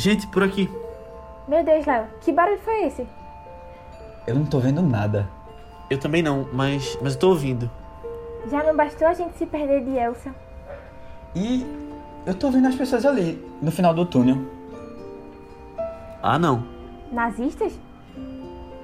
Gente, 0.00 0.26
por 0.28 0.42
aqui. 0.42 0.66
Meu 1.46 1.62
Deus, 1.62 1.84
Léo, 1.84 2.06
que 2.22 2.32
barulho 2.32 2.58
foi 2.60 2.86
esse? 2.86 3.06
Eu 4.26 4.34
não 4.34 4.46
tô 4.46 4.58
vendo 4.58 4.80
nada. 4.80 5.28
Eu 5.90 5.98
também 5.98 6.22
não, 6.22 6.48
mas, 6.54 6.98
mas 7.02 7.12
eu 7.12 7.20
tô 7.20 7.28
ouvindo. 7.28 7.70
Já 8.50 8.62
não 8.62 8.74
bastou 8.74 9.06
a 9.06 9.12
gente 9.12 9.36
se 9.36 9.44
perder 9.44 9.84
de 9.84 9.90
Elsa? 9.90 10.34
E 11.36 11.66
eu 12.24 12.32
tô 12.32 12.50
vendo 12.50 12.68
as 12.68 12.74
pessoas 12.74 13.04
ali, 13.04 13.46
no 13.60 13.70
final 13.70 13.92
do 13.92 14.06
túnel. 14.06 14.38
Ah, 16.22 16.38
não. 16.38 16.64
Nazistas? 17.12 17.74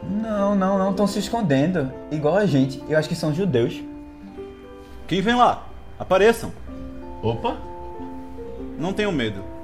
Não, 0.03 0.55
não, 0.55 0.79
não, 0.79 0.91
estão 0.91 1.07
se 1.07 1.19
escondendo. 1.19 1.91
Igual 2.11 2.37
a 2.37 2.45
gente. 2.45 2.85
Eu 2.91 2.98
acho 2.98 3.09
que 3.09 3.15
são 3.15 3.33
judeus. 3.33 3.83
Quem 5.09 5.23
vem 5.23 5.35
lá? 5.35 5.65
Apareçam. 5.98 6.53
Opa! 7.23 7.57
Não 8.79 8.93
tenham 8.93 9.12
medo. 9.12 9.55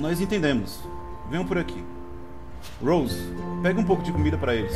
Nós 0.00 0.18
entendemos. 0.20 0.80
Venham 1.28 1.44
por 1.44 1.58
aqui. 1.58 1.84
Rose, 2.82 3.20
pega 3.62 3.78
um 3.78 3.84
pouco 3.84 4.02
de 4.02 4.10
comida 4.10 4.38
para 4.38 4.54
eles. 4.54 4.74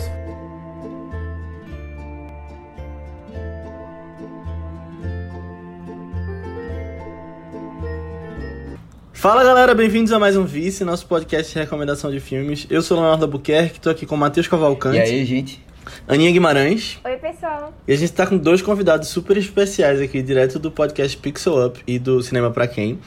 Fala 9.12 9.42
galera, 9.42 9.74
bem-vindos 9.74 10.12
a 10.12 10.18
mais 10.18 10.36
um 10.36 10.44
Vice, 10.44 10.84
nosso 10.84 11.06
podcast 11.06 11.52
de 11.52 11.58
recomendação 11.58 12.10
de 12.10 12.20
filmes. 12.20 12.66
Eu 12.68 12.82
sou 12.82 12.98
o 12.98 13.00
Leonardo 13.00 13.24
Albuquerque, 13.24 13.80
tô 13.80 13.88
aqui 13.88 14.04
com 14.04 14.14
o 14.14 14.18
Matheus 14.18 14.46
Cavalcante, 14.46 14.98
E 14.98 15.00
aí, 15.00 15.24
gente? 15.24 15.64
Aninha 16.06 16.30
Guimarães, 16.32 16.98
Oi, 17.04 17.16
pessoal. 17.16 17.72
e 17.86 17.92
a 17.92 17.96
gente 17.96 18.12
tá 18.12 18.26
com 18.26 18.36
dois 18.36 18.60
convidados 18.60 19.08
super 19.08 19.36
especiais 19.36 20.00
aqui, 20.00 20.22
direto 20.22 20.58
do 20.58 20.70
podcast 20.70 21.16
Pixel 21.16 21.66
Up 21.66 21.82
e 21.86 21.98
do 21.98 22.22
Cinema 22.22 22.50
Pra 22.50 22.66
Quem, 22.66 22.98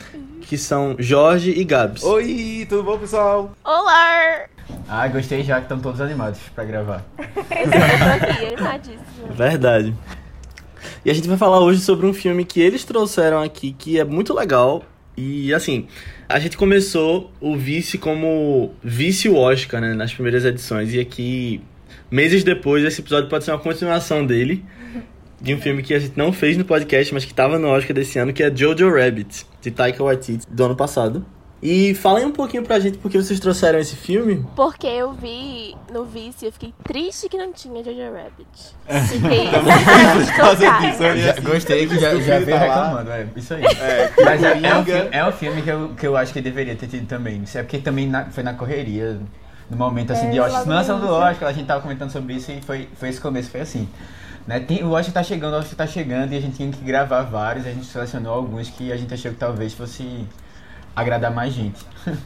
que 0.48 0.58
são 0.58 0.96
Jorge 0.98 1.52
e 1.52 1.64
Gabs. 1.66 2.04
Oi, 2.04 2.66
tudo 2.70 2.82
bom, 2.82 2.98
pessoal? 2.98 3.54
Olá! 3.66 4.46
Ah, 4.88 5.06
gostei 5.10 5.44
já 5.44 5.58
que 5.58 5.64
estão 5.64 5.78
todos 5.78 6.00
animados 6.00 6.40
pra 6.56 6.64
gravar. 6.64 7.06
Eu 7.18 7.34
tô 7.36 8.26
aqui, 8.26 8.46
animadíssima. 8.54 9.28
Verdade. 9.32 9.94
E 11.04 11.12
a 11.12 11.14
gente 11.14 11.28
vai 11.28 11.36
falar 11.38 11.60
hoje 11.60 11.82
sobre 11.82 12.06
um 12.06 12.14
filme 12.14 12.46
que 12.46 12.62
eles 12.62 12.86
trouxeram 12.86 13.42
aqui, 13.42 13.76
que 13.78 14.00
é 14.00 14.06
muito 14.06 14.34
legal. 14.34 14.84
E 15.18 15.54
assim, 15.54 15.88
a 16.30 16.40
gente 16.40 16.56
começou 16.56 17.30
o 17.42 17.58
Vice 17.58 17.98
como 17.98 18.74
Vice 18.82 19.30
Oscar, 19.30 19.82
né, 19.82 19.94
nas 19.94 20.14
primeiras 20.14 20.46
edições. 20.46 20.94
E 20.94 21.00
aqui, 21.00 21.62
meses 22.10 22.46
depois, 22.46 22.86
esse 22.86 23.02
episódio 23.02 23.30
pode 23.30 23.44
ser 23.44 23.52
uma 23.52 23.60
continuação 23.60 24.26
dele. 24.26 24.64
De 25.40 25.54
um 25.54 25.62
filme 25.62 25.84
que 25.84 25.94
a 25.94 26.00
gente 26.00 26.18
não 26.18 26.34
fez 26.34 26.58
no 26.58 26.66
podcast, 26.66 27.14
mas 27.14 27.24
que 27.24 27.32
tava 27.32 27.60
no 27.60 27.68
Oscar 27.68 27.94
desse 27.94 28.18
ano, 28.18 28.34
que 28.34 28.42
é 28.42 28.56
Jojo 28.56 28.90
Rabbit, 28.90 29.46
de 29.70 29.76
Taika 29.76 30.04
Waititi, 30.04 30.46
do 30.50 30.64
ano 30.66 30.76
passado. 30.76 31.26
E 31.62 31.96
falem 31.96 32.24
um 32.24 32.32
pouquinho 32.32 32.62
pra 32.64 32.80
gente 32.80 33.00
por 33.00 33.10
que 33.10 33.18
vocês 33.20 33.40
trouxeram 33.40 33.80
esse 33.80 33.96
filme. 33.96 34.46
Porque 34.56 34.86
eu 34.86 35.14
vi 35.14 35.76
no 35.92 36.06
Vice 36.06 36.46
e 36.46 36.46
eu 36.46 36.52
fiquei 36.52 36.72
triste 36.84 37.28
que 37.28 37.36
não 37.36 37.52
tinha 37.52 37.84
Jojo 37.84 37.98
Rabbit. 38.14 39.08
Fiquei 39.10 39.46
ia 39.50 41.18
Já, 41.18 41.32
assim, 41.32 41.42
gostei 41.42 41.88
que 41.88 42.00
já, 42.00 42.16
já 42.16 42.40
veio 42.40 42.60
tá 42.60 42.66
lá. 42.66 42.84
reclamando, 42.84 43.12
é 43.12 43.28
isso 43.36 43.54
aí. 43.56 43.64
É, 43.66 44.12
Mas 44.24 44.44
é, 44.44 44.52
é 44.52 44.76
um 44.76 44.84
é 45.12 45.28
um 45.28 45.32
filme 45.32 45.62
que, 45.64 45.70
eu, 45.70 45.90
que 45.98 46.06
eu 46.08 46.16
acho 46.16 46.32
que 46.32 46.42
deveria 46.42 46.76
ter 46.76 46.88
tido 46.88 47.08
também. 47.08 47.42
Isso 47.42 47.58
é 47.58 47.64
porque 47.64 47.80
também 47.80 48.08
na- 48.08 48.26
foi 48.26 48.44
na 48.44 48.54
correria, 48.54 49.20
no 49.68 49.78
momento 49.78 50.14
assim 50.14 50.28
É, 50.28 50.32
de 50.32 50.40
Oscar. 50.40 50.68
Lança 50.68 50.94
no 50.96 51.08
do. 51.08 51.12
Oscar, 51.12 51.50
a 51.50 51.54
gente 51.54 51.66
tava 51.66 51.82
comentando 51.82 52.12
sobre 52.12 52.36
isso 52.36 52.52
e 52.52 52.62
foi, 52.62 52.88
foi 53.00 53.10
esse 53.10 53.20
começo, 53.20 53.50
foi 53.50 53.62
assim. 53.62 53.90
Né? 54.48 54.62
Tem, 54.62 54.84
o 54.84 54.92
Oscar 54.92 55.14
tá 55.14 55.24
chegando, 55.24 55.56
o 55.56 55.58
Oscar 55.58 55.76
tá 55.76 55.88
chegando 55.88 56.32
e 56.32 56.38
a 56.38 56.40
gente 56.40 56.56
tinha 56.56 56.72
que 56.72 56.82
gravar 56.84 57.24
vários, 57.24 57.68
a 57.68 57.72
gente 57.72 57.86
selecionou 57.86 58.34
alguns 58.34 58.70
que 58.70 58.92
a 58.94 58.98
gente 58.98 59.14
achou 59.14 59.32
que 59.32 59.38
talvez 59.38 59.74
fosse 59.74 60.26
agradar 60.96 61.32
mais 61.32 61.54
gente. 61.54 61.86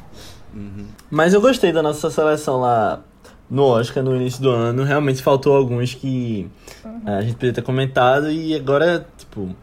Mas 1.09 1.34
eu 1.34 1.42
gostei 1.42 1.72
da 1.72 1.82
nossa 1.82 2.12
seleção 2.12 2.59
lá 2.59 3.02
no 3.50 3.64
Oscar 3.64 4.04
no 4.04 4.16
início 4.16 4.42
do 4.42 4.52
ano. 4.52 4.84
Realmente 4.84 5.22
faltou 5.24 5.56
alguns 5.56 5.94
que 5.94 6.50
eh, 6.86 7.18
a 7.18 7.22
gente 7.22 7.34
poderia 7.34 7.54
ter 7.54 7.62
comentado 7.62 8.32
e 8.32 8.56
agora, 8.56 9.06
tipo, 9.18 9.56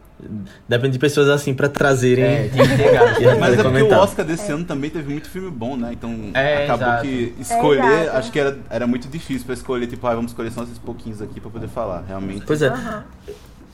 depende 0.67 0.93
de 0.93 0.99
pessoas 0.99 1.29
assim 1.29 1.53
pra 1.53 1.69
trazerem. 1.69 2.23
É, 2.25 2.49
tinha 2.49 2.67
que 2.67 2.75
ter 2.77 3.35
Mas 3.39 3.57
é 3.57 3.63
porque 3.63 3.81
o. 3.83 3.93
Oscar 3.93 4.25
desse 4.25 4.51
ano 4.51 4.65
também 4.65 4.89
teve 4.89 5.11
muito 5.11 5.29
filme 5.29 5.49
bom, 5.49 5.75
né? 5.77 5.89
Então 5.93 6.15
É, 6.33 6.65
acabou 6.65 6.87
exato. 6.87 7.03
que 7.03 7.33
escolher, 7.39 7.83
É, 7.83 8.09
acho 8.09 8.31
que 8.31 8.39
era, 8.39 8.57
era 8.69 8.85
muito 8.87 9.07
difícil 9.07 9.45
pra 9.45 9.53
escolher, 9.53 9.87
tipo, 9.87 10.05
ah, 10.07 10.15
vamos 10.15 10.31
escolher 10.31 10.51
só 10.51 10.63
esses 10.63 10.77
pouquinhos 10.77 11.21
aqui 11.21 11.39
pra 11.39 11.49
poder 11.49 11.67
falar, 11.67 12.03
realmente. 12.07 12.43
Pois 12.45 12.61
é. 12.61 12.71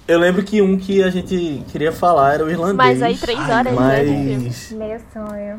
Eu 0.08 0.20
lembro 0.20 0.44
que 0.44 0.62
um 0.62 0.78
que 0.78 1.02
a 1.02 1.10
gente 1.10 1.64
queria 1.72 1.92
falar 1.92 2.36
era 2.36 2.46
o 2.46 2.50
irlandês. 2.50 2.76
Mas 2.76 3.02
aí 3.02 3.18
três 3.18 3.40
horas 3.40 3.74
né, 3.76 4.00
de 4.04 4.06
filme. 4.12 4.44
Mas. 4.46 4.72
Meu 4.72 5.00
sonho. 5.14 5.56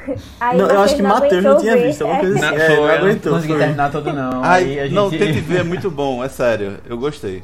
Aí 0.40 0.56
Não, 0.56 0.66
eu 0.66 0.80
acho 0.80 0.96
que 0.96 1.02
Matheus 1.02 1.44
não 1.44 1.58
tinha 1.58 1.76
ver, 1.76 1.86
visto, 1.88 2.02
alguma 2.02 2.18
é. 2.18 2.20
coisa 2.22 2.36
assim. 2.38 2.56
Não, 2.56 2.62
É, 2.62 2.68
não 2.68 2.74
eu 2.74 2.80
não 2.86 2.94
aguentou. 2.94 3.32
consegui 3.34 3.52
foi. 3.52 3.58
terminar 3.62 3.90
todo 3.92 4.12
não. 4.14 4.42
Ai, 4.44 4.64
aí 4.64 4.80
a 4.80 4.82
gente... 4.84 4.94
não, 4.94 5.10
tente 5.10 5.40
ver, 5.40 5.60
é 5.60 5.62
muito 5.62 5.90
bom, 5.90 6.24
é 6.24 6.28
sério. 6.28 6.78
Eu 6.88 6.96
gostei. 6.96 7.42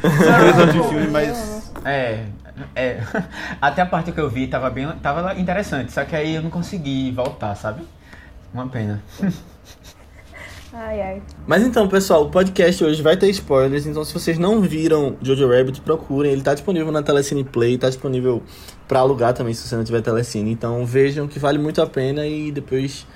Três 0.00 0.58
horas 0.58 0.72
de 0.72 0.82
filme, 0.88 1.06
mas. 1.08 1.61
É, 1.84 2.26
é. 2.74 3.00
Até 3.60 3.82
a 3.82 3.86
parte 3.86 4.12
que 4.12 4.20
eu 4.20 4.28
vi 4.28 4.46
tava 4.46 4.70
bem, 4.70 4.88
tava 5.02 5.34
interessante, 5.38 5.92
só 5.92 6.04
que 6.04 6.14
aí 6.14 6.34
eu 6.34 6.42
não 6.42 6.50
consegui 6.50 7.10
voltar, 7.12 7.54
sabe? 7.54 7.82
Uma 8.52 8.68
pena. 8.68 9.02
Ai, 10.74 11.02
ai. 11.02 11.22
Mas 11.46 11.62
então, 11.62 11.86
pessoal, 11.86 12.24
o 12.24 12.30
podcast 12.30 12.82
hoje 12.82 13.02
vai 13.02 13.14
ter 13.14 13.28
spoilers, 13.28 13.84
então 13.84 14.02
se 14.06 14.14
vocês 14.14 14.38
não 14.38 14.62
viram 14.62 15.18
Jojo 15.20 15.46
Rabbit, 15.46 15.82
procurem. 15.82 16.32
Ele 16.32 16.40
tá 16.40 16.54
disponível 16.54 16.90
na 16.90 17.02
Telecine 17.02 17.44
Play, 17.44 17.76
tá 17.76 17.88
disponível 17.88 18.42
pra 18.88 19.00
alugar 19.00 19.34
também 19.34 19.52
se 19.52 19.68
você 19.68 19.76
não 19.76 19.84
tiver 19.84 20.00
Telecine. 20.00 20.50
Então 20.50 20.86
vejam 20.86 21.28
que 21.28 21.38
vale 21.38 21.58
muito 21.58 21.82
a 21.82 21.86
pena 21.86 22.26
e 22.26 22.50
depois 22.50 23.06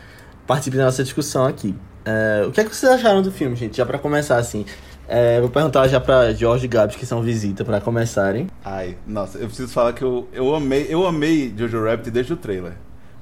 participem 0.47 0.79
da 0.79 0.85
nossa 0.85 1.03
discussão 1.03 1.47
aqui. 1.47 1.75
É, 2.05 2.45
o 2.47 2.53
que 2.53 2.61
é 2.61 2.65
que 2.65 2.77
vocês 2.77 2.93
acharam 2.93 3.23
do 3.23 3.33
filme, 3.33 3.57
gente? 3.57 3.79
Já 3.79 3.87
pra 3.87 3.99
começar, 3.99 4.37
assim. 4.37 4.67
É, 5.09 5.41
vou 5.41 5.49
perguntar 5.49 5.87
já 5.89 6.01
pra 6.01 6.33
Jorge 6.33 6.65
e 6.65 6.69
Gabs, 6.69 6.97
que 6.97 7.07
são 7.07 7.23
visita, 7.23 7.65
pra 7.65 7.81
começarem. 7.81 8.49
Ai, 8.65 8.97
nossa, 9.07 9.39
eu 9.39 9.47
preciso 9.47 9.73
falar 9.73 9.93
que 9.93 10.03
eu, 10.03 10.29
eu 10.33 10.55
amei, 10.55 10.87
eu 10.89 11.07
amei 11.07 11.55
Jojo 11.57 11.85
Rabbit 11.85 12.11
desde 12.11 12.33
o 12.33 12.37
trailer. 12.37 12.73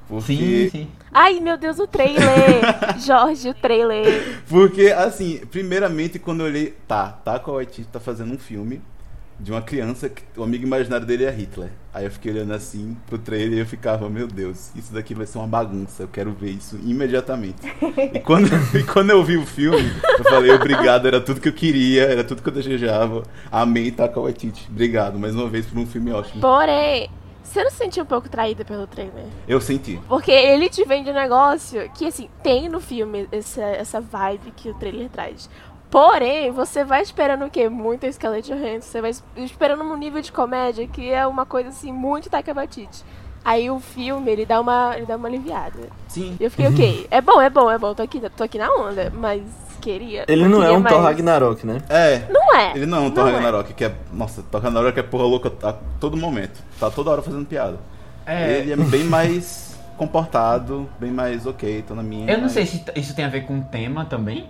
Porque 0.07 0.35
Sim, 0.35 0.69
sim. 0.69 0.87
Ai, 1.11 1.39
meu 1.39 1.57
Deus, 1.57 1.79
o 1.79 1.87
trailer! 1.87 2.19
Jorge, 3.03 3.49
o 3.49 3.53
trailer. 3.53 4.41
Porque, 4.47 4.87
assim, 4.87 5.41
primeiramente, 5.49 6.19
quando 6.19 6.41
eu 6.41 6.45
olhei, 6.47 6.75
tá, 6.87 7.07
Taika 7.23 7.51
Waititi 7.51 7.87
tá 7.91 7.99
fazendo 7.99 8.33
um 8.33 8.37
filme 8.37 8.81
de 9.39 9.51
uma 9.51 9.61
criança 9.61 10.09
que 10.09 10.23
o 10.37 10.43
amigo 10.43 10.65
imaginário 10.65 11.05
dele 11.05 11.25
é 11.25 11.31
Hitler. 11.31 11.69
Aí 11.93 12.05
eu 12.05 12.11
fiquei 12.11 12.31
olhando 12.31 12.53
assim 12.53 12.95
pro 13.07 13.17
trailer 13.17 13.57
e 13.57 13.61
eu 13.61 13.65
ficava, 13.65 14.09
meu 14.09 14.27
Deus, 14.27 14.71
isso 14.75 14.93
daqui 14.93 15.13
vai 15.13 15.25
ser 15.25 15.37
uma 15.37 15.47
bagunça, 15.47 16.03
eu 16.03 16.07
quero 16.07 16.31
ver 16.31 16.51
isso 16.51 16.77
imediatamente. 16.83 17.61
E 18.13 18.19
quando, 18.21 18.47
e 18.77 18.83
quando 18.83 19.09
eu 19.09 19.23
vi 19.23 19.37
o 19.37 19.45
filme, 19.45 19.91
eu 20.17 20.23
falei, 20.23 20.51
obrigado, 20.51 21.07
era 21.07 21.21
tudo 21.21 21.41
que 21.41 21.49
eu 21.49 21.53
queria, 21.53 22.03
era 22.03 22.23
tudo 22.23 22.41
que 22.41 22.49
eu 22.49 22.53
desejava. 22.53 23.23
Amei 23.51 23.91
Taika 23.91 24.19
Waititi, 24.19 24.67
obrigado, 24.69 25.19
mais 25.19 25.35
uma 25.35 25.47
vez 25.47 25.65
por 25.65 25.77
um 25.77 25.85
filme 25.85 26.11
ótimo. 26.11 26.41
Porém, 26.41 27.09
você 27.43 27.63
não 27.63 27.69
se 27.69 27.77
sentiu 27.77 28.03
um 28.03 28.07
pouco 28.07 28.27
traída 28.27 28.65
pelo 28.65 28.87
trailer? 28.87 29.25
Eu 29.47 29.61
senti. 29.61 29.99
Porque 30.09 30.31
ele 30.31 30.67
te 30.67 30.83
vende 30.83 31.09
um 31.09 31.13
negócio 31.13 31.89
que, 31.91 32.05
assim, 32.05 32.27
tem 32.43 32.67
no 32.67 32.81
filme 32.81 33.29
essa, 33.31 33.61
essa 33.61 34.01
vibe 34.01 34.51
que 34.55 34.69
o 34.69 34.73
trailer 34.73 35.09
traz. 35.09 35.49
Porém, 35.95 36.51
você 36.51 36.83
vai 36.83 37.01
esperando 37.01 37.45
o 37.45 37.49
quê? 37.49 37.69
Muito 37.69 38.05
Scarlett 38.11 38.51
Johansson. 38.51 38.81
Você 38.91 38.99
vai 38.99 39.11
es- 39.11 39.23
esperando 39.37 39.81
um 39.81 39.95
nível 39.95 40.21
de 40.21 40.29
comédia 40.29 40.85
que 40.85 41.09
é 41.09 41.25
uma 41.25 41.45
coisa, 41.45 41.69
assim, 41.69 41.89
muito 41.93 42.29
Taika 42.29 42.53
Waititi. 42.53 43.01
Aí 43.45 43.71
o 43.71 43.79
filme, 43.79 44.29
ele 44.29 44.45
dá 44.45 44.59
uma, 44.59 44.91
ele 44.97 45.05
dá 45.05 45.15
uma 45.15 45.29
aliviada. 45.29 45.87
Sim. 46.09 46.35
E 46.37 46.43
eu 46.43 46.51
fiquei, 46.51 46.67
ok, 46.67 47.07
é 47.09 47.21
bom, 47.21 47.41
é 47.41 47.49
bom, 47.49 47.71
é 47.71 47.77
bom, 47.77 47.93
tô 47.93 48.03
aqui, 48.03 48.19
tô 48.35 48.43
aqui 48.43 48.57
na 48.57 48.69
onda, 48.71 49.09
mas 49.15 49.41
queria. 49.79 50.25
Ele 50.27 50.45
não 50.49 50.57
é 50.61 50.65
queria 50.65 50.77
um 50.79 50.83
Thor. 50.83 51.01
Ragnarok, 51.01 51.65
né? 51.65 51.77
É, 51.87 52.23
Não 52.29 52.53
é. 52.53 52.71
Ele 52.75 52.85
não 52.85 52.97
é 52.97 53.01
um 53.01 53.11
Thor 53.11 53.29
é. 53.29 53.31
Ragnarok, 53.31 53.73
que 53.73 53.85
é. 53.85 53.95
Nossa, 54.11 54.43
Thor 54.51 54.59
Ragnarok 54.61 54.99
é 54.99 55.03
porra 55.03 55.23
louca 55.23 55.49
a 55.63 55.71
todo 56.01 56.17
momento. 56.17 56.61
Tá 56.77 56.91
toda 56.91 57.09
hora 57.09 57.21
fazendo 57.21 57.45
piada. 57.45 57.79
É, 58.25 58.57
Ele 58.57 58.73
é 58.73 58.75
bem 58.75 59.05
mais 59.05 59.79
comportado, 59.95 60.89
bem 60.99 61.11
mais 61.11 61.47
ok, 61.47 61.85
tô 61.87 61.95
na 61.95 62.03
minha. 62.03 62.29
eu 62.29 62.35
não 62.35 62.43
mas- 62.43 62.51
sei 62.51 62.65
se 62.65 62.83
isso 62.97 63.15
tem 63.15 63.23
a 63.23 63.29
ver 63.29 63.45
com 63.45 63.59
o 63.59 63.63
tema 63.63 64.03
também. 64.03 64.49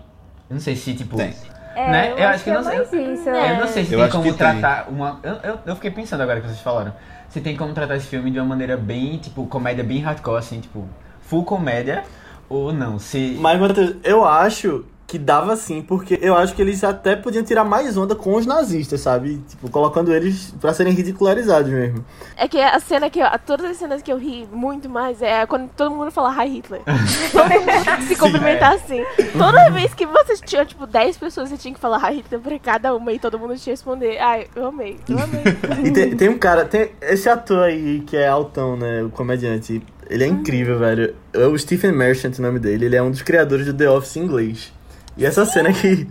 Eu 0.49 0.53
não 0.55 0.59
sei 0.61 0.75
se, 0.75 0.93
tipo. 0.93 1.17
Tem. 1.17 1.33
É, 1.75 1.91
Né? 1.91 2.11
eu, 2.13 2.17
Eu 2.19 2.27
acho 2.29 2.37
que 2.43 2.43
que 2.45 2.49
é 2.49 2.53
não 2.53 2.63
sei- 2.63 2.77
mais 2.77 2.93
isso. 3.19 3.29
É. 3.29 3.51
Eu 3.51 3.59
não 3.59 3.67
sei 3.67 3.83
se 3.85 3.93
Eu 3.93 3.99
tem 4.01 4.09
como 4.09 4.23
que 4.23 4.29
tem. 4.29 4.37
tratar 4.37 4.87
uma. 4.89 5.19
Eu, 5.23 5.33
eu, 5.43 5.59
eu 5.65 5.75
fiquei 5.75 5.91
pensando 5.91 6.21
agora 6.21 6.39
que 6.39 6.47
vocês 6.47 6.59
falaram. 6.61 6.93
Se 7.29 7.41
tem 7.41 7.57
como 7.57 7.73
tratar 7.73 7.97
esse 7.97 8.07
filme 8.07 8.31
de 8.31 8.39
uma 8.39 8.45
maneira 8.45 8.77
bem, 8.77 9.17
tipo, 9.17 9.45
comédia 9.47 9.83
bem 9.83 9.99
hardcore, 9.99 10.37
assim, 10.37 10.61
tipo, 10.61 10.87
full 11.21 11.43
comédia, 11.43 12.03
ou 12.47 12.71
não. 12.71 12.97
Se. 12.97 13.37
Mas, 13.41 13.59
Matheus, 13.59 13.95
eu 14.03 14.23
acho 14.23 14.85
que 15.07 15.19
dava 15.19 15.55
sim, 15.55 15.81
porque 15.81 16.17
eu 16.21 16.35
acho 16.35 16.55
que 16.55 16.61
eles 16.61 16.83
até 16.83 17.15
podiam 17.15 17.43
tirar 17.43 17.63
mais 17.63 17.95
onda 17.95 18.15
com 18.15 18.35
os 18.35 18.45
nazistas, 18.45 19.01
sabe? 19.01 19.41
Tipo, 19.47 19.69
colocando 19.69 20.13
eles 20.13 20.53
pra 20.59 20.73
serem 20.73 20.93
ridicularizados 20.93 21.71
mesmo. 21.71 22.03
É 22.35 22.47
que 22.47 22.59
a 22.59 22.79
cena 22.79 23.09
que 23.09 23.19
eu, 23.19 23.27
todas 23.45 23.69
as 23.69 23.77
cenas 23.77 24.01
que 24.01 24.11
eu 24.11 24.17
ri 24.17 24.47
muito 24.51 24.89
mais 24.89 25.21
é 25.21 25.45
quando 25.45 25.69
todo 25.69 25.91
mundo 25.91 26.09
fala 26.09 26.31
Hi 26.31 26.49
Hitler. 26.49 26.81
todo 27.31 27.49
mundo 27.49 28.07
se 28.07 28.15
cumprimentar 28.15 28.73
assim. 28.73 29.03
Toda 29.37 29.69
vez 29.69 29.93
que 29.93 30.07
vocês 30.07 30.41
tinham, 30.41 30.65
tipo, 30.65 30.87
10 30.87 31.17
pessoas, 31.17 31.49
você 31.49 31.57
tinha 31.57 31.73
que 31.73 31.79
falar 31.79 31.99
Hi 32.09 32.17
Hitler 32.17 32.41
pra 32.41 32.59
cada 32.59 32.95
uma 32.95 33.11
e 33.13 33.19
todo 33.19 33.37
mundo 33.37 33.55
tinha 33.55 33.63
que 33.65 33.69
responder. 33.71 34.17
Ai, 34.17 34.47
eu 34.55 34.67
amei, 34.67 34.97
eu 35.07 35.19
amei. 35.19 35.43
E 35.85 35.91
tem, 35.91 36.15
tem 36.15 36.29
um 36.29 36.37
cara, 36.37 36.65
tem 36.65 36.91
esse 37.01 37.29
ator 37.29 37.63
aí 37.63 37.99
que 38.07 38.17
é 38.17 38.27
altão, 38.27 38.75
né? 38.75 39.03
O 39.03 39.09
comediante. 39.09 39.83
Ele 40.09 40.23
é 40.23 40.27
incrível, 40.27 40.79
velho. 40.79 41.15
É 41.33 41.45
o 41.45 41.57
Stephen 41.57 41.91
Merchant, 41.91 42.37
o 42.37 42.41
nome 42.41 42.59
dele. 42.59 42.85
Ele 42.85 42.95
é 42.95 43.01
um 43.01 43.11
dos 43.11 43.21
criadores 43.21 43.65
do 43.65 43.73
The 43.73 43.89
Office 43.89 44.15
em 44.17 44.23
inglês. 44.23 44.73
E 45.17 45.25
essa 45.25 45.45
cena 45.45 45.71
que, 45.71 46.07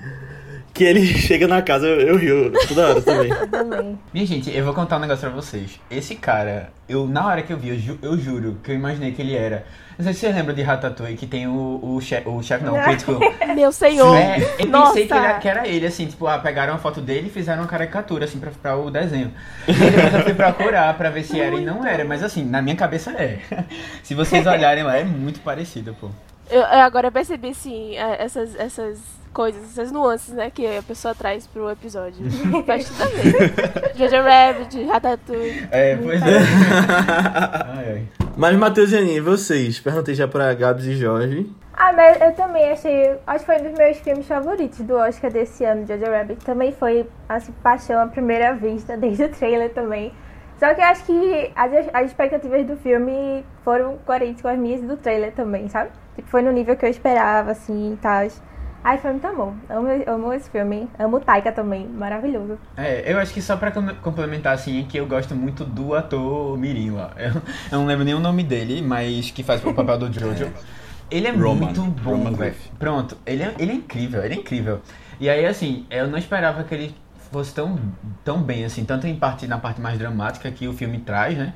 que 0.72 0.84
ele 0.84 1.04
chega 1.18 1.46
na 1.46 1.60
casa, 1.62 1.86
eu, 1.86 2.00
eu 2.08 2.16
rio 2.16 2.52
toda 2.68 2.88
hora 2.88 3.00
também. 3.02 3.30
Também. 3.50 3.98
Minha 4.12 4.26
gente, 4.26 4.54
eu 4.54 4.64
vou 4.64 4.74
contar 4.74 4.96
um 4.96 5.00
negócio 5.00 5.20
pra 5.28 5.30
vocês. 5.40 5.78
Esse 5.90 6.14
cara, 6.14 6.70
eu 6.88 7.06
na 7.06 7.26
hora 7.26 7.42
que 7.42 7.52
eu 7.52 7.56
vi, 7.58 7.68
eu, 7.70 7.78
ju- 7.78 7.98
eu 8.02 8.16
juro 8.18 8.58
que 8.62 8.70
eu 8.70 8.74
imaginei 8.74 9.12
que 9.12 9.20
ele 9.22 9.36
era. 9.36 9.64
Não 9.96 10.04
sei 10.04 10.12
se 10.12 10.20
você 10.20 10.32
lembra 10.32 10.52
de 10.52 10.60
Ratatouille, 10.60 11.16
que 11.16 11.24
tem 11.24 11.46
o, 11.46 11.78
o 11.80 12.00
chefe, 12.00 12.28
o 12.28 12.42
chefe 12.42 12.64
não, 12.64 12.76
o 12.76 12.82
crítico. 12.82 13.20
Meu 13.54 13.70
senhor. 13.70 14.16
É, 14.16 14.38
eu 14.58 14.66
Nossa. 14.66 14.86
pensei 14.94 15.06
que 15.06 15.12
era, 15.14 15.34
que 15.38 15.48
era 15.48 15.68
ele, 15.68 15.86
assim, 15.86 16.06
tipo, 16.06 16.26
ah, 16.26 16.36
pegaram 16.38 16.74
a 16.74 16.78
foto 16.78 17.00
dele 17.00 17.28
e 17.28 17.30
fizeram 17.30 17.62
uma 17.62 17.68
caricatura, 17.68 18.24
assim, 18.24 18.40
pra, 18.40 18.50
pra 18.60 18.76
o 18.76 18.90
desenho. 18.90 19.32
E 19.68 19.72
depois 19.72 20.14
eu 20.14 20.20
fui 20.24 20.34
procurar 20.34 20.92
pra 20.98 21.10
ver 21.10 21.22
se 21.22 21.40
era 21.40 21.54
e 21.54 21.64
não 21.64 21.86
era, 21.86 22.04
mas 22.04 22.24
assim, 22.24 22.44
na 22.44 22.60
minha 22.60 22.74
cabeça 22.74 23.12
é. 23.12 23.38
Se 24.02 24.14
vocês 24.16 24.44
olharem 24.48 24.82
lá, 24.82 24.96
é 24.96 25.04
muito 25.04 25.38
parecido, 25.38 25.94
pô. 26.00 26.10
Eu, 26.50 26.60
eu 26.60 26.80
agora 26.80 27.10
percebi, 27.10 27.54
sim, 27.54 27.96
é, 27.96 28.22
essas, 28.22 28.54
essas 28.56 29.00
coisas, 29.32 29.62
essas 29.64 29.90
nuances, 29.90 30.32
né, 30.32 30.50
que 30.50 30.64
a 30.66 30.82
pessoa 30.82 31.14
traz 31.14 31.46
pro 31.46 31.68
episódio. 31.70 32.24
Faz 32.64 32.88
tudo 32.88 33.02
a 33.02 33.06
ver. 33.06 33.52
Jojo 33.96 34.22
Rabbit, 34.22 34.84
Ratatouille. 34.84 35.68
É, 35.70 35.96
pois 35.96 36.22
é. 36.22 36.38
ai, 37.76 37.88
ai. 37.88 38.08
Mas, 38.36 38.56
Matheus 38.56 38.92
e 38.92 38.96
Aninha, 38.96 39.16
e 39.16 39.20
vocês? 39.20 39.78
Perguntei 39.80 40.14
já 40.14 40.26
pra 40.26 40.52
Gabs 40.54 40.86
e 40.86 40.94
Jorge. 40.94 41.50
Ah, 41.76 41.92
mas 41.92 42.20
eu 42.20 42.32
também 42.32 42.70
achei. 42.70 43.16
Acho 43.26 43.40
que 43.40 43.46
foi 43.46 43.60
um 43.60 43.68
dos 43.68 43.78
meus 43.78 43.98
filmes 43.98 44.26
favoritos 44.26 44.78
do 44.80 44.94
Oscar 44.94 45.30
desse 45.30 45.64
ano, 45.64 45.86
Jojo 45.86 46.04
Rabbit. 46.04 46.44
Também 46.44 46.72
foi, 46.72 47.06
assim, 47.28 47.52
paixão 47.62 48.00
à 48.00 48.06
primeira 48.06 48.54
vista, 48.54 48.96
desde 48.98 49.24
o 49.24 49.28
trailer 49.28 49.70
também. 49.70 50.12
Só 50.58 50.72
que 50.74 50.80
eu 50.80 50.84
acho 50.84 51.04
que 51.04 51.52
as, 51.54 51.72
as 51.92 52.06
expectativas 52.06 52.66
do 52.66 52.76
filme 52.76 53.44
foram 53.64 53.98
coerentes 53.98 54.40
com 54.42 54.48
as 54.48 54.58
minhas 54.58 54.80
do 54.82 54.96
trailer 54.96 55.32
também, 55.32 55.68
sabe? 55.68 55.90
Tipo, 56.14 56.28
foi 56.28 56.42
no 56.42 56.52
nível 56.52 56.76
que 56.76 56.84
eu 56.86 56.90
esperava, 56.90 57.50
assim 57.50 57.94
e 57.94 57.96
tal. 57.96 58.26
Ai, 58.82 58.98
foi 58.98 59.12
muito 59.12 59.34
bom. 59.34 59.54
Amo, 59.68 59.88
amo 60.06 60.32
esse 60.32 60.48
filme. 60.50 60.88
Amo 60.98 61.16
o 61.16 61.20
Taika 61.20 61.50
também. 61.50 61.88
Maravilhoso. 61.88 62.58
É, 62.76 63.10
eu 63.10 63.18
acho 63.18 63.32
que 63.32 63.40
só 63.40 63.56
pra 63.56 63.70
com- 63.72 63.94
complementar, 64.02 64.52
assim, 64.54 64.82
é 64.82 64.84
que 64.84 64.98
eu 64.98 65.06
gosto 65.06 65.34
muito 65.34 65.64
do 65.64 65.94
ator 65.94 66.56
Mirim 66.58 66.90
lá. 66.90 67.10
Eu, 67.18 67.32
eu 67.72 67.78
não 67.78 67.86
lembro 67.86 68.04
nem 68.04 68.14
o 68.14 68.20
nome 68.20 68.42
dele, 68.42 68.82
mas 68.82 69.30
que 69.30 69.42
faz 69.42 69.64
o 69.64 69.72
papel 69.74 69.98
do 69.98 70.12
Jojo. 70.12 70.52
Ele 71.10 71.26
é 71.26 71.30
Roman. 71.30 71.54
muito 71.66 71.80
bom, 71.82 72.10
Roman 72.10 72.32
velho. 72.32 72.54
Pronto, 72.78 73.16
ele 73.24 73.42
é, 73.42 73.54
ele 73.58 73.72
é 73.72 73.74
incrível, 73.74 74.22
ele 74.24 74.34
é 74.34 74.36
incrível. 74.38 74.80
E 75.20 75.30
aí, 75.30 75.46
assim, 75.46 75.86
eu 75.90 76.06
não 76.08 76.18
esperava 76.18 76.62
que 76.64 76.74
ele 76.74 76.94
fosse 77.34 77.54
tão, 77.54 77.78
tão 78.24 78.38
bem, 78.42 78.64
assim, 78.64 78.84
tanto 78.84 79.06
em 79.06 79.14
parte, 79.16 79.46
na 79.46 79.58
parte 79.58 79.80
mais 79.80 79.98
dramática 79.98 80.50
que 80.50 80.66
o 80.68 80.72
filme 80.72 80.98
traz, 80.98 81.36
né? 81.36 81.52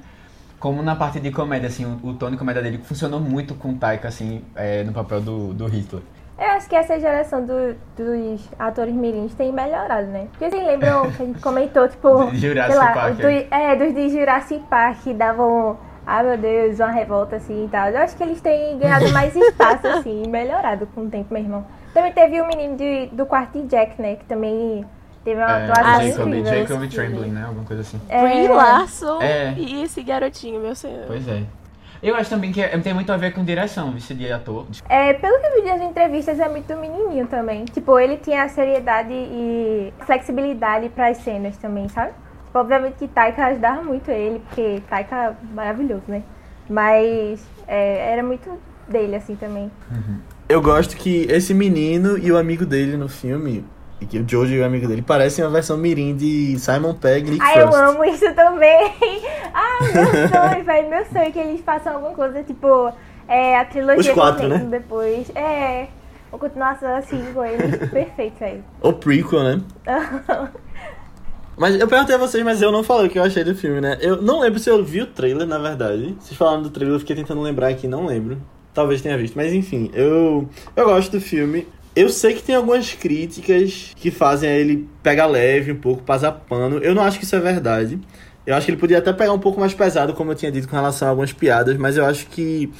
Como 0.58 0.82
na 0.82 0.96
parte 0.96 1.20
de 1.20 1.30
comédia, 1.30 1.68
assim, 1.68 1.84
o, 1.84 2.08
o 2.08 2.14
tom 2.14 2.30
de 2.30 2.36
comédia 2.36 2.60
dele 2.62 2.78
funcionou 2.78 3.20
muito 3.20 3.54
com 3.54 3.70
o 3.70 3.74
Taika, 3.76 4.08
assim, 4.08 4.44
é, 4.56 4.82
no 4.82 4.92
papel 4.92 5.20
do, 5.20 5.54
do 5.54 5.66
Hitler. 5.66 6.02
Eu 6.36 6.46
acho 6.52 6.68
que 6.68 6.74
essa 6.76 6.98
geração 7.00 7.44
do- 7.44 7.76
dos 7.96 8.48
atores 8.58 8.94
mirins 8.94 9.34
tem 9.34 9.52
melhorado, 9.52 10.06
né? 10.08 10.26
Porque 10.30 10.50
vocês 10.50 10.64
lembram 10.66 11.10
que 11.12 11.22
a 11.22 11.26
gente 11.26 11.40
comentou, 11.40 11.86
tipo, 11.88 12.30
Jurassic 12.34 12.76
lá, 12.76 12.92
Park, 12.92 13.16
do- 13.16 13.26
é, 13.28 13.76
dos 13.76 13.94
de 13.94 14.08
Jurassic 14.10 14.64
Park 14.68 14.98
que 15.02 15.14
davam, 15.14 15.76
ai 16.06 16.24
meu 16.24 16.38
Deus, 16.38 16.78
uma 16.78 16.90
revolta 16.90 17.36
assim 17.36 17.64
e 17.64 17.68
tal. 17.68 17.88
Eu 17.88 17.98
acho 17.98 18.16
que 18.16 18.22
eles 18.22 18.40
têm 18.40 18.78
ganhado 18.78 19.08
mais 19.12 19.34
espaço, 19.36 19.86
assim, 19.86 20.24
melhorado 20.28 20.86
com 20.94 21.02
o 21.02 21.08
tempo, 21.08 21.32
meu 21.34 21.42
irmão. 21.42 21.64
Também 21.94 22.12
teve 22.12 22.40
o 22.40 22.46
menino 22.46 22.76
de- 22.76 23.06
do 23.12 23.26
quarto 23.26 23.60
de 23.60 23.66
Jack, 23.66 24.00
né? 24.00 24.14
Que 24.16 24.24
também 24.24 24.84
teve 25.28 25.40
uma 25.40 25.58
É, 25.58 25.70
atuação 25.70 26.08
Jacob, 26.08 26.28
incrível. 26.28 26.44
Jacob 26.52 26.68
filme. 26.68 26.88
Trembling, 26.88 27.30
né? 27.30 27.44
Alguma 27.44 27.64
coisa 27.64 27.82
assim. 27.82 28.00
É, 28.08 28.22
Brie 28.22 28.48
Larson 28.48 29.22
É. 29.22 29.54
e 29.56 29.82
esse 29.82 30.02
garotinho, 30.02 30.60
meu 30.60 30.74
senhor. 30.74 31.04
Pois 31.06 31.26
é. 31.28 31.42
Eu 32.00 32.14
acho 32.14 32.30
também 32.30 32.52
que 32.52 32.62
é- 32.62 32.78
tem 32.78 32.94
muito 32.94 33.12
a 33.12 33.16
ver 33.16 33.32
com 33.32 33.44
direção, 33.44 33.90
vice 33.90 34.14
de 34.14 34.30
ator. 34.32 34.66
É, 34.88 35.12
pelo 35.14 35.38
que 35.40 35.46
eu 35.46 35.54
vi 35.62 35.68
das 35.68 35.80
entrevistas, 35.82 36.38
é 36.38 36.48
muito 36.48 36.74
menininho 36.76 37.26
também. 37.26 37.64
Tipo, 37.64 37.98
ele 37.98 38.16
tinha 38.16 38.44
a 38.44 38.48
seriedade 38.48 39.12
e 39.12 39.92
flexibilidade 40.06 40.88
para 40.90 41.08
as 41.08 41.16
cenas 41.18 41.56
também, 41.56 41.88
sabe? 41.88 42.12
Tipo, 42.46 42.58
obviamente 42.60 42.94
que 42.98 43.08
Taika 43.08 43.46
ajudava 43.46 43.82
muito 43.82 44.10
ele, 44.12 44.38
porque 44.38 44.80
Taika 44.88 45.16
é 45.16 45.32
maravilhoso, 45.52 46.04
né? 46.06 46.22
Mas 46.70 47.44
é, 47.66 48.12
era 48.12 48.22
muito 48.22 48.48
dele, 48.88 49.16
assim, 49.16 49.34
também. 49.34 49.68
Eu 50.48 50.62
gosto 50.62 50.96
que 50.96 51.26
esse 51.28 51.52
menino 51.52 52.16
e 52.16 52.30
o 52.30 52.38
amigo 52.38 52.64
dele 52.64 52.96
no 52.96 53.08
filme, 53.08 53.64
e 54.00 54.06
que 54.06 54.18
o 54.18 54.28
Jojo 54.28 54.52
e 54.52 54.60
o 54.60 54.64
amigo 54.64 54.86
dele, 54.86 55.02
parecem 55.02 55.44
uma 55.44 55.50
versão 55.50 55.76
mirim 55.76 56.14
de 56.16 56.58
Simon 56.58 56.94
Pegg 56.94 57.32
e 57.32 57.38
Ah, 57.40 57.58
eu 57.58 57.68
Frost. 57.68 57.82
amo 57.82 58.04
isso 58.04 58.34
também! 58.34 58.92
ah, 59.52 59.78
meu 59.82 60.28
sonho, 60.28 60.64
velho, 60.64 60.88
meu 60.88 61.04
sonho 61.06 61.24
é 61.24 61.30
que 61.30 61.38
eles 61.38 61.60
façam 61.60 61.94
alguma 61.94 62.12
coisa, 62.14 62.42
tipo, 62.42 62.92
é, 63.26 63.58
a 63.58 63.64
trilogia 63.64 64.10
Os 64.12 64.16
quatro, 64.16 64.48
né? 64.48 64.58
Depois. 64.70 65.30
É, 65.34 65.88
uma 66.30 66.38
continuação 66.38 66.94
assim 66.96 67.22
com 67.32 67.44
eles, 67.44 67.76
perfeito, 67.90 68.38
velho. 68.38 68.64
O 68.80 68.92
prequel, 68.92 69.42
né? 69.42 69.60
Mas 71.56 71.74
eu 71.74 71.88
perguntei 71.88 72.14
a 72.14 72.18
vocês, 72.18 72.44
mas 72.44 72.62
eu 72.62 72.70
não 72.70 72.84
falei 72.84 73.08
o 73.08 73.10
que 73.10 73.18
eu 73.18 73.22
achei 73.24 73.42
do 73.42 73.52
filme, 73.52 73.80
né? 73.80 73.98
Eu 74.00 74.22
não 74.22 74.38
lembro 74.38 74.60
se 74.60 74.70
eu 74.70 74.84
vi 74.84 75.02
o 75.02 75.06
trailer, 75.08 75.44
na 75.44 75.58
verdade. 75.58 76.14
Vocês 76.20 76.38
falaram 76.38 76.62
do 76.62 76.70
trailer, 76.70 76.94
eu 76.94 77.00
fiquei 77.00 77.16
tentando 77.16 77.40
lembrar 77.40 77.66
aqui, 77.66 77.88
não 77.88 78.06
lembro. 78.06 78.40
Talvez 78.72 79.02
tenha 79.02 79.18
visto, 79.18 79.34
mas 79.34 79.52
enfim, 79.52 79.90
eu, 79.92 80.48
eu 80.76 80.84
gosto 80.84 81.10
do 81.10 81.20
filme. 81.20 81.66
Eu 81.98 82.08
sei 82.08 82.32
que 82.32 82.44
tem 82.44 82.54
algumas 82.54 82.92
críticas 82.92 83.90
que 83.96 84.12
fazem 84.12 84.48
ele 84.48 84.88
pegar 85.02 85.26
leve 85.26 85.72
um 85.72 85.76
pouco, 85.76 86.00
passar 86.04 86.30
pano. 86.30 86.78
Eu 86.78 86.94
não 86.94 87.02
acho 87.02 87.18
que 87.18 87.24
isso 87.24 87.34
é 87.34 87.40
verdade. 87.40 87.98
Eu 88.46 88.54
acho 88.54 88.66
que 88.66 88.70
ele 88.70 88.78
podia 88.78 88.98
até 88.98 89.12
pegar 89.12 89.32
um 89.32 89.38
pouco 89.40 89.58
mais 89.58 89.74
pesado, 89.74 90.14
como 90.14 90.30
eu 90.30 90.36
tinha 90.36 90.52
dito 90.52 90.68
com 90.68 90.76
relação 90.76 91.08
a 91.08 91.10
algumas 91.10 91.32
piadas, 91.32 91.76
mas 91.76 91.96
eu 91.96 92.06
acho 92.06 92.28
que 92.28 92.70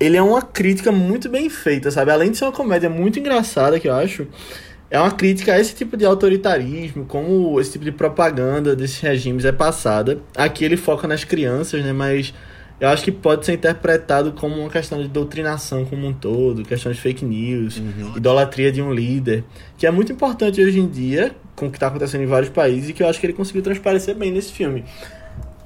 ele 0.00 0.16
é 0.16 0.22
uma 0.22 0.42
crítica 0.42 0.90
muito 0.90 1.28
bem 1.28 1.48
feita, 1.48 1.88
sabe? 1.92 2.10
Além 2.10 2.32
de 2.32 2.38
ser 2.38 2.46
uma 2.46 2.52
comédia 2.52 2.90
muito 2.90 3.20
engraçada, 3.20 3.78
que 3.78 3.86
eu 3.86 3.94
acho, 3.94 4.26
é 4.90 4.98
uma 4.98 5.12
crítica 5.12 5.54
a 5.54 5.60
esse 5.60 5.76
tipo 5.76 5.96
de 5.96 6.04
autoritarismo, 6.04 7.04
como 7.04 7.60
esse 7.60 7.70
tipo 7.70 7.84
de 7.84 7.92
propaganda 7.92 8.74
desses 8.74 8.98
regimes 8.98 9.44
é 9.44 9.52
passada. 9.52 10.18
Aqui 10.36 10.64
ele 10.64 10.76
foca 10.76 11.06
nas 11.06 11.22
crianças, 11.22 11.84
né? 11.84 11.92
Mas 11.92 12.34
eu 12.80 12.88
acho 12.88 13.02
que 13.02 13.10
pode 13.10 13.44
ser 13.44 13.54
interpretado 13.54 14.32
como 14.32 14.56
uma 14.56 14.70
questão 14.70 15.02
de 15.02 15.08
doutrinação 15.08 15.84
como 15.84 16.06
um 16.06 16.12
todo, 16.12 16.62
questão 16.64 16.92
de 16.92 17.00
fake 17.00 17.24
news, 17.24 17.82
idolatria 18.16 18.70
de 18.70 18.80
um 18.80 18.92
líder, 18.92 19.44
que 19.76 19.86
é 19.86 19.90
muito 19.90 20.12
importante 20.12 20.60
hoje 20.62 20.78
em 20.78 20.86
dia, 20.88 21.34
com 21.56 21.66
o 21.66 21.70
que 21.70 21.76
está 21.76 21.88
acontecendo 21.88 22.22
em 22.22 22.26
vários 22.26 22.50
países, 22.50 22.90
e 22.90 22.92
que 22.92 23.02
eu 23.02 23.08
acho 23.08 23.18
que 23.18 23.26
ele 23.26 23.32
conseguiu 23.32 23.62
transparecer 23.62 24.14
bem 24.14 24.30
nesse 24.30 24.52
filme. 24.52 24.84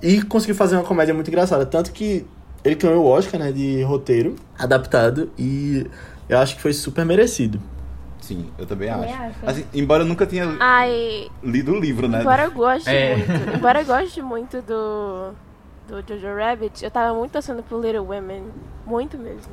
E 0.03 0.23
conseguiu 0.23 0.55
fazer 0.55 0.75
uma 0.77 0.85
comédia 0.85 1.13
muito 1.15 1.29
engraçada. 1.29 1.65
Tanto 1.67 1.93
que 1.93 2.25
ele 2.65 2.75
ganhou 2.77 3.05
o 3.05 3.09
Oscar, 3.09 3.39
né, 3.39 3.53
de 3.53 3.83
roteiro 3.83 4.35
adaptado, 4.59 5.31
e 5.39 5.87
eu 6.29 6.39
acho 6.39 6.57
que 6.57 6.63
foi 6.63 6.73
super 6.73 7.05
merecido. 7.05 7.61
Sim, 8.21 8.47
eu 8.57 8.65
também 8.65 8.89
acho. 8.89 9.13
Assim, 9.45 9.65
embora 9.75 10.05
eu 10.05 10.07
nunca 10.07 10.25
tenha 10.25 10.57
Ai, 10.61 11.29
lido 11.43 11.73
o 11.73 11.79
livro, 11.79 12.09
né? 12.09 12.21
embora 12.21 12.45
eu 12.45 12.53
goste 12.53 12.89
É. 12.89 13.17
muito, 13.17 13.57
embora 13.57 13.81
eu 13.83 13.85
goste 13.85 14.23
muito 14.23 14.63
do, 14.63 15.33
do 16.01 16.19
Jojo 16.19 16.37
Rabbit, 16.39 16.83
eu 16.85 16.91
tava 16.91 17.13
muito 17.13 17.33
torcendo 17.33 17.63
por 17.63 17.81
Little 17.85 18.07
Women. 18.07 18.45
Muito 18.87 19.19
mesmo. 19.19 19.53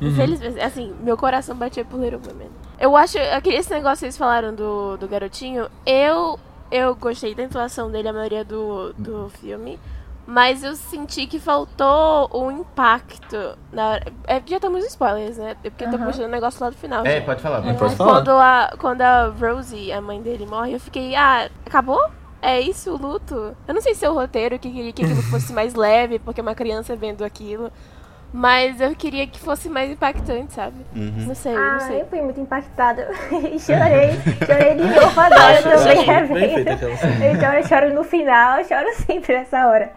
Infelizmente, 0.00 0.60
assim, 0.60 0.94
meu 1.00 1.16
coração 1.16 1.56
batia 1.56 1.84
por 1.84 1.98
Little 2.00 2.20
Women. 2.28 2.48
Eu 2.78 2.96
acho, 2.96 3.16
aquele- 3.34 3.56
esse 3.56 3.70
negócio 3.72 3.94
que 3.96 4.12
vocês 4.12 4.16
falaram 4.18 4.54
do, 4.54 4.96
do 4.98 5.08
garotinho, 5.08 5.68
eu, 5.86 6.38
eu 6.70 6.94
gostei 6.94 7.34
da 7.34 7.44
atuação 7.44 7.90
dele 7.90 8.08
a 8.08 8.12
maioria 8.12 8.44
do, 8.44 8.92
do 8.94 9.30
filme. 9.40 9.78
Mas 10.26 10.64
eu 10.64 10.74
senti 10.74 11.26
que 11.26 11.38
faltou 11.38 12.30
o 12.32 12.50
impacto 12.50 13.58
na 13.70 13.88
hora. 13.90 14.06
É, 14.26 14.40
já 14.46 14.56
estamos 14.56 14.82
spoilers, 14.86 15.36
né? 15.36 15.54
É 15.62 15.68
Porque 15.68 15.84
eu 15.84 15.90
tô 15.90 15.96
Aham. 15.96 16.06
puxando 16.06 16.24
o 16.24 16.30
negócio 16.30 16.64
lá 16.64 16.70
do 16.70 16.76
final. 16.76 17.04
É, 17.04 17.20
pode 17.20 17.42
falar. 17.42 17.60
Pode 17.60 17.76
Pode 17.78 17.94
falar. 17.96 18.10
Quando 18.14 18.30
a, 18.30 18.72
quando 18.78 19.00
a 19.02 19.26
Rosie, 19.28 19.92
a 19.92 20.00
mãe 20.00 20.22
dele, 20.22 20.46
morre, 20.46 20.72
eu 20.76 20.80
fiquei, 20.80 21.14
ah, 21.14 21.50
acabou? 21.66 22.00
É 22.44 22.60
isso 22.60 22.92
o 22.92 22.96
luto? 22.98 23.56
Eu 23.66 23.74
não 23.74 23.80
sei 23.80 23.94
se 23.94 24.04
é 24.04 24.10
o 24.10 24.14
roteiro 24.14 24.58
que 24.58 24.70
queria 24.70 24.92
que 24.92 25.04
aquilo 25.04 25.22
fosse 25.30 25.52
mais 25.52 25.74
leve, 25.74 26.18
porque 26.18 26.40
uma 26.40 26.54
criança 26.54 26.94
vendo 26.94 27.24
aquilo. 27.24 27.70
Mas 28.36 28.80
eu 28.80 28.96
queria 28.96 29.28
que 29.28 29.38
fosse 29.38 29.68
mais 29.68 29.88
impactante, 29.92 30.52
sabe? 30.54 30.74
Uhum. 30.94 31.24
Não 31.28 31.34
sei, 31.36 31.54
não 31.54 31.62
Ah, 31.76 31.80
sei. 31.80 32.00
eu 32.00 32.06
fui 32.06 32.20
muito 32.20 32.40
impactada. 32.40 33.08
e 33.30 33.56
chorei. 33.62 34.10
Chorei 34.44 34.74
de 34.74 34.82
novo 35.00 35.20
agora 35.20 35.50
Acho 35.56 35.62
também, 35.62 36.68
aquela 36.68 36.96
cena. 36.96 37.24
Eu 37.26 37.40
choro, 37.40 37.68
choro 37.68 37.94
no 37.94 38.02
final, 38.02 38.58
eu 38.58 38.64
choro 38.64 38.86
sempre 39.06 39.34
nessa 39.38 39.68
hora. 39.68 39.92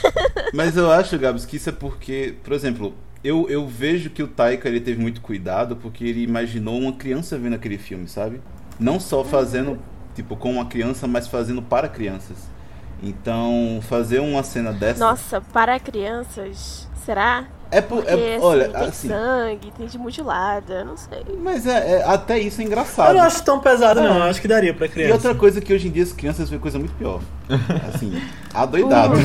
Mas 0.54 0.74
eu 0.76 0.90
acho, 0.90 1.18
Gabs, 1.18 1.44
que 1.44 1.56
isso 1.56 1.68
é 1.68 1.72
porque, 1.72 2.34
por 2.42 2.54
exemplo, 2.54 2.94
eu, 3.22 3.46
eu 3.50 3.66
vejo 3.66 4.08
que 4.08 4.22
o 4.22 4.26
Taika 4.26 4.68
ele 4.70 4.80
teve 4.80 4.98
muito 4.98 5.20
cuidado 5.20 5.76
porque 5.76 6.02
ele 6.02 6.22
imaginou 6.24 6.78
uma 6.78 6.94
criança 6.94 7.36
vendo 7.36 7.54
aquele 7.56 7.76
filme, 7.76 8.08
sabe? 8.08 8.40
Não 8.80 8.98
só 8.98 9.22
fazendo, 9.22 9.78
tipo, 10.14 10.36
com 10.36 10.50
uma 10.52 10.66
criança, 10.66 11.06
mas 11.06 11.26
fazendo 11.26 11.62
para 11.62 11.88
crianças. 11.88 12.36
Então, 13.02 13.80
fazer 13.82 14.20
uma 14.20 14.42
cena 14.42 14.72
dessa. 14.72 15.00
Nossa, 15.04 15.40
para 15.40 15.78
crianças, 15.80 16.88
será? 17.04 17.44
É, 17.68 17.80
por, 17.80 18.02
Porque, 18.04 18.10
é 18.12 18.36
assim, 18.36 18.44
olha, 18.44 18.68
tem 18.68 18.84
assim. 18.86 19.08
sangue, 19.08 19.72
tem 19.78 19.86
de 19.86 19.96
mutilada, 19.98 20.84
não 20.84 20.94
sei. 20.94 21.24
Mas 21.42 21.66
é, 21.66 22.00
é- 22.00 22.04
até 22.04 22.38
isso 22.38 22.60
é 22.60 22.64
Eu 22.64 22.66
engraçado. 22.66 23.14
não 23.14 23.22
acho 23.22 23.42
tão 23.42 23.58
pesado, 23.60 23.98
não. 24.02 24.14
É. 24.14 24.18
Eu 24.18 24.22
acho 24.24 24.42
que 24.42 24.46
daria 24.46 24.74
pra 24.74 24.84
E 24.86 24.88
criança. 24.90 25.14
outra 25.14 25.34
coisa 25.34 25.58
que 25.58 25.72
hoje 25.72 25.88
em 25.88 25.90
dia 25.90 26.02
as 26.02 26.12
crianças 26.12 26.50
veem 26.50 26.60
coisa 26.60 26.78
muito 26.78 26.92
pior. 26.96 27.20
Assim, 27.94 28.22
adoidado. 28.52 29.14
Uh. 29.14 29.18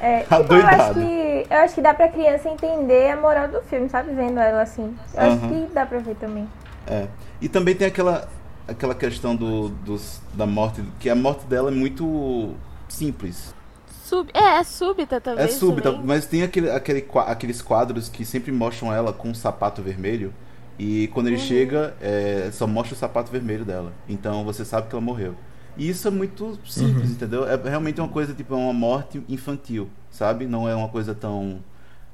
É, 0.00 0.18
tipo, 0.26 0.34
eu 0.34 0.34
acho 0.34 0.34
Adoidado. 0.34 0.94
que 1.00 1.46
eu 1.48 1.56
acho 1.58 1.74
que 1.76 1.80
dá 1.80 1.94
pra 1.94 2.08
criança 2.08 2.48
entender 2.48 3.12
a 3.12 3.16
moral 3.16 3.46
do 3.48 3.60
filme, 3.62 3.88
sabe? 3.88 4.12
Vendo 4.14 4.40
ela 4.40 4.62
assim. 4.62 4.94
Eu 5.14 5.22
acho 5.22 5.38
que 5.48 5.68
dá 5.72 5.86
pra 5.86 5.98
ver 6.00 6.16
também. 6.16 6.48
É. 6.88 7.06
E 7.40 7.48
também 7.48 7.74
tem 7.76 7.86
aquela, 7.86 8.28
aquela 8.70 8.94
questão 8.94 9.34
do, 9.36 9.68
dos, 9.68 10.20
da 10.34 10.46
morte, 10.46 10.82
que 10.98 11.10
a 11.10 11.14
morte 11.14 11.46
dela 11.46 11.70
é 11.70 11.74
muito 11.74 12.54
simples. 12.88 13.54
Sub... 13.86 14.28
É, 14.34 14.58
é 14.58 14.64
súbita 14.64 15.16
É 15.16 15.20
talvez. 15.20 15.52
súbita, 15.54 15.90
também. 15.92 16.06
mas 16.06 16.26
tem 16.26 16.42
aquele, 16.42 16.70
aquele, 16.70 17.06
aqueles 17.26 17.62
quadros 17.62 18.08
que 18.08 18.24
sempre 18.24 18.50
mostram 18.52 18.92
ela 18.92 19.12
com 19.12 19.28
um 19.30 19.34
sapato 19.34 19.82
vermelho. 19.82 20.32
E 20.78 21.08
quando 21.08 21.26
ele 21.28 21.38
chega, 21.38 21.94
é, 22.00 22.50
só 22.52 22.66
mostra 22.66 22.94
o 22.94 22.98
sapato 22.98 23.30
vermelho 23.30 23.64
dela. 23.64 23.92
Então 24.08 24.44
você 24.44 24.64
sabe 24.64 24.88
que 24.88 24.94
ela 24.94 25.00
morreu. 25.04 25.34
E 25.76 25.88
isso 25.88 26.08
é 26.08 26.10
muito 26.10 26.58
simples, 26.64 27.10
entendeu? 27.10 27.46
É 27.46 27.56
realmente 27.56 28.00
uma 28.00 28.08
coisa, 28.08 28.34
tipo, 28.34 28.54
é 28.54 28.56
uma 28.56 28.72
morte 28.72 29.22
infantil, 29.28 29.88
sabe? 30.10 30.46
Não 30.46 30.68
é 30.68 30.74
uma 30.74 30.88
coisa 30.88 31.14
tão 31.14 31.62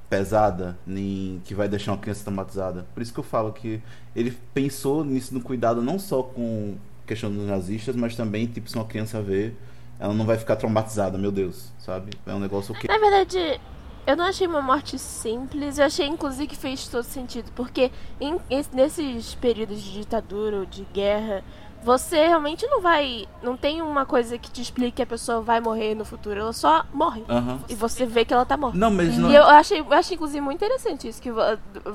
pesada, 0.08 0.78
nem 0.86 1.40
que 1.44 1.54
vai 1.54 1.68
deixar 1.68 1.92
uma 1.92 1.98
criança 1.98 2.22
traumatizada. 2.25 2.86
Por 2.94 3.02
isso 3.02 3.12
que 3.12 3.20
eu 3.20 3.25
falo 3.25 3.52
que 3.52 3.80
ele 4.14 4.36
pensou 4.54 5.04
nisso 5.04 5.34
no 5.34 5.40
cuidado 5.40 5.82
não 5.82 5.98
só 5.98 6.22
com 6.22 6.75
questão 7.06 7.30
dos 7.32 7.46
nazistas, 7.46 7.94
mas 7.96 8.14
também, 8.16 8.46
tipo, 8.46 8.68
se 8.68 8.76
uma 8.76 8.84
criança 8.84 9.20
ver, 9.22 9.56
ela 9.98 10.12
não 10.14 10.25
vai 10.26 10.36
ficar 10.36 10.56
traumatizada, 10.56 11.16
meu 11.16 11.30
Deus, 11.32 11.72
sabe? 11.78 12.10
É 12.26 12.34
um 12.34 12.38
negócio 12.40 12.75
que... 12.75 12.86
Na 12.88 12.98
verdade, 12.98 13.60
eu 14.06 14.16
não 14.16 14.25
achei 14.26 14.46
uma 14.46 14.60
morte 14.62 14.98
simples. 14.98 15.78
Eu 15.78 15.84
achei, 15.86 16.06
inclusive, 16.06 16.46
que 16.46 16.56
fez 16.56 16.86
todo 16.88 17.04
sentido. 17.04 17.50
Porque 17.54 17.90
em- 18.20 18.38
es- 18.50 18.70
nesses 18.72 19.34
períodos 19.34 19.80
de 19.82 19.92
ditadura 19.92 20.58
ou 20.58 20.66
de 20.66 20.84
guerra, 20.92 21.42
você 21.87 22.26
realmente 22.26 22.66
não 22.66 22.81
vai. 22.81 23.28
Não 23.40 23.57
tem 23.57 23.81
uma 23.81 24.05
coisa 24.05 24.37
que 24.37 24.50
te 24.50 24.61
explique 24.61 24.97
que 24.97 25.02
a 25.02 25.07
pessoa 25.07 25.40
vai 25.40 25.61
morrer 25.61 25.95
no 25.95 26.05
futuro. 26.05 26.40
Ela 26.40 26.52
só 26.52 26.85
morre. 26.93 27.23
Aham. 27.28 27.61
E 27.69 27.76
você 27.76 28.05
vê 28.05 28.25
que 28.25 28.35
ela 28.35 28.45
tá 28.45 28.57
morta. 28.57 28.76
Não, 28.76 28.90
mas 28.90 29.16
não... 29.16 29.31
E 29.31 29.35
eu 29.37 29.45
achei, 29.45 29.78
eu 29.81 29.93
achei, 29.93 30.16
inclusive, 30.16 30.40
muito 30.40 30.57
interessante 30.64 31.07
isso. 31.07 31.23
Que 31.23 31.31
vo- 31.31 31.40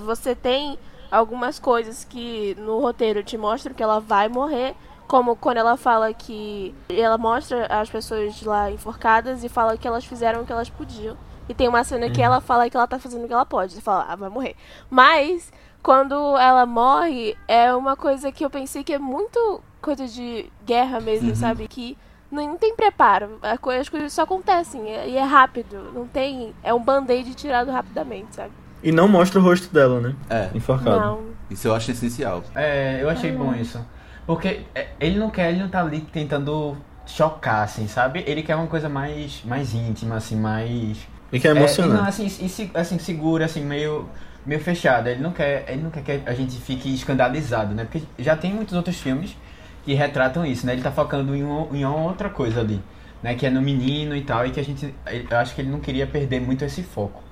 você 0.05 0.33
tem 0.33 0.79
algumas 1.11 1.59
coisas 1.59 2.05
que 2.05 2.55
no 2.57 2.79
roteiro 2.79 3.21
te 3.21 3.37
mostram 3.37 3.73
que 3.75 3.83
ela 3.83 3.99
vai 3.99 4.29
morrer. 4.29 4.73
Como 5.09 5.35
quando 5.35 5.57
ela 5.57 5.75
fala 5.75 6.13
que. 6.13 6.73
Ela 6.87 7.17
mostra 7.17 7.65
as 7.67 7.89
pessoas 7.89 8.41
lá 8.43 8.71
enforcadas 8.71 9.43
e 9.43 9.49
fala 9.49 9.75
que 9.75 9.85
elas 9.85 10.05
fizeram 10.05 10.41
o 10.41 10.45
que 10.45 10.53
elas 10.53 10.69
podiam. 10.69 11.17
E 11.49 11.53
tem 11.53 11.67
uma 11.67 11.83
cena 11.83 12.09
que 12.09 12.21
ela 12.21 12.39
fala 12.39 12.69
que 12.69 12.77
ela 12.77 12.87
tá 12.87 12.97
fazendo 12.97 13.25
o 13.25 13.27
que 13.27 13.33
ela 13.33 13.45
pode. 13.45 13.73
Você 13.73 13.81
fala, 13.81 14.05
ah, 14.07 14.15
vai 14.15 14.29
morrer. 14.29 14.55
Mas, 14.89 15.51
quando 15.83 16.15
ela 16.37 16.65
morre, 16.65 17.35
é 17.45 17.75
uma 17.75 17.97
coisa 17.97 18.31
que 18.31 18.45
eu 18.45 18.49
pensei 18.49 18.85
que 18.85 18.93
é 18.93 18.99
muito 18.99 19.61
coisa 19.81 20.07
de 20.07 20.45
guerra 20.65 20.99
mesmo, 20.99 21.35
sabe? 21.35 21.67
Que 21.67 21.97
não 22.31 22.57
tem 22.57 22.75
preparo. 22.75 23.39
As 23.41 23.89
coisas 23.89 24.13
só 24.13 24.21
acontecem. 24.23 24.89
é- 24.89 25.09
E 25.09 25.17
é 25.17 25.23
rápido. 25.23 25.91
Não 25.93 26.07
tem. 26.07 26.53
É 26.63 26.73
um 26.73 26.81
band-aid 26.83 27.33
tirado 27.35 27.71
rapidamente, 27.71 28.35
sabe? 28.35 28.51
E 28.83 28.91
não 28.91 29.07
mostra 29.07 29.39
o 29.39 29.43
rosto 29.43 29.71
dela, 29.73 29.99
né? 29.99 30.15
É, 30.29 30.49
Enforcado. 30.55 30.99
Não. 30.99 31.21
isso 31.49 31.67
eu 31.67 31.75
acho 31.75 31.91
essencial. 31.91 32.43
É, 32.55 32.99
eu 33.01 33.09
achei 33.09 33.31
bom 33.31 33.53
isso. 33.53 33.79
Porque 34.25 34.61
é, 34.73 34.87
ele 34.99 35.19
não 35.19 35.29
quer, 35.29 35.49
ele 35.51 35.59
não 35.61 35.69
tá 35.69 35.81
ali 35.81 36.01
tentando 36.01 36.75
chocar, 37.05 37.63
assim, 37.63 37.87
sabe? 37.87 38.23
Ele 38.25 38.41
quer 38.41 38.55
uma 38.55 38.67
coisa 38.67 38.87
mais, 38.87 39.43
mais 39.43 39.73
íntima, 39.73 40.15
assim, 40.15 40.35
mais. 40.35 40.97
E 41.31 41.39
que 41.39 41.47
é 41.47 41.51
É, 41.51 41.53
e 41.53 41.57
emocionante. 41.57 42.01
não, 42.01 42.07
assim, 42.07 42.25
e 42.25 42.71
assim, 42.77 42.97
segura, 42.99 43.45
assim, 43.45 43.63
meio, 43.63 44.07
meio 44.45 44.61
fechada. 44.61 45.11
Ele 45.11 45.21
não 45.21 45.31
quer, 45.31 45.65
ele 45.67 45.81
não 45.83 45.89
quer 45.91 46.01
que 46.03 46.29
a 46.29 46.33
gente 46.33 46.55
fique 46.59 46.93
escandalizado, 46.93 47.73
né? 47.75 47.83
Porque 47.83 48.01
já 48.19 48.35
tem 48.35 48.53
muitos 48.53 48.73
outros 48.73 48.97
filmes 48.99 49.35
que 49.83 49.93
retratam 49.93 50.45
isso, 50.45 50.65
né? 50.65 50.73
Ele 50.73 50.81
tá 50.81 50.91
focando 50.91 51.35
em, 51.35 51.43
um, 51.43 51.67
em 51.75 51.83
uma 51.85 51.95
outra 52.03 52.29
coisa 52.29 52.59
ali, 52.61 52.81
né? 53.21 53.35
Que 53.35 53.45
é 53.45 53.49
no 53.49 53.61
menino 53.61 54.15
e 54.15 54.21
tal, 54.21 54.45
e 54.45 54.51
que 54.51 54.59
a 54.59 54.63
gente, 54.63 54.93
eu 55.29 55.37
acho 55.37 55.53
que 55.55 55.61
ele 55.61 55.69
não 55.69 55.79
queria 55.79 56.05
perder 56.07 56.39
muito 56.41 56.63
esse 56.65 56.83
foco. 56.83 57.23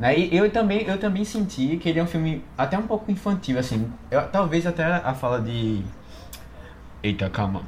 Né? 0.00 0.18
E 0.18 0.36
eu 0.36 0.50
também, 0.50 0.82
eu 0.86 0.98
também 0.98 1.24
senti 1.24 1.76
que 1.76 1.88
ele 1.88 2.00
é 2.00 2.02
um 2.02 2.06
filme 2.06 2.42
até 2.58 2.76
um 2.78 2.82
pouco 2.82 3.10
infantil, 3.10 3.58
assim. 3.58 3.90
Eu- 4.10 4.22
talvez 4.28 4.66
até 4.66 4.84
a 4.84 5.14
fala 5.14 5.40
de. 5.40 5.80
Eita, 7.02 7.28
calma. 7.30 7.62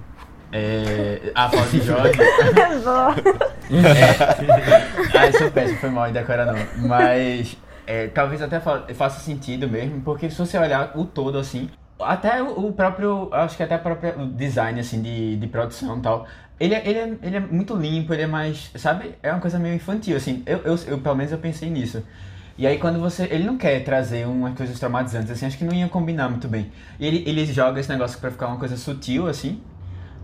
É, 0.53 1.33
a 1.35 1.49
fala 1.49 1.67
de 1.67 1.81
Jorge. 1.81 2.19
É. 3.71 5.19
Ah, 5.19 5.26
isso 5.26 5.43
é 5.45 5.50
péssimo, 5.50 5.79
foi 5.79 5.88
mal 5.91 6.09
em 6.09 6.12
decorar 6.12 6.45
não. 6.47 6.59
Mas 6.87 7.57
é, 7.87 8.09
talvez 8.09 8.43
até 8.43 8.61
fa- 8.61 8.85
faça 8.95 9.21
sentido 9.21 9.67
mesmo, 9.69 10.00
porque 10.03 10.29
se 10.29 10.37
você 10.38 10.59
olhar 10.59 10.93
o 10.95 11.05
todo 11.07 11.38
assim, 11.38 11.71
até 12.01 12.43
o 12.43 12.73
próprio, 12.73 13.29
acho 13.33 13.57
que 13.57 13.63
até 13.63 13.77
o 13.77 13.81
próprio 13.81 14.27
design 14.29 14.79
assim 14.81 15.01
de, 15.03 15.37
de 15.37 15.47
produção 15.47 15.99
e 15.99 16.01
tal, 16.03 16.27
ele, 16.59 16.75
é- 16.75 16.89
ele, 16.89 16.99
é, 16.99 17.19
ele 17.23 17.37
é 17.37 17.41
muito 17.41 17.75
limpo, 17.77 18.13
ele 18.15 18.23
é 18.23 18.27
mais, 18.27 18.71
sabe? 18.77 19.15
É 19.23 19.31
uma 19.33 19.41
coisa 19.41 19.59
meio 19.59 19.75
infantil, 19.75 20.17
assim. 20.17 20.43
Eu, 20.47 20.59
eu, 20.59 20.77
eu, 20.87 20.99
pelo 21.01 21.15
menos 21.15 21.33
eu 21.33 21.39
pensei 21.39 21.71
nisso. 21.71 22.03
E 22.57 22.67
aí 22.67 22.79
quando 22.79 23.01
você. 23.01 23.25
Ele 23.25 23.45
não 23.45 23.57
quer 23.59 23.83
trazer 23.85 24.27
umas 24.27 24.55
coisas 24.57 24.79
traumatizantes, 24.79 25.31
assim, 25.31 25.47
acho 25.47 25.59
que 25.59 25.65
não 25.65 25.75
ia 25.75 25.89
combinar 25.89 26.29
muito 26.29 26.49
bem. 26.49 26.71
E 27.01 27.07
ele, 27.07 27.25
ele 27.27 27.45
joga 27.47 27.81
esse 27.81 27.89
negócio 27.89 28.19
pra 28.21 28.31
ficar 28.31 28.47
uma 28.49 28.59
coisa 28.59 28.77
sutil, 28.77 29.27
assim, 29.29 29.61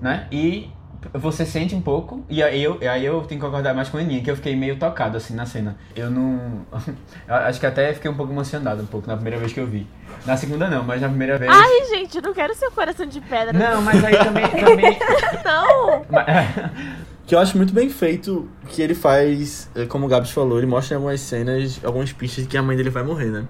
né? 0.00 0.26
E 0.32 0.70
você 1.14 1.46
sente 1.46 1.74
um 1.74 1.80
pouco, 1.80 2.24
e 2.28 2.42
aí 2.42 2.62
eu, 2.62 2.78
aí 2.88 3.04
eu 3.04 3.22
tenho 3.22 3.40
que 3.40 3.46
concordar 3.46 3.74
mais 3.74 3.88
com 3.88 3.96
a 3.96 4.00
Aninha, 4.00 4.22
que 4.22 4.30
eu 4.30 4.36
fiquei 4.36 4.54
meio 4.54 4.76
tocado 4.76 5.16
assim 5.16 5.34
na 5.34 5.46
cena. 5.46 5.76
Eu 5.96 6.10
não. 6.10 6.66
eu 7.26 7.34
acho 7.34 7.58
que 7.58 7.66
até 7.66 7.92
fiquei 7.94 8.10
um 8.10 8.14
pouco 8.14 8.32
emocionado 8.32 8.82
um 8.82 8.86
pouco 8.86 9.06
na 9.06 9.14
primeira 9.14 9.38
vez 9.38 9.52
que 9.52 9.60
eu 9.60 9.66
vi. 9.66 9.86
Na 10.26 10.36
segunda 10.36 10.68
não, 10.68 10.84
mas 10.84 11.00
na 11.00 11.08
primeira 11.08 11.38
vez. 11.38 11.50
Ai, 11.50 11.86
gente, 11.88 12.16
eu 12.16 12.22
não 12.22 12.34
quero 12.34 12.54
ser 12.54 12.70
coração 12.70 13.06
de 13.06 13.20
pedra. 13.20 13.52
Não, 13.52 13.80
mas 13.82 14.04
aí 14.04 14.16
também. 14.18 14.48
também 14.48 14.98
Não. 15.44 16.04
mas- 16.10 16.26
Que 17.26 17.36
eu 17.36 17.38
acho 17.38 17.56
muito 17.56 17.72
bem 17.72 17.88
feito 17.88 18.48
que 18.66 18.82
ele 18.82 18.92
faz, 18.94 19.70
eh, 19.76 19.86
como 19.86 20.04
o 20.06 20.08
Gabs 20.08 20.32
falou, 20.32 20.58
ele 20.58 20.66
mostra 20.66 20.94
em 20.94 20.96
algumas 20.96 21.20
cenas, 21.20 21.78
algumas 21.84 22.12
pistas 22.12 22.42
de 22.42 22.50
que 22.50 22.58
a 22.58 22.62
mãe 22.62 22.76
dele 22.76 22.90
vai 22.90 23.04
morrer, 23.04 23.26
né? 23.26 23.44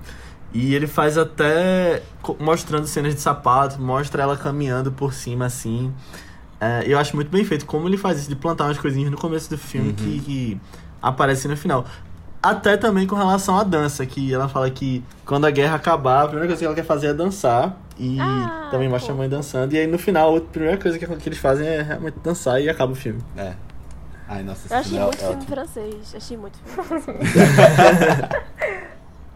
E 0.52 0.74
ele 0.74 0.86
faz 0.86 1.16
até 1.16 2.02
mostrando 2.38 2.86
cenas 2.86 3.14
de 3.14 3.22
sapato, 3.22 3.80
mostra 3.80 4.22
ela 4.22 4.36
caminhando 4.36 4.92
por 4.92 5.14
cima 5.14 5.46
assim. 5.46 5.94
É, 6.60 6.82
eu 6.86 6.98
acho 6.98 7.16
muito 7.16 7.30
bem 7.30 7.44
feito 7.44 7.64
como 7.64 7.88
ele 7.88 7.96
faz 7.96 8.18
isso, 8.20 8.28
de 8.28 8.36
plantar 8.36 8.64
umas 8.64 8.78
coisinhas 8.78 9.10
no 9.10 9.16
começo 9.16 9.48
do 9.48 9.56
filme 9.56 9.92
que, 9.94 10.20
que 10.20 10.60
aparecem 11.00 11.50
no 11.50 11.56
final. 11.56 11.86
Até 12.42 12.76
também 12.76 13.06
com 13.06 13.14
relação 13.16 13.56
à 13.58 13.62
dança, 13.62 14.04
que 14.06 14.32
ela 14.32 14.48
fala 14.48 14.70
que 14.70 15.02
quando 15.26 15.46
a 15.46 15.50
guerra 15.50 15.76
acabar, 15.76 16.22
a 16.22 16.26
primeira 16.26 16.46
coisa 16.48 16.58
que 16.60 16.64
ela 16.66 16.74
quer 16.74 16.84
fazer 16.84 17.08
é 17.08 17.14
dançar. 17.14 17.76
E 17.98 18.18
Ah, 18.18 18.68
também 18.70 18.88
mostra 18.88 19.12
a 19.12 19.16
mãe 19.16 19.28
dançando. 19.28 19.74
E 19.74 19.78
aí 19.78 19.86
no 19.86 19.98
final, 19.98 20.36
a 20.36 20.40
primeira 20.40 20.78
coisa 20.78 20.98
que, 20.98 21.06
que 21.06 21.28
eles 21.28 21.38
fazem 21.38 21.66
é 21.66 21.82
realmente 21.82 22.18
dançar 22.24 22.60
e 22.60 22.68
acaba 22.70 22.92
o 22.92 22.94
filme. 22.94 23.20
É. 23.36 23.52
Ai, 24.26 24.42
nossa, 24.42 24.60
Eu 24.62 24.64
esse 24.66 24.74
achei 24.74 24.90
final 24.92 25.06
muito 25.08 25.16
é 25.16 25.26
filme 25.26 25.36
ótimo. 25.42 25.54
francês. 25.54 26.14
Achei 26.16 26.36
muito 26.36 26.58
filme 26.64 27.02
francês. 27.02 27.18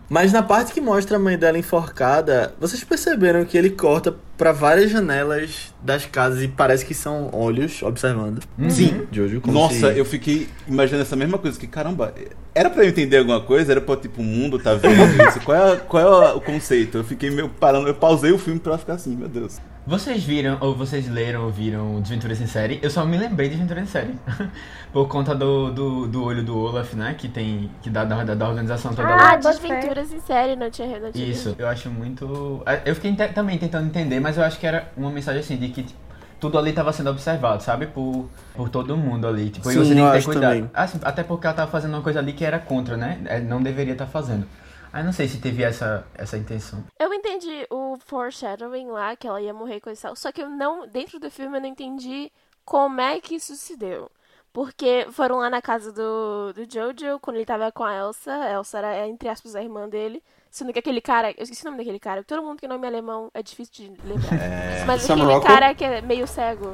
Mas 0.08 0.32
na 0.32 0.42
parte 0.42 0.72
que 0.72 0.80
mostra 0.80 1.16
a 1.16 1.18
mãe 1.20 1.36
dela 1.38 1.58
enforcada, 1.58 2.54
vocês 2.60 2.84
perceberam 2.84 3.44
que 3.44 3.56
ele 3.56 3.70
corta 3.70 4.14
pra 4.36 4.52
várias 4.52 4.90
janelas 4.90 5.72
das 5.82 6.04
casas 6.06 6.42
e 6.42 6.48
parece 6.48 6.84
que 6.84 6.92
são 6.94 7.30
olhos 7.32 7.82
observando. 7.82 8.40
Sim, 8.68 9.06
Jojo. 9.10 9.40
como 9.40 9.54
Nossa, 9.54 9.74
se- 9.92 9.98
eu 9.98 10.04
fiquei 10.04 10.48
imaginando 10.68 11.02
essa 11.04 11.16
mesma 11.16 11.38
coisa, 11.38 11.58
que 11.58 11.66
caramba, 11.66 12.12
era 12.54 12.68
pra 12.68 12.84
eu 12.84 12.88
entender 12.88 13.18
alguma 13.18 13.40
coisa? 13.40 13.72
Era 13.72 13.80
pra, 13.80 13.96
tipo, 13.96 14.20
o 14.20 14.24
mundo 14.24 14.58
tá 14.58 14.74
vendo 14.74 14.94
isso? 15.28 15.40
Qual 15.40 15.56
é, 15.56 15.76
qual 15.76 16.22
é 16.22 16.32
o 16.34 16.40
conceito? 16.40 16.98
Eu 16.98 17.04
fiquei 17.04 17.30
meio 17.30 17.48
parando, 17.48 17.88
eu 17.88 17.94
pausei 17.94 18.30
o 18.32 18.38
filme 18.38 18.60
pra 18.60 18.76
ficar 18.76 18.94
assim, 18.94 19.16
meu 19.16 19.28
Deus. 19.28 19.58
Vocês 19.86 20.24
viram, 20.24 20.56
ou 20.62 20.74
vocês 20.74 21.06
leram 21.10 21.44
ou 21.44 21.50
viram 21.50 22.00
Desventuras 22.00 22.40
em 22.40 22.46
Série? 22.46 22.78
Eu 22.82 22.88
só 22.88 23.04
me 23.04 23.18
lembrei 23.18 23.50
de 23.50 23.56
Desventuras 23.56 23.84
em 23.84 23.86
Série. 23.86 24.14
Por 24.90 25.06
conta 25.08 25.34
do, 25.34 25.70
do, 25.70 26.06
do 26.08 26.24
olho 26.24 26.42
do 26.42 26.56
Olaf, 26.58 26.94
né? 26.94 27.14
Que 27.18 27.28
tem. 27.28 27.70
Que 27.82 27.90
dá 27.90 28.02
da, 28.02 28.24
da 28.34 28.48
organização 28.48 28.94
toda 28.94 29.08
Ah, 29.08 29.14
lá. 29.16 29.32
Ah, 29.32 29.36
Desventuras 29.36 30.10
em 30.10 30.20
série, 30.20 30.56
não 30.56 30.70
tinha, 30.70 30.88
tinha 31.12 31.26
Isso, 31.28 31.54
eu 31.58 31.68
acho 31.68 31.90
muito. 31.90 32.62
Eu 32.86 32.94
fiquei 32.94 33.14
te- 33.14 33.28
também 33.34 33.58
tentando 33.58 33.86
entender, 33.86 34.20
mas 34.20 34.38
eu 34.38 34.44
acho 34.44 34.58
que 34.58 34.66
era 34.66 34.90
uma 34.96 35.10
mensagem 35.10 35.40
assim 35.40 35.56
de 35.58 35.68
que 35.68 35.82
tipo, 35.82 36.00
tudo 36.40 36.56
ali 36.58 36.70
estava 36.70 36.90
sendo 36.90 37.10
observado, 37.10 37.62
sabe? 37.62 37.86
Por, 37.86 38.26
por 38.54 38.70
todo 38.70 38.96
mundo 38.96 39.26
ali. 39.28 39.50
Tipo, 39.50 39.70
e 39.70 39.74
Sim, 39.74 39.78
você 39.80 39.94
tem 39.94 40.02
eu 40.02 40.12
que 40.12 40.18
ter 40.18 40.24
cuidado. 40.24 40.70
Assim, 40.72 40.98
até 41.02 41.22
porque 41.22 41.46
ela 41.46 41.56
tava 41.56 41.70
fazendo 41.70 41.92
uma 41.92 42.02
coisa 42.02 42.20
ali 42.20 42.32
que 42.32 42.44
era 42.44 42.58
contra, 42.58 42.96
né? 42.96 43.18
É, 43.26 43.38
Não 43.38 43.62
deveria 43.62 43.92
estar 43.92 44.06
fazendo. 44.06 44.46
Aí 44.94 45.02
não 45.02 45.12
sei 45.12 45.26
se 45.26 45.40
teve 45.40 45.64
essa, 45.64 46.06
essa 46.14 46.38
intenção. 46.38 46.84
Eu 47.00 47.12
entendi 47.12 47.66
o 47.68 47.96
foreshadowing 48.06 48.86
lá, 48.86 49.16
que 49.16 49.26
ela 49.26 49.42
ia 49.42 49.52
morrer 49.52 49.80
com 49.80 49.90
esse 49.90 50.02
tal. 50.02 50.14
Só 50.14 50.30
que 50.30 50.40
eu 50.40 50.48
não, 50.48 50.86
dentro 50.86 51.18
do 51.18 51.28
filme, 51.28 51.56
eu 51.56 51.60
não 51.60 51.68
entendi 51.68 52.30
como 52.64 53.00
é 53.00 53.20
que 53.20 53.34
isso 53.34 53.56
se 53.56 53.76
deu. 53.76 54.08
Porque 54.52 55.04
foram 55.10 55.38
lá 55.38 55.50
na 55.50 55.60
casa 55.60 55.90
do, 55.90 56.52
do 56.52 56.64
Jojo, 56.72 57.18
quando 57.20 57.38
ele 57.38 57.44
tava 57.44 57.72
com 57.72 57.82
a 57.82 57.92
Elsa. 57.92 58.32
A 58.34 58.52
Elsa 58.52 58.78
era, 58.78 59.08
entre 59.08 59.28
aspas, 59.28 59.56
a 59.56 59.62
irmã 59.64 59.88
dele. 59.88 60.22
Sendo 60.48 60.72
que 60.72 60.78
aquele 60.78 61.00
cara. 61.00 61.32
Eu 61.32 61.42
esqueci 61.42 61.62
o 61.62 61.64
nome 61.64 61.78
daquele 61.78 61.98
cara. 61.98 62.22
Todo 62.22 62.40
mundo 62.40 62.60
que 62.60 62.68
nome 62.68 62.86
alemão 62.86 63.32
é 63.34 63.42
difícil 63.42 63.74
de 63.74 64.08
lembrar. 64.08 64.38
Mas 64.86 65.02
Sam 65.02 65.14
aquele 65.14 65.26
Rockwell? 65.26 65.42
cara 65.42 65.74
que 65.74 65.84
é 65.84 66.00
meio 66.02 66.24
cego. 66.28 66.72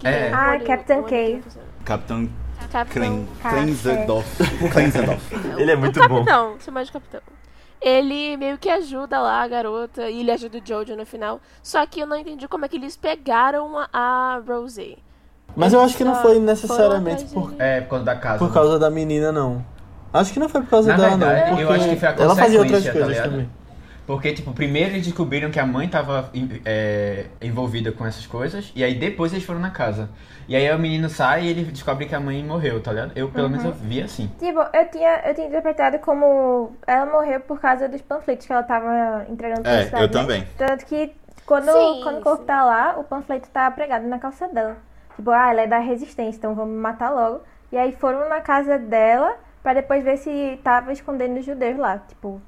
que 0.00 0.08
É. 0.08 0.32
Ah, 0.32 0.58
Captain 0.58 1.04
K. 1.04 1.42
Capitão 1.84 2.28
Capitão. 2.84 3.02
Klein, 3.02 3.28
Kleinzendorf. 3.42 4.68
Kleinzendorf. 4.70 5.34
Ele 5.56 5.70
é 5.70 5.74
O 5.74 5.78
muito 5.78 5.98
bom. 6.08 6.24
capitão, 6.24 6.56
chama 6.60 6.84
de 6.84 6.92
capitão. 6.92 7.20
ele 7.80 8.36
meio 8.36 8.58
que 8.58 8.68
ajuda 8.68 9.18
lá 9.20 9.42
a 9.42 9.48
garota 9.48 10.10
e 10.10 10.20
ele 10.20 10.30
ajuda 10.30 10.58
o 10.58 10.62
Jojo 10.66 10.96
no 10.96 11.06
final. 11.06 11.40
Só 11.62 11.86
que 11.86 12.00
eu 12.00 12.06
não 12.06 12.16
entendi 12.16 12.46
como 12.48 12.64
é 12.64 12.68
que 12.68 12.76
eles 12.76 12.96
pegaram 12.96 13.78
a, 13.78 13.88
a 13.92 14.40
Rosé. 14.46 14.96
Mas 15.54 15.72
eu 15.72 15.80
acho 15.80 15.96
que 15.96 16.04
não 16.04 16.16
foi 16.16 16.38
necessariamente 16.38 17.24
por. 17.26 17.54
É, 17.58 17.80
por 17.80 17.90
causa 17.90 18.04
da 18.04 18.16
casa. 18.16 18.38
por 18.38 18.48
né? 18.48 18.54
causa 18.54 18.78
da 18.78 18.90
menina, 18.90 19.32
não. 19.32 19.64
Acho 20.12 20.32
que 20.32 20.38
não 20.40 20.48
foi 20.48 20.60
por 20.62 20.70
causa 20.70 20.90
Na 20.90 20.96
dela, 20.96 21.16
verdade, 21.16 21.50
não. 21.52 21.60
eu 21.60 21.66
porque 21.68 21.80
acho 21.80 21.88
que 21.90 21.96
foi 21.96 22.08
a 22.08 22.12
Ela 22.18 22.36
fazia 22.36 22.58
outras 22.60 22.84
tá 22.84 22.92
coisas 22.92 23.08
ligado? 23.08 23.30
também. 23.30 23.50
Porque, 24.06 24.32
tipo, 24.32 24.52
primeiro 24.52 24.90
eles 24.94 25.04
descobriram 25.06 25.50
que 25.50 25.58
a 25.58 25.66
mãe 25.66 25.88
tava 25.88 26.30
é, 26.64 27.26
envolvida 27.42 27.90
com 27.90 28.06
essas 28.06 28.26
coisas, 28.26 28.72
e 28.74 28.84
aí 28.84 28.94
depois 28.94 29.32
eles 29.32 29.44
foram 29.44 29.58
na 29.60 29.70
casa. 29.70 30.08
E 30.48 30.54
aí 30.54 30.70
o 30.72 30.78
menino 30.78 31.08
sai 31.08 31.44
e 31.44 31.48
ele 31.48 31.64
descobre 31.64 32.06
que 32.06 32.14
a 32.14 32.20
mãe 32.20 32.42
morreu, 32.44 32.80
tá 32.80 32.92
ligado? 32.92 33.12
Eu, 33.16 33.28
pelo 33.30 33.48
menos, 33.50 33.64
eu 33.64 33.72
vi 33.72 34.00
assim. 34.00 34.30
Tipo, 34.38 34.60
eu 34.72 34.90
tinha, 34.90 35.22
eu 35.26 35.34
tinha 35.34 35.48
interpretado 35.48 35.98
como 35.98 36.72
ela 36.86 37.04
morreu 37.06 37.40
por 37.40 37.60
causa 37.60 37.88
dos 37.88 38.00
panfletos 38.00 38.46
que 38.46 38.52
ela 38.52 38.62
tava 38.62 39.26
entregando 39.28 39.62
pra 39.62 39.72
É, 39.72 39.84
cidade, 39.86 40.02
eu 40.04 40.08
né? 40.08 40.12
também. 40.12 40.46
Tanto 40.56 40.86
que 40.86 41.12
quando, 41.44 41.72
Sim, 41.72 42.00
quando 42.02 42.18
o 42.18 42.22
corpo 42.22 42.42
sim. 42.42 42.46
tá 42.46 42.64
lá, 42.64 42.96
o 42.98 43.02
panfleto 43.04 43.48
tá 43.50 43.68
pregado 43.72 44.06
na 44.06 44.18
calça 44.20 44.46
dela. 44.48 44.76
Tipo, 45.16 45.30
ah, 45.32 45.50
ela 45.50 45.62
é 45.62 45.66
da 45.66 45.78
resistência, 45.78 46.38
então 46.38 46.54
vamos 46.54 46.78
matar 46.78 47.10
logo. 47.10 47.40
E 47.72 47.76
aí 47.76 47.90
foram 47.92 48.28
na 48.28 48.40
casa 48.40 48.78
dela 48.78 49.36
pra 49.62 49.74
depois 49.74 50.04
ver 50.04 50.16
se 50.18 50.60
tava 50.62 50.92
escondendo 50.92 51.38
os 51.40 51.44
judeus 51.44 51.76
lá. 51.76 51.98
Tipo, 51.98 52.40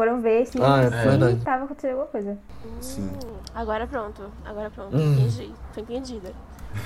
foram 0.00 0.18
ver 0.22 0.46
se, 0.46 0.56
Ah, 0.62 0.80
é 0.84 1.34
tava 1.44 1.64
acontecendo 1.64 1.90
alguma 1.90 2.06
coisa. 2.06 2.38
Sim. 2.80 3.02
Hum, 3.02 3.36
agora 3.54 3.86
pronto, 3.86 4.32
agora 4.46 4.70
pronto. 4.70 4.96
Hum. 4.96 5.12
Entendi, 5.12 5.52
tô 5.74 5.80
entendida. 5.82 6.32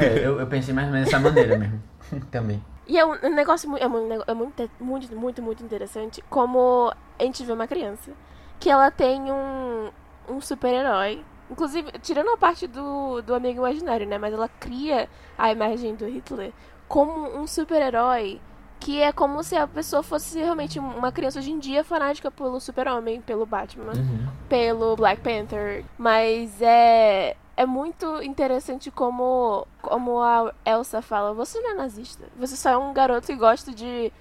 É, 0.01 0.19
eu, 0.27 0.41
eu 0.41 0.47
pensei 0.49 0.75
mais 0.75 0.89
ou 0.89 0.95
menos 0.95 1.09
dessa 1.09 1.21
maneira 1.23 1.57
mesmo. 1.57 1.81
também. 2.33 2.61
E 2.89 2.99
é 2.99 3.07
um, 3.07 3.13
um 3.23 3.33
negócio 3.33 3.73
é, 3.77 3.87
um 3.87 4.09
nego- 4.09 4.25
é 4.27 4.35
muito, 4.35 4.69
muito, 4.81 5.17
muito, 5.17 5.41
muito 5.41 5.63
interessante 5.65 6.25
como 6.29 6.93
a 7.17 7.23
gente 7.23 7.45
vê 7.45 7.53
uma 7.53 7.69
criança 7.69 8.11
que 8.59 8.69
ela 8.69 8.91
tem 8.91 9.31
um, 9.31 9.91
um 10.29 10.41
super-herói. 10.41 11.25
Inclusive, 11.49 11.93
tirando 12.03 12.31
a 12.31 12.37
parte 12.37 12.67
do, 12.67 13.23
do 13.23 13.33
amigo 13.33 13.61
imaginário, 13.61 14.09
né? 14.09 14.19
Mas 14.19 14.35
ela 14.35 14.49
cria 14.49 15.09
a 15.39 15.53
imagem 15.53 15.95
do 15.95 16.05
Hitler 16.09 16.53
como 16.89 17.29
um 17.39 17.47
super-herói 17.47 18.41
que 18.81 19.01
é 19.01 19.13
como 19.13 19.43
se 19.43 19.57
a 19.57 19.67
pessoa 19.67 20.03
fosse 20.03 20.39
realmente 20.39 20.79
uma 20.79 21.11
criança 21.11 21.39
hoje 21.39 21.51
em 21.51 21.59
dia 21.59 21.83
fanática 21.85 22.31
pelo 22.31 22.61
super-homem, 22.61 23.21
pelo 23.21 23.47
Batman 23.47 23.93
Uhum. 23.93 24.29
pelo 24.49 24.97
Black 24.97 25.23
Panther, 25.23 25.85
mas 25.99 26.61
é 26.61 27.37
é 27.57 27.65
muito 27.65 28.21
interessante 28.21 28.91
como 28.91 29.67
como 29.81 30.21
a 30.21 30.53
Elsa 30.67 31.01
fala, 31.01 31.33
você 31.33 31.61
não 31.61 31.71
é 31.71 31.75
nazista, 31.75 32.25
você 32.37 32.57
só 32.57 32.71
é 32.71 32.77
um 32.77 32.93
garoto 32.93 33.27
que 33.29 33.37
gosta 33.37 33.71
de, 33.73 34.13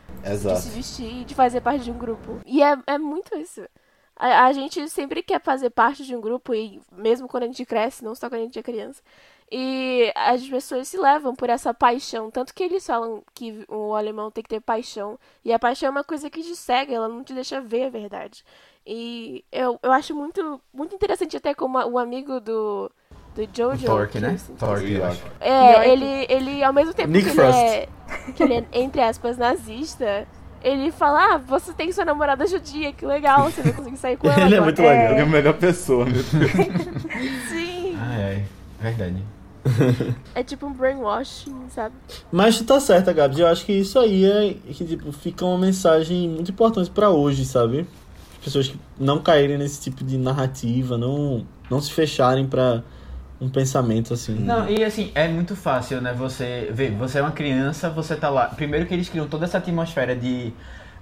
de 0.56 0.62
se 0.62 0.70
vestir 0.70 1.22
e 1.22 1.26
de 1.26 1.34
fazer 1.34 1.60
parte 1.62 1.84
de 1.84 1.92
um 1.92 1.98
grupo. 1.98 2.40
E 2.46 2.62
é, 2.62 2.78
é 2.86 2.98
muito 3.00 3.36
isso. 3.36 3.62
A, 4.16 4.46
a 4.46 4.54
gente 4.54 4.88
sempre 4.88 5.24
quer 5.24 5.42
fazer 5.42 5.72
parte 5.72 6.06
de 6.06 6.16
um 6.16 6.22
grupo 6.22 6.54
e 6.54 6.80
mesmo 6.96 7.28
quando 7.28 7.44
a 7.44 7.48
gente 7.48 7.66
cresce, 7.66 8.04
não 8.04 8.14
só 8.14 8.30
quando 8.30 8.42
a 8.42 8.44
gente 8.44 8.60
é 8.60 8.64
criança. 8.64 9.02
E 9.52 10.12
as 10.16 10.48
pessoas 10.48 10.88
se 10.88 10.98
levam 10.98 11.36
por 11.36 11.50
essa 11.50 11.74
paixão, 11.74 12.32
tanto 12.32 12.54
que 12.54 12.64
eles 12.64 12.86
falam 12.86 13.22
que 13.34 13.64
o 13.68 13.94
alemão 13.96 14.32
tem 14.32 14.44
que 14.44 14.50
ter 14.50 14.60
paixão. 14.60 15.20
E 15.46 15.54
a 15.54 15.60
paixão 15.60 15.88
é 15.88 15.92
uma 15.92 16.04
coisa 16.04 16.30
que 16.30 16.42
te 16.42 16.56
cega, 16.56 16.94
ela 16.94 17.08
não 17.08 17.24
te 17.24 17.34
deixa 17.34 17.62
ver 17.62 17.86
a 17.86 17.90
verdade. 17.90 18.44
E 18.86 19.46
eu, 19.52 19.80
eu 19.82 19.92
acho 19.92 20.14
muito, 20.16 20.60
muito 20.74 20.96
interessante 20.96 21.38
até 21.38 21.54
como 21.54 21.78
o 21.78 21.98
amigo 21.98 22.40
do, 22.42 22.92
do 23.36 23.48
Jojo. 23.54 23.86
Torque, 23.86 24.14
que 24.14 24.20
né? 24.20 24.38
Torque, 24.60 24.94
eu 24.94 25.06
acho. 25.06 25.22
É, 25.40 25.90
ele, 25.90 26.26
ele, 26.30 26.64
ao 26.64 26.74
mesmo 26.74 26.94
tempo 26.94 27.10
Nick 27.10 27.24
que 27.24 27.30
ele, 27.30 27.36
Frost. 27.36 27.58
é, 27.60 27.88
que 28.36 28.44
ele 28.44 28.54
é, 28.56 28.66
entre 28.74 29.02
aspas, 29.02 29.38
nazista, 29.38 30.28
ele 30.62 30.92
fala, 30.92 31.36
ah, 31.36 31.38
você 31.38 31.72
tem 31.74 31.92
sua 31.94 32.04
namorada 32.04 32.46
judia, 32.48 32.92
que 32.92 33.06
legal, 33.06 33.44
você 33.52 33.62
vai 33.62 33.72
conseguir 33.74 33.98
sair 33.98 34.18
com 34.18 34.28
ela 34.32 34.42
Ele 34.42 34.56
é 34.56 34.58
agora." 34.58 34.64
muito 34.64 34.82
É. 34.82 34.90
legal. 34.90 35.12
Ele 35.14 35.20
é 35.20 35.24
a 35.24 35.26
melhor 35.28 35.54
pessoa, 35.54 36.06
meu 36.06 36.24
Deus. 36.24 36.52
Sim, 37.50 37.98
Ah, 38.02 38.20
é. 38.20 38.44
Verdade. 38.84 39.24
é 40.36 40.44
tipo 40.44 40.66
um 40.66 40.74
brainwashing, 40.74 41.56
sabe? 41.70 41.96
Mas 42.30 42.58
tu 42.58 42.66
tá 42.66 42.80
certa, 42.82 43.14
Gabs. 43.14 43.40
Eu 43.40 43.48
acho 43.48 43.66
que 43.66 43.72
isso 43.72 43.98
aí 43.98 44.26
é 44.26 44.74
que 44.74 44.84
tipo, 44.84 45.10
fica 45.14 45.46
uma 45.46 45.58
mensagem 45.58 46.28
muito 46.28 46.52
importante 46.52 46.90
pra 46.90 47.10
hoje, 47.10 47.46
sabe? 47.46 47.88
As 48.40 48.44
pessoas 48.44 48.68
que 48.68 48.78
não 49.00 49.20
caírem 49.22 49.58
nesse 49.58 49.80
tipo 49.80 50.04
de 50.04 50.18
narrativa, 50.18 50.98
não, 50.98 51.48
não 51.70 51.80
se 51.80 51.94
fecharem 51.94 52.46
pra 52.46 52.84
um 53.40 53.50
pensamento 53.50 54.14
assim. 54.14 54.36
Não, 54.36 54.70
e 54.70 54.84
assim, 54.84 55.12
é 55.16 55.30
muito 55.30 55.56
fácil, 55.56 56.02
né? 56.02 56.14
Você 56.14 56.70
vê, 56.74 56.90
você 56.90 57.20
é 57.20 57.22
uma 57.22 57.32
criança, 57.32 57.90
você 57.90 58.18
tá 58.18 58.30
lá. 58.30 58.48
Primeiro 58.48 58.86
que 58.86 58.94
eles 58.94 59.08
criam 59.08 59.28
toda 59.28 59.46
essa 59.46 59.60
atmosfera 59.60 60.14
de. 60.14 60.54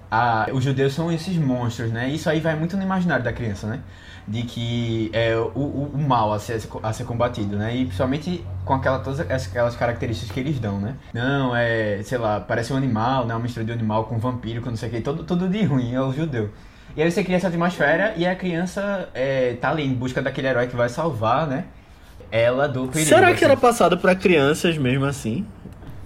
Ah, 0.08 0.46
os 0.52 0.62
judeus 0.62 0.92
são 0.92 1.10
esses 1.10 1.36
monstros, 1.36 1.90
né? 1.90 2.08
Isso 2.10 2.30
aí 2.30 2.38
vai 2.38 2.54
muito 2.54 2.76
no 2.76 2.82
imaginário 2.82 3.24
da 3.24 3.32
criança, 3.32 3.66
né? 3.66 3.80
De 4.26 4.42
que 4.44 5.10
é 5.12 5.36
o, 5.36 5.58
o, 5.58 5.98
mal 5.98 6.32
a 6.32 6.38
ser, 6.38 6.60
a 6.82 6.92
ser 6.92 7.04
combatido, 7.04 7.56
né? 7.56 7.74
E 7.74 7.84
principalmente 7.84 8.44
com 8.64 8.74
aquela, 8.74 9.00
todas 9.00 9.20
aquelas 9.20 9.74
características 9.74 10.30
que 10.30 10.38
eles 10.38 10.60
dão, 10.60 10.78
né? 10.78 10.96
Não, 11.12 11.54
é, 11.56 12.00
sei 12.04 12.18
lá, 12.18 12.38
parece 12.38 12.72
um 12.72 12.76
animal, 12.76 13.26
né? 13.26 13.34
Uma 13.34 13.40
mistura 13.40 13.64
de 13.64 13.72
um 13.72 13.74
animal 13.74 14.04
com 14.04 14.14
um 14.14 14.18
vampiro, 14.18 14.62
com 14.62 14.70
não 14.70 14.76
sei 14.76 14.88
o 14.88 14.92
que, 14.92 15.00
tudo, 15.00 15.24
tudo 15.24 15.48
de 15.48 15.64
ruim, 15.64 15.92
é 15.94 16.00
o 16.00 16.12
judeu. 16.12 16.50
E 16.96 17.02
aí 17.02 17.10
você 17.10 17.24
cria 17.24 17.36
essa 17.36 17.48
atmosfera 17.48 18.12
e 18.16 18.26
a 18.26 18.34
criança 18.34 19.08
é, 19.14 19.54
tá 19.54 19.70
ali 19.70 19.84
em 19.84 19.94
busca 19.94 20.20
daquele 20.20 20.46
herói 20.46 20.66
que 20.66 20.76
vai 20.76 20.88
salvar, 20.88 21.46
né? 21.46 21.64
Ela 22.30 22.66
do 22.68 22.86
perigo. 22.88 23.08
Será 23.08 23.28
que 23.28 23.34
assim. 23.34 23.44
era 23.44 23.56
passado 23.56 23.98
pra 23.98 24.14
crianças 24.14 24.78
mesmo 24.78 25.04
assim? 25.04 25.46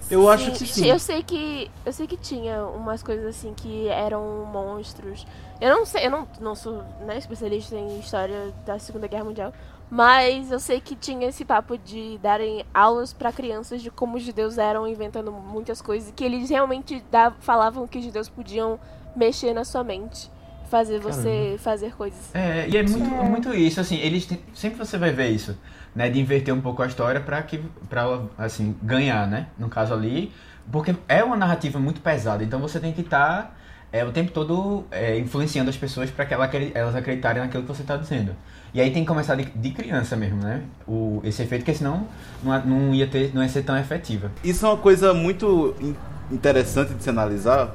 Eu 0.09 0.29
acho 0.29 0.51
que 0.51 0.65
sim. 0.65 0.85
Eu 0.87 0.99
sei 0.99 1.21
que 1.23 1.69
eu 1.85 1.91
sei 1.91 2.07
que 2.07 2.15
tinha 2.17 2.63
umas 2.65 3.03
coisas 3.03 3.25
assim 3.25 3.53
que 3.53 3.87
eram 3.87 4.45
monstros. 4.51 5.25
Eu 5.59 5.75
não 5.75 5.85
sei, 5.85 6.05
eu 6.05 6.11
não, 6.11 6.27
não 6.39 6.55
sou 6.55 6.83
né, 7.05 7.17
especialista 7.17 7.75
em 7.75 7.99
história 7.99 8.53
da 8.65 8.77
Segunda 8.79 9.07
Guerra 9.07 9.23
Mundial, 9.25 9.51
mas 9.89 10.51
eu 10.51 10.59
sei 10.59 10.79
que 10.79 10.95
tinha 10.95 11.27
esse 11.27 11.43
papo 11.43 11.77
de 11.77 12.17
darem 12.19 12.63
aulas 12.73 13.11
pra 13.11 13.31
crianças 13.31 13.81
de 13.81 13.89
como 13.89 14.17
os 14.17 14.23
judeus 14.23 14.57
eram 14.57 14.87
inventando 14.87 15.31
muitas 15.31 15.81
coisas, 15.81 16.13
que 16.15 16.23
eles 16.23 16.49
realmente 16.49 17.03
falavam 17.39 17.87
que 17.87 17.97
os 17.97 18.03
judeus 18.05 18.29
podiam 18.29 18.79
mexer 19.15 19.53
na 19.53 19.65
sua 19.65 19.83
mente, 19.83 20.29
fazer 20.69 20.99
você 20.99 21.55
fazer 21.59 21.95
coisas. 21.95 22.33
É, 22.35 22.67
e 22.69 22.77
é 22.77 22.83
muito, 22.83 23.09
muito 23.09 23.53
isso, 23.53 23.79
assim, 23.79 23.95
eles 23.97 24.25
têm- 24.25 24.39
sempre 24.53 24.77
você 24.77 24.97
vai 24.97 25.11
ver 25.11 25.29
isso, 25.31 25.57
né, 25.97 26.09
de 26.09 26.19
inverter 26.21 26.53
um 26.53 26.61
pouco 26.61 26.83
a 26.83 26.85
história 26.85 27.19
pra 27.19 27.41
que 27.41 27.59
para 27.89 28.21
assim 28.37 28.75
ganhar, 28.83 29.27
né? 29.27 29.47
No 29.57 29.67
caso 29.67 29.93
ali, 29.95 30.31
porque 30.71 30.95
é 31.07 31.23
uma 31.23 31.35
narrativa 31.35 31.79
muito 31.79 31.99
pesada, 32.01 32.43
então 32.43 32.59
você 32.59 32.79
tem 32.79 32.93
que 32.93 33.01
estar 33.01 33.57
é, 33.91 34.05
o 34.05 34.11
tempo 34.11 34.31
todo 34.31 34.85
é, 34.91 35.17
influenciando 35.17 35.69
as 35.69 35.77
pessoas 35.77 36.11
para 36.11 36.25
que 36.25 36.33
ela, 36.33 36.47
elas 36.75 36.95
acreditarem 36.95 37.41
naquilo 37.41 37.63
que 37.63 37.69
você 37.69 37.81
está 37.81 37.97
dizendo. 37.97 38.35
E 38.73 38.81
aí 38.81 38.91
tem 38.91 39.01
que 39.01 39.07
começar 39.07 39.33
de, 39.35 39.45
de 39.45 39.71
criança 39.71 40.15
mesmo, 40.15 40.39
né? 40.43 40.61
O, 40.87 41.19
esse 41.23 41.41
efeito, 41.41 41.61
porque 41.63 41.75
senão 41.77 42.05
não, 42.43 42.65
não 42.65 42.93
ia 42.93 43.07
ter, 43.07 43.31
não 43.33 43.41
ia 43.41 43.49
ser 43.49 43.63
tão 43.63 43.75
efetiva. 43.77 44.29
Isso 44.43 44.65
é 44.65 44.69
uma 44.69 44.77
coisa 44.77 45.13
muito 45.13 45.73
in- 45.81 45.95
interessante 46.31 46.93
de 46.93 47.01
se 47.01 47.09
analisar, 47.09 47.73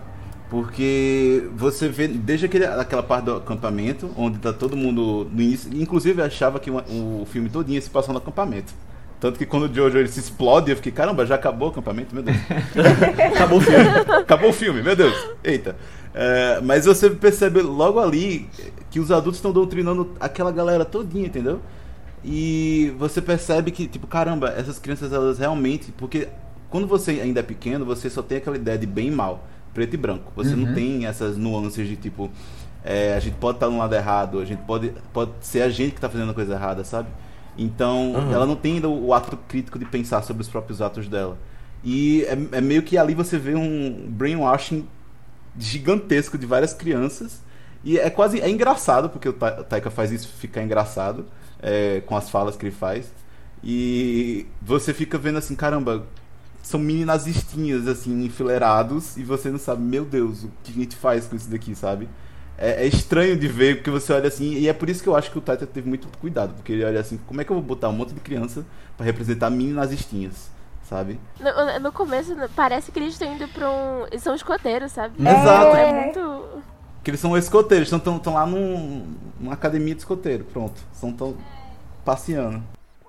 porque 0.52 1.48
você 1.56 1.88
vê 1.88 2.06
desde 2.06 2.44
aquele, 2.44 2.66
aquela 2.66 3.02
parte 3.02 3.24
do 3.24 3.36
acampamento, 3.36 4.10
onde 4.18 4.38
tá 4.38 4.52
todo 4.52 4.76
mundo 4.76 5.26
no 5.32 5.40
início, 5.40 5.70
inclusive 5.74 6.20
eu 6.20 6.26
achava 6.26 6.60
que 6.60 6.70
uma- 6.70 6.84
o 6.90 7.24
filme 7.24 7.48
todinho 7.48 7.76
ia 7.76 7.80
se 7.80 7.88
passar 7.88 8.12
no 8.12 8.18
acampamento. 8.18 8.74
Tanto 9.18 9.38
que 9.38 9.46
quando 9.46 9.62
o 9.62 9.74
Jojo 9.74 9.96
ele 9.96 10.08
se 10.08 10.20
explode, 10.20 10.70
eu 10.70 10.76
fiquei, 10.76 10.92
caramba, 10.92 11.24
já 11.24 11.36
acabou 11.36 11.68
o 11.68 11.70
acampamento? 11.70 12.14
Meu 12.14 12.22
Deus. 12.22 12.36
Acabou 13.34 13.60
o 13.60 13.60
filme. 13.62 13.84
Acabou 14.20 14.50
o 14.50 14.52
filme, 14.52 14.82
meu 14.82 14.94
Deus. 14.94 15.14
Eita. 15.42 15.74
É, 16.12 16.60
mas 16.60 16.84
você 16.84 17.08
percebe 17.08 17.62
logo 17.62 17.98
ali 17.98 18.46
que 18.90 19.00
os 19.00 19.10
adultos 19.10 19.36
estão 19.36 19.52
doutrinando 19.52 20.10
aquela 20.20 20.52
galera 20.52 20.84
todinha, 20.84 21.28
entendeu? 21.28 21.60
E 22.22 22.92
você 22.98 23.22
percebe 23.22 23.70
que, 23.70 23.86
tipo, 23.86 24.06
caramba, 24.06 24.50
essas 24.50 24.78
crianças, 24.78 25.14
elas 25.14 25.38
realmente. 25.38 25.90
Porque 25.92 26.28
quando 26.68 26.86
você 26.86 27.12
ainda 27.12 27.40
é 27.40 27.42
pequeno, 27.42 27.86
você 27.86 28.10
só 28.10 28.20
tem 28.20 28.36
aquela 28.36 28.56
ideia 28.56 28.76
de 28.76 28.86
bem 28.86 29.08
e 29.08 29.10
mal, 29.10 29.46
preto 29.74 29.94
e 29.94 29.96
branco. 29.96 30.32
Você 30.36 30.54
não 30.56 30.68
Uhum. 30.68 30.74
tem 30.74 31.06
essas 31.06 31.36
nuances 31.36 31.86
de 31.88 31.96
tipo. 31.96 32.30
é, 32.84 33.14
a 33.14 33.20
gente 33.20 33.34
pode 33.36 33.58
estar 33.58 33.68
no 33.70 33.78
lado 33.78 33.94
errado, 33.94 34.40
a 34.40 34.44
gente 34.44 34.62
pode, 34.64 34.92
pode 35.12 35.30
ser 35.40 35.62
a 35.62 35.70
gente 35.70 35.90
que 35.92 35.98
está 35.98 36.08
fazendo 36.08 36.30
a 36.30 36.34
coisa 36.34 36.54
errada, 36.54 36.82
sabe? 36.82 37.08
Então, 37.56 38.12
Uhum. 38.14 38.32
ela 38.32 38.44
não 38.44 38.56
tem 38.56 38.74
ainda 38.74 38.88
o 38.88 39.14
ato 39.14 39.36
crítico 39.48 39.78
de 39.78 39.84
pensar 39.84 40.22
sobre 40.22 40.42
os 40.42 40.48
próprios 40.48 40.82
atos 40.82 41.06
dela. 41.06 41.38
E 41.84 42.24
é, 42.24 42.56
é 42.58 42.60
meio 42.60 42.82
que 42.82 42.98
ali 42.98 43.14
você 43.14 43.38
vê 43.38 43.54
um 43.54 44.06
brainwashing 44.08 44.84
gigantesco 45.58 46.36
de 46.38 46.46
várias 46.46 46.72
crianças. 46.72 47.40
E 47.84 47.98
é 47.98 48.08
quase. 48.10 48.40
É 48.40 48.48
engraçado, 48.48 49.08
porque 49.08 49.28
o 49.28 49.32
Taika 49.32 49.90
faz 49.90 50.10
isso 50.12 50.28
ficar 50.28 50.62
engraçado 50.62 51.26
é, 51.60 52.00
com 52.06 52.16
as 52.16 52.30
falas 52.30 52.56
que 52.56 52.64
ele 52.66 52.74
faz. 52.74 53.12
E 53.62 54.46
você 54.60 54.92
fica 54.92 55.16
vendo 55.18 55.38
assim, 55.38 55.54
caramba, 55.54 56.04
são 56.62 56.78
mini 56.78 57.04
nazistinhas, 57.04 57.88
assim, 57.88 58.24
enfileirados, 58.24 59.16
e 59.16 59.24
você 59.24 59.50
não 59.50 59.58
sabe, 59.58 59.82
meu 59.82 60.04
Deus, 60.04 60.44
o 60.44 60.50
que 60.62 60.70
a 60.70 60.74
gente 60.74 60.96
faz 60.96 61.26
com 61.26 61.34
isso 61.34 61.50
daqui, 61.50 61.74
sabe? 61.74 62.08
É, 62.56 62.84
é 62.84 62.86
estranho 62.86 63.36
de 63.36 63.48
ver, 63.48 63.76
porque 63.76 63.90
você 63.90 64.12
olha 64.12 64.28
assim, 64.28 64.52
e 64.54 64.68
é 64.68 64.72
por 64.72 64.88
isso 64.88 65.02
que 65.02 65.08
eu 65.08 65.16
acho 65.16 65.30
que 65.30 65.38
o 65.38 65.40
Taika 65.40 65.66
teve 65.66 65.88
muito 65.88 66.06
cuidado, 66.18 66.54
porque 66.54 66.72
ele 66.72 66.84
olha 66.84 67.00
assim, 67.00 67.18
como 67.26 67.40
é 67.40 67.44
que 67.44 67.50
eu 67.50 67.56
vou 67.56 67.64
botar 67.64 67.88
um 67.88 67.92
monte 67.92 68.14
de 68.14 68.20
criança 68.20 68.64
pra 68.96 69.04
representar 69.04 69.50
mini 69.50 69.72
nazistinhas, 69.72 70.50
sabe? 70.88 71.18
No, 71.40 71.80
no 71.80 71.92
começo 71.92 72.36
parece 72.54 72.92
que 72.92 72.98
eles 72.98 73.14
estão 73.14 73.34
indo 73.34 73.48
pra 73.48 73.68
um. 73.68 74.06
Eles 74.06 74.22
são 74.22 74.34
escoteiros, 74.34 74.92
sabe? 74.92 75.14
Exato. 75.18 75.76
É 75.76 76.04
muito. 76.04 76.62
Que 77.02 77.10
eles 77.10 77.20
são 77.20 77.36
escoteiros, 77.36 77.90
estão 77.90 78.20
lá 78.32 78.46
num, 78.46 79.16
numa 79.40 79.54
academia 79.54 79.94
de 79.94 80.02
escoteiro, 80.02 80.44
pronto. 80.44 80.80
Estão 80.92 81.12
tão 81.12 81.36
passeando. 82.04 82.62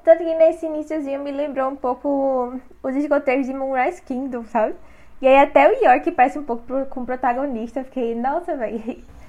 Tanto 0.04 0.20
que 0.24 0.36
nesse 0.36 0.66
iníciozinho 0.66 1.24
me 1.24 1.32
lembrou 1.32 1.70
um 1.70 1.76
pouco 1.76 2.60
os 2.82 2.96
escoteiros 2.96 3.46
de 3.48 3.54
Moonrise 3.54 4.02
Kingdom, 4.02 4.44
sabe? 4.46 4.76
E 5.22 5.28
aí 5.28 5.38
até 5.38 5.70
o 5.70 5.84
York 5.84 6.12
parece 6.12 6.38
um 6.38 6.44
pouco 6.44 6.64
pro, 6.64 6.86
com 6.88 7.02
o 7.02 7.06
protagonista. 7.06 7.80
Eu 7.80 7.86
fiquei, 7.86 8.14
nossa, 8.14 8.58
velho. 8.58 8.82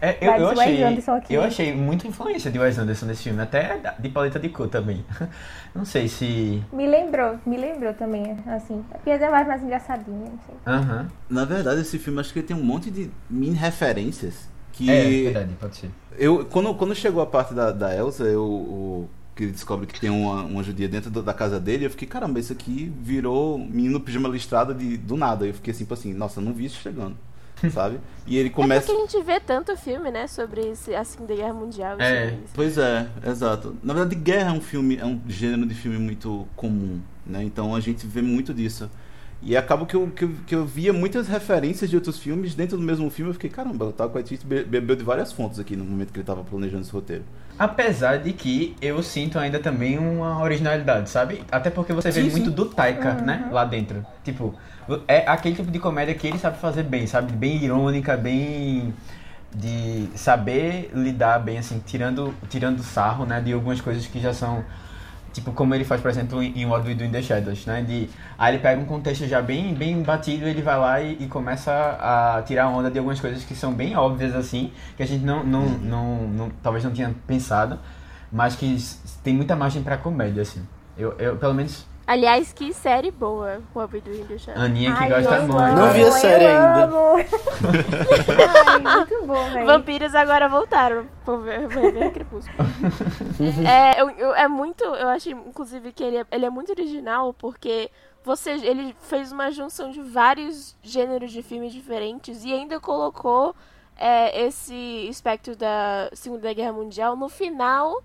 É, 0.03 0.19
eu, 0.21 0.33
eu, 0.33 0.51
achei, 0.51 0.85
eu 1.31 1.43
achei 1.43 1.73
muita 1.73 2.07
influência 2.07 2.51
de 2.51 2.59
Wes 2.59 2.77
Anderson 2.79 3.07
nesse 3.07 3.23
filme, 3.23 3.41
até 3.41 3.81
de 3.99 4.09
paleta 4.11 4.39
de 4.39 4.49
cor 4.51 4.69
também. 4.69 5.05
Não 5.75 5.85
sei 5.85 6.09
se. 6.09 6.63
Me 6.73 6.87
lembrou, 6.87 7.39
me 7.47 7.57
lembrou 7.57 7.95
também, 7.95 8.37
assim. 8.47 8.85
A 8.93 8.99
piada 8.99 9.27
é 9.27 9.31
mais, 9.31 9.47
mais 9.47 9.63
engraçadinha, 9.63 10.31
não 10.31 10.39
sei. 10.47 10.55
Aham. 10.67 11.09
Na 11.31 11.45
verdade, 11.45 11.81
esse 11.81 11.99
filme 11.99 12.21
acho 12.21 12.33
que 12.33 12.43
tem 12.43 12.57
um 12.57 12.63
monte 12.63 12.91
de 12.91 13.11
mini 13.31 13.57
referências 13.57 14.49
que. 14.73 14.91
É, 14.91 15.33
verdade, 15.33 15.55
pode 15.59 15.77
ser. 15.77 15.91
Eu, 16.19 16.45
quando, 16.47 16.75
quando 16.75 16.95
chegou 16.95 17.23
a 17.23 17.27
parte 17.27 17.55
da, 17.55 17.71
da 17.73 17.95
Elsa, 17.97 18.25
eu, 18.25 18.45
o- 18.45 19.09
que 19.35 19.43
ele 19.45 19.53
descobre 19.53 19.87
que 19.87 20.01
tem 20.01 20.11
uma, 20.11 20.43
uma 20.43 20.63
judia 20.63 20.89
dentro 20.89 21.11
da 21.11 21.35
casa 21.35 21.59
dele, 21.59 21.87
eu 21.87 21.91
fiquei, 21.91 22.07
caramba, 22.07 22.39
isso 22.39 22.53
aqui 22.53 22.93
virou 23.03 23.59
menino 23.59 23.99
pijama 24.01 24.29
listrado 24.29 24.73
de, 24.75 24.97
do 24.97 25.17
nada. 25.17 25.47
Eu 25.47 25.55
fiquei 25.55 25.73
assim, 25.73 25.85
tipo 25.85 25.95
assim, 25.95 26.13
nossa, 26.15 26.41
eu 26.41 26.45
não 26.45 26.53
vi 26.53 26.67
isso 26.67 26.81
chegando, 26.81 27.17
sabe? 27.73 27.99
E 28.27 28.37
ele 28.37 28.49
É 28.49 28.53
começa. 28.53 28.87
porque 28.87 28.99
a 29.03 29.07
gente 29.07 29.27
vê 29.27 29.41
tanto 29.41 29.77
filme, 29.77 30.11
né, 30.11 30.27
sobre 30.27 30.61
esse, 30.71 30.95
a 30.95 31.03
Segunda 31.05 31.35
Guerra 31.35 31.53
Mundial. 31.55 31.97
e 31.99 32.03
É. 32.03 32.25
sobre 32.31 32.35
isso. 32.45 32.53
Pois 32.55 32.79
é, 32.79 33.09
exato. 33.27 33.77
Na 33.83 33.93
verdade, 33.93 34.15
guerra 34.15 34.51
é 34.51 34.53
um 34.53 34.61
filme, 34.61 34.97
é 34.97 35.05
um 35.05 35.21
gênero 35.29 35.67
de 35.67 35.75
filme 35.75 35.99
muito 35.99 36.47
comum, 36.57 37.01
né? 37.27 37.43
Então 37.43 37.75
a 37.75 37.81
gente 37.81 38.07
vê 38.07 38.23
muito 38.23 38.55
disso. 38.55 38.89
E 39.45 39.57
acaba 39.57 39.85
que 39.87 39.95
eu, 39.95 40.11
que, 40.11 40.25
eu, 40.25 40.31
que 40.47 40.55
eu 40.55 40.65
via 40.67 40.93
muitas 40.93 41.29
referências 41.29 41.91
de 41.91 41.97
outros 41.97 42.19
filmes 42.19 42.55
dentro 42.55 42.77
do 42.79 42.83
mesmo 42.83 43.11
filme. 43.11 43.31
Eu 43.31 43.35
fiquei, 43.35 43.51
caramba, 43.51 43.87
o 43.87 43.93
Taco 43.93 44.15
Waititi 44.15 44.47
be- 44.47 44.65
bebeu 44.65 44.97
de 44.97 45.05
várias 45.05 45.33
fontes 45.33 45.59
aqui 45.59 45.77
no 45.77 45.85
momento 45.85 46.13
que 46.13 46.19
ele 46.19 46.23
estava 46.23 46.43
planejando 46.45 46.83
esse 46.83 46.93
roteiro. 46.93 47.25
Apesar 47.57 48.17
de 48.19 48.33
que 48.33 48.77
eu 48.83 49.01
sinto 49.01 49.39
ainda 49.39 49.61
também 49.61 49.97
uma 49.97 50.43
originalidade, 50.43 51.09
sabe? 51.09 51.45
Até 51.53 51.71
porque 51.71 51.93
você 51.93 52.11
vê 52.11 52.21
Sim, 52.23 52.31
muito 52.31 52.51
sim. 52.51 52.51
do 52.51 52.67
Taika, 52.67 53.15
né? 53.15 53.47
Lá 53.49 53.65
dentro. 53.65 54.05
Tipo, 54.25 54.59
é 55.07 55.19
aquele 55.29 55.55
tipo 55.55 55.71
de 55.71 55.79
comédia 55.79 56.15
que 56.17 56.27
ele 56.27 56.39
sabe 56.39 56.59
fazer 56.59 56.83
bem, 56.83 57.07
sabe? 57.07 57.33
Bem 57.33 57.63
irônica, 57.63 58.17
bem. 58.17 58.93
De 59.55 60.09
saber 60.17 60.91
lidar 60.95 61.39
bem, 61.39 61.59
assim, 61.59 61.81
tirando, 61.87 62.35
tirando 62.49 62.83
sarro, 62.83 63.25
né? 63.25 63.41
De 63.41 63.53
algumas 63.53 63.81
coisas 63.81 64.05
que 64.07 64.19
já 64.21 64.35
são. 64.35 64.65
Tipo, 65.35 65.53
como 65.53 65.75
ele 65.75 65.85
faz, 65.85 66.01
por 66.01 66.11
exemplo, 66.11 66.43
em 66.43 66.65
What 66.65 66.87
We 66.89 66.95
Do 66.95 67.05
in 67.05 67.11
the 67.11 67.21
Shadows, 67.21 67.67
né? 67.67 67.83
De, 67.83 68.09
aí 68.39 68.55
ele 68.55 68.63
pega 68.63 68.81
um 68.81 68.85
contexto 68.87 69.27
já 69.27 69.43
bem, 69.43 69.75
bem 69.75 70.01
batido, 70.03 70.47
ele 70.47 70.63
vai 70.63 70.79
lá 70.79 71.01
e, 71.01 71.19
e 71.21 71.27
começa 71.27 71.73
a 72.01 72.41
tirar 72.47 72.69
onda 72.69 72.89
de 72.91 72.99
algumas 72.99 73.21
coisas 73.21 73.45
que 73.45 73.55
são 73.55 73.73
bem 73.75 73.97
óbvias, 73.97 74.35
assim, 74.35 74.73
que 74.97 75.03
a 75.03 75.07
gente 75.07 75.25
não, 75.25 75.45
não, 75.45 75.63
não, 75.79 76.29
não- 76.29 76.51
talvez 76.63 76.85
não 76.85 76.93
tinha 76.93 77.13
pensado, 77.27 77.79
mas 78.31 78.55
que 78.57 78.77
tem 79.25 79.35
muita 79.35 79.57
margem 79.57 79.83
pra 79.83 79.97
comédia, 79.97 80.43
assim. 80.43 80.63
Eu, 80.97 81.13
eu 81.19 81.37
pelo 81.37 81.53
menos, 81.55 81.85
Aliás, 82.07 82.53
que 82.53 82.73
série 82.75 83.11
boa, 83.11 83.63
What 83.75 83.95
We 83.97 84.01
Do 84.03 84.39
Shadows. 84.39 84.63
Aninha 84.63 84.93
que 84.95 85.03
Ai, 85.05 85.09
gosta 85.09 85.41
muito. 85.41 85.57
amo, 85.59 85.77
Não 85.77 85.93
vi 85.93 86.03
a 86.03 86.07
eu 86.07 86.13
série 86.13 86.47
ainda. 86.47 86.85
amo. 86.85 86.99
Ai, 88.67 88.79
muito 88.79 89.27
bom, 89.27 89.51
velho. 89.51 89.67
Vampiros 89.67 90.15
agora 90.15 90.49
voltaram 90.49 91.07
por 91.25 91.41
ver, 91.43 91.63
por 91.69 91.93
ver 91.93 92.11
Crepúsculo. 92.13 92.57
é, 93.67 94.01
eu, 94.03 94.11
eu- 94.11 94.35
é 94.35 94.47
muito. 94.49 94.85
Eu 94.85 95.09
achei, 95.09 95.33
inclusive, 95.33 95.93
que 95.93 96.05
ele 96.05 96.19
é, 96.19 96.27
ele 96.31 96.45
é 96.45 96.51
muito 96.51 96.71
original 96.71 97.33
porque 97.33 97.91
você, 98.23 98.51
ele 98.53 98.95
fez 99.01 99.33
uma 99.33 99.51
junção 99.51 99.91
de 99.91 100.03
vários 100.03 100.77
gêneros 100.83 101.33
de 101.33 101.43
filmes 101.43 101.73
diferentes 101.73 102.45
e 102.45 102.53
ainda 102.53 102.79
colocou 102.81 103.55
é, 103.97 104.47
esse 104.47 105.07
aspecto 105.09 105.57
da 105.57 106.11
Segunda 106.13 106.53
Guerra 106.53 106.73
Mundial 106.73 107.17
no 107.17 107.29
final. 107.31 108.03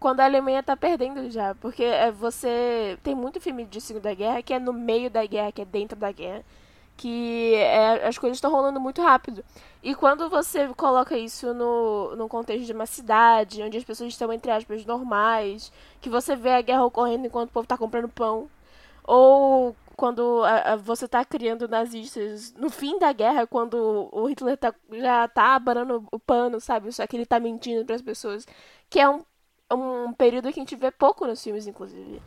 Quando 0.00 0.20
a 0.20 0.24
Alemanha 0.24 0.62
tá 0.62 0.76
perdendo 0.76 1.30
já. 1.30 1.54
Porque 1.56 1.82
é, 1.84 2.10
você. 2.10 2.98
Tem 3.02 3.14
muito 3.14 3.40
filme 3.40 3.64
de 3.64 3.80
Segunda 3.80 4.14
Guerra 4.14 4.42
que 4.42 4.54
é 4.54 4.58
no 4.58 4.72
meio 4.72 5.10
da 5.10 5.24
guerra, 5.26 5.52
que 5.52 5.62
é 5.62 5.64
dentro 5.64 5.98
da 5.98 6.12
guerra 6.12 6.44
que 6.96 7.54
é, 7.56 8.06
as 8.06 8.18
coisas 8.18 8.36
estão 8.38 8.50
rolando 8.52 8.80
muito 8.80 9.02
rápido. 9.02 9.44
E 9.82 9.94
quando 9.94 10.28
você 10.30 10.68
coloca 10.74 11.16
isso 11.18 11.52
no, 11.54 12.14
no 12.16 12.28
contexto 12.28 12.64
de 12.66 12.72
uma 12.72 12.86
cidade, 12.86 13.62
onde 13.62 13.76
as 13.76 13.84
pessoas 13.84 14.10
estão, 14.12 14.32
entre 14.32 14.50
aspas, 14.50 14.84
normais, 14.86 15.72
que 16.00 16.08
você 16.08 16.36
vê 16.36 16.50
a 16.52 16.62
guerra 16.62 16.84
ocorrendo 16.84 17.26
enquanto 17.26 17.50
o 17.50 17.52
povo 17.52 17.64
está 17.64 17.76
comprando 17.76 18.08
pão, 18.08 18.48
ou 19.04 19.76
quando 19.96 20.42
a- 20.44 20.72
a- 20.74 20.76
você 20.76 21.04
está 21.06 21.24
criando 21.24 21.68
nazistas 21.68 22.52
no 22.54 22.70
fim 22.70 22.98
da 22.98 23.12
guerra, 23.12 23.46
quando 23.46 24.08
o 24.12 24.26
Hitler 24.26 24.56
tá- 24.56 24.74
já 24.92 25.28
tá 25.28 25.54
abanando 25.54 26.06
o 26.12 26.18
pano, 26.18 26.60
sabe? 26.60 26.92
Só 26.92 27.06
que 27.06 27.16
ele 27.16 27.26
tá 27.26 27.38
mentindo 27.40 27.84
para 27.84 27.94
as 27.96 28.02
pessoas, 28.02 28.46
que 28.90 28.98
é 29.00 29.08
um, 29.08 29.24
um 29.72 30.12
período 30.12 30.52
que 30.52 30.60
a 30.60 30.62
gente 30.62 30.76
vê 30.76 30.90
pouco 30.90 31.26
nos 31.26 31.42
filmes, 31.42 31.66
inclusive. 31.66 32.20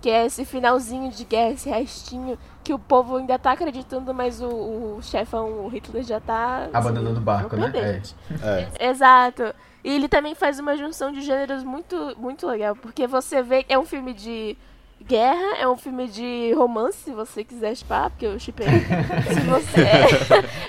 Que 0.00 0.10
é 0.10 0.26
esse 0.26 0.44
finalzinho 0.44 1.10
de 1.10 1.24
guerra, 1.24 1.52
esse 1.52 1.68
restinho, 1.68 2.38
que 2.62 2.74
o 2.74 2.78
povo 2.78 3.16
ainda 3.16 3.38
tá 3.38 3.52
acreditando, 3.52 4.12
mas 4.12 4.40
o, 4.40 4.48
o 4.48 5.02
chefão, 5.02 5.64
o 5.64 5.68
Hitler, 5.68 6.02
já 6.02 6.20
tá. 6.20 6.68
Abandonando 6.72 7.18
o 7.18 7.22
barco, 7.22 7.56
né? 7.56 7.72
É. 7.74 8.68
É. 8.80 8.88
Exato. 8.90 9.54
E 9.82 9.94
ele 9.94 10.08
também 10.08 10.34
faz 10.34 10.58
uma 10.58 10.76
junção 10.76 11.10
de 11.10 11.20
gêneros 11.22 11.64
muito, 11.64 12.14
muito 12.18 12.46
legal, 12.46 12.76
porque 12.76 13.06
você 13.06 13.42
vê 13.42 13.64
é 13.68 13.78
um 13.78 13.84
filme 13.84 14.12
de 14.14 14.56
guerra, 15.02 15.58
é 15.58 15.68
um 15.68 15.76
filme 15.76 16.08
de 16.08 16.52
romance, 16.54 16.98
se 16.98 17.12
você 17.12 17.44
quiser 17.44 17.74
chipar, 17.74 18.10
porque 18.10 18.26
eu 18.26 18.38
chipei. 18.38 18.66
se 19.28 19.40
você 19.40 19.86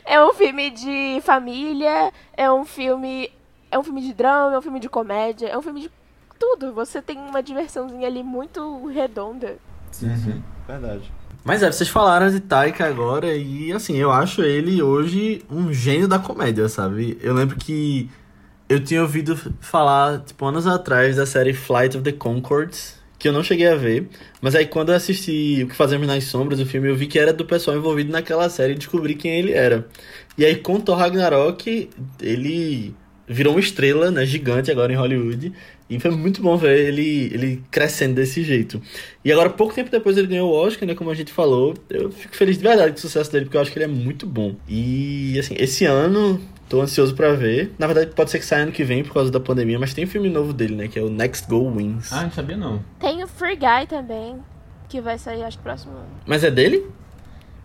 é 0.06 0.22
um 0.24 0.34
filme 0.34 0.70
de 0.70 1.22
família, 1.22 2.12
é 2.34 2.52
um 2.52 2.66
filme 2.66 3.32
é 3.72 3.80
um 3.80 3.84
filme 3.84 4.02
de 4.02 4.14
drama, 4.14 4.56
é 4.56 4.58
um 4.58 4.62
filme 4.62 4.80
de 4.80 4.90
comédia, 4.90 5.48
é 5.48 5.58
um 5.58 5.62
filme 5.62 5.82
de 5.82 5.92
tudo. 6.40 6.74
Você 6.74 7.02
tem 7.02 7.18
uma 7.18 7.42
diversãozinha 7.42 8.08
ali 8.08 8.24
muito 8.24 8.86
redonda. 8.88 9.58
Sim, 9.92 10.16
sim. 10.18 10.44
Verdade. 10.68 11.12
Mas 11.44 11.62
é, 11.62 11.72
vocês 11.72 11.88
falaram 11.88 12.32
de 12.32 12.40
Taika 12.40 12.86
agora 12.88 13.36
e 13.36 13.72
assim, 13.72 13.96
eu 13.98 14.12
acho 14.12 14.42
ele 14.42 14.82
hoje 14.82 15.44
um 15.50 15.72
gênio 15.72 16.08
da 16.08 16.18
comédia, 16.18 16.68
sabe? 16.68 17.20
Eu 17.22 17.36
lembro 17.36 17.56
que 17.56 18.10
eu 18.68 18.84
tinha 18.84 19.02
ouvido 19.04 19.38
falar, 19.60 20.22
tipo, 20.22 20.44
anos 20.44 20.66
atrás 20.66 21.18
da 21.18 21.26
série 21.26 21.54
Flight 21.54 21.96
of 21.98 22.04
the 22.04 22.12
Conchords, 22.12 22.96
que 23.20 23.28
eu 23.28 23.32
não 23.32 23.44
cheguei 23.44 23.68
a 23.68 23.76
ver, 23.76 24.10
mas 24.42 24.56
aí 24.56 24.66
quando 24.66 24.90
eu 24.90 24.96
assisti 24.96 25.64
O 25.64 25.68
que 25.68 25.76
Fazemos 25.76 26.08
nas 26.08 26.24
Sombras, 26.24 26.60
o 26.60 26.66
filme, 26.66 26.90
eu 26.90 26.96
vi 26.96 27.06
que 27.06 27.20
era 27.20 27.32
do 27.32 27.46
pessoal 27.46 27.78
envolvido 27.78 28.12
naquela 28.12 28.50
série 28.50 28.74
e 28.74 28.78
descobri 28.78 29.14
quem 29.14 29.32
ele 29.40 29.52
era. 29.52 29.88
E 30.36 30.44
aí 30.44 30.56
com 30.56 30.80
Thor 30.80 30.98
Ragnarok, 30.98 31.90
ele 32.20 32.96
virou 33.28 33.54
uma 33.54 33.60
estrela, 33.60 34.12
né, 34.12 34.26
gigante 34.26 34.72
agora 34.72 34.92
em 34.92 34.96
Hollywood, 34.96 35.54
e 35.90 36.00
foi 36.00 36.12
muito 36.12 36.42
bom 36.42 36.58
ver 36.58 36.88
ele, 36.88 37.30
ele 37.34 37.64
crescendo 37.70 38.16
desse 38.16 38.44
jeito. 38.44 38.82
E 39.24 39.32
agora, 39.32 39.50
pouco 39.50 39.74
tempo 39.74 39.90
depois, 39.92 40.18
ele 40.18 40.28
ganhou 40.28 40.52
o 40.52 40.56
Oscar, 40.56 40.88
né? 40.88 40.96
Como 40.96 41.10
a 41.10 41.14
gente 41.14 41.32
falou. 41.32 41.74
Eu 41.90 42.12
fico 42.12 42.36
feliz 42.36 42.58
de 42.58 42.64
verdade 42.64 42.92
com 42.92 42.98
o 42.98 43.02
sucesso 43.02 43.32
dele, 43.32 43.46
porque 43.46 43.58
eu 43.58 43.62
acho 43.62 43.72
que 43.72 43.78
ele 43.78 43.86
é 43.86 43.88
muito 43.88 44.26
bom. 44.26 44.56
E, 44.68 45.38
assim, 45.40 45.56
esse 45.60 45.86
ano, 45.86 46.42
tô 46.68 46.82
ansioso 46.82 47.14
pra 47.16 47.34
ver. 47.34 47.72
Na 47.78 47.86
verdade, 47.86 48.12
pode 48.16 48.32
ser 48.32 48.40
que 48.40 48.46
saia 48.46 48.64
ano 48.64 48.72
que 48.72 48.84
vem 48.84 49.04
por 49.04 49.14
causa 49.14 49.30
da 49.32 49.40
pandemia, 49.40 49.78
mas 49.78 49.94
tem 49.94 50.06
um 50.06 50.08
filme 50.08 50.30
novo 50.30 50.52
dele, 50.54 50.76
né? 50.76 50.88
Que 50.88 50.98
é 50.98 51.02
o 51.04 51.10
Next 51.10 51.48
Go 51.48 51.70
Wins. 51.72 52.12
Ah, 52.12 52.24
não 52.24 52.32
sabia 52.32 52.58
não. 52.58 52.82
Tem 53.00 53.24
o 53.24 53.28
Free 53.28 53.56
Guy 53.56 53.86
também, 53.88 54.38
que 54.90 55.00
vai 55.00 55.18
sair, 55.20 55.44
acho, 55.44 55.60
próximo 55.60 55.94
ano. 55.94 56.08
Mas 56.26 56.44
é 56.44 56.50
dele? 56.50 56.84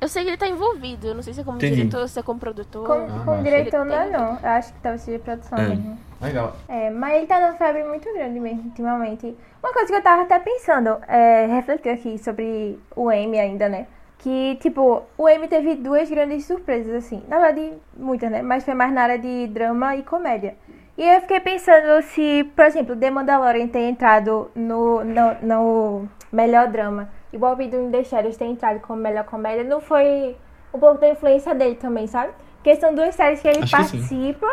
Eu 0.00 0.08
sei 0.08 0.22
que 0.24 0.30
ele 0.30 0.36
tá 0.38 0.48
envolvido, 0.48 1.08
eu 1.08 1.14
não 1.14 1.22
sei 1.22 1.34
se 1.34 1.40
é 1.40 1.44
como 1.44 1.58
Entendi. 1.58 1.76
diretor, 1.76 2.08
se 2.08 2.18
é 2.18 2.22
como 2.22 2.40
produtor. 2.40 2.86
Com, 2.86 2.92
Ah, 2.92 3.22
com 3.24 3.30
mas- 3.34 3.44
diretor 3.44 3.84
não 3.84 3.94
é 3.94 4.10
não. 4.10 4.38
Eu 4.42 4.48
acho 4.48 4.72
que 4.72 4.80
talvez 4.80 5.02
seja 5.02 5.18
produção 5.18 5.58
É. 5.58 5.68
mesmo. 5.68 5.98
Legal. 6.20 6.54
É, 6.68 6.90
mas 6.90 7.16
ele 7.16 7.26
tá 7.26 7.40
numa 7.40 7.54
febre 7.54 7.82
muito 7.84 8.12
grande 8.12 8.38
mesmo, 8.38 8.64
ultimamente. 8.64 9.36
Uma 9.62 9.72
coisa 9.72 9.88
que 9.88 9.94
eu 9.94 10.02
tava 10.02 10.22
até 10.22 10.38
pensando, 10.38 10.98
é, 11.08 11.46
refletir 11.46 11.90
aqui 11.90 12.18
sobre 12.18 12.78
o 12.94 13.10
M 13.10 13.38
ainda, 13.38 13.68
né? 13.68 13.86
Que, 14.18 14.56
tipo, 14.56 15.02
o 15.16 15.28
M 15.28 15.48
teve 15.48 15.76
duas 15.76 16.10
grandes 16.10 16.44
surpresas, 16.44 16.94
assim. 16.94 17.22
Na 17.26 17.38
verdade, 17.38 17.72
muitas, 17.96 18.30
né? 18.30 18.42
Mas 18.42 18.64
foi 18.64 18.74
mais 18.74 18.92
na 18.92 19.02
área 19.02 19.18
de 19.18 19.46
drama 19.46 19.96
e 19.96 20.02
comédia. 20.02 20.54
E 20.98 21.02
eu 21.02 21.20
fiquei 21.22 21.40
pensando 21.40 22.02
se, 22.02 22.44
por 22.54 22.66
exemplo, 22.66 22.94
The 22.94 23.10
Mandalorian 23.10 23.68
ter 23.68 23.88
entrado 23.88 24.50
no, 24.54 25.02
no, 25.02 25.34
no 25.40 26.08
melhor 26.30 26.68
drama 26.68 27.08
e 27.32 27.36
o 27.36 27.40
Bobby 27.40 27.68
do 27.68 27.90
The 27.90 28.04
Shadows 28.04 28.36
ter 28.36 28.44
entrado 28.44 28.80
como 28.80 29.00
melhor 29.00 29.24
comédia, 29.24 29.64
não 29.64 29.80
foi 29.80 30.36
um 30.74 30.78
pouco 30.78 31.00
da 31.00 31.08
influência 31.08 31.54
dele 31.54 31.76
também, 31.76 32.06
sabe? 32.06 32.32
Porque 32.56 32.76
são 32.76 32.94
duas 32.94 33.14
séries 33.14 33.40
que 33.40 33.48
ele 33.48 33.62
Acho 33.62 33.66
que 33.66 33.82
participa. 33.82 34.46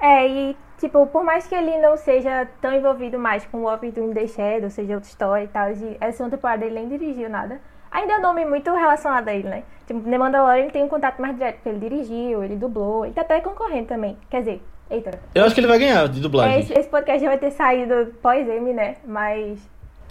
É, 0.00 0.26
e, 0.26 0.56
tipo, 0.78 1.06
por 1.06 1.22
mais 1.22 1.46
que 1.46 1.54
ele 1.54 1.76
não 1.78 1.96
seja 1.96 2.48
tão 2.60 2.72
envolvido 2.72 3.18
mais 3.18 3.44
com 3.46 3.58
o 3.58 3.62
Walking 3.64 3.90
do 3.90 4.14
The 4.14 4.26
Shadow, 4.26 4.70
seja 4.70 4.94
outra 4.94 5.08
história 5.08 5.44
e 5.44 5.48
tal, 5.48 5.70
e 5.70 5.96
essa 6.00 6.18
segunda 6.18 6.36
temporada 6.36 6.64
ele 6.64 6.74
nem 6.74 6.88
dirigiu 6.88 7.28
nada, 7.28 7.60
ainda 7.90 8.14
é 8.14 8.18
um 8.18 8.22
nome 8.22 8.44
muito 8.44 8.72
relacionado 8.72 9.28
a 9.28 9.34
ele, 9.34 9.48
né? 9.48 9.62
Tipo, 9.86 10.00
The 10.00 10.18
Mandalorian 10.18 10.62
ele 10.62 10.70
tem 10.70 10.84
um 10.84 10.88
contato 10.88 11.20
mais 11.20 11.34
direto, 11.34 11.56
porque 11.56 11.68
ele 11.68 11.80
dirigiu, 11.80 12.42
ele 12.42 12.56
dublou, 12.56 13.04
ele 13.04 13.14
tá 13.14 13.20
até 13.20 13.40
concorrendo 13.40 13.88
também. 13.88 14.16
Quer 14.30 14.38
dizer, 14.40 14.62
eita. 14.90 15.20
Eu 15.34 15.44
acho 15.44 15.54
que 15.54 15.60
ele 15.60 15.66
vai 15.68 15.78
ganhar 15.78 16.08
de 16.08 16.20
dublagem. 16.20 16.60
esse, 16.60 16.72
esse 16.72 16.88
podcast 16.88 17.20
já 17.22 17.28
vai 17.28 17.38
ter 17.38 17.50
saído 17.50 18.14
pós-M, 18.22 18.72
né? 18.72 18.96
Mas. 19.04 19.58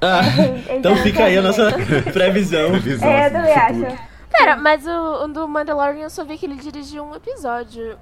Ah, 0.01 0.21
então 0.69 0.95
tá 0.97 1.01
fica 1.01 1.23
aí 1.25 1.37
a 1.37 1.41
nossa 1.41 1.71
previsão. 2.13 2.71
Previsão, 2.79 3.09
É, 3.09 3.27
eu 3.27 3.31
também 3.31 3.53
acho. 3.53 4.09
Pera, 4.31 4.55
mas 4.55 4.85
o, 4.85 5.23
o 5.23 5.27
do 5.27 5.47
Mandalorian 5.47 6.03
eu 6.03 6.09
só 6.09 6.23
vi 6.23 6.37
que 6.37 6.45
ele 6.45 6.55
dirigiu 6.55 7.03
um 7.03 7.15
episódio. 7.15 7.97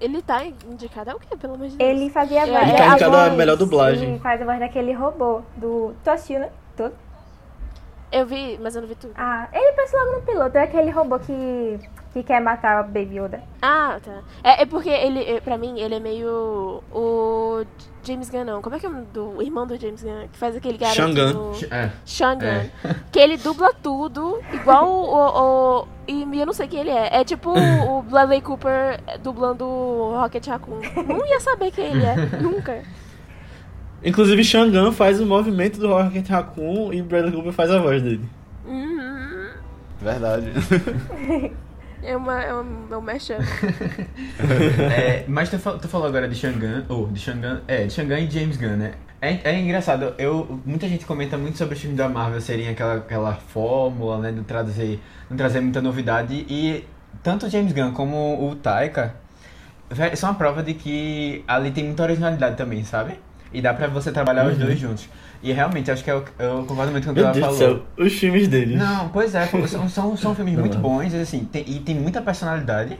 Ele 0.00 0.22
tá 0.22 0.42
indicado 0.44 1.10
ao 1.10 1.18
quê, 1.20 1.36
pelo 1.36 1.54
amor 1.54 1.68
de 1.68 1.76
Deus? 1.76 1.90
Ele 1.90 2.08
fazia 2.10 2.40
a 2.40 2.46
Ele 2.46 2.52
voz. 2.52 2.72
tá 2.76 2.82
a 2.84 2.86
indicado 2.88 3.16
a 3.16 3.24
voz- 3.26 3.36
melhor 3.36 3.56
dublagem. 3.56 4.08
Ele 4.10 4.18
faz 4.18 4.40
a 4.40 4.44
voz 4.44 4.58
daquele 4.58 4.92
robô 4.94 5.42
do. 5.56 5.92
Tu 6.02 6.10
assistiu, 6.10 6.40
né? 6.40 6.50
Tu? 6.76 6.90
Eu 8.12 8.26
vi, 8.26 8.58
mas 8.60 8.74
eu 8.74 8.80
não 8.82 8.88
vi 8.88 8.94
tudo. 8.94 9.12
Ah, 9.16 9.46
ele 9.52 9.72
pensa 9.72 9.96
logo 9.98 10.16
no 10.16 10.22
piloto. 10.22 10.56
É 10.56 10.62
aquele 10.62 10.90
robô 10.90 11.18
que, 11.18 11.78
que 12.12 12.22
quer 12.22 12.40
matar 12.40 12.82
o 12.84 12.88
Baby 12.88 13.18
Yoda. 13.20 13.40
Ah, 13.62 13.98
tá. 14.04 14.18
É, 14.42 14.62
é 14.62 14.66
porque 14.66 14.88
ele, 14.88 15.20
é, 15.22 15.40
pra 15.40 15.56
mim, 15.56 15.78
ele 15.78 15.94
é 15.94 16.00
meio 16.00 16.82
o 16.92 17.64
James 18.02 18.28
Gunn, 18.28 18.44
não. 18.44 18.60
Como 18.62 18.74
é 18.74 18.80
que 18.80 18.86
é 18.86 18.88
o 18.88 18.92
nome 18.92 19.06
do 19.12 19.40
irmão 19.42 19.66
do 19.66 19.76
James 19.80 20.02
Gunn? 20.02 20.26
Que 20.32 20.36
faz 20.38 20.56
aquele 20.56 20.76
garoto 20.76 20.96
Shangan. 20.96 21.32
no... 21.32 21.52
É. 21.70 21.90
Shangan. 22.04 22.64
Que 23.12 23.18
ele 23.20 23.36
dubla 23.36 23.72
tudo, 23.80 24.40
igual 24.52 24.88
o... 24.88 25.14
o, 25.14 25.80
o- 25.82 25.88
e 26.08 26.40
eu 26.40 26.46
não 26.46 26.52
sei 26.52 26.66
quem 26.66 26.80
ele 26.80 26.90
é. 26.90 27.20
É 27.20 27.24
tipo 27.24 27.50
o 27.50 28.02
Bradley 28.10 28.40
Cooper 28.40 29.00
dublando 29.22 29.64
o 29.64 30.20
Rocket 30.20 30.44
Raccoon. 30.46 30.80
Não 31.06 31.24
ia 31.26 31.38
saber 31.38 31.70
quem 31.70 31.84
ele 31.92 32.04
é, 32.04 32.16
nunca. 32.42 32.82
Inclusive, 34.02 34.42
Shangan 34.42 34.90
faz 34.92 35.20
o 35.20 35.26
movimento 35.26 35.78
do 35.78 35.86
Rocket 35.88 36.26
Raccoon 36.28 36.92
e 36.92 37.02
Bradley 37.02 37.32
Cooper 37.32 37.52
faz 37.52 37.70
a 37.70 37.78
voz 37.78 38.02
dele. 38.02 38.28
Uhum. 38.66 39.50
Verdade. 40.00 40.50
É 42.02 42.16
uma... 42.16 42.40
É 42.42 42.54
um, 42.54 42.86
é 42.90 42.96
um 42.96 43.00
mashup. 43.00 43.40
É, 44.96 45.24
mas 45.28 45.48
tu, 45.50 45.58
tu 45.58 45.88
falou 45.88 46.06
agora 46.06 46.28
de 46.28 46.34
Shangan, 46.34 46.84
ou 46.88 47.06
de 47.08 47.20
Shangan, 47.20 47.62
é, 47.68 47.84
de 47.84 47.92
Shangan 47.92 48.20
e 48.20 48.30
James 48.30 48.56
Gunn, 48.56 48.76
né? 48.76 48.92
É, 49.20 49.38
é 49.50 49.58
engraçado, 49.58 50.14
eu, 50.16 50.60
muita 50.64 50.88
gente 50.88 51.04
comenta 51.04 51.36
muito 51.36 51.58
sobre 51.58 51.74
os 51.74 51.80
filmes 51.80 51.98
da 51.98 52.08
Marvel 52.08 52.40
serem 52.40 52.68
aquela, 52.68 52.94
aquela 52.94 53.34
fórmula, 53.34 54.18
né, 54.18 54.32
de 54.32 54.40
trazer, 54.42 54.98
não 55.28 55.36
trazer 55.36 55.60
muita 55.60 55.82
novidade, 55.82 56.46
e 56.48 56.86
tanto 57.22 57.46
o 57.46 57.50
James 57.50 57.72
Gunn 57.72 57.92
como 57.92 58.48
o 58.48 58.56
Taika 58.56 59.14
são 60.16 60.30
a 60.30 60.34
prova 60.34 60.62
de 60.62 60.74
que 60.74 61.44
ali 61.46 61.70
tem 61.70 61.84
muita 61.84 62.02
originalidade 62.02 62.56
também, 62.56 62.84
sabe? 62.84 63.18
E 63.52 63.60
dá 63.60 63.74
pra 63.74 63.88
você 63.88 64.12
trabalhar 64.12 64.46
os 64.46 64.56
dois 64.56 64.78
juntos. 64.78 65.08
E 65.42 65.52
realmente, 65.52 65.90
acho 65.90 66.04
que 66.04 66.10
eu, 66.10 66.22
eu 66.38 66.64
concordo 66.66 66.92
muito 66.92 67.04
com 67.04 67.12
o 67.12 67.14
que 67.14 67.20
Meu 67.20 67.30
ela 67.30 67.32
Deus 67.32 67.46
do 67.46 67.56
falou. 67.58 67.76
céu, 67.96 68.06
os 68.06 68.12
filmes 68.12 68.46
dele. 68.46 68.76
Não, 68.76 69.08
pois 69.08 69.34
é, 69.34 69.46
são, 69.46 69.88
são, 69.88 70.16
são 70.16 70.34
filmes 70.34 70.54
muito 70.58 70.76
bons, 70.78 71.14
assim, 71.14 71.44
tem- 71.44 71.64
e 71.66 71.78
tem 71.80 71.94
muita 71.94 72.20
personalidade. 72.20 72.98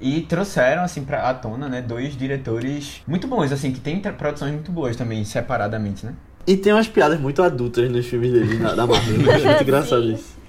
E 0.00 0.22
trouxeram, 0.22 0.82
assim, 0.82 1.04
pra 1.04 1.28
à 1.28 1.34
tona, 1.34 1.68
né, 1.68 1.82
dois 1.82 2.16
diretores 2.16 3.02
muito 3.06 3.26
bons, 3.26 3.52
assim, 3.52 3.70
que 3.72 3.80
tem 3.80 4.00
produções 4.00 4.52
muito 4.52 4.70
boas 4.72 4.96
também, 4.96 5.24
separadamente, 5.24 6.06
né? 6.06 6.14
E 6.46 6.56
tem 6.56 6.72
umas 6.72 6.88
piadas 6.88 7.20
muito 7.20 7.42
adultas 7.42 7.90
nos 7.90 8.06
filmes 8.06 8.32
dele, 8.32 8.58
na- 8.58 8.72
da 8.74 8.86
Marvel. 8.86 9.20
Eu 9.20 9.32
acho 9.32 9.44
muito 9.44 9.62
engraçado 9.64 10.02
Sim. 10.02 10.14
isso. 10.14 10.40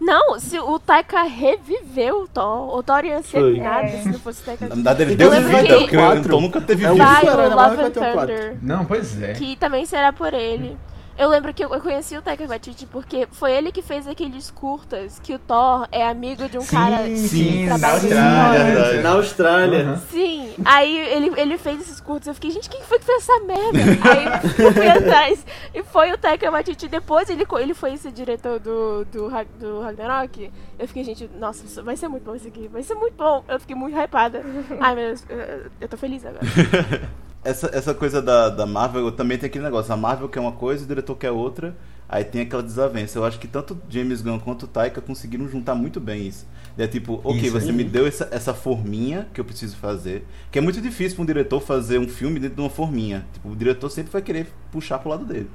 Não, 0.00 0.38
se 0.38 0.58
o 0.60 0.78
Taika 0.78 1.22
reviveu 1.22 2.22
o 2.22 2.28
Thor, 2.28 2.76
o 2.76 2.82
Thor 2.84 3.04
ia 3.04 3.20
ser 3.22 3.40
Foi. 3.40 3.58
nada 3.58 3.86
É. 3.88 4.02
se 4.02 4.08
não 4.10 4.18
fosse 4.20 4.42
o 4.42 4.44
Taika. 4.44 4.68
Na 4.68 4.74
verdade, 4.74 5.02
ele 5.02 5.14
Então 5.14 5.30
deu 5.30 5.40
lembro 5.40 5.56
vida, 5.56 5.68
que- 5.68 5.80
porque 5.80 5.96
o 5.96 6.30
Tom 6.30 6.40
nunca 6.40 6.60
teve 6.60 6.84
É 6.84 6.90
o 6.92 6.96
Love 6.96 7.82
and 7.82 7.90
ter. 7.90 8.12
Thunder. 8.12 8.56
Não, 8.62 8.84
pois 8.84 9.20
é. 9.22 9.32
Que 9.32 9.56
também 9.56 9.84
será 9.86 10.12
por 10.12 10.32
ele. 10.34 10.76
Eu 11.18 11.28
lembro 11.28 11.52
que 11.52 11.64
eu 11.64 11.68
conheci 11.80 12.16
o 12.16 12.22
Taika 12.22 12.46
Waititi 12.46 12.86
porque 12.86 13.26
foi 13.32 13.52
ele 13.52 13.72
que 13.72 13.82
fez 13.82 14.06
aqueles 14.06 14.52
curtas 14.52 15.18
que 15.18 15.34
o 15.34 15.38
Thor 15.40 15.88
é 15.90 16.06
amigo 16.06 16.48
de 16.48 16.56
um 16.56 16.64
cara 16.64 17.02
que 17.08 17.16
sim, 17.16 17.66
na 17.66 17.76
trabalha 17.76 18.00
com 18.00 18.06
Austrália. 18.06 19.02
Na 19.02 19.10
Austrália. 19.10 19.84
Uhum. 19.86 19.96
Sim, 20.10 20.54
aí 20.64 20.96
ele, 20.96 21.32
ele 21.36 21.58
fez 21.58 21.80
esses 21.80 22.00
curtos, 22.00 22.28
eu 22.28 22.34
fiquei, 22.34 22.52
gente, 22.52 22.70
quem 22.70 22.80
foi 22.82 23.00
que 23.00 23.04
fez 23.04 23.28
essa 23.28 23.40
merda? 23.40 23.80
Aí 24.08 24.64
eu 24.64 24.72
fui 24.72 24.88
atrás 24.88 25.46
e 25.74 25.82
foi 25.82 26.12
o 26.12 26.18
Taika 26.18 26.52
Waititi, 26.52 26.86
depois 26.86 27.28
ele, 27.28 27.44
ele 27.58 27.74
foi 27.74 27.94
esse 27.94 28.12
diretor 28.12 28.60
do, 28.60 29.04
do, 29.06 29.28
do 29.58 29.80
Ragnarok, 29.80 30.52
eu 30.78 30.86
fiquei, 30.86 31.02
gente, 31.02 31.28
nossa, 31.36 31.82
vai 31.82 31.96
ser 31.96 32.06
muito 32.06 32.22
bom 32.22 32.36
isso 32.36 32.46
aqui, 32.46 32.68
vai 32.68 32.84
ser 32.84 32.94
muito 32.94 33.14
bom, 33.14 33.42
eu 33.48 33.58
fiquei 33.58 33.74
muito 33.74 33.98
hypada. 33.98 34.40
Ai 34.78 34.94
meu 34.94 35.06
Deus, 35.08 35.24
eu, 35.28 35.70
eu 35.80 35.88
tô 35.88 35.96
feliz 35.96 36.24
agora. 36.24 36.46
Essa, 37.44 37.70
essa 37.72 37.94
coisa 37.94 38.20
da, 38.20 38.48
da 38.48 38.66
Marvel 38.66 39.10
também 39.12 39.38
tem 39.38 39.46
aquele 39.46 39.64
negócio. 39.64 39.92
A 39.92 39.96
Marvel 39.96 40.28
quer 40.28 40.40
uma 40.40 40.52
coisa, 40.52 40.84
o 40.84 40.88
diretor 40.88 41.16
quer 41.16 41.30
outra. 41.30 41.76
Aí 42.08 42.24
tem 42.24 42.40
aquela 42.40 42.62
desavença. 42.62 43.18
Eu 43.18 43.24
acho 43.24 43.38
que 43.38 43.46
tanto 43.46 43.78
James 43.88 44.22
Gunn 44.22 44.38
quanto 44.38 44.62
o 44.62 44.66
Taika 44.66 45.00
conseguiram 45.00 45.46
juntar 45.46 45.74
muito 45.74 46.00
bem 46.00 46.26
isso. 46.26 46.46
É 46.76 46.86
tipo, 46.86 47.20
ok, 47.24 47.42
Isso, 47.42 47.50
você 47.50 47.72
me 47.72 47.84
deu 47.84 48.06
essa, 48.06 48.28
essa 48.30 48.54
forminha 48.54 49.26
que 49.34 49.40
eu 49.40 49.44
preciso 49.44 49.76
fazer. 49.76 50.24
Que 50.50 50.58
é 50.58 50.62
muito 50.62 50.80
difícil 50.80 51.16
para 51.16 51.22
um 51.24 51.26
diretor 51.26 51.60
fazer 51.60 51.98
um 51.98 52.08
filme 52.08 52.40
dentro 52.40 52.56
de 52.56 52.62
uma 52.62 52.70
forminha. 52.70 53.26
Tipo, 53.32 53.50
o 53.50 53.56
diretor 53.56 53.90
sempre 53.90 54.12
vai 54.12 54.22
querer 54.22 54.46
puxar 54.70 54.98
pro 55.00 55.10
lado 55.10 55.24
dele. 55.26 55.50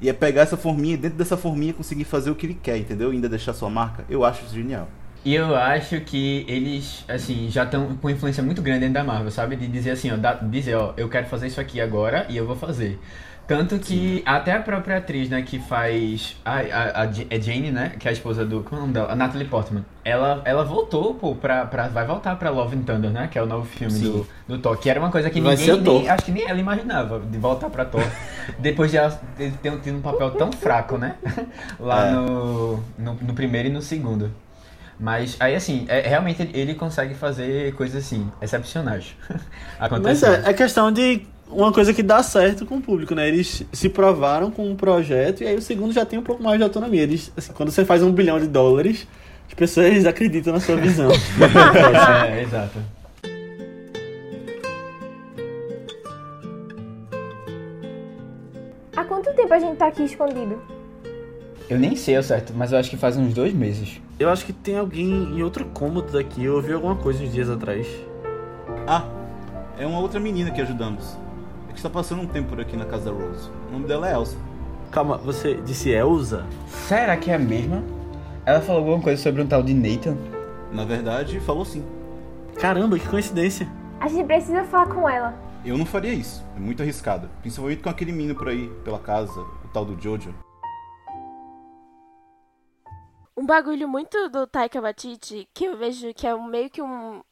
E 0.00 0.08
é 0.08 0.12
pegar 0.12 0.42
essa 0.42 0.56
forminha 0.56 0.94
e 0.94 0.96
dentro 0.96 1.18
dessa 1.18 1.36
forminha 1.36 1.72
conseguir 1.72 2.04
fazer 2.04 2.30
o 2.30 2.34
que 2.34 2.46
ele 2.46 2.54
quer, 2.54 2.76
entendeu? 2.76 3.12
E 3.12 3.16
ainda 3.16 3.28
deixar 3.28 3.52
sua 3.52 3.68
marca. 3.68 4.04
Eu 4.08 4.24
acho 4.24 4.44
isso 4.44 4.54
genial. 4.54 4.88
E 5.24 5.34
eu 5.34 5.54
acho 5.54 6.00
que 6.00 6.44
eles, 6.48 7.04
assim, 7.06 7.48
já 7.50 7.64
estão 7.64 7.94
com 7.96 8.08
influência 8.08 8.42
muito 8.42 8.62
grande 8.62 8.80
dentro 8.80 8.94
da 8.94 9.04
Marvel, 9.04 9.30
sabe? 9.30 9.54
De 9.54 9.66
dizer 9.66 9.90
assim, 9.90 10.10
ó, 10.10 10.16
da- 10.16 10.34
dizer, 10.34 10.74
ó, 10.76 10.94
eu 10.96 11.08
quero 11.10 11.26
fazer 11.26 11.46
isso 11.48 11.60
aqui 11.60 11.78
agora 11.80 12.24
e 12.30 12.36
eu 12.36 12.46
vou 12.46 12.56
fazer. 12.56 12.98
Tanto 13.46 13.78
que 13.80 14.22
até 14.24 14.52
a 14.52 14.60
própria 14.60 14.98
atriz, 14.98 15.28
né, 15.28 15.42
que 15.42 15.58
faz. 15.58 16.36
A, 16.44 16.60
a, 16.60 17.00
a 17.02 17.06
Ja- 17.12 17.24
é 17.28 17.40
Jane, 17.40 17.72
né? 17.72 17.92
Que 17.98 18.06
é 18.06 18.10
a 18.10 18.12
esposa 18.12 18.44
do. 18.46 18.62
Como 18.62 18.76
é 18.76 18.78
o 18.78 18.80
nome 18.82 18.94
dela? 18.94 19.10
A 19.12 19.16
Natalie 19.16 19.46
Portman. 19.48 19.84
Ela, 20.04 20.40
ela 20.44 20.64
voltou, 20.64 21.14
pô, 21.14 21.34
pra, 21.34 21.66
pra. 21.66 21.88
Vai 21.88 22.06
voltar 22.06 22.36
pra 22.36 22.48
Love 22.48 22.76
and 22.76 22.82
Thunder, 22.82 23.10
né? 23.10 23.28
Que 23.28 23.36
é 23.40 23.42
o 23.42 23.46
novo 23.46 23.66
filme 23.66 23.92
Sim. 23.92 24.04
do, 24.04 24.26
do 24.54 24.58
Thor. 24.60 24.76
Que 24.78 24.88
era 24.88 25.00
uma 25.00 25.10
coisa 25.10 25.28
que 25.28 25.40
Vai 25.40 25.56
ninguém. 25.56 25.74
a 25.74 25.76
nem- 25.78 26.08
acho 26.08 26.24
que 26.24 26.30
nem 26.30 26.48
ela 26.48 26.60
imaginava 26.60 27.18
de 27.18 27.38
voltar 27.38 27.68
pra 27.70 27.84
Thor. 27.84 28.04
Depois 28.60 28.92
de 28.92 28.98
ela 28.98 29.10
ter, 29.36 29.50
ter 29.54 29.76
tido 29.80 29.96
um 29.98 30.00
papel 30.00 30.30
tão 30.30 30.52
fraco, 30.52 30.96
né? 30.96 31.16
Lá 31.80 32.06
É. 32.06 32.12
no, 32.12 32.76
no, 32.96 33.14
no 33.20 33.34
primeiro 33.34 33.68
e 33.68 33.72
no 33.72 33.82
segundo. 33.82 34.30
Mas 35.00 35.34
aí 35.40 35.54
assim, 35.54 35.86
é, 35.88 36.00
realmente 36.06 36.50
ele, 36.52 36.74
consegue 36.74 37.14
fazer 37.14 37.74
coisas 37.74 38.04
assim, 38.04 38.30
excepcionais. 38.42 39.16
Mas 40.02 40.22
é, 40.22 40.42
é 40.44 40.52
questão 40.52 40.92
de 40.92 41.22
uma 41.48 41.72
coisa 41.72 41.94
que 41.94 42.02
dá 42.02 42.22
certo 42.22 42.66
com 42.66 42.76
o 42.76 42.82
público, 42.82 43.14
né? 43.14 43.26
Eles 43.26 43.64
se 43.72 43.88
provaram 43.88 44.50
com 44.50 44.70
um 44.70 44.76
projeto 44.76 45.42
e 45.42 45.46
aí 45.46 45.56
o 45.56 45.62
segundo 45.62 45.92
já 45.92 46.04
tem 46.04 46.18
um 46.18 46.22
pouco 46.22 46.42
mais 46.42 46.58
de 46.58 46.64
autonomia. 46.64 47.02
Eles, 47.02 47.32
assim, 47.34 47.52
quando 47.54 47.70
você 47.70 47.82
faz 47.82 48.02
um 48.02 48.12
bilhão 48.12 48.38
de 48.38 48.46
dólares, 48.46 49.08
as 49.48 49.54
pessoas 49.54 50.04
acreditam 50.04 50.52
na 50.52 50.60
sua 50.60 50.76
visão. 50.76 51.10
é, 52.28 52.42
exato. 52.42 52.78
Há 58.94 59.04
quanto 59.04 59.32
tempo 59.34 59.54
a 59.54 59.58
gente 59.58 59.76
tá 59.76 59.86
aqui 59.86 60.04
escondido? 60.04 60.79
Eu 61.70 61.78
nem 61.78 61.94
sei 61.94 62.16
ao 62.16 62.22
certo, 62.24 62.52
mas 62.52 62.72
eu 62.72 62.78
acho 62.80 62.90
que 62.90 62.96
faz 62.96 63.16
uns 63.16 63.32
dois 63.32 63.54
meses. 63.54 64.02
Eu 64.18 64.28
acho 64.28 64.44
que 64.44 64.52
tem 64.52 64.76
alguém 64.76 65.08
em 65.08 65.40
outro 65.40 65.64
cômodo 65.66 66.10
daqui. 66.10 66.44
Eu 66.44 66.56
ouvi 66.56 66.72
alguma 66.72 66.96
coisa 66.96 67.22
uns 67.22 67.32
dias 67.32 67.48
atrás. 67.48 67.86
Ah, 68.88 69.04
é 69.78 69.86
uma 69.86 70.00
outra 70.00 70.18
menina 70.18 70.50
que 70.50 70.60
ajudamos. 70.60 71.16
É 71.68 71.72
que 71.72 71.78
está 71.78 71.88
passando 71.88 72.22
um 72.22 72.26
tempo 72.26 72.48
por 72.48 72.60
aqui 72.60 72.76
na 72.76 72.86
casa 72.86 73.04
da 73.04 73.12
Rose. 73.12 73.48
O 73.68 73.72
nome 73.72 73.86
dela 73.86 74.10
é 74.10 74.14
Elsa. 74.14 74.36
Calma, 74.90 75.16
você 75.18 75.60
disse 75.64 75.90
Elsa? 75.90 76.44
Será 76.66 77.16
que 77.16 77.30
é 77.30 77.36
a 77.36 77.38
mesma? 77.38 77.84
Ela 78.44 78.60
falou 78.60 78.80
alguma 78.80 79.00
coisa 79.00 79.22
sobre 79.22 79.40
um 79.40 79.46
tal 79.46 79.62
de 79.62 79.72
Nathan? 79.72 80.16
Na 80.72 80.84
verdade, 80.84 81.38
falou 81.38 81.64
sim. 81.64 81.84
Caramba, 82.58 82.98
que 82.98 83.06
coincidência. 83.06 83.68
A 84.00 84.08
gente 84.08 84.26
precisa 84.26 84.64
falar 84.64 84.92
com 84.92 85.08
ela. 85.08 85.34
Eu 85.64 85.78
não 85.78 85.86
faria 85.86 86.12
isso. 86.12 86.44
É 86.56 86.58
muito 86.58 86.82
arriscado. 86.82 87.30
Principalmente 87.40 87.80
com 87.80 87.88
aquele 87.88 88.10
menino 88.10 88.34
por 88.34 88.48
aí, 88.48 88.68
pela 88.84 88.98
casa, 88.98 89.38
o 89.40 89.68
tal 89.72 89.84
do 89.84 89.96
Jojo. 90.02 90.34
Um 93.40 93.46
bagulho 93.46 93.88
muito 93.88 94.28
do 94.28 94.46
Taika 94.46 94.82
Waititi 94.82 95.48
que 95.54 95.64
eu 95.64 95.74
vejo 95.74 96.12
que 96.12 96.26
é 96.26 96.36
meio 96.36 96.68
que 96.68 96.82
um 96.82 97.22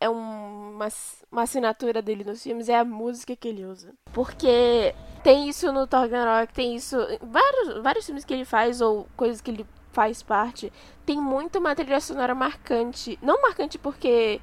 é 0.00 0.10
um- 0.10 0.72
uma, 0.72 0.88
uma 1.30 1.42
assinatura 1.42 2.02
dele 2.02 2.24
nos 2.24 2.42
filmes 2.42 2.68
é 2.68 2.76
a 2.76 2.84
música 2.84 3.36
que 3.36 3.46
ele 3.46 3.64
usa. 3.64 3.94
Porque 4.12 4.92
tem 5.22 5.48
isso 5.48 5.72
no 5.72 5.86
Thor 5.86 6.00
Ragnarok, 6.00 6.52
tem 6.52 6.74
isso 6.74 6.96
em 7.02 7.18
vários, 7.22 7.80
vários 7.84 8.04
filmes 8.04 8.24
que 8.24 8.34
ele 8.34 8.44
faz 8.44 8.80
ou 8.80 9.06
coisas 9.16 9.40
que 9.40 9.52
ele 9.52 9.64
faz 9.92 10.24
parte. 10.24 10.72
Tem 11.06 11.20
muito 11.20 11.60
uma 11.60 11.76
trilha 11.76 12.00
sonora 12.00 12.34
marcante. 12.34 13.16
Não 13.22 13.40
marcante 13.40 13.78
porque 13.78 14.40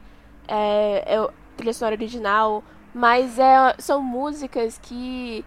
é, 0.47 1.15
é 1.15 1.27
trilha 1.57 1.73
sonora 1.73 1.95
original, 1.95 2.63
mas 2.93 3.37
é, 3.37 3.75
são 3.79 4.01
músicas 4.01 4.79
que 4.79 5.43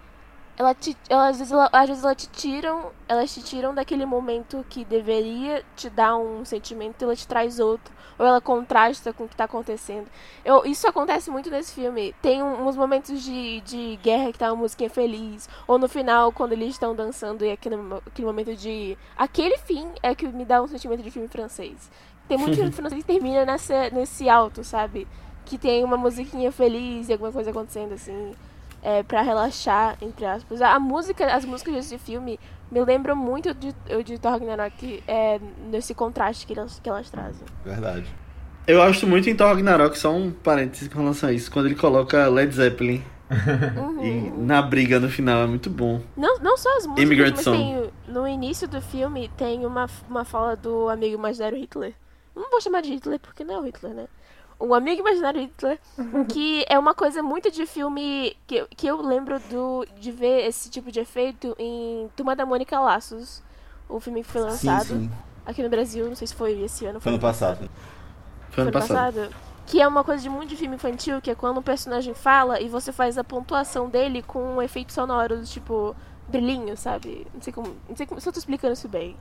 ela 0.57 0.75
te, 0.75 0.97
ela, 1.09 1.29
às, 1.29 1.39
vezes, 1.39 1.53
ela, 1.53 1.69
às 1.73 1.89
vezes 1.89 2.05
ela 2.05 2.15
te 2.15 2.29
tiram, 2.29 2.93
elas 3.09 3.33
te 3.35 3.43
tiram 3.43 3.75
daquele 3.75 4.07
momento 4.07 4.65
que 4.69 4.85
deveria 4.85 5.65
te 5.75 5.91
dar 5.91 6.17
um 6.17 6.45
sentimento 6.45 7.03
e 7.03 7.05
ela 7.05 7.17
te 7.17 7.27
traz 7.27 7.59
outro, 7.59 7.93
ou 8.17 8.25
ela 8.25 8.41
contrasta 8.41 9.13
com 9.13 9.25
o 9.25 9.29
que 9.29 9.35
tá 9.35 9.45
acontecendo. 9.45 10.07
Eu, 10.45 10.65
isso 10.65 10.87
acontece 10.87 11.29
muito 11.31 11.51
nesse 11.51 11.75
filme. 11.75 12.15
Tem 12.23 12.41
um- 12.43 12.67
uns 12.69 12.77
momentos 12.77 13.21
de, 13.23 13.61
de 13.63 13.97
guerra 14.03 14.31
que 14.33 14.39
tá 14.39 14.53
uma 14.53 14.63
musiquinha 14.63 14.89
feliz, 14.91 15.49
ou 15.67 15.77
no 15.79 15.89
final, 15.89 16.31
quando 16.33 16.53
eles 16.53 16.69
estão 16.71 16.95
dançando 16.95 17.45
e 17.45 17.51
aquele, 17.51 17.77
aquele 18.07 18.27
momento 18.27 18.55
de. 18.55 18.97
Aquele 19.17 19.59
fim 19.59 19.89
é 20.03 20.15
que 20.15 20.27
me 20.29 20.45
dá 20.45 20.63
um 20.63 20.69
sentimento 20.69 21.03
de 21.03 21.11
filme 21.11 21.27
francês. 21.29 21.91
Tem 22.29 22.39
muito 22.39 22.55
filme 22.57 22.71
francês 22.73 23.03
que 23.05 23.13
termina 23.13 23.45
nessa, 23.45 23.91
nesse 23.91 24.29
alto, 24.29 24.63
sabe? 24.63 25.09
Que 25.45 25.59
tem 25.59 25.83
uma 25.85 25.97
musiquinha 25.97 26.53
feliz 26.53 27.09
e 27.09 27.13
alguma 27.13 27.33
coisa 27.33 27.51
acontecendo 27.51 27.95
assim 27.95 28.33
é, 28.85 29.03
para 29.03 29.23
relaxar, 29.23 29.97
entre 30.01 30.25
aspas. 30.27 30.61
A 30.63 30.79
música, 30.79 31.27
as 31.35 31.45
músicas 31.45 31.75
desse 31.75 31.99
filme 31.99 32.39
me 32.71 32.85
lembram 32.85 33.17
muito 33.17 33.53
de, 33.55 33.75
de 34.05 34.19
Thor 34.19 34.33
Ragnarok, 34.33 35.03
é, 35.09 35.41
nesse 35.71 35.95
contraste 35.95 36.47
que 36.47 36.57
elas, 36.59 36.79
que 36.79 36.89
elas 36.89 37.11
trazem. 37.11 37.47
Verdade. 37.65 38.07
Eu 38.67 38.79
gosto 38.79 39.07
muito 39.07 39.29
em 39.29 39.35
Thor 39.35 39.49
Ragnarok, 39.49 39.99
só 39.99 40.13
um 40.13 40.31
parênteses 40.31 40.89
com 40.89 41.01
relação 41.01 41.29
a 41.29 41.33
isso, 41.33 41.51
quando 41.51 41.67
ele 41.67 41.75
coloca 41.75 42.29
Led 42.29 42.55
Zeppelin 42.55 43.03
Uhum. 43.31 44.05
e 44.05 44.31
na 44.39 44.61
briga 44.61 45.01
no 45.01 45.09
final, 45.09 45.43
é 45.43 45.47
muito 45.47 45.71
bom. 45.71 46.01
Não, 46.17 46.39
não 46.41 46.57
só 46.57 46.69
as 46.77 46.87
músicas, 46.87 47.05
Immigrant 47.05 47.35
mas 47.37 47.45
Song. 47.45 47.57
tem, 47.57 47.91
no 48.07 48.29
início 48.29 48.69
do 48.69 48.81
filme 48.83 49.31
tem 49.37 49.65
uma, 49.65 49.89
uma 50.09 50.25
fala 50.25 50.55
do 50.55 50.89
amigo 50.91 51.15
imaginário 51.15 51.59
Hitler. 51.59 51.95
Não 52.37 52.51
vou 52.51 52.61
chamar 52.61 52.83
de 52.83 52.91
Hitler 52.93 53.19
porque 53.19 53.43
não 53.45 53.55
é 53.55 53.59
o 53.61 53.63
Hitler, 53.65 53.95
né? 53.95 54.07
O 54.67 54.75
amigo 54.75 55.01
imaginário 55.01 55.41
Hitler, 55.41 55.79
que 56.33 56.65
é 56.69 56.79
uma 56.79 56.95
coisa 56.95 57.23
muito 57.23 57.51
de 57.51 57.67
filme 57.67 58.37
que, 58.47 58.57
eu- 58.57 58.67
que 58.69 58.87
eu 58.87 59.01
lembro 59.03 59.39
do, 59.51 59.87
de 60.01 60.11
ver 60.11 60.47
esse 60.47 60.71
tipo 60.71 60.91
de 60.91 61.01
efeito 61.01 61.55
em 61.59 62.09
Turma 62.17 62.35
da 62.35 62.45
Mônica 62.47 62.79
Laços, 62.81 63.43
o 63.89 64.01
filme 64.01 64.23
que 64.23 64.29
foi 64.31 64.41
Sim, 64.43 64.47
lançado 64.49 64.87
sim. 64.87 65.11
aqui 65.47 65.63
no 65.63 65.69
Brasil, 65.69 66.07
não 66.09 66.17
sei 66.17 66.27
se 66.27 66.35
foi 66.35 66.61
esse 66.63 66.87
ano. 66.87 67.01
Foi 67.01 67.13
no 67.13 67.19
passado. 67.19 67.69
Foi 68.51 68.63
ano 68.63 68.73
passado. 68.73 69.29
Que 69.67 69.81
é 69.81 69.89
uma 69.89 70.05
coisa 70.05 70.23
de 70.23 70.29
muito 70.29 70.51
de 70.51 70.57
filme 70.57 70.77
infantil, 70.77 71.23
que 71.23 71.31
é 71.31 71.35
quando 71.35 71.59
um 71.59 71.63
personagem 71.63 72.13
fala 72.15 72.61
e 72.61 72.69
você 72.69 72.93
faz 72.93 73.17
a 73.17 73.25
pontuação 73.25 73.89
dele 73.89 74.23
com 74.23 74.61
efeitos 74.61 74.95
sonoros, 74.95 75.51
tipo, 75.51 75.97
brilhinho, 76.29 76.77
sabe? 76.77 77.27
Não 77.33 77.41
sei 77.41 77.53
como. 77.53 77.75
Não 77.89 77.97
sei 77.97 78.07
como, 78.07 78.21
se 78.21 78.29
eu 78.29 78.33
tô 78.33 78.39
explicando 78.39 78.75
isso 78.75 78.89
bem. 78.89 79.17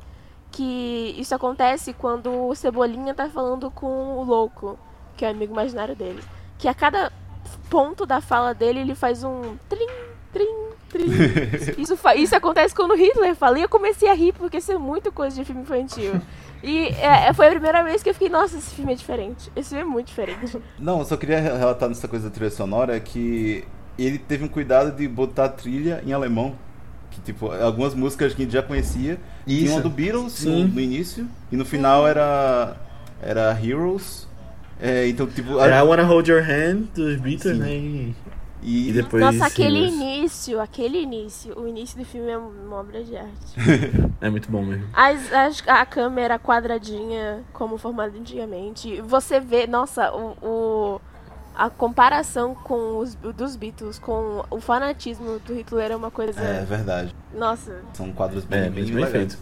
Que 0.51 1.15
isso 1.17 1.33
acontece 1.33 1.93
quando 1.93 2.29
o 2.47 2.53
Cebolinha 2.55 3.13
tá 3.13 3.27
falando 3.29 3.71
com 3.71 4.17
o 4.17 4.23
louco, 4.23 4.77
que 5.17 5.25
é 5.25 5.29
o 5.29 5.31
amigo 5.31 5.53
imaginário 5.53 5.95
dele. 5.95 6.21
Que 6.57 6.67
a 6.67 6.73
cada 6.73 7.11
ponto 7.69 8.05
da 8.05 8.21
fala 8.21 8.53
dele, 8.53 8.79
ele 8.79 8.95
faz 8.95 9.23
um 9.23 9.55
trim, 9.69 9.87
trim, 10.31 10.55
trim. 10.89 11.05
Isso, 11.77 11.97
isso 12.15 12.35
acontece 12.35 12.73
quando 12.75 12.91
o 12.91 12.95
Hitler 12.97 13.35
fala. 13.35 13.57
E 13.59 13.61
eu 13.63 13.69
comecei 13.69 14.09
a 14.09 14.13
rir 14.13 14.33
porque 14.33 14.57
isso 14.57 14.71
é 14.71 14.77
muito 14.77 15.11
coisa 15.11 15.35
de 15.35 15.43
filme 15.43 15.61
infantil. 15.61 16.21
E 16.61 16.87
é, 16.89 17.33
foi 17.33 17.47
a 17.47 17.51
primeira 17.51 17.83
vez 17.83 18.01
que 18.01 18.09
eu 18.09 18.13
fiquei, 18.13 18.29
nossa, 18.29 18.57
esse 18.57 18.73
filme 18.73 18.93
é 18.93 18.95
diferente. 18.95 19.51
Esse 19.55 19.69
filme 19.69 19.83
é 19.83 19.85
muito 19.85 20.07
diferente. 20.07 20.57
Não, 20.79 20.99
eu 20.99 21.05
só 21.05 21.17
queria 21.17 21.39
re- 21.41 21.57
relatar 21.57 21.89
nessa 21.89 22.07
coisa 22.07 22.29
da 22.29 22.33
trilha 22.33 22.51
sonora 22.51 22.97
que 22.99 23.65
ele 23.99 24.17
teve 24.17 24.43
um 24.45 24.47
cuidado 24.47 24.95
de 24.95 25.07
botar 25.07 25.45
a 25.45 25.49
trilha 25.49 26.01
em 26.05 26.13
alemão. 26.13 26.55
Que, 27.11 27.19
tipo, 27.21 27.51
algumas 27.51 27.93
músicas 27.93 28.33
que 28.33 28.41
a 28.41 28.45
gente 28.45 28.53
já 28.53 28.63
conhecia. 28.63 29.19
Tinha 29.45 29.65
Isso. 29.65 29.73
uma 29.73 29.81
do 29.81 29.89
Beatles 29.89 30.45
no, 30.45 30.67
no 30.67 30.79
início. 30.79 31.27
E 31.51 31.57
no 31.57 31.65
final 31.65 32.07
era. 32.07 32.77
Era 33.21 33.51
Heroes. 33.61 34.27
É, 34.81 35.07
então, 35.07 35.27
tipo. 35.27 35.59
a- 35.59 35.67
I 35.67 35.81
Wanna 35.81 36.03
Hold 36.03 36.27
Your 36.27 36.41
Hand 36.43 36.87
dos 36.95 37.19
Beatles, 37.21 37.55
Sim. 37.57 37.61
né? 37.63 37.69
E, 37.73 38.15
e, 38.61 38.89
e 38.89 38.93
depois. 38.93 39.23
Nossa, 39.23 39.45
aquele 39.45 39.79
Heroes. 39.85 39.93
início, 39.93 40.59
aquele 40.61 41.01
início, 41.01 41.57
o 41.59 41.67
início 41.67 41.97
do 41.97 42.05
filme 42.05 42.29
é 42.31 42.37
uma 42.37 42.77
obra 42.79 43.03
de 43.03 43.15
arte. 43.15 43.53
É 44.21 44.29
muito 44.29 44.49
bom 44.49 44.63
mesmo. 44.63 44.87
As, 44.93 45.33
as- 45.33 45.63
a 45.67 45.85
câmera 45.85 46.39
quadradinha, 46.39 47.41
como 47.51 47.77
formada 47.77 48.17
antigamente. 48.17 49.01
Você 49.01 49.37
vê, 49.39 49.67
nossa, 49.67 50.11
o, 50.13 50.31
o- 50.41 51.01
a 51.55 51.69
comparação 51.69 52.55
com 52.55 52.97
os 52.99 53.13
dos 53.15 53.55
Beatles, 53.57 53.99
com 53.99 54.43
o 54.49 54.59
fanatismo 54.61 55.39
do 55.45 55.53
Hitler 55.53 55.91
é 55.91 55.95
uma 55.95 56.09
coisa. 56.09 56.39
É 56.41 56.63
verdade. 56.65 57.13
Nossa. 57.33 57.81
São 57.93 58.11
quadros 58.13 58.43
bem, 58.45 58.59
É, 58.61 58.69
bem, 58.69 58.85
bem 58.85 58.95
legais. 58.95 59.37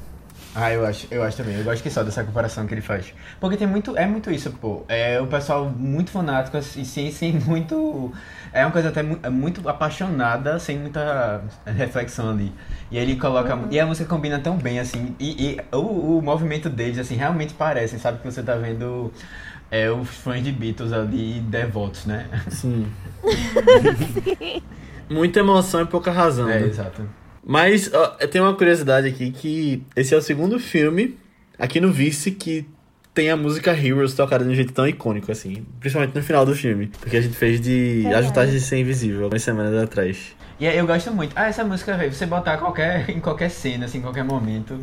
Ah, 0.53 0.71
eu 0.71 0.85
acho, 0.85 1.07
eu 1.09 1.23
acho 1.23 1.37
também. 1.37 1.55
Eu 1.57 1.63
gosto 1.63 1.81
que 1.81 1.89
só 1.89 2.03
dessa 2.03 2.23
comparação 2.25 2.67
que 2.67 2.73
ele 2.73 2.81
faz. 2.81 3.13
Porque 3.39 3.55
tem 3.55 3.65
muito, 3.65 3.95
é 3.97 4.05
muito 4.05 4.29
isso, 4.29 4.51
pô. 4.51 4.83
É 4.89 5.19
o 5.21 5.25
pessoal 5.27 5.69
muito 5.69 6.11
fanático 6.11 6.57
e 6.57 6.83
sem, 6.85 7.09
sem 7.09 7.33
muito. 7.39 8.11
É 8.51 8.65
uma 8.65 8.71
coisa 8.71 8.89
até 8.89 9.01
mu- 9.01 9.19
é 9.23 9.29
muito 9.29 9.67
apaixonada, 9.69 10.59
sem 10.59 10.77
muita 10.77 11.41
reflexão 11.65 12.31
ali. 12.31 12.51
E 12.91 12.97
ele 12.97 13.15
coloca. 13.15 13.57
E 13.69 13.79
a 13.79 13.85
música 13.85 14.09
combina 14.09 14.39
tão 14.39 14.57
bem, 14.57 14.77
assim. 14.79 15.15
E, 15.17 15.51
e 15.51 15.75
o, 15.75 16.17
o 16.17 16.21
movimento 16.21 16.69
deles, 16.69 16.97
assim, 16.99 17.15
realmente 17.15 17.53
parece, 17.53 17.97
sabe? 17.97 18.17
Que 18.19 18.25
você 18.29 18.43
tá 18.43 18.55
vendo 18.55 19.09
é, 19.71 19.89
os 19.89 20.09
fãs 20.09 20.43
de 20.43 20.51
Beatles 20.51 20.91
ali 20.91 21.39
devotos, 21.39 22.05
né? 22.05 22.27
Sim. 22.49 22.87
Muita 25.09 25.39
emoção 25.39 25.81
e 25.81 25.85
pouca 25.85 26.11
razão. 26.11 26.49
É, 26.49 26.59
né? 26.59 26.67
exato. 26.67 27.07
Mas 27.43 27.91
ó, 27.93 28.17
eu 28.19 28.27
tenho 28.27 28.43
uma 28.45 28.53
curiosidade 28.55 29.07
aqui 29.07 29.31
que 29.31 29.83
esse 29.95 30.13
é 30.13 30.17
o 30.17 30.21
segundo 30.21 30.59
filme 30.59 31.17
aqui 31.57 31.79
no 31.81 31.91
Vice 31.91 32.31
que 32.31 32.65
tem 33.13 33.29
a 33.29 33.35
música 33.35 33.71
Heroes 33.73 34.13
tocada 34.13 34.43
de 34.45 34.49
um 34.51 34.55
jeito 34.55 34.71
tão 34.71 34.87
icônico 34.87 35.31
assim, 35.31 35.65
principalmente 35.79 36.15
no 36.15 36.23
final 36.23 36.45
do 36.45 36.55
filme, 36.55 36.87
porque 36.99 37.17
a 37.17 37.21
gente 37.21 37.35
fez 37.35 37.59
de 37.59 38.01
Verdade. 38.03 38.25
Ajudar 38.25 38.45
de 38.45 38.59
Ser 38.59 38.77
Invisível 38.77 39.23
algumas 39.23 39.41
semanas 39.43 39.83
atrás. 39.83 40.33
E 40.59 40.67
aí 40.67 40.77
eu 40.77 40.85
gosto 40.87 41.11
muito. 41.11 41.33
Ah, 41.35 41.47
essa 41.47 41.63
música, 41.63 41.97
velho, 41.97 42.13
você 42.13 42.25
botar 42.25 42.57
qualquer, 42.57 43.09
em 43.11 43.19
qualquer 43.19 43.49
cena, 43.49 43.85
assim, 43.85 43.97
em 43.97 44.01
qualquer 44.01 44.23
momento, 44.23 44.79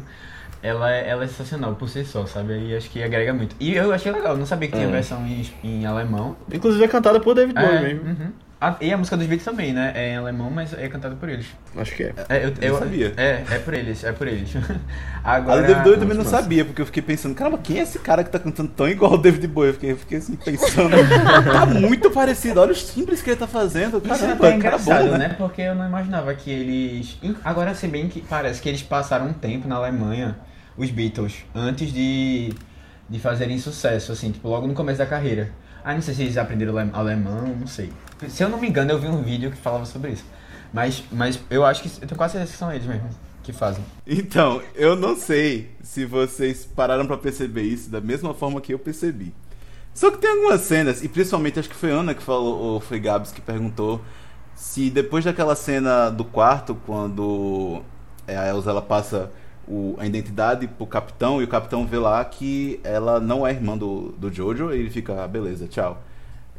ela, 0.63 0.93
é- 0.93 1.09
ela 1.09 1.25
é 1.25 1.27
sensacional 1.29 1.75
por 1.77 1.89
si 1.89 2.05
só, 2.05 2.27
sabe? 2.27 2.53
Aí 2.55 2.77
acho 2.77 2.91
que 2.91 3.03
agrega 3.03 3.33
muito. 3.33 3.55
E 3.61 3.75
eu 3.77 3.93
achei 3.95 4.11
legal, 4.13 4.33
eu 4.33 4.39
não 4.39 4.45
sabia 4.47 4.69
que 4.69 4.75
tinha 4.77 4.89
É. 4.89 4.91
versão 4.91 5.25
em, 5.27 5.47
em 5.63 5.87
alemão. 5.87 6.37
Inclusive 6.53 6.85
é 6.85 6.89
cantada 6.89 7.21
por 7.21 7.35
David 7.35 7.55
Bowie 7.55 7.77
É, 7.77 7.81
mesmo. 7.81 8.03
uhum. 8.11 8.33
Ah, 8.61 8.77
e 8.81 8.93
a 8.93 8.99
música 8.99 9.17
dos 9.17 9.27
Beatles 9.27 9.45
também, 9.45 9.73
né? 9.73 9.93
É 9.95 10.15
em 10.15 10.17
alemão, 10.17 10.51
mas 10.51 10.75
é 10.75 10.89
cantada 10.89 11.15
por 11.15 11.29
eles. 11.29 11.47
Acho 11.77 11.95
que 11.95 12.03
é. 12.03 12.15
É, 12.29 12.45
eu, 12.45 12.55
Eu 12.61 12.73
não 12.73 12.79
sabia. 12.81 13.15
É, 13.17 13.45
é 13.53 13.59
por 13.61 13.73
eles, 13.73 14.03
é 14.03 14.11
por 14.11 14.27
eles. 14.27 14.51
A 15.23 15.35
Agora, 15.35 15.61
do 15.63 15.67
David 15.69 15.83
Bowie 15.85 15.95
eu 15.95 16.01
também 16.01 16.17
não 16.17 16.25
Nossa. 16.25 16.37
sabia, 16.39 16.65
porque 16.65 16.83
eu 16.83 16.87
fiquei 16.87 17.03
pensando, 17.03 17.37
caramba, 17.37 17.59
quem 17.59 17.79
é 17.79 17.83
esse 17.83 18.01
cara 18.01 18.25
que 18.25 18.31
tá 18.31 18.39
cantando 18.39 18.71
tão 18.71 18.89
igual 18.89 19.13
o 19.13 19.19
David 19.19 19.47
Bowie? 19.47 19.69
Eu 19.69 19.75
fiquei, 19.75 19.93
eu 19.93 19.97
fiquei 19.97 20.19
assim, 20.19 20.35
pensando, 20.35 20.91
tá 21.53 21.67
muito 21.67 22.11
parecido, 22.11 22.61
olha 22.61 22.73
os 22.73 22.93
timbres 22.93 23.23
que 23.23 23.31
ele 23.31 23.37
tá 23.37 23.47
fazendo, 23.47 23.99
Isso 23.99 24.13
é 24.13 24.19
caramba, 24.19 24.33
até 24.33 24.41
cara 24.41 24.57
engraçado, 24.57 25.11
bom, 25.11 25.19
né? 25.19 25.29
Porque 25.39 25.63
eu 25.63 25.77
não 25.77 25.87
imaginava 25.87 26.35
que 26.35 26.51
eles. 26.51 27.17
Agora, 27.45 27.77
se 27.77 27.87
bem 27.87 28.09
que 28.09 28.21
parece 28.23 28.61
que 28.61 28.69
eles 28.69 28.83
passaram 28.83 29.27
um 29.29 29.33
tempo 29.33 29.69
na 29.69 29.77
Alemanha, 29.77 30.37
os 30.77 30.91
Beatles, 30.91 31.45
antes 31.55 31.93
de, 31.93 32.53
de 33.09 33.21
fazerem 33.21 33.57
sucesso, 33.59 34.11
assim, 34.11 34.33
tipo, 34.33 34.49
logo 34.49 34.67
no 34.67 34.75
começo 34.75 34.99
da 34.99 35.07
carreira. 35.07 35.53
Ah, 35.89 35.95
não 35.95 36.03
sei 36.03 36.13
se 36.13 36.21
eles 36.23 36.37
aprenderam 36.37 36.77
ale- 36.77 36.91
alemão, 36.93 37.57
não 37.59 37.67
sei. 37.67 37.91
Se 38.29 38.43
eu 38.43 38.49
não 38.51 38.61
me 38.61 38.69
engano, 38.69 38.91
eu 38.91 38.99
vi 38.99 39.07
um 39.09 39.23
vídeo 39.23 39.51
que 39.51 39.57
falava 39.57 39.87
sobre 39.87 40.11
isso. 40.11 40.25
Mas, 40.71 41.03
mas 41.11 41.41
eu 41.49 41.65
acho 41.65 41.83
que. 41.83 41.89
Eu 42.03 42.07
tenho 42.07 42.19
quase 42.19 42.33
certeza 42.33 42.53
que 42.53 42.59
são 42.59 42.71
eles 42.71 42.87
mesmo 42.87 43.09
que 43.43 43.55
fazem. 43.55 43.83
Então, 44.07 44.61
eu 44.75 44.95
não 44.95 45.17
sei 45.17 45.71
se 45.83 46.05
vocês 46.05 46.67
pararam 46.67 47.07
pra 47.07 47.17
perceber 47.17 47.63
isso 47.63 47.89
da 47.89 48.03
mesma 48.03 48.35
forma 48.35 48.61
que 48.61 48.75
eu 48.75 48.79
percebi. 48.79 49.35
Só 49.95 50.11
que 50.11 50.19
tem 50.19 50.31
algumas 50.31 50.61
cenas, 50.61 51.03
e 51.03 51.09
principalmente 51.09 51.59
acho 51.59 51.71
que 51.71 51.75
foi 51.75 51.91
Ana 51.91 52.13
que 52.15 52.23
falou, 52.23 52.59
ou 52.59 52.81
foi 52.81 53.01
Gabs 53.01 53.33
que 53.33 53.41
perguntou, 53.41 54.03
se 54.55 54.91
depois 54.91 55.25
daquela 55.25 55.57
cena 55.57 56.11
do 56.11 56.23
quarto, 56.27 56.75
quando 56.85 57.81
é, 58.27 58.37
a 58.37 58.47
Elsa 58.49 58.69
ela 58.69 58.83
passa 58.83 59.31
o- 59.69 59.95
a 59.99 60.07
identidade 60.07 60.67
pro 60.67 60.87
capitão, 60.87 61.41
e 61.41 61.45
o 61.45 61.49
capitão 61.49 61.87
vê 61.87 61.99
lá 61.99 62.25
que 62.25 62.81
ela 62.83 63.21
não 63.21 63.47
é 63.47 63.51
irmã 63.53 63.77
do, 63.77 64.13
do 64.13 64.33
Jojo, 64.33 64.73
e 64.73 64.79
ele 64.79 64.91
fica, 64.91 65.23
ah, 65.23 65.29
beleza, 65.29 65.69
tchau. 65.69 66.03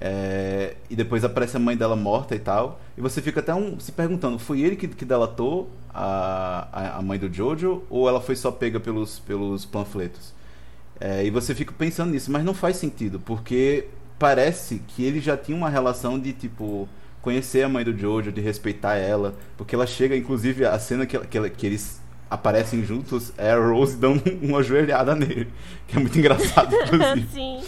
É, 0.02 0.76
e 0.90 0.96
depois 0.96 1.26
aparece 1.26 1.58
a 1.58 1.60
mãe 1.60 1.76
dela 1.76 1.96
morta 1.96 2.36
e 2.36 2.40
tal. 2.40 2.80
E 2.98 3.02
você 3.02 3.22
fica 3.22 3.42
até 3.42 3.54
um, 3.54 3.80
se 3.80 3.92
perguntando, 3.92 4.40
foi 4.40 4.62
ele 4.62 4.76
que, 4.76 4.88
que 4.88 5.04
delatou 5.06 5.70
a, 5.94 6.98
a, 6.98 7.02
mãe 7.02 7.20
do 7.20 7.32
Jojo 7.32 7.84
ou 7.90 8.08
ela 8.08 8.22
foi 8.22 8.36
só 8.36 8.52
pega 8.52 8.80
pelos, 8.80 9.20
pelos 9.20 9.66
panfletos? 9.66 10.34
É, 11.00 11.26
e 11.26 11.30
você 11.30 11.56
fica 11.56 11.74
pensando 11.78 12.12
nisso, 12.12 12.32
mas 12.32 12.44
não 12.44 12.54
faz 12.54 12.78
sentido, 12.78 13.20
porque 13.20 13.88
parece 14.18 14.80
que 14.88 15.04
ele 15.04 15.20
já 15.22 15.36
tinha 15.38 15.58
uma 15.58 15.70
relação 15.70 16.20
de 16.20 16.34
tipo 16.34 16.88
conhecer 17.22 17.64
a 17.64 17.70
mãe 17.70 17.84
do 17.84 17.98
Jojo, 17.98 18.32
de 18.32 18.42
respeitar 18.42 18.96
ela, 18.96 19.36
porque 19.58 19.76
ela 19.76 19.86
chega, 19.88 20.16
inclusive, 20.16 20.66
a 20.66 20.80
cena 20.80 21.06
que, 21.06 21.18
que, 21.20 21.50
que 21.50 21.66
eles 21.68 22.02
aparecem 22.30 22.84
juntos 22.84 23.34
é 23.38 23.52
a 23.52 23.60
Rose 23.60 23.98
dando 23.98 24.22
uma 24.42 24.62
joelhada 24.62 25.16
nele, 25.16 25.48
que 25.88 25.98
é 25.98 26.00
muito 26.00 26.18
engraçado, 26.18 26.76
inclusive. 26.76 27.28
Sim. 27.34 27.62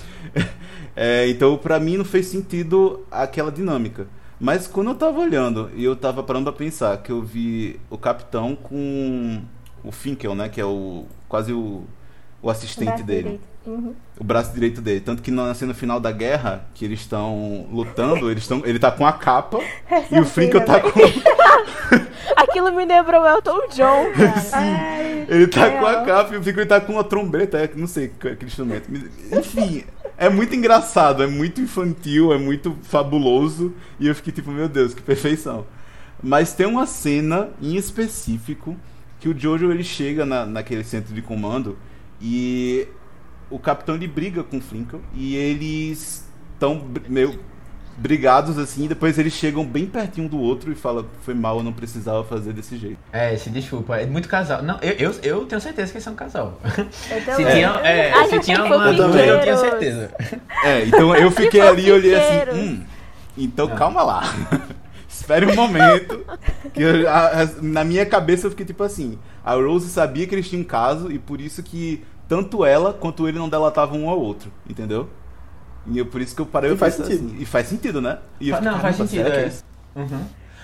É, 0.96 1.28
então, 1.30 1.58
pra 1.58 1.80
mim, 1.80 1.98
não 1.98 2.06
fez 2.06 2.28
sentido 2.28 3.06
aquela 3.10 3.52
dinâmica. 3.52 4.08
Mas 4.40 4.68
quando 4.68 4.90
eu 4.90 4.96
tava 4.96 5.20
olhando 5.20 5.70
e 5.76 5.84
eu 5.84 5.96
tava 5.96 6.24
parando 6.24 6.52
pra 6.52 6.58
pensar 6.58 6.98
que 6.98 7.12
eu 7.12 7.22
vi 7.22 7.80
o 7.90 7.98
capitão 7.98 8.56
com 8.56 9.42
o 9.84 9.92
Finkel, 9.92 10.34
né? 10.34 10.50
Que 10.50 10.60
é 10.60 10.66
o 10.66 11.06
quase 11.30 11.54
o, 11.54 11.86
o 12.42 12.50
assistente 12.50 13.04
dele. 13.04 13.24
direito. 13.24 13.51
Uhum. 13.66 13.94
O 14.20 14.24
braço 14.24 14.54
direito 14.54 14.82
dele. 14.82 15.02
Tanto 15.02 15.22
que 15.22 15.30
na 15.30 15.54
cena 15.54 15.74
final 15.74 16.00
da 16.00 16.12
guerra, 16.12 16.66
que 16.74 16.84
eles 16.84 17.02
estão 17.02 17.68
lutando, 17.72 18.30
eles 18.32 18.44
estão, 18.44 18.62
ele 18.66 18.80
tá 18.80 18.92
com 18.92 19.06
a 19.06 19.14
capa 19.14 19.60
e 20.12 20.20
o 20.20 20.26
Finkel 20.26 20.66
tá 20.66 20.80
com. 20.80 20.90
Aquilo 22.36 22.72
me 22.72 22.86
lembrou 22.86 23.22
o 23.22 23.28
Elton 23.28 23.68
John. 23.74 24.06
Ai, 24.54 25.26
Ele 25.30 25.48
tá 25.48 25.66
real. 25.68 25.80
com 25.80 25.86
a 25.86 26.06
capa 26.06 26.34
e 26.34 26.38
o 26.38 26.44
Finkel 26.44 26.68
tá 26.68 26.82
com 26.82 26.94
uma 26.94 27.04
trombeta, 27.04 27.58
é, 27.58 27.70
não 27.76 27.88
sei 27.88 28.10
que 28.10 28.28
aquele 28.30 28.50
instrumento. 28.50 28.90
Enfim, 29.32 29.84
é 30.18 30.28
muito 30.30 30.56
engraçado, 30.56 31.24
é 31.24 31.28
muito 31.28 31.62
infantil, 31.62 32.34
é 32.34 32.38
muito 32.38 32.76
fabuloso. 32.84 33.74
E 34.00 34.08
eu 34.08 34.16
fiquei 34.16 34.34
tipo, 34.34 34.52
meu 34.52 34.68
Deus, 34.68 34.94
que 34.94 35.02
perfeição. 35.02 35.66
Mas 36.22 36.54
tem 36.54 36.66
uma 36.66 36.86
cena 36.86 37.50
em 37.62 37.76
específico 37.76 38.76
que 39.20 39.30
o 39.30 39.38
Jojo 39.38 39.72
ele 39.72 39.84
chega 39.84 40.26
na, 40.26 40.46
naquele 40.46 40.84
centro 40.84 41.14
de 41.14 41.22
comando 41.22 41.78
e 42.22 42.88
o 43.52 43.60
capitão 43.60 43.96
ele 43.96 44.08
briga 44.08 44.44
com 44.44 44.58
o 44.58 44.62
Finkel 44.62 45.02
e 45.14 45.36
eles 45.36 46.26
estão 46.54 46.82
meio 47.08 47.40
brigados 47.98 48.58
assim, 48.58 48.86
e 48.86 48.88
depois 48.88 49.20
eles 49.20 49.34
chegam 49.34 49.64
bem 49.66 49.86
pertinho 49.86 50.26
um 50.26 50.30
do 50.30 50.40
outro 50.40 50.72
e 50.72 50.76
falam, 50.76 51.06
foi 51.22 51.34
mal, 51.36 51.58
eu 51.58 51.64
não 51.64 51.74
precisava 51.74 52.24
fazer 52.24 52.52
desse 52.54 52.76
jeito. 52.78 52.98
É, 53.12 53.36
se 53.38 53.50
desculpa, 53.50 53.98
é 53.98 54.06
muito 54.08 54.28
casal. 54.28 54.64
Não, 54.64 54.80
eu, 54.82 54.94
eu, 55.12 55.16
eu 55.22 55.46
tenho 55.46 55.62
certeza 55.62 55.92
que 55.92 55.98
eles 55.98 56.04
são 56.04 56.14
um 56.14 56.16
casal. 56.16 56.60
Eu 56.64 56.86
Se 56.92 57.46
tinha, 57.46 57.70
é, 57.84 58.12
Ai, 58.12 58.26
se 58.26 58.32
gente, 58.32 58.46
tinha 58.46 58.60
alguma 58.60 58.92
dúvida, 58.94 59.24
eu 59.26 59.42
tinha 59.42 59.58
fofiqueiros. 59.58 60.10
certeza. 60.10 60.42
É, 60.64 60.86
então 60.86 61.16
eu 61.16 61.30
fiquei 61.32 61.60
ali 61.62 61.88
e 61.88 61.92
olhei 61.92 62.16
assim, 62.16 62.52
hum, 62.58 62.84
então 63.38 63.70
Ah. 63.72 63.76
calma 63.76 64.02
lá. 64.04 64.22
Espere 65.10 65.46
um 65.46 65.56
momento. 65.56 66.26
Que 66.74 66.82
eu- 66.82 67.08
a- 67.10 67.42
a- 67.44 67.50
na 67.62 67.84
minha 67.84 68.06
cabeça 68.06 68.48
eu 68.48 68.52
fiquei 68.52 68.66
tipo 68.66 68.82
assim, 68.84 69.20
a 69.44 69.54
Rose 69.54 69.90
sabia 69.90 70.26
que 70.26 70.34
eles 70.34 70.50
tinham 70.50 70.62
um 70.62 70.66
caso 70.66 71.12
e 71.12 71.20
por 71.20 71.40
isso 71.42 71.62
que 71.62 72.04
tanto 72.32 72.64
ela 72.64 72.94
quanto 72.94 73.28
ele 73.28 73.38
não 73.38 73.50
delatavam 73.50 74.04
um 74.06 74.10
ao 74.10 74.18
outro, 74.18 74.50
entendeu? 74.70 75.10
E 75.86 75.98
eu, 75.98 76.06
por 76.06 76.22
isso 76.22 76.34
que 76.34 76.42
eu 76.42 76.46
parei 76.46 76.72
E 76.72 76.76
e 76.76 76.78
faz 76.78 76.94
sentido. 76.94 77.26
assim, 77.26 77.36
E 77.42 77.46
faz 77.46 77.68
sentido, 77.68 78.00
né? 78.02 78.20
E 78.40 78.48
eu 78.52 78.62
Não, 78.62 78.80
faz 78.80 78.96
"Caramba, 78.96 79.08
sentido, 79.10 79.28
é. 79.28 79.42
eles-" 79.42 79.66
Uhum. 79.94 80.24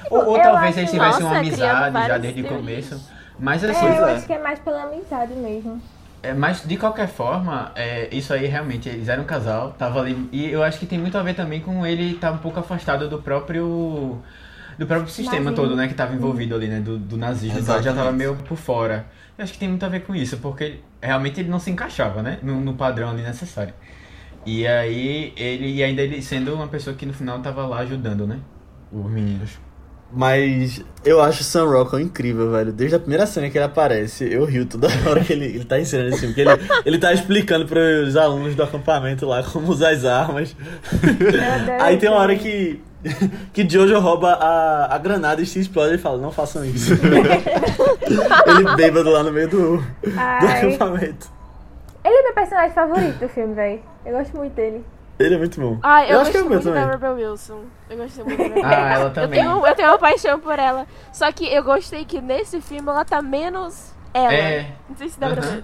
Ou, 0.09 0.25
ou 0.27 0.37
Eu 0.37 0.43
talvez 0.43 0.77
eles 0.77 0.89
tivessem 0.91 1.25
uma 1.25 1.39
amizade 1.39 2.07
já 2.07 2.17
desde 2.17 2.41
o 2.41 2.47
começo. 2.47 3.01
Mas 3.37 3.65
É, 3.65 3.71
assim, 3.71 3.85
eu 3.85 4.07
é. 4.07 4.13
acho 4.13 4.25
que 4.25 4.31
é 4.31 4.41
mais 4.41 4.59
pela 4.59 4.83
amizade 4.83 5.33
mesmo. 5.33 5.81
É, 6.23 6.33
mas 6.33 6.63
de 6.65 6.77
qualquer 6.77 7.09
forma, 7.09 7.73
é, 7.75 8.07
isso 8.15 8.31
aí 8.31 8.45
realmente, 8.47 8.87
eles 8.87 9.09
eram 9.09 9.23
um 9.23 9.25
casal, 9.25 9.75
tava 9.77 9.99
ali. 9.99 10.29
E 10.31 10.49
eu 10.49 10.63
acho 10.63 10.79
que 10.79 10.85
tem 10.85 10.97
muito 10.97 11.17
a 11.17 11.21
ver 11.21 11.33
também 11.35 11.59
com 11.59 11.85
ele 11.85 12.13
estar 12.13 12.31
um 12.31 12.37
pouco 12.37 12.59
afastado 12.61 13.09
do 13.09 13.21
próprio. 13.21 14.17
Do 14.77 14.85
próprio 14.87 15.09
sistema 15.09 15.45
Nazismo. 15.51 15.55
todo, 15.55 15.75
né? 15.75 15.87
Que 15.89 15.93
tava 15.95 16.13
envolvido 16.15 16.55
ali, 16.55 16.67
né? 16.67 16.79
Do, 16.79 16.97
do 16.97 17.17
nazismo. 17.17 17.59
Então 17.59 17.75
ele 17.75 17.83
já 17.83 17.93
tava 17.93 18.11
meio 18.13 18.35
por 18.37 18.55
fora. 18.57 19.05
Eu 19.37 19.43
acho 19.43 19.53
que 19.53 19.59
tem 19.59 19.69
muito 19.69 19.85
a 19.85 19.89
ver 19.89 20.01
com 20.01 20.15
isso, 20.15 20.37
porque 20.37 20.79
realmente 21.01 21.39
ele 21.39 21.49
não 21.49 21.59
se 21.59 21.69
encaixava, 21.69 22.23
né? 22.23 22.39
No, 22.41 22.59
no 22.59 22.73
padrão 22.73 23.11
ali 23.11 23.21
necessário. 23.21 23.73
E 24.45 24.65
aí, 24.65 25.33
ele. 25.35 25.73
E 25.73 25.83
ainda 25.83 26.01
ele 26.01 26.21
sendo 26.21 26.53
uma 26.53 26.67
pessoa 26.67 26.95
que 26.95 27.05
no 27.05 27.13
final 27.13 27.39
tava 27.39 27.65
lá 27.67 27.79
ajudando, 27.79 28.25
né? 28.25 28.39
Os 28.91 29.11
meninos. 29.11 29.59
Mas 30.11 30.83
eu 31.03 31.21
acho 31.21 31.41
o 31.41 31.43
Sam 31.43 31.65
Rockwell 31.65 32.01
incrível, 32.01 32.51
velho. 32.51 32.71
Desde 32.71 32.95
a 32.95 32.99
primeira 32.99 33.25
cena 33.25 33.49
que 33.49 33.57
ele 33.57 33.65
aparece, 33.65 34.23
eu 34.31 34.45
rio 34.45 34.65
toda 34.65 34.87
hora 35.05 35.21
que 35.21 35.33
ele, 35.33 35.45
ele 35.45 35.65
tá 35.65 35.79
ensinando 35.79 36.09
esse 36.09 36.19
filme. 36.19 36.33
Porque 36.33 36.49
ele, 36.49 36.81
ele 36.85 36.97
tá 36.97 37.13
explicando 37.13 37.65
pros 37.65 38.15
alunos 38.15 38.55
do 38.55 38.63
acampamento 38.63 39.25
lá 39.25 39.43
como 39.43 39.69
usar 39.69 39.89
as 39.89 40.05
armas. 40.05 40.55
Aí 41.81 41.97
tem 41.97 42.09
uma 42.09 42.19
hora 42.19 42.35
que, 42.37 42.81
que 43.53 43.67
Jojo 43.69 43.99
rouba 43.99 44.33
a, 44.33 44.95
a 44.95 44.97
granada 44.97 45.41
e 45.41 45.45
se 45.45 45.59
explode 45.59 45.95
e 45.95 45.97
fala, 45.97 46.17
não 46.17 46.31
façam 46.31 46.65
isso. 46.65 46.93
ele 48.45 48.75
bêbado 48.75 49.09
lá 49.09 49.23
no 49.23 49.31
meio 49.31 49.47
do, 49.49 49.77
do 49.77 49.83
Ai, 50.17 50.57
acampamento. 50.65 51.27
ele 52.03 52.15
é 52.15 52.23
meu 52.23 52.33
personagem 52.33 52.73
favorito 52.73 53.19
do 53.19 53.29
filme, 53.29 53.53
velho. 53.53 53.81
Eu 54.05 54.13
gosto 54.17 54.35
muito 54.37 54.53
dele. 54.53 54.83
Ele 55.19 55.35
é 55.35 55.37
muito 55.37 55.59
bom. 55.59 55.79
Ai, 55.81 56.11
eu, 56.11 56.19
acho 56.21 56.31
que 56.31 56.37
é 56.37 56.41
gosto 56.41 56.45
o 56.45 56.49
meu 56.49 56.59
muito 56.59 56.73
da 56.73 56.81
também. 56.81 57.09
Rebel 57.09 57.29
Wilson. 57.31 57.61
Eu 57.89 57.97
gostei 57.97 58.23
muito 58.23 58.37
da 58.37 58.43
Rebel 58.55 58.63
Ah, 58.65 58.93
ela 58.93 59.03
Eu 59.05 59.13
também. 59.13 59.39
tenho, 59.41 59.67
eu 59.67 59.75
tenho 59.75 59.89
uma 59.89 59.97
paixão 59.97 60.39
por 60.39 60.59
ela. 60.59 60.85
Só 61.11 61.31
que 61.31 61.51
eu 61.51 61.63
gostei 61.63 62.05
que 62.05 62.21
nesse 62.21 62.61
filme 62.61 62.87
ela 62.89 63.03
tá 63.03 63.21
menos 63.21 63.91
ela. 64.13 64.33
É. 64.33 64.71
Não 64.89 64.95
sei 64.95 65.09
se 65.09 65.19
dá 65.19 65.29
pra 65.29 65.41
Aham. 65.43 65.55
ver. 65.55 65.63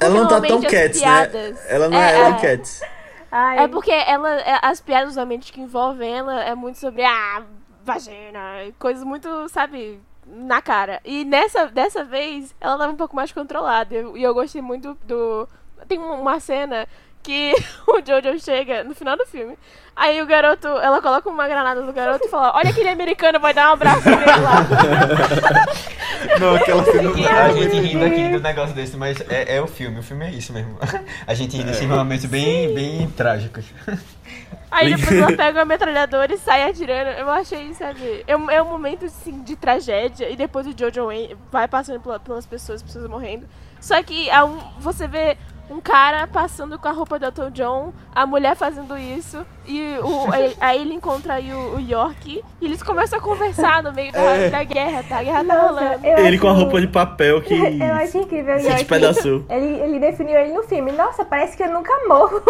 Ela 0.00 0.14
não 0.14 0.28
tá 0.28 0.40
tão 0.40 0.60
Cats, 0.62 1.00
né? 1.00 1.54
Ela 1.68 1.88
não 1.88 1.96
é, 1.98 2.12
É, 2.12 2.16
ela 2.18 2.28
é. 2.28 2.30
é 2.30 2.34
Cats. 2.56 2.82
Ai, 3.32 3.60
É 3.60 3.68
porque 3.68 3.90
ela, 3.90 4.30
é- 4.40 4.58
as 4.62 4.80
piadas 4.80 5.10
usualmente 5.12 5.50
que 5.52 5.60
envolvem 5.60 6.12
ela 6.18 6.40
é 6.42 6.54
muito 6.54 6.78
sobre 6.78 7.02
ah, 7.02 7.42
vagina, 7.82 8.40
coisas 8.78 9.02
muito, 9.02 9.48
sabe, 9.48 9.98
na 10.26 10.60
cara. 10.60 11.00
E 11.04 11.24
nessa 11.24 11.66
dessa 11.66 12.04
vez 12.04 12.54
ela 12.60 12.76
tava 12.78 12.92
um 12.92 12.96
pouco 12.96 13.16
mais 13.16 13.32
controlada. 13.32 13.94
eu- 13.94 14.16
E 14.16 14.22
eu 14.22 14.34
gostei 14.34 14.60
muito 14.62 14.94
do. 15.04 15.48
Tem 15.88 15.98
uma 15.98 16.38
cena 16.38 16.86
que 17.22 17.54
o 17.86 18.00
Jojo 18.04 18.38
chega 18.40 18.84
no 18.84 18.94
final 18.94 19.16
do 19.16 19.24
filme. 19.26 19.56
Aí 19.94 20.22
o 20.22 20.26
garoto, 20.26 20.66
ela 20.68 21.02
coloca 21.02 21.28
uma 21.28 21.46
granada 21.46 21.80
no 21.82 21.92
garoto 21.92 22.24
e 22.24 22.28
fala: 22.28 22.52
Olha 22.56 22.70
aquele 22.70 22.88
americano, 22.88 23.38
vai 23.38 23.52
dar 23.52 23.70
um 23.70 23.72
abraço 23.74 24.08
nele 24.08 24.24
lá. 24.24 24.66
Não, 26.40 26.54
aquela 26.54 26.84
cena 26.84 27.12
Que 27.12 27.26
A 27.26 27.48
é 27.48 27.52
gente 27.52 27.80
rindo 27.80 28.04
aqui 28.04 28.28
do 28.28 28.40
negócio 28.40 28.74
desse, 28.74 28.96
mas 28.96 29.20
é, 29.28 29.56
é 29.56 29.60
o 29.60 29.66
filme, 29.66 29.98
o 29.98 30.02
filme 30.02 30.24
é 30.26 30.30
isso 30.30 30.52
mesmo. 30.52 30.78
A 31.26 31.34
gente 31.34 31.56
ri 31.56 31.64
desses 31.64 31.86
momentos 31.86 32.24
bem, 32.26 32.72
bem 32.74 33.10
trágicos. 33.10 33.64
Aí 34.70 34.94
depois 34.94 35.18
ela 35.18 35.36
pega 35.36 35.58
uma 35.58 35.64
metralhadora 35.66 36.32
e 36.32 36.38
sai 36.38 36.62
atirando. 36.70 37.10
Eu 37.18 37.28
achei, 37.28 37.74
sabe? 37.74 38.24
É 38.26 38.36
um, 38.36 38.50
é 38.50 38.62
um 38.62 38.68
momento 38.68 39.04
assim, 39.04 39.42
de 39.42 39.56
tragédia. 39.56 40.30
E 40.30 40.36
depois 40.36 40.66
o 40.66 40.74
Jojo 40.76 41.06
Wayne 41.06 41.36
vai 41.50 41.68
passando 41.68 42.00
pela- 42.00 42.18
pelas 42.18 42.46
pessoas, 42.46 42.82
pessoas 42.82 43.06
morrendo. 43.08 43.46
Só 43.80 44.02
que 44.02 44.30
um- 44.44 44.80
você 44.80 45.06
vê 45.06 45.36
um 45.72 45.80
cara 45.80 46.26
passando 46.26 46.78
com 46.78 46.88
a 46.88 46.92
roupa 46.92 47.18
do 47.18 47.24
Elton 47.26 47.50
John, 47.50 47.92
a 48.14 48.26
mulher 48.26 48.54
fazendo 48.56 48.96
isso, 48.98 49.44
e 49.66 49.96
o, 50.02 50.26
aí, 50.60 50.80
ele 50.80 50.94
encontra 50.94 51.34
aí 51.34 51.52
o, 51.52 51.76
o 51.76 51.80
York, 51.80 52.42
e 52.60 52.64
eles 52.64 52.82
começam 52.82 53.18
a 53.18 53.22
conversar 53.22 53.82
no 53.82 53.92
meio 53.92 54.12
da, 54.12 54.20
É. 54.20 54.50
da 54.50 54.62
guerra, 54.64 55.02
tá? 55.08 55.18
A 55.18 55.22
guerra 55.22 55.44
tá 55.44 55.60
rolando. 55.60 56.06
Ele 56.06 56.28
acho- 56.28 56.40
com 56.40 56.48
a 56.48 56.52
roupa 56.52 56.80
de 56.80 56.88
papel 56.88 57.40
que 57.42 57.54
Eu 57.82 57.94
acho 57.94 58.18
incrível. 58.18 58.58
se 58.58 58.64
York. 58.66 58.78
despedaçou. 58.78 59.44
Ele, 59.50 59.80
ele 59.80 59.98
definiu 59.98 60.38
ele 60.38 60.52
no 60.52 60.62
filme. 60.64 60.92
Nossa, 60.92 61.24
parece 61.24 61.56
que 61.56 61.62
eu 61.62 61.70
nunca 61.70 61.92
morro. 62.08 62.42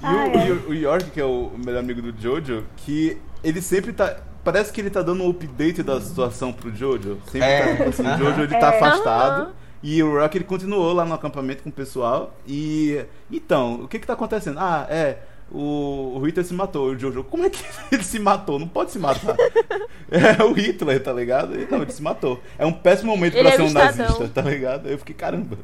E 0.00 0.04
Ai, 0.06 0.30
o, 0.30 0.46
e 0.46 0.52
o- 0.52 0.68
o 0.70 0.74
York, 0.74 1.10
que 1.10 1.20
é 1.20 1.24
o 1.24 1.50
melhor 1.64 1.80
amigo 1.80 2.00
do 2.00 2.14
Jojo, 2.20 2.64
que 2.76 3.18
ele 3.42 3.60
sempre 3.60 3.92
tá. 3.92 4.16
Parece 4.42 4.72
que 4.72 4.80
ele 4.80 4.90
tá 4.90 5.02
dando 5.02 5.22
um 5.22 5.30
update 5.30 5.82
da 5.82 6.00
situação 6.00 6.52
pro 6.52 6.74
Jojo. 6.74 7.18
Sempre 7.30 7.48
É. 7.48 7.76
tá, 7.76 7.84
assim. 7.84 8.04
Jojo 8.18 8.40
ele 8.42 8.48
tá 8.58 8.72
É. 8.72 8.76
afastado. 8.76 9.42
Aham. 9.42 9.52
E 9.82 10.02
o 10.02 10.18
Rock 10.18 10.36
ele 10.36 10.44
continuou 10.44 10.92
lá 10.92 11.04
no 11.06 11.14
acampamento 11.14 11.62
com 11.62 11.68
o 11.70 11.72
pessoal. 11.72 12.34
E. 12.46 13.02
Então, 13.30 13.82
o 13.84 13.88
que 13.88 13.98
que 13.98 14.06
tá 14.06 14.12
acontecendo? 14.12 14.58
Ah, 14.58 14.86
é. 14.90 15.18
O, 15.52 16.12
o 16.16 16.20
Hitler 16.26 16.44
se 16.46 16.54
matou. 16.54 16.92
E 16.92 16.96
o 16.96 16.98
Jojo, 16.98 17.24
como 17.24 17.44
é 17.44 17.50
que 17.50 17.62
ele 17.90 18.02
se 18.04 18.18
matou? 18.18 18.58
Não 18.58 18.68
pode 18.68 18.92
se 18.92 18.98
matar. 18.98 19.36
é 20.10 20.42
o 20.44 20.52
Hitler, 20.52 21.02
tá 21.02 21.12
ligado? 21.12 21.58
E, 21.58 21.66
não, 21.70 21.82
ele 21.82 21.90
se 21.92 22.02
matou. 22.02 22.40
É 22.58 22.64
um 22.64 22.72
péssimo 22.72 23.10
momento 23.10 23.34
Ele 23.34 23.42
pra 23.44 23.52
é 23.52 23.56
ser 23.56 23.62
um 23.62 23.72
nazista, 23.72 24.28
tá 24.28 24.42
ligado? 24.42 24.88
Eu 24.88 24.98
fiquei, 24.98 25.14
caramba. 25.14 25.58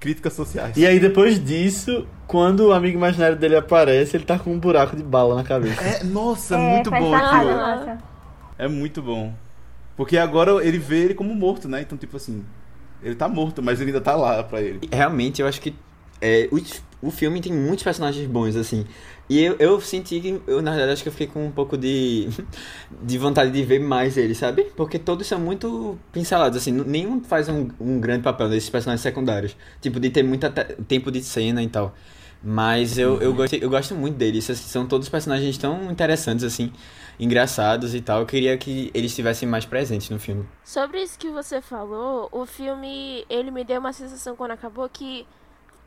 Críticas 0.00 0.32
sociais. 0.32 0.76
E 0.76 0.86
aí 0.86 1.00
depois 1.00 1.42
disso, 1.42 2.06
quando 2.26 2.68
o 2.68 2.72
amigo 2.72 2.96
imaginário 2.96 3.36
dele 3.36 3.56
aparece, 3.56 4.16
ele 4.16 4.24
tá 4.24 4.38
com 4.38 4.52
um 4.52 4.58
buraco 4.58 4.96
de 4.96 5.02
bala 5.02 5.34
na 5.34 5.44
cabeça. 5.44 5.82
É, 5.82 6.04
nossa, 6.04 6.54
É, 6.54 6.58
muito 6.58 6.90
bom 6.90 7.14
aquilo. 7.14 7.50
nossa. 7.56 7.98
É 8.58 8.68
muito 8.68 9.02
bom. 9.02 9.32
Porque 9.96 10.16
agora 10.16 10.52
ele 10.64 10.78
vê 10.78 10.98
ele 11.04 11.14
como 11.14 11.34
morto, 11.34 11.68
né? 11.68 11.80
Então, 11.82 11.98
tipo 11.98 12.16
assim, 12.16 12.44
ele 13.02 13.14
tá 13.16 13.28
morto, 13.28 13.60
mas 13.62 13.80
ele 13.80 13.90
ainda 13.90 14.00
tá 14.00 14.14
lá 14.14 14.42
pra 14.44 14.60
ele. 14.62 14.88
Realmente, 14.92 15.42
eu 15.42 15.48
acho 15.48 15.60
que 15.60 15.74
é, 16.20 16.48
o, 16.52 17.08
o 17.08 17.10
filme 17.10 17.40
tem 17.40 17.52
muitos 17.52 17.82
personagens 17.84 18.26
bons, 18.28 18.56
assim. 18.56 18.84
E 19.28 19.40
eu, 19.42 19.56
eu 19.58 19.80
senti 19.80 20.20
que, 20.20 20.40
eu, 20.46 20.62
na 20.62 20.70
verdade, 20.72 20.92
acho 20.92 21.02
que 21.02 21.08
eu 21.08 21.12
fiquei 21.12 21.26
com 21.26 21.46
um 21.46 21.50
pouco 21.52 21.76
de, 21.76 22.28
de 23.02 23.18
vontade 23.18 23.50
de 23.50 23.62
ver 23.64 23.78
mais 23.78 24.16
eles, 24.16 24.38
sabe? 24.38 24.64
Porque 24.76 24.98
todos 24.98 25.26
são 25.26 25.38
muito 25.38 25.98
pincelados, 26.12 26.56
assim. 26.58 26.72
Nenhum 26.72 27.22
faz 27.22 27.48
um, 27.48 27.68
um 27.80 28.00
grande 28.00 28.22
papel 28.22 28.48
nesses 28.48 28.70
personagens 28.70 29.02
secundários. 29.02 29.56
Tipo, 29.80 30.00
de 30.00 30.10
ter 30.10 30.22
muito 30.22 30.48
te- 30.50 30.64
tempo 30.86 31.10
de 31.10 31.22
cena 31.22 31.62
e 31.62 31.68
tal. 31.68 31.94
Mas 32.42 32.96
eu, 32.98 33.20
eu, 33.20 33.34
gostei, 33.34 33.62
eu 33.62 33.68
gosto 33.70 33.94
muito 33.94 34.16
deles. 34.16 34.48
assim, 34.48 34.68
São 34.68 34.86
todos 34.86 35.08
personagens 35.08 35.58
tão 35.58 35.90
interessantes, 35.90 36.44
assim. 36.44 36.72
Engraçados 37.18 37.94
e 37.94 38.00
tal. 38.00 38.20
Eu 38.20 38.26
queria 38.26 38.56
que 38.56 38.90
eles 38.94 39.10
estivessem 39.10 39.48
mais 39.48 39.64
presentes 39.66 40.08
no 40.10 40.18
filme. 40.18 40.46
Sobre 40.62 41.02
isso 41.02 41.18
que 41.18 41.30
você 41.30 41.60
falou, 41.62 42.28
o 42.30 42.44
filme, 42.44 43.24
ele 43.28 43.50
me 43.50 43.64
deu 43.64 43.80
uma 43.80 43.92
sensação 43.92 44.36
quando 44.36 44.50
acabou 44.52 44.88
que 44.88 45.26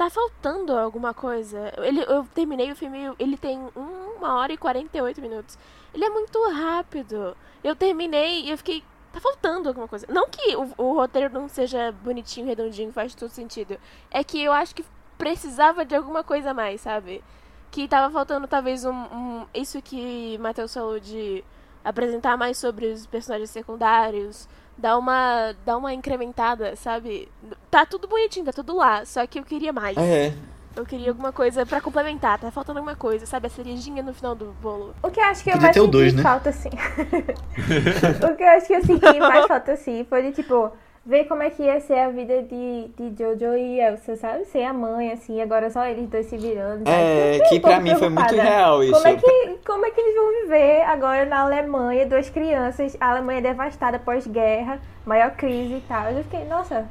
tá 0.02 0.10
faltando 0.10 0.76
alguma 0.76 1.14
coisa. 1.14 1.72
Ele, 1.78 2.02
eu 2.02 2.26
terminei 2.34 2.72
o 2.72 2.76
filme, 2.76 3.14
ele 3.20 3.38
tem 3.38 3.60
uma 3.76 4.36
hora 4.36 4.52
e 4.52 4.58
48 4.58 5.22
minutos. 5.22 5.60
Ele 5.94 6.04
é 6.04 6.10
muito 6.10 6.42
rápido. 6.50 7.38
Eu 7.64 7.76
terminei 7.76 8.42
e 8.42 8.50
eu 8.50 8.58
fiquei. 8.58 8.84
Tá 9.14 9.20
faltando 9.20 9.70
alguma 9.70 9.88
coisa. 9.88 10.08
Não 10.10 10.28
que 10.28 10.56
o, 10.56 10.74
o 10.78 10.94
roteiro 10.94 11.32
não 11.32 11.48
seja 11.48 11.92
bonitinho, 11.92 12.48
redondinho, 12.48 12.92
faz 12.92 13.14
todo 13.14 13.30
sentido. 13.30 13.78
É 14.10 14.24
que 14.24 14.42
eu 14.42 14.52
acho 14.52 14.74
que 14.74 14.84
precisava 15.20 15.86
de 15.86 15.96
alguma 15.96 16.24
coisa 16.24 16.50
a 16.50 16.54
mais, 16.54 16.82
sabe? 16.82 17.24
Que 17.70 17.88
tava 17.88 18.12
faltando 18.12 18.48
talvez 18.48 18.84
um. 18.84 18.92
um 18.92 19.46
isso 19.54 19.84
que 19.84 20.36
Matheus 20.40 20.74
falou 20.74 21.00
de 21.00 21.44
apresentar 21.84 22.36
mais 22.38 22.58
sobre 22.58 22.88
os 22.88 23.06
personagens 23.06 23.52
secundários, 23.52 24.50
dar 24.82 24.98
uma, 24.98 25.54
dar 25.66 25.78
uma 25.78 25.94
incrementada, 25.94 26.76
sabe? 26.76 27.30
Tá 27.70 27.86
tudo 27.86 28.08
bonitinho, 28.08 28.46
tá 28.46 28.52
tudo 28.52 28.76
lá, 28.76 29.06
só 29.06 29.26
que 29.28 29.40
eu 29.40 29.44
queria 29.44 29.72
mais. 29.72 29.96
É, 29.98 30.34
Eu 30.76 30.86
queria 30.86 31.10
alguma 31.10 31.32
coisa 31.32 31.66
pra 31.66 31.82
complementar, 31.82 32.40
tá 32.40 32.50
faltando 32.50 32.80
alguma 32.80 32.96
coisa, 32.96 33.26
sabe? 33.26 33.48
A 33.48 33.50
cerejinha 33.50 34.02
no 34.02 34.14
final 34.14 34.34
do 34.34 34.56
bolo. 34.62 34.96
O 35.04 35.10
que 35.12 35.20
eu 35.20 35.24
acho 35.26 35.44
que 35.44 35.52
eu 35.52 35.58
mais 35.60 35.76
senti 35.76 35.92
dois, 35.92 36.14
né? 36.14 36.24
falta, 36.24 36.50
assim. 36.50 36.70
o 38.32 38.36
que 38.36 38.44
eu 38.44 38.48
acho 38.50 38.68
que 38.68 38.74
eu 38.74 38.84
senti 38.86 39.20
mais 39.20 39.46
falta, 39.48 39.74
assim, 39.74 40.06
foi 40.10 40.24
de, 40.24 40.32
tipo, 40.32 40.72
ver 41.06 41.26
como 41.26 41.42
é 41.42 41.50
que 41.50 41.64
ia 41.64 41.80
ser 41.80 42.00
a 42.00 42.10
vida 42.10 42.44
de, 42.44 42.90
de 42.96 43.18
Jojo 43.18 43.58
e 43.58 43.80
Elsa, 43.80 44.16
sabe? 44.16 44.46
Sem 44.46 44.66
a 44.66 44.72
mãe, 44.74 45.12
assim, 45.12 45.42
agora 45.42 45.70
só 45.70 45.86
eles 45.86 46.08
dois 46.08 46.28
se 46.28 46.38
virando. 46.38 46.84
sabe? 46.86 46.92
É, 46.92 47.40
que 47.50 47.56
um 47.56 47.60
pra 47.60 47.80
mim 47.80 47.96
foi 47.96 48.10
muito 48.10 48.36
real 48.36 48.84
isso. 48.84 48.94
Como 48.94 49.08
é, 49.08 49.16
que, 49.16 49.58
como 49.66 49.86
é 49.86 49.92
que 49.92 50.00
eles 50.00 50.16
vão 50.16 50.42
viver 50.44 50.82
agora 50.84 51.26
na 51.26 51.42
Alemanha, 51.42 52.06
duas 52.06 52.30
crianças, 52.30 52.96
a 53.00 53.12
Alemanha 53.12 53.42
devastada 53.42 53.98
pós-guerra, 53.98 54.80
maior 55.06 55.32
crise 55.32 55.76
e 55.76 55.84
tal. 55.88 56.12
Eu 56.12 56.24
fiquei, 56.24 56.46
nossa, 56.46 56.88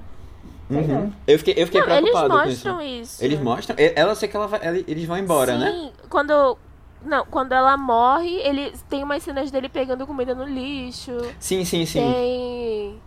não. 0.69 1.13
Eu 1.27 1.39
fiquei, 1.39 1.55
eu 1.57 1.67
fiquei 1.67 1.81
Não, 1.81 1.89
eles 1.97 2.11
preocupado 2.11 2.43
com 2.43 2.49
isso. 2.49 2.69
mostram 2.69 2.83
isso. 2.83 3.25
Eles 3.25 3.41
mostram? 3.41 3.77
Ela 3.79 4.15
sei 4.15 4.29
que 4.29 4.37
ela 4.37 4.47
vai, 4.47 4.61
eles 4.87 5.05
vão 5.05 5.19
embora, 5.19 5.57
né? 5.59 5.71
Sim, 5.71 5.93
quando. 6.09 6.57
Não, 7.03 7.25
quando 7.27 7.53
ela 7.53 7.77
morre, 7.79 8.37
ele 8.43 8.73
tem 8.89 9.03
umas 9.03 9.23
cenas 9.23 9.51
dele 9.51 9.71
pegando 9.71 10.07
comida 10.07 10.35
no 10.35 10.45
lixo. 10.45 11.13
Sim, 11.39 11.65
sim, 11.65 11.87
sim. 11.87 12.01
Tem. 12.01 13.01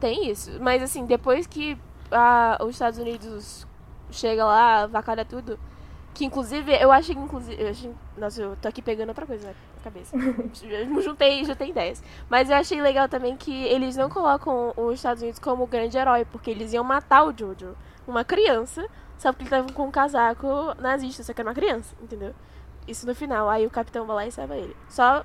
Tem 0.00 0.30
isso. 0.30 0.50
Mas 0.60 0.82
assim, 0.82 1.06
depois 1.06 1.46
que 1.46 1.78
a- 2.10 2.58
os 2.62 2.70
Estados 2.70 2.98
Unidos 2.98 3.66
chega 4.10 4.44
lá, 4.44 4.86
vacalha 4.86 5.24
tudo. 5.24 5.58
Que 6.14 6.24
inclusive, 6.24 6.72
eu 6.80 6.90
acho 6.92 7.12
que 7.12 7.18
inclusive. 7.18 7.62
Eu 7.62 7.68
achei, 7.68 7.94
nossa, 8.16 8.40
eu 8.42 8.56
tô 8.56 8.68
aqui 8.68 8.80
pegando 8.80 9.08
outra 9.10 9.26
coisa 9.26 9.48
na 9.48 9.82
cabeça. 9.82 10.16
eu 10.64 11.02
juntei, 11.02 11.44
juntei 11.44 11.70
ideias. 11.70 12.02
Mas 12.28 12.48
eu 12.50 12.56
achei 12.56 12.80
legal 12.80 13.08
também 13.08 13.36
que 13.36 13.52
eles 13.64 13.96
não 13.96 14.08
colocam 14.08 14.72
os 14.76 14.94
Estados 14.94 15.22
Unidos 15.22 15.38
como 15.38 15.64
o 15.64 15.66
grande 15.66 15.96
herói, 15.98 16.24
porque 16.24 16.50
eles 16.50 16.72
iam 16.72 16.84
matar 16.84 17.24
o 17.24 17.34
Jojo. 17.36 17.76
Uma 18.06 18.24
criança, 18.24 18.86
só 19.18 19.32
porque 19.32 19.44
ele 19.44 19.50
tava 19.62 19.72
com 19.72 19.86
um 19.86 19.90
casaco 19.90 20.46
nazista, 20.80 21.22
só 21.22 21.32
que 21.34 21.40
era 21.40 21.48
uma 21.50 21.54
criança, 21.54 21.94
entendeu? 22.00 22.34
Isso 22.86 23.06
no 23.06 23.14
final. 23.14 23.48
Aí 23.48 23.66
o 23.66 23.70
capitão 23.70 24.06
vai 24.06 24.16
lá 24.16 24.26
e 24.26 24.32
salva 24.32 24.56
ele. 24.56 24.74
Só 24.88 25.24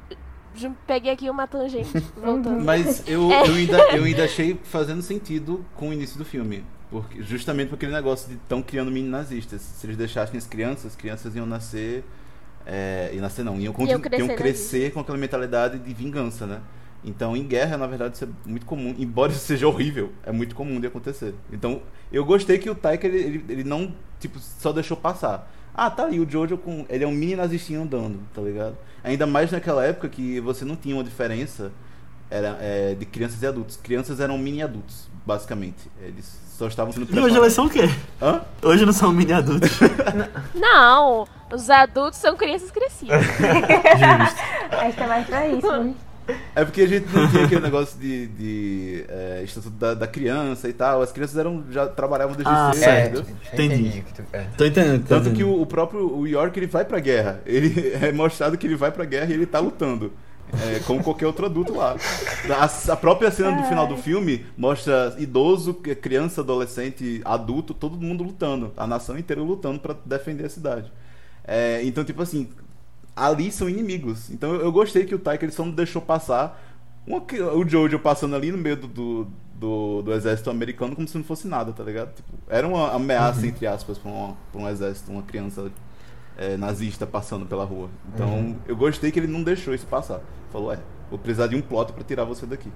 peguei 0.88 1.12
aqui 1.12 1.30
uma 1.30 1.48
tangente, 1.48 1.92
voltando. 2.16 2.64
Mas 2.64 3.08
eu, 3.08 3.32
É. 3.32 3.48
eu, 3.48 3.54
ainda, 3.54 3.78
eu 3.96 4.04
ainda 4.04 4.24
achei 4.26 4.60
fazendo 4.64 5.02
sentido 5.02 5.66
com 5.76 5.90
o 5.90 5.94
início 5.94 6.18
do 6.18 6.26
filme. 6.26 6.64
Porque, 6.90 7.22
justamente 7.24 7.70
por 7.70 7.76
aquele 7.76 7.94
negócio 7.94 8.28
de 8.28 8.36
estão 8.36 8.62
criando 8.62 8.92
mini 8.92 9.08
nazistas. 9.08 9.62
Se 9.62 9.86
eles 9.86 9.96
deixassem 9.96 10.38
as 10.38 10.46
crianças, 10.46 10.88
as 10.88 10.96
crianças 10.96 11.36
iam 11.36 11.46
nascer. 11.46 12.04
É, 12.66 13.10
iam 13.14 13.22
nascer 13.22 13.44
não, 13.44 13.60
iam, 13.60 13.74
continu- 13.74 13.94
Iam 13.94 14.02
crescer 14.02 14.26
iam 14.28 14.36
crescer 14.36 14.94
com 14.94 15.00
aquela 15.00 15.18
mentalidade 15.18 15.80
de 15.80 15.94
vingança, 15.94 16.46
né? 16.46 16.60
Então, 17.04 17.36
em 17.36 17.44
guerra, 17.48 17.78
na 17.78 17.88
verdade, 17.88 18.16
isso 18.16 18.26
é 18.26 18.28
muito 18.48 18.66
comum. 18.66 18.94
Embora 19.00 19.32
isso 19.34 19.40
seja 19.46 19.68
horrível, 19.68 20.12
é 20.24 20.32
muito 20.32 20.54
comum 20.54 20.80
de 20.80 20.86
acontecer. 20.86 21.34
Então, 21.52 21.82
eu 22.12 22.24
gostei 22.26 22.60
que 22.60 22.70
o 22.70 22.76
Taika, 22.76 23.08
ele, 23.08 23.18
ele, 23.18 23.46
ele 23.50 23.64
não, 23.64 23.96
tipo, 24.20 24.38
só 24.38 24.72
deixou 24.72 24.96
passar. 24.96 25.52
Ah, 25.74 25.90
tá 25.90 26.04
ali, 26.04 26.20
o 26.20 26.30
Jojo 26.30 26.58
com... 26.58 26.86
Ele 26.90 27.04
é 27.04 27.08
um 27.08 27.12
mini 27.12 27.36
nazistinho 27.36 27.82
andando, 27.84 28.20
tá 28.34 28.42
ligado? 28.42 28.76
Ainda 29.04 29.26
mais 29.26 29.52
naquela 29.52 29.84
época 29.86 30.10
que 30.10 30.40
você 30.42 30.64
não 30.66 30.76
tinha 30.76 30.96
uma 30.96 31.04
diferença 31.04 31.72
era, 32.30 32.58
é, 32.62 32.96
de 32.96 33.06
crianças 33.06 33.42
e 33.42 33.48
adultos. 33.48 33.78
Crianças 33.78 34.20
eram 34.20 34.38
mini 34.38 34.62
adultos, 34.62 35.10
basicamente. 35.26 35.90
Eles 36.02 36.40
só 36.58 36.68
estavam 36.68 36.94
sendo 36.94 37.08
E 37.14 37.20
hoje 37.20 37.36
elas 37.36 37.54
são 37.54 37.66
o 37.66 37.70
quê? 37.70 37.90
Hã? 38.22 38.42
Hoje 38.62 38.86
não 38.86 38.94
são 38.94 39.12
mini 39.12 39.34
adultos. 39.34 39.70
Não, 40.54 41.28
os 41.52 41.70
adultos 41.70 42.20
são 42.20 42.36
crianças 42.38 42.70
crescidas. 42.72 43.20
Acho 44.72 44.96
que 44.96 45.04
é 45.04 45.08
mais 45.08 45.26
pra 45.26 45.48
isso. 45.48 45.72
né? 45.72 45.94
É 46.56 46.66
porque 46.66 46.82
a 46.82 46.88
gente 46.88 47.08
não 47.14 47.30
tinha 47.30 47.46
aquele 47.46 47.62
negócio 47.62 48.00
de, 48.00 48.28
de 48.28 49.06
é, 49.08 49.42
estatuto 49.44 49.76
da, 49.76 49.94
da 49.94 50.08
criança 50.08 50.68
e 50.70 50.74
tal. 50.74 51.02
As 51.02 51.12
crianças 51.12 51.38
eram, 51.38 51.64
já 51.72 51.88
trabalhavam 51.88 52.36
desde 52.36 52.52
Ah, 52.52 52.72
cedo, 52.74 52.84
certo. 52.84 53.20
entendeu? 53.20 53.26
eu 53.54 53.66
Entendi. 53.66 54.04
é. 54.34 54.46
Tô 54.58 54.66
entendendo. 54.66 55.06
Tanto 55.08 55.32
que 55.32 55.44
o, 55.44 55.62
o 55.62 55.66
próprio 55.66 56.14
o 56.18 56.28
York 56.28 56.58
ele 56.60 56.68
vai 56.68 56.86
pra 56.86 57.00
guerra. 57.00 57.42
Ele 57.46 57.94
é 58.02 58.12
mostrado 58.12 58.58
que 58.58 58.68
ele 58.68 58.76
vai 58.76 58.92
pra 58.92 59.06
guerra 59.06 59.30
e 59.32 59.34
ele 59.34 59.46
tá 59.46 59.60
lutando. 59.60 60.12
É, 60.54 60.80
como 60.80 61.02
qualquer 61.02 61.26
outro 61.28 61.46
adulto 61.46 61.74
lá. 61.74 61.96
A, 62.60 62.92
a 62.92 62.96
própria 62.98 63.32
cena 63.32 63.52
do 63.54 63.64
final 63.70 63.88
do 63.88 63.96
filme 63.96 64.46
mostra 64.58 65.16
idoso, 65.18 65.74
criança, 65.74 66.42
adolescente, 66.42 67.22
adulto, 67.24 67.74
todo 67.74 67.96
mundo 67.96 68.22
lutando. 68.24 68.74
A 68.76 68.86
nação 68.86 69.18
inteira 69.18 69.42
lutando 69.42 69.80
pra 69.80 69.96
defender 70.06 70.46
a 70.46 70.50
cidade. 70.50 70.92
É, 71.48 71.82
então, 71.84 72.04
tipo 72.04 72.22
assim, 72.22 72.50
ali 73.16 73.52
são 73.52 73.70
inimigos. 73.70 74.30
Então 74.30 74.56
eu, 74.56 74.72
gostei 74.72 75.06
que 75.06 75.16
o 75.16 75.20
Taika 75.20 75.46
ele 75.46 75.52
só 75.52 75.64
não 75.66 75.72
deixou 75.72 76.02
passar 76.02 76.60
uma 77.06 77.22
o 77.56 77.68
Jojo 77.68 78.00
passando 78.00 78.36
ali 78.36 78.52
no 78.52 78.58
meio 78.58 78.76
do, 78.78 78.88
do, 78.88 79.28
do- 79.56 80.02
do 80.04 80.14
exército 80.14 80.50
americano 80.50 80.96
como 80.96 81.08
se 81.08 81.18
não 81.18 81.24
fosse 81.24 81.48
nada, 81.48 81.74
tá 81.74 81.84
ligado? 81.84 82.14
Tipo, 82.14 82.30
era 82.48 82.68
uma 82.68 82.92
ameaça, 82.94 83.46
entre 83.48 83.66
aspas, 83.68 83.98
pra, 83.98 84.12
uma- 84.12 84.38
pra 84.52 84.62
um 84.62 84.70
exército, 84.70 85.12
uma 85.12 85.24
criança 85.24 85.72
é, 86.38 86.56
nazista 86.58 87.06
passando 87.08 87.46
pela 87.46 87.66
rua. 87.66 87.90
Então 88.14 88.56
eu 88.68 88.76
gostei 88.76 89.12
que 89.12 89.20
ele 89.20 89.28
não 89.28 89.44
deixou 89.44 89.74
isso 89.74 89.86
passar. 89.88 90.22
Falou, 90.52 90.72
é, 90.72 90.80
vou 91.10 91.18
precisar 91.20 91.48
de 91.48 91.56
um 91.56 91.62
plot 91.62 91.92
pra 91.94 92.04
tirar 92.04 92.24
você 92.24 92.46
daqui. 92.46 92.72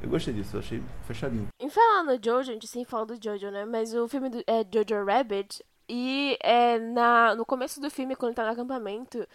Eu 0.00 0.08
gostei 0.08 0.32
disso, 0.32 0.54
eu 0.56 0.60
achei 0.60 0.80
fechadinho. 1.06 1.48
Em 1.60 1.68
falar 1.68 2.04
no 2.04 2.12
Jojo, 2.24 2.50
a 2.50 2.54
gente 2.54 2.68
sempre 2.68 2.88
fala 2.88 3.04
do 3.06 3.18
Jojo, 3.22 3.50
né? 3.50 3.64
Mas 3.64 3.92
o 3.92 4.06
filme 4.06 4.28
do, 4.30 4.38
é 4.46 4.64
Jojo 4.72 5.04
Rabbit. 5.04 5.64
E 5.88 6.36
é, 6.42 6.78
na, 6.78 7.34
no 7.34 7.44
começo 7.44 7.80
do 7.80 7.90
filme, 7.90 8.14
quando 8.14 8.28
ele 8.30 8.36
tá 8.36 8.44
no 8.44 8.52
acampamento, 8.52 9.26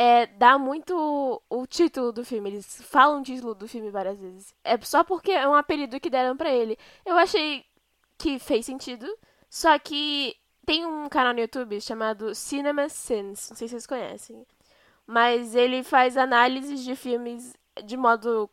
é, 0.00 0.26
dá 0.26 0.56
muito 0.56 0.96
o, 0.96 1.42
o 1.62 1.66
título 1.66 2.12
do 2.12 2.24
filme. 2.24 2.50
Eles 2.50 2.80
falam 2.84 3.20
o 3.20 3.24
título 3.24 3.52
do 3.52 3.66
filme 3.66 3.90
várias 3.90 4.16
vezes. 4.16 4.54
É 4.62 4.78
só 4.80 5.02
porque 5.02 5.32
é 5.32 5.48
um 5.48 5.54
apelido 5.54 5.98
que 5.98 6.08
deram 6.08 6.36
pra 6.36 6.52
ele. 6.52 6.78
Eu 7.04 7.18
achei 7.18 7.64
que 8.16 8.38
fez 8.38 8.64
sentido. 8.64 9.04
Só 9.50 9.76
que 9.76 10.36
tem 10.64 10.86
um 10.86 11.08
canal 11.08 11.34
no 11.34 11.40
YouTube 11.40 11.80
chamado 11.80 12.32
Cinema 12.32 12.88
Sins. 12.88 13.50
Não 13.50 13.56
sei 13.56 13.66
se 13.66 13.72
vocês 13.72 13.88
conhecem. 13.88 14.46
Mas 15.04 15.56
ele 15.56 15.82
faz 15.82 16.16
análises 16.16 16.84
de 16.84 16.94
filmes 16.94 17.52
de 17.84 17.96
modo 17.96 18.48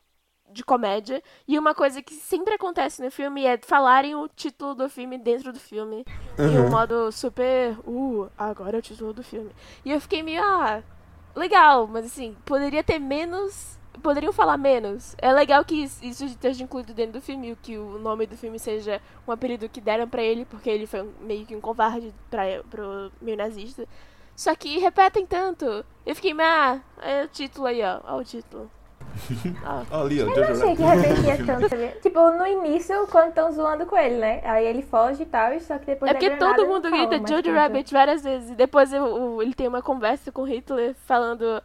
de 0.50 0.64
comédia. 0.64 1.22
E 1.48 1.60
uma 1.60 1.76
coisa 1.76 2.02
que 2.02 2.16
sempre 2.16 2.56
acontece 2.56 3.04
no 3.04 3.12
filme 3.12 3.46
é 3.46 3.60
falarem 3.64 4.16
o 4.16 4.28
título 4.28 4.74
do 4.74 4.90
filme 4.90 5.20
dentro 5.20 5.54
do 5.54 5.60
filme. 5.60 6.06
Em 6.40 6.60
um 6.60 6.72
modo 6.72 7.12
super. 7.12 7.78
Uh, 7.88 8.32
agora 8.36 8.78
é 8.78 8.80
o 8.80 8.82
título 8.82 9.14
do 9.14 9.22
filme. 9.22 9.52
E 9.86 9.92
eu 9.92 10.02
fiquei 10.02 10.24
meio. 10.24 10.42
Ah, 10.44 10.82
legal, 11.36 11.88
mas 11.88 12.06
assim, 12.06 12.36
poderia 12.46 12.84
ter 12.84 13.00
menos. 13.00 13.76
Poderiam 14.02 14.34
falar 14.34 14.58
menos. 14.58 15.16
É 15.18 15.32
legal 15.32 15.64
que 15.66 15.84
isso 15.84 16.26
esteja 16.26 16.64
incluído 16.64 16.94
dentro 16.94 17.14
do 17.14 17.22
filme, 17.22 17.58
que 17.62 17.78
o 17.78 17.98
nome 17.98 18.28
do 18.28 18.38
filme 18.38 18.60
seja 18.60 19.02
um 19.28 19.32
apelido 19.32 19.70
que 19.70 19.82
deram 19.82 20.08
pra 20.08 20.22
ele, 20.22 20.46
porque 20.46 20.70
ele 20.70 20.86
foi 20.86 21.10
meio 21.22 21.46
que 21.46 21.56
um 21.56 21.62
covarde 21.62 22.14
pra, 22.30 22.44
pro 22.70 23.12
meio 23.22 23.38
nazista. 23.38 23.88
Só 24.36 24.54
que 24.54 24.80
repetem 24.80 25.26
tanto. 25.26 25.86
Eu 26.06 26.16
fiquei, 26.16 26.34
ah, 26.40 26.82
é 27.02 27.24
o 27.24 27.28
título 27.28 27.68
aí, 27.68 27.82
ó. 27.82 28.02
Ó 28.06 28.18
o 28.20 28.24
título. 28.24 28.70
Ó, 29.92 30.02
ali, 30.04 30.22
ó, 30.22 30.26
Eu 30.26 30.28
não 30.28 30.36
Jojo 30.36 30.52
achei 30.64 30.76
que 30.76 30.82
repetia 30.84 31.46
tanto, 31.46 31.70
sabia? 31.70 31.98
Tipo, 32.02 32.32
no 32.32 32.46
início, 32.48 33.08
quando 33.08 33.30
estão 33.30 33.52
zoando 33.52 33.86
com 33.86 33.98
ele, 33.98 34.18
né? 34.18 34.42
Aí 34.44 34.66
ele 34.66 34.82
foge 34.82 35.24
e 35.24 35.26
tal, 35.26 35.58
só 35.60 35.78
que 35.78 35.86
depois 35.86 36.12
É 36.12 36.14
porque 36.14 36.30
granada 36.30 36.56
todo 36.58 36.68
mundo 36.68 36.90
grita 36.92 37.18
Jojo 37.18 37.44
tanto. 37.44 37.52
Rabbit 37.54 37.94
várias 37.94 38.24
vezes. 38.24 38.50
E 38.52 38.56
depois 38.56 38.92
eu- 38.94 39.42
ele 39.42 39.54
tem 39.54 39.68
uma 39.68 39.82
conversa 39.82 40.32
com 40.32 40.44
Hitler 40.44 40.96
falando 41.06 41.62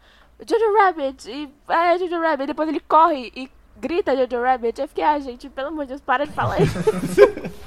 Jojo 0.48 0.74
Rabbit 0.78 1.30
e 1.30 1.52
ah, 1.68 1.94
é 1.94 1.98
Jojo 1.98 2.20
Rabbit. 2.20 2.46
Depois 2.46 2.68
ele 2.68 2.80
corre 2.80 3.32
e 3.34 3.50
grita 3.78 4.16
Jojo 4.16 4.42
Rabbit. 4.42 4.80
Eu 4.80 4.88
fiquei, 4.88 5.04
ah, 5.04 5.18
gente, 5.18 5.48
pelo 5.48 5.68
amor 5.68 5.84
de 5.84 5.88
Deus, 5.90 6.00
para 6.00 6.26
de 6.26 6.32
falar 6.32 6.60
isso. 6.60 6.78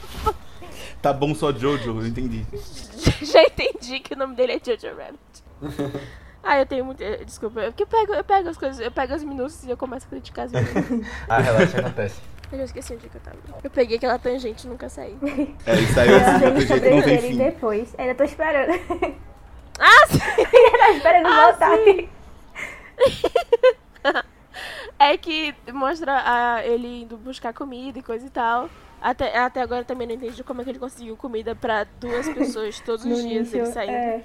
Tá 1.01 1.11
bom 1.11 1.36
só 1.36 1.51
Jojo, 1.51 1.99
eu 1.99 2.07
entendi. 2.07 2.45
Já 3.21 3.43
entendi 3.43 3.99
que 3.99 4.13
o 4.13 4.17
nome 4.17 4.36
dele 4.36 4.53
é 4.53 4.59
Jojo 4.63 4.95
Rabbit. 4.95 5.43
Ah, 6.44 6.60
eu 6.60 6.66
tenho 6.66 6.84
muito. 6.84 7.02
eh, 7.02 7.24
Desculpa, 7.24 7.62
é 7.62 7.66
porque 7.72 7.84
eu 7.84 7.88
pego, 7.88 8.14
eu 8.14 8.24
pego 8.24 8.50
as 8.50 8.58
coisas, 8.58 8.80
eu 8.80 8.91
pego 8.91 9.14
os 9.16 9.24
minutos 9.24 9.64
e 9.64 9.70
eu 9.70 9.78
começo 9.78 10.06
a 10.06 10.10
criticar 10.10 10.46
as 10.46 10.52
minhas. 10.54 11.08
Ah, 11.30 11.39
relaxa, 11.39 11.80
acontece. 11.80 12.20
eu 12.52 12.58
já 12.58 12.64
esqueci 12.66 12.94
onde 12.94 13.08
que 13.10 13.16
eu 13.16 13.22
tava. 13.22 13.38
Eu 13.64 13.70
peguei 13.70 13.96
aquela 13.98 14.20
tangente 14.20 14.68
e 14.68 14.70
nunca 14.70 14.89
saí. 14.89 15.18
É, 15.66 15.72
aí 15.72 16.10
Eu 16.10 16.18
assim, 16.18 16.39
daquele 16.39 16.68
sobre 16.68 16.80
jeito 16.82 16.96
não 16.96 17.02
tem 17.04 17.14
ele 17.18 17.28
fim. 17.30 17.38
depois. 17.38 17.96
Ainda 17.98 18.16
tô 18.16 18.24
esperando. 18.26 18.72
Ah, 19.80 20.06
sim! 20.12 20.20
tô 20.20 20.91
esperando 20.98 21.28
Ah, 21.28 21.52
voltar. 21.52 21.78
sim. 21.78 22.10
É 25.00 25.18
que 25.18 25.54
mostra 25.74 26.22
a- 26.26 26.66
ele 26.66 27.04
indo 27.04 27.18
buscar 27.18 27.54
comida 27.54 28.00
e 28.00 28.04
coisa 28.04 28.26
e 28.26 28.30
tal. 28.30 28.70
Até, 29.02 29.38
até 29.38 29.62
agora 29.62 29.82
eu 29.82 29.86
também 29.86 30.08
não 30.08 30.16
entendi 30.16 30.44
como 30.44 30.62
é 30.62 30.64
que 30.64 30.70
ele 30.70 30.80
conseguiu 30.80 31.18
comida 31.18 31.54
pra 31.56 31.86
duas 32.00 32.30
pessoas 32.30 32.80
todos 32.80 33.04
os 33.06 33.18
dias 33.22 33.26
início, 33.52 33.58
ele 33.60 33.66
saindo. 33.66 33.91
é. 33.94 34.24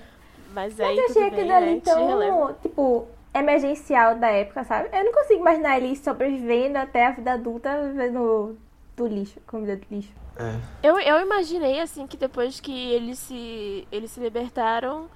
Mas 0.55 0.78
aí 0.80 0.96
Mas 0.96 0.99
eu 0.99 1.05
achei 1.22 1.28
aquilo 1.28 1.49
né? 1.49 1.57
Ali 1.57 1.80
tão, 1.80 2.55
tipo, 2.62 3.07
emergencial 3.34 4.14
da 4.16 4.28
época, 4.28 4.64
sabe? 4.64 4.88
Eu 4.92 5.05
não 5.05 5.12
consigo 5.12 5.40
imaginar 5.40 5.76
ele 5.78 5.94
sobrevivendo 5.96 6.78
até 6.78 7.07
a 7.07 7.11
vida 7.12 7.32
adulta 7.32 7.82
vivendo 7.82 8.57
do 8.96 9.07
lixo, 9.07 9.38
comida 9.46 9.76
do 9.76 9.86
lixo. 9.90 10.12
É. 10.38 10.55
Eu, 10.82 10.99
eu 11.01 11.20
imaginei, 11.20 11.80
assim, 11.80 12.07
que 12.07 12.16
depois 12.16 12.61
que 12.61 12.92
eles 12.92 13.18
se, 13.18 13.86
eles 13.92 14.11
se 14.11 14.20
libertaram, 14.20 15.07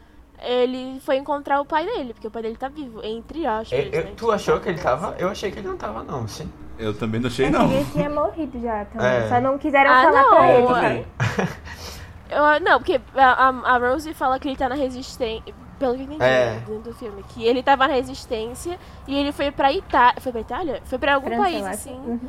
ele 0.40 0.98
foi 1.00 1.16
encontrar 1.16 1.60
o 1.60 1.64
pai 1.64 1.84
dele, 1.86 2.12
porque 2.12 2.26
o 2.26 2.30
pai 2.30 2.42
dele 2.42 2.56
tá 2.56 2.68
vivo, 2.68 3.00
entre 3.04 3.46
aspas, 3.46 3.78
Eu- 3.78 3.92
eu- 3.92 4.04
né? 4.04 4.12
tu 4.16 4.30
achou 4.30 4.58
que 4.60 4.68
ele 4.68 4.78
tava? 4.80 5.14
Eu 5.18 5.28
achei 5.28 5.50
que 5.50 5.58
ele 5.60 5.68
não 5.68 5.76
tava, 5.76 6.02
não. 6.02 6.26
Sim. 6.28 6.50
Eu 6.78 6.92
também 6.98 7.20
não 7.20 7.28
achei, 7.28 7.46
Eu 7.46 7.50
não. 7.50 7.70
ele 7.70 7.84
tinha 7.92 8.10
morrido 8.10 8.60
já 8.60 8.84
também. 8.86 9.06
É. 9.06 9.28
Só 9.28 9.40
não 9.40 9.56
quiseram 9.58 9.90
Ah, 9.92 10.02
falar 10.02 10.22
não, 10.22 10.30
pra 10.30 10.52
ele, 10.52 10.64
eu- 10.64 10.68
sabe? 10.68 11.06
Eu- 12.32 12.60
não, 12.60 12.78
porque 12.78 13.00
a, 13.14 13.48
a- 13.48 13.78
Rose 13.78 14.12
fala 14.14 14.38
que 14.38 14.48
ele 14.48 14.56
tá 14.56 14.68
na 14.68 14.74
resistência. 14.74 15.54
Pelo 15.78 15.94
que 15.94 16.00
eu 16.00 16.04
entendi 16.04 16.22
É. 16.24 16.54
dentro 16.54 16.78
do 16.80 16.94
filme. 16.94 17.24
Que 17.24 17.44
ele 17.44 17.60
tava 17.62 17.88
na 17.88 17.94
resistência 17.94 18.78
e 19.06 19.16
ele 19.16 19.32
foi 19.32 19.50
pra 19.50 19.72
Itália. 19.72 20.20
Foi 20.20 20.30
pra 20.32 20.40
Itália? 20.40 20.82
Foi 20.84 20.98
pra 20.98 21.14
algum 21.14 21.26
França, 21.28 21.42
país, 21.42 21.66
assim. 21.66 21.94
Uhum. 21.94 22.20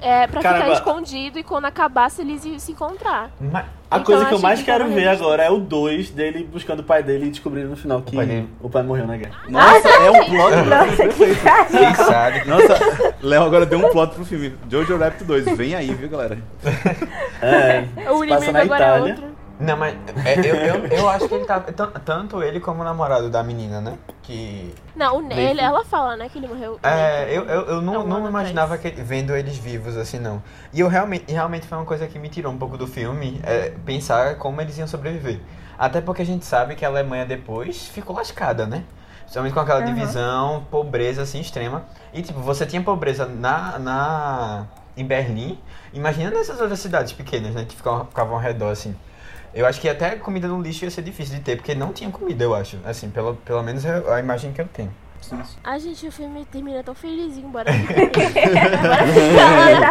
É, 0.00 0.26
pra 0.26 0.42
Caramba. 0.42 0.64
ficar 0.64 0.74
escondido 0.74 1.38
e 1.38 1.42
quando 1.42 1.64
acabasse 1.66 2.20
eles 2.22 2.44
iam 2.44 2.58
se 2.58 2.72
encontrar. 2.72 3.30
Mas 3.40 3.64
A 3.94 3.98
Então, 3.98 4.04
coisa 4.04 4.24
que 4.24 4.34
eu 4.34 4.38
mais 4.40 4.58
que 4.58 4.64
quero 4.64 4.88
ver 4.88 5.06
agora 5.08 5.44
é 5.44 5.50
o 5.50 5.58
2 5.58 6.10
dele 6.10 6.48
buscando 6.52 6.80
o 6.80 6.82
pai 6.82 7.02
dele 7.02 7.26
e 7.26 7.30
descobrindo 7.30 7.68
no 7.68 7.76
final 7.76 8.02
que 8.02 8.14
pai 8.16 8.26
dele. 8.26 8.48
o 8.60 8.68
pai 8.68 8.82
morreu 8.82 9.06
na 9.06 9.16
guerra. 9.16 9.34
Nossa, 9.48 9.88
é 9.88 10.10
um 10.10 10.24
plot. 10.24 10.56
Nossa, 10.68 11.08
que 11.08 11.94
sabe? 12.04 12.44
Nossa, 12.48 12.74
Léo 13.22 13.42
agora 13.44 13.64
deu 13.66 13.78
um 13.78 13.88
plot 13.90 14.14
pro 14.14 14.24
filme. 14.24 14.52
Jojo 14.68 14.96
Rabbit 14.96 15.22
2. 15.24 15.56
Vem 15.56 15.74
aí, 15.76 15.94
viu, 15.94 16.08
galera? 16.08 16.36
É, 17.40 17.84
O 18.10 18.26
passa 18.26 18.50
na 18.52 18.60
agora 18.62 18.84
é 18.84 18.88
Itália. 18.88 19.14
outro. 19.14 19.33
Não, 19.58 19.76
mas 19.76 19.94
é, 20.26 20.40
eu, 20.40 20.56
eu, 20.56 20.86
eu 20.86 21.08
acho 21.08 21.28
que 21.28 21.34
ele 21.34 21.44
tá. 21.44 21.60
tan- 21.60 21.90
Tanto 22.04 22.42
ele 22.42 22.58
como 22.60 22.80
o 22.80 22.84
namorado 22.84 23.30
da 23.30 23.42
menina, 23.42 23.80
né? 23.80 23.96
Que. 24.22 24.74
Não, 24.96 25.18
o, 25.20 25.32
ele, 25.32 25.60
ela 25.60 25.84
fala, 25.84 26.16
né, 26.16 26.28
que 26.28 26.38
ele 26.38 26.48
morreu. 26.48 26.78
É, 26.82 27.26
eu, 27.30 27.44
eu, 27.44 27.60
eu 27.66 27.78
Há 27.78 27.82
não, 27.82 28.06
não 28.06 28.28
imaginava 28.28 28.76
que, 28.76 28.90
vendo 28.90 29.34
eles 29.36 29.56
vivos 29.56 29.96
assim, 29.96 30.18
não. 30.18 30.42
E 30.72 30.80
eu 30.80 30.88
realmente, 30.88 31.30
realmente 31.30 31.66
foi 31.66 31.78
uma 31.78 31.84
coisa 31.84 32.06
que 32.06 32.18
me 32.18 32.28
tirou 32.28 32.52
um 32.52 32.58
pouco 32.58 32.76
do 32.76 32.86
filme, 32.86 33.40
é, 33.44 33.70
pensar 33.86 34.36
como 34.36 34.60
eles 34.60 34.76
iam 34.76 34.88
sobreviver. 34.88 35.40
Até 35.78 36.00
porque 36.00 36.22
a 36.22 36.26
gente 36.26 36.44
sabe 36.44 36.74
que 36.74 36.84
a 36.84 36.88
Alemanha 36.88 37.24
depois 37.24 37.86
ficou 37.88 38.16
lascada, 38.16 38.66
né? 38.66 38.82
Principalmente 39.20 39.54
com 39.54 39.60
aquela 39.60 39.80
Uhum. 39.80 39.86
divisão, 39.86 40.66
pobreza 40.70 41.22
assim 41.22 41.40
extrema. 41.40 41.84
E 42.12 42.22
tipo, 42.22 42.40
você 42.40 42.66
tinha 42.66 42.82
pobreza 42.82 43.24
na, 43.26 43.78
na 43.78 44.66
em 44.96 45.04
Berlim, 45.04 45.58
imagina 45.92 46.30
nessas 46.30 46.60
outras 46.60 46.78
cidades 46.78 47.12
pequenas, 47.12 47.54
né? 47.54 47.64
Que 47.64 47.74
ficavam, 47.76 48.04
ficavam 48.06 48.34
ao 48.34 48.40
redor 48.40 48.70
assim. 48.70 48.94
Eu 49.54 49.64
acho 49.66 49.80
que 49.80 49.88
até 49.88 50.16
comida 50.16 50.48
no 50.48 50.60
lixo 50.60 50.84
ia 50.84 50.90
ser 50.90 51.02
difícil 51.02 51.36
de 51.36 51.42
ter, 51.42 51.56
porque 51.56 51.76
não 51.76 51.92
tinha 51.92 52.10
comida, 52.10 52.42
eu 52.42 52.52
acho. 52.52 52.76
Assim, 52.84 53.08
pelo, 53.08 53.36
pelo 53.36 53.62
menos 53.62 53.84
é 53.84 54.02
a 54.12 54.18
imagem 54.18 54.52
que 54.52 54.60
eu 54.60 54.66
tenho. 54.66 54.92
A 55.62 55.78
gente, 55.78 56.06
o 56.08 56.12
filme 56.12 56.44
termina 56.44 56.82
tão 56.82 56.94
felizinho, 56.94 57.48
bora. 57.48 57.70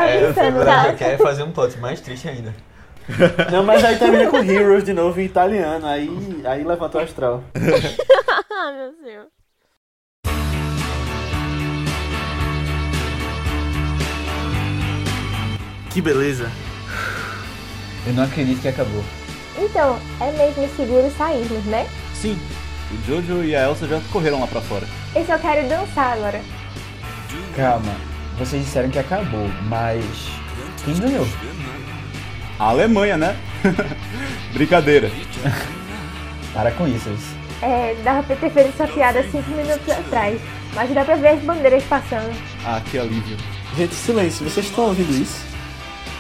É, 0.04 0.30
o 0.30 0.34
filme 0.34 0.52
pensando. 0.52 0.62
ela 0.62 0.94
quer 0.94 1.18
fazer 1.18 1.44
um 1.44 1.52
plot 1.52 1.78
mais 1.80 2.02
triste 2.02 2.28
ainda. 2.28 2.54
Não, 3.52 3.64
mas 3.64 3.84
aí 3.84 3.98
termina 3.98 4.30
com 4.30 4.38
Heroes 4.38 4.84
de 4.84 4.94
novo 4.94 5.20
em 5.20 5.26
italiano, 5.26 5.88
aí, 5.88 6.42
aí 6.46 6.64
levanta 6.64 6.98
o 6.98 7.02
astral. 7.02 7.44
ah, 8.52 8.72
meu 8.72 8.94
Deus. 9.02 9.28
Que 15.92 16.02
beleza. 16.02 16.52
Eu 18.06 18.14
não 18.14 18.24
acredito 18.24 18.62
que 18.62 18.68
acabou. 18.68 19.04
Então, 19.58 20.00
é 20.20 20.32
mesmo 20.32 20.76
seguro 20.76 21.12
sairmos, 21.18 21.64
né? 21.66 21.88
Sim. 22.14 22.40
O 22.92 23.08
Jojo 23.08 23.44
e 23.44 23.56
a 23.56 23.64
Elsa 23.64 23.88
já 23.88 24.00
correram 24.12 24.40
lá 24.40 24.48
pra 24.48 24.62
fora. 24.62 24.88
Eu 25.16 25.26
só 25.26 25.38
quero 25.38 25.68
dançar 25.68 26.14
agora. 26.14 26.42
Calma, 27.56 27.96
vocês 28.38 28.64
disseram 28.64 28.90
que 28.90 29.00
acabou, 29.00 29.48
mas 29.64 30.04
quem 30.86 30.96
ganhou? 31.00 31.28
A 32.60 32.66
Alemanha, 32.66 33.18
né? 33.18 33.36
Brincadeira. 34.54 35.12
Para 36.54 36.72
com 36.72 36.88
isso. 36.88 37.10
É, 37.62 37.96
dava 38.04 38.22
pra 38.24 38.36
ter 38.36 38.52
feito 38.52 38.70
essa 38.70 38.88
piada 38.92 39.24
cinco 39.24 39.50
minutos 39.52 39.90
atrás. 39.90 40.40
Mas 40.76 40.94
dá 40.94 41.06
pra 41.06 41.16
ver 41.16 41.30
as 41.30 41.42
bandeiras 41.42 41.84
passando. 41.84 42.34
Ah, 42.66 42.82
que 42.90 42.98
alívio. 42.98 43.38
Gente, 43.76 43.96
silêncio, 43.96 44.48
vocês 44.48 44.66
estão 44.68 44.86
ouvindo 44.86 45.12
isso? 45.12 45.44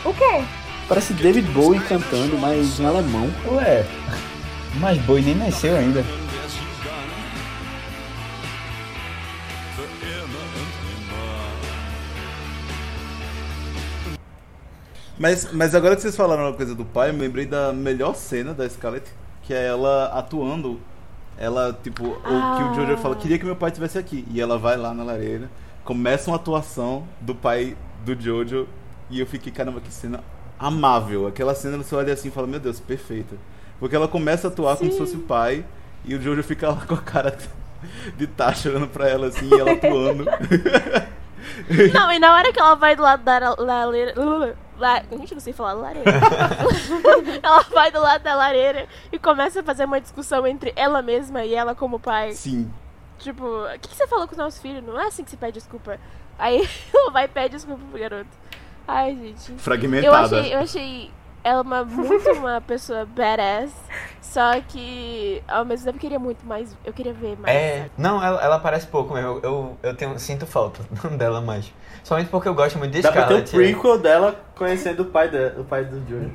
O 0.06 0.14
quê? 0.14 0.44
Parece 0.88 1.14
David 1.14 1.50
Bowie 1.52 1.80
cantando, 1.80 2.38
mas 2.38 2.80
em 2.80 2.86
alemão. 2.86 3.30
Ué, 3.52 3.86
mas 4.80 4.98
boi 5.00 5.22
nem 5.22 5.36
nasceu 5.36 5.76
ainda. 5.76 6.04
Mas, 15.18 15.54
mas 15.54 15.74
agora 15.74 15.96
que 15.96 16.02
vocês 16.02 16.18
falaram 16.18 16.44
uma 16.44 16.54
coisa 16.54 16.76
do 16.76 16.84
pai, 16.84 17.10
eu 17.10 17.14
me 17.14 17.22
lembrei 17.22 17.46
da 17.46 17.72
melhor 17.72 18.14
cena 18.14 18.54
da 18.54 18.68
Scarlett, 18.68 19.10
que 19.44 19.54
é 19.54 19.68
ela 19.68 20.08
atuando. 20.08 20.82
Ela, 21.38 21.78
tipo, 21.82 22.06
o 22.06 22.18
que 22.18 22.64
o 22.64 22.76
Jojo 22.76 22.98
fala, 22.98 23.16
queria 23.16 23.40
que 23.40 23.46
meu 23.46 23.56
pai 23.56 23.70
estivesse 23.70 23.98
aqui. 23.98 24.26
E 24.30 24.42
ela 24.42 24.58
vai 24.58 24.76
lá 24.76 24.94
na 24.94 25.04
lareira, 25.04 25.50
começa 25.86 26.30
uma 26.30 26.36
atuação 26.36 27.08
do 27.22 27.34
pai 27.34 27.78
do 28.04 28.20
Jojo, 28.20 28.68
e 29.10 29.20
eu 29.20 29.26
fiquei, 29.26 29.52
caramba, 29.52 29.80
que 29.80 29.94
cena 29.94 30.20
amável. 30.68 31.28
Aquela 31.28 31.53
cena 31.53 31.78
você 31.78 31.93
olha 31.95 32.14
assim 32.14 32.30
e 32.30 32.32
fala, 32.32 32.47
meu 32.47 32.59
Deus, 32.59 32.80
perfeita. 32.80 33.36
Porque 33.80 33.95
ela 33.95 34.07
começa 34.07 34.47
a 34.47 34.51
atuar 34.51 34.78
como 34.78 34.91
se 34.91 34.97
fosse 34.97 35.16
o 35.16 35.20
pai, 35.22 35.66
e 36.05 36.16
o 36.16 36.22
Jojo 36.22 36.41
fica 36.43 36.70
lá 36.70 36.82
com 36.88 36.93
a 36.95 37.01
cara 37.01 37.38
de 38.16 38.28
taxa 38.28 38.70
olhando 38.70 38.88
pra 38.88 39.07
ela 39.09 39.28
assim, 39.28 39.49
e 39.49 39.59
ela 39.59 39.72
atuando. 39.74 40.26
Não, 41.93 42.11
e 42.11 42.20
na 42.20 42.34
hora 42.36 42.51
que 42.53 42.59
ela 42.59 42.76
vai 42.76 42.95
do 42.95 43.01
lado 43.03 43.24
da 43.24 43.39
la- 43.39 43.55
lareira. 43.59 44.14
La, 44.78 45.03
gente, 45.11 45.34
não 45.34 45.41
sei 45.41 45.53
falar 45.53 45.74
lareira. 45.74 46.09
ela 47.43 47.61
vai 47.64 47.91
do 47.91 47.99
lado 48.01 48.24
da 48.24 48.36
lareira 48.36 48.88
e 49.11 49.20
começa 49.20 49.59
a 49.59 49.64
fazer 49.64 49.86
uma 49.86 50.01
discussão 50.01 50.47
entre 50.47 50.74
ela 50.76 51.01
mesma 51.01 51.43
e 51.45 51.53
ela 51.53 51.76
como 51.76 51.99
pai. 51.99 52.34
Sim. 52.34 52.72
Tipo, 53.20 53.45
o 53.45 53.80
que, 53.80 53.89
que 53.89 53.95
você 53.95 54.07
falou 54.07 54.26
com 54.28 54.32
os 54.34 54.38
nossos 54.38 54.59
filhos? 54.61 54.84
Não 54.84 54.99
é 54.99 55.07
assim 55.07 55.24
que 55.24 55.30
se 55.30 55.38
pede 55.38 55.53
desculpa. 55.53 55.99
Aí 56.39 56.68
ela 56.93 57.11
vai 57.11 57.26
e 57.26 57.28
pede 57.28 57.55
desculpa 57.55 57.82
pro 57.89 57.99
garoto. 57.99 58.30
Ai, 58.88 59.16
gente. 59.16 59.52
Eu 59.52 59.58
Fragmentada. 59.58 60.40
achei, 60.40 60.54
eu 60.54 60.60
achei 60.60 61.12
ela 61.44 61.62
uma, 61.62 61.84
muito 61.84 62.30
uma 62.32 62.62
pessoa 62.66 63.06
badass. 63.06 63.72
Só 64.22 64.60
que 64.62 65.44
ao 65.48 65.64
mesmo 65.64 65.86
tempo 65.86 65.98
eu 65.98 66.02
queria 66.02 66.20
muito 66.20 66.46
mais. 66.46 66.76
Eu 66.84 66.92
queria 66.94 67.14
ver 67.14 67.38
mais. 67.38 67.56
É, 67.56 67.90
não, 67.98 68.24
ela, 68.24 68.42
ela 68.42 68.60
parece 68.60 68.88
pouco 68.88 69.14
mesmo. 69.14 69.30
Eu, 69.30 69.42
eu, 69.44 69.78
eu 69.84 69.96
tenho, 69.96 70.18
sinto 70.18 70.46
falta 70.48 70.82
dela 71.18 71.40
mais. 71.42 71.72
Somente 72.04 72.30
porque 72.30 72.48
eu 72.48 72.56
gosto 72.56 72.78
muito 72.80 72.92
de 72.92 73.02
Dá 73.02 73.12
pra 73.12 73.28
ter 73.28 73.34
um 73.36 73.46
Scarlett. 73.46 73.56
é. 73.56 73.74
prequel 73.74 74.00
dela 74.00 74.44
conhecendo 74.56 75.04
o 75.04 75.06
pai, 75.06 75.30
da, 75.30 75.60
o 75.60 75.64
pai 75.64 75.86
do 75.86 76.00
Jojo. 76.10 76.32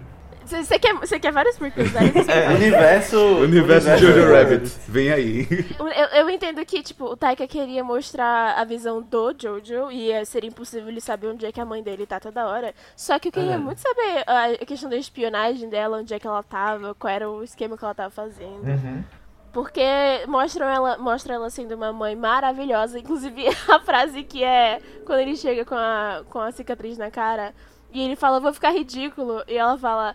Você 0.48 0.78
quer, 0.78 0.94
você 0.94 1.20
quer 1.20 1.32
vários 1.32 1.56
prequels, 1.58 1.92
né? 1.92 2.00
É. 2.28 2.48
Universo. 2.54 3.18
Universo 3.18 3.90
de 3.90 3.98
Jojo 3.98 4.32
Rabbit. 4.32 4.72
Vem 4.88 5.12
aí. 5.12 5.46
Eu, 5.78 6.20
eu 6.20 6.30
entendo 6.30 6.64
que, 6.64 6.82
tipo, 6.82 7.04
o 7.04 7.16
Taika 7.16 7.46
queria 7.46 7.82
mostrar 7.84 8.54
a 8.58 8.64
visão 8.64 9.02
do 9.02 9.34
Jojo 9.38 9.90
e 9.90 10.08
ia 10.08 10.24
ser 10.24 10.44
impossível 10.44 10.88
ele 10.88 11.00
saber 11.00 11.28
onde 11.28 11.44
é 11.44 11.52
que 11.52 11.60
a 11.60 11.64
mãe 11.64 11.82
dele 11.82 12.06
tá 12.06 12.18
toda 12.20 12.46
hora. 12.46 12.74
Só 12.96 13.18
que 13.18 13.28
eu 13.28 13.32
queria 13.32 13.54
É. 13.54 13.58
muito 13.58 13.80
saber 13.80 14.24
a 14.26 14.48
a 14.62 14.66
questão 14.66 14.88
da 14.88 14.96
espionagem 14.96 15.68
dela, 15.68 15.98
onde 15.98 16.14
é 16.14 16.18
que 16.18 16.26
ela 16.26 16.42
tava, 16.42 16.94
qual 16.94 17.12
era 17.12 17.28
o 17.30 17.42
esquema 17.42 17.76
que 17.76 17.84
ela 17.84 17.94
tava 17.94 18.10
fazendo. 18.10 18.64
Uhum. 18.64 19.04
Porque 19.52 19.82
mostram 20.26 20.66
ela, 20.68 20.96
mostra 20.98 21.34
ela 21.34 21.50
sendo 21.50 21.74
uma 21.74 21.92
mãe 21.92 22.14
maravilhosa. 22.14 22.98
Inclusive, 22.98 23.46
a 23.68 23.80
frase 23.80 24.22
que 24.22 24.42
é 24.44 24.80
quando 25.04 25.20
ele 25.20 25.36
chega 25.36 25.64
com 25.64 25.74
a, 25.74 26.22
com 26.30 26.38
a 26.38 26.52
cicatriz 26.52 26.96
na 26.98 27.10
cara 27.10 27.54
e 27.92 28.00
ele 28.02 28.16
fala, 28.16 28.40
vou 28.40 28.52
ficar 28.52 28.70
ridículo. 28.70 29.42
E 29.48 29.56
ela 29.56 29.76
fala, 29.78 30.14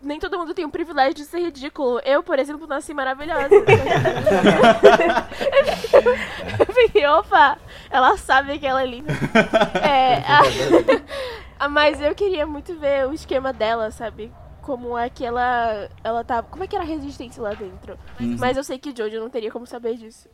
nem 0.00 0.18
todo 0.18 0.38
mundo 0.38 0.54
tem 0.54 0.64
o 0.64 0.70
privilégio 0.70 1.14
de 1.14 1.24
ser 1.24 1.38
ridículo. 1.40 2.00
Eu, 2.04 2.22
por 2.22 2.38
exemplo, 2.38 2.66
nasci 2.66 2.92
maravilhosa. 2.94 3.48
Eu 6.58 6.74
fiquei, 6.74 7.06
opa, 7.06 7.58
ela 7.90 8.16
sabe 8.16 8.58
que 8.58 8.66
ela 8.66 8.82
é 8.82 8.86
linda. 8.86 9.12
É, 9.82 10.22
a- 11.58 11.68
mas 11.68 12.00
eu 12.00 12.14
queria 12.14 12.46
muito 12.46 12.74
ver 12.78 13.06
o 13.06 13.12
esquema 13.12 13.52
dela, 13.52 13.90
sabe? 13.90 14.32
Como 14.62 14.96
é 14.98 15.08
que 15.08 15.24
ela, 15.24 15.88
ela 16.04 16.22
tá. 16.24 16.42
Como 16.42 16.62
é 16.62 16.66
que 16.66 16.76
era 16.76 16.84
a 16.84 16.88
resistência 16.88 17.42
lá 17.42 17.54
dentro? 17.54 17.98
Mas 18.38 18.56
eu 18.56 18.62
sei 18.64 18.78
que 18.78 18.94
Jojo 18.96 19.18
não 19.18 19.30
teria 19.30 19.50
como 19.50 19.66
saber 19.66 19.96
disso. 19.96 20.28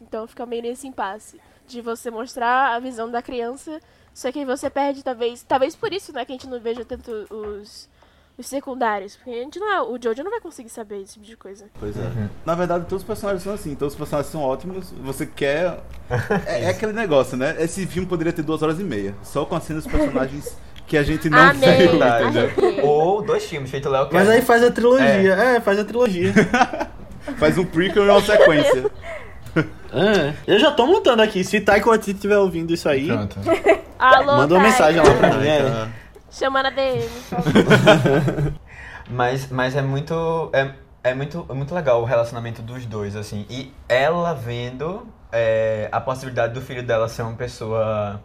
Então 0.00 0.26
fica 0.26 0.46
meio 0.46 0.62
nesse 0.62 0.86
impasse. 0.86 1.40
De 1.66 1.80
você 1.80 2.10
mostrar 2.10 2.74
a 2.74 2.78
visão 2.78 3.10
da 3.10 3.22
criança, 3.22 3.80
só 4.12 4.30
que 4.30 4.44
você 4.44 4.68
perde, 4.68 5.02
talvez. 5.02 5.42
Talvez 5.42 5.74
por 5.74 5.92
isso, 5.92 6.12
né, 6.12 6.24
que 6.24 6.32
a 6.32 6.34
gente 6.34 6.46
não 6.46 6.60
veja 6.60 6.84
tanto 6.84 7.10
os, 7.30 7.88
os 8.36 8.46
secundários. 8.46 9.16
Porque 9.16 9.30
a 9.30 9.42
gente 9.42 9.58
não 9.58 9.72
é. 9.72 9.82
O 9.82 9.98
Jojo 10.02 10.22
não 10.22 10.30
vai 10.30 10.40
conseguir 10.40 10.68
saber 10.68 11.02
esse 11.02 11.14
tipo 11.14 11.24
de 11.24 11.36
coisa. 11.36 11.66
Pois 11.78 11.96
é. 11.96 12.00
Uhum. 12.00 12.28
Na 12.44 12.54
verdade, 12.54 12.84
todos 12.86 13.02
os 13.02 13.06
personagens 13.06 13.42
são 13.42 13.54
assim. 13.54 13.74
Todos 13.74 13.94
os 13.94 13.98
personagens 13.98 14.30
são 14.30 14.42
ótimos. 14.42 14.92
Você 15.02 15.26
quer. 15.26 15.80
É, 16.46 16.64
é 16.64 16.68
aquele 16.68 16.92
negócio, 16.92 17.36
né? 17.36 17.56
Esse 17.58 17.86
filme 17.86 18.06
poderia 18.06 18.32
ter 18.32 18.42
duas 18.42 18.62
horas 18.62 18.78
e 18.78 18.84
meia. 18.84 19.14
Só 19.22 19.44
com 19.44 19.54
as 19.56 19.64
cenas 19.64 19.84
dos 19.84 19.92
personagens 19.92 20.56
que 20.86 20.98
a 20.98 21.02
gente 21.02 21.30
não 21.30 21.38
Amei. 21.38 21.76
viu, 21.76 21.90
Verdade. 21.92 22.38
Ou 22.82 23.22
dois 23.22 23.44
filmes 23.44 23.70
feito 23.70 23.88
Léo 23.88 24.08
Mas 24.12 24.28
aí 24.28 24.42
faz 24.42 24.62
a 24.62 24.70
trilogia. 24.70 25.34
É, 25.34 25.60
faz 25.60 25.78
a 25.78 25.84
trilogia. 25.84 26.32
Faz 27.38 27.56
um 27.56 27.64
prequel 27.64 28.04
e 28.04 28.10
uma 28.10 28.20
sequência. 28.20 28.90
É, 29.90 30.34
eu 30.46 30.58
já 30.58 30.70
tô 30.72 30.86
montando 30.86 31.22
aqui. 31.22 31.42
Se 31.42 31.58
Taika 31.58 31.88
Waititi 31.88 32.10
estiver 32.10 32.36
ouvindo 32.36 32.74
isso 32.74 32.86
aí, 32.86 33.06
Pronto. 33.06 33.36
Alô, 33.98 34.36
manda 34.36 34.54
uma 34.54 34.62
mensagem 34.62 35.00
lá 35.00 35.14
pra 35.14 35.32
mim. 35.38 35.46
É. 35.46 35.88
cara. 36.34 36.50
Chama 36.50 36.62
na 36.62 36.70
DM. 36.70 37.08
Mas, 39.10 39.50
mas 39.50 39.76
é 39.76 39.82
muito. 39.82 40.50
É, 40.52 40.70
é 41.02 41.14
muito, 41.14 41.46
é 41.48 41.52
muito 41.52 41.74
legal 41.74 42.00
o 42.00 42.04
relacionamento 42.04 42.62
dos 42.62 42.86
dois, 42.86 43.16
assim. 43.16 43.46
E 43.50 43.72
ela 43.88 44.32
vendo 44.32 45.06
é, 45.30 45.88
a 45.92 46.00
possibilidade 46.00 46.54
do 46.54 46.60
filho 46.60 46.82
dela 46.82 47.08
ser 47.08 47.22
uma 47.22 47.36
pessoa 47.36 48.22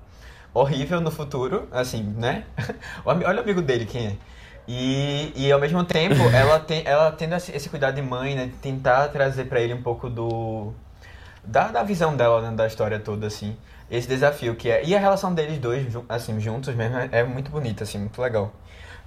horrível 0.53 1.01
no 1.01 1.12
futuro, 1.12 1.68
assim, 1.72 2.03
né? 2.03 2.45
Olha 3.05 3.38
o 3.38 3.41
amigo 3.41 3.62
dele, 3.62 3.86
quem 3.86 4.07
é. 4.07 4.16
E, 4.68 5.34
e 5.36 5.51
ao 5.51 5.60
mesmo 5.60 5.84
tempo, 5.84 6.22
ela, 6.34 6.60
tem, 6.60 6.84
ela 6.86 7.12
tendo 7.12 7.36
esse, 7.36 7.51
esse 7.51 7.70
cuidado 7.70 7.95
de 7.95 8.01
mãe, 8.01 8.36
né? 8.36 8.45
De 8.45 8.53
tentar 8.53 9.07
trazer 9.10 9.45
pra 9.45 9.60
ele 9.60 9.74
um 9.74 9.82
pouco 9.82 10.10
do. 10.10 10.72
Da, 11.43 11.70
da 11.70 11.84
visão 11.84 12.16
dela, 12.16 12.41
né, 12.41 12.55
da 12.55 12.68
história 12.68 12.99
toda, 12.99 13.28
assim. 13.28 13.57
Esse 13.89 14.07
desafio 14.07 14.55
que 14.55 14.69
é. 14.69 14.85
E 14.85 14.95
a 14.95 14.99
relação 14.99 15.33
deles 15.33 15.57
dois, 15.59 15.85
assim, 16.07 16.39
juntos 16.39 16.73
mesmo, 16.75 16.97
é, 16.97 17.09
é 17.11 17.23
muito 17.23 17.49
bonita, 17.49 17.83
assim, 17.83 17.97
muito 17.97 18.21
legal. 18.21 18.53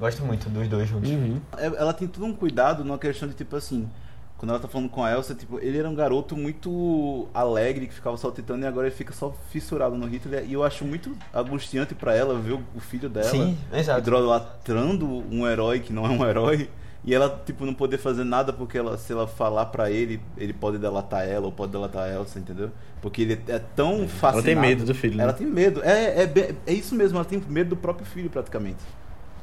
Gosto 0.01 0.25
muito 0.25 0.49
dos 0.49 0.67
dois 0.69 0.89
juntos. 0.89 1.11
Uhum. 1.11 1.41
É- 1.57 1.67
Ela 1.67 1.93
tem 1.93 2.09
todo 2.09 2.25
um 2.27 2.35
cuidado 2.35 2.85
numa 2.85 2.99
questão 2.99 3.29
de 3.29 3.35
tipo 3.35 3.55
assim. 3.57 3.89
Quando 4.37 4.51
ela 4.51 4.59
tá 4.59 4.67
falando 4.67 4.89
com 4.91 5.05
a 5.05 5.13
Elsa, 5.13 5.37
tipo, 5.37 5.61
ele 5.61 5.79
era 5.79 5.89
um 5.89 5.95
garoto 5.95 6.37
muito 6.37 7.29
alegre, 7.33 7.87
que 7.87 7.95
ficava 7.95 8.17
saltitando 8.17 8.65
e 8.65 8.67
agora 8.67 8.89
ele 8.89 8.97
fica 8.97 9.13
só 9.13 9.33
fissurado 9.51 9.95
no 9.97 10.05
Hitler. 10.09 10.45
E 10.49 10.55
eu 10.55 10.65
acho 10.65 10.85
muito 10.85 11.17
angustiante 11.33 11.95
pra 11.95 12.13
ela 12.17 12.37
ver 12.37 12.55
o, 12.55 12.63
o 12.75 12.81
filho 12.81 13.09
dela 13.09 13.29
Sim, 13.29 13.57
exato. 13.73 14.01
idolatrando 14.01 15.07
um 15.31 15.47
herói 15.47 15.79
que 15.79 15.93
não 15.93 16.05
é 16.07 16.09
um 16.09 16.27
herói. 16.27 16.69
E 17.05 17.13
ela, 17.13 17.43
tipo, 17.45 17.67
não 17.67 17.75
poder 17.75 17.99
fazer 17.99 18.23
nada 18.23 18.53
porque 18.53 18.79
ela, 18.79 18.97
se 18.97 19.13
ela 19.13 19.27
falar 19.27 19.67
pra 19.67 19.91
ele, 19.91 20.21
ele 20.37 20.53
pode 20.53 20.79
delatar 20.79 21.27
ela 21.27 21.47
ou 21.47 21.53
pode 21.53 21.73
delatar 21.73 22.05
a 22.05 22.13
Elsa, 22.13 22.39
entendeu? 22.39 22.71
Porque 23.01 23.23
ele 23.23 23.43
é 23.49 23.59
tão 23.59 24.07
fascinado. 24.07 24.37
Ela 24.37 24.43
tem 24.43 24.57
medo 24.57 24.85
do 24.85 24.95
filho, 24.95 25.17
né? 25.17 25.25
Ela 25.25 25.33
tem 25.33 25.47
medo. 25.47 25.83
É, 25.83 26.23
é, 26.23 26.55
é 26.65 26.73
isso 26.73 26.95
mesmo, 26.95 27.19
ela 27.19 27.25
tem 27.25 27.43
medo 27.49 27.71
do 27.71 27.77
próprio 27.77 28.07
filho, 28.07 28.31
praticamente. 28.31 28.79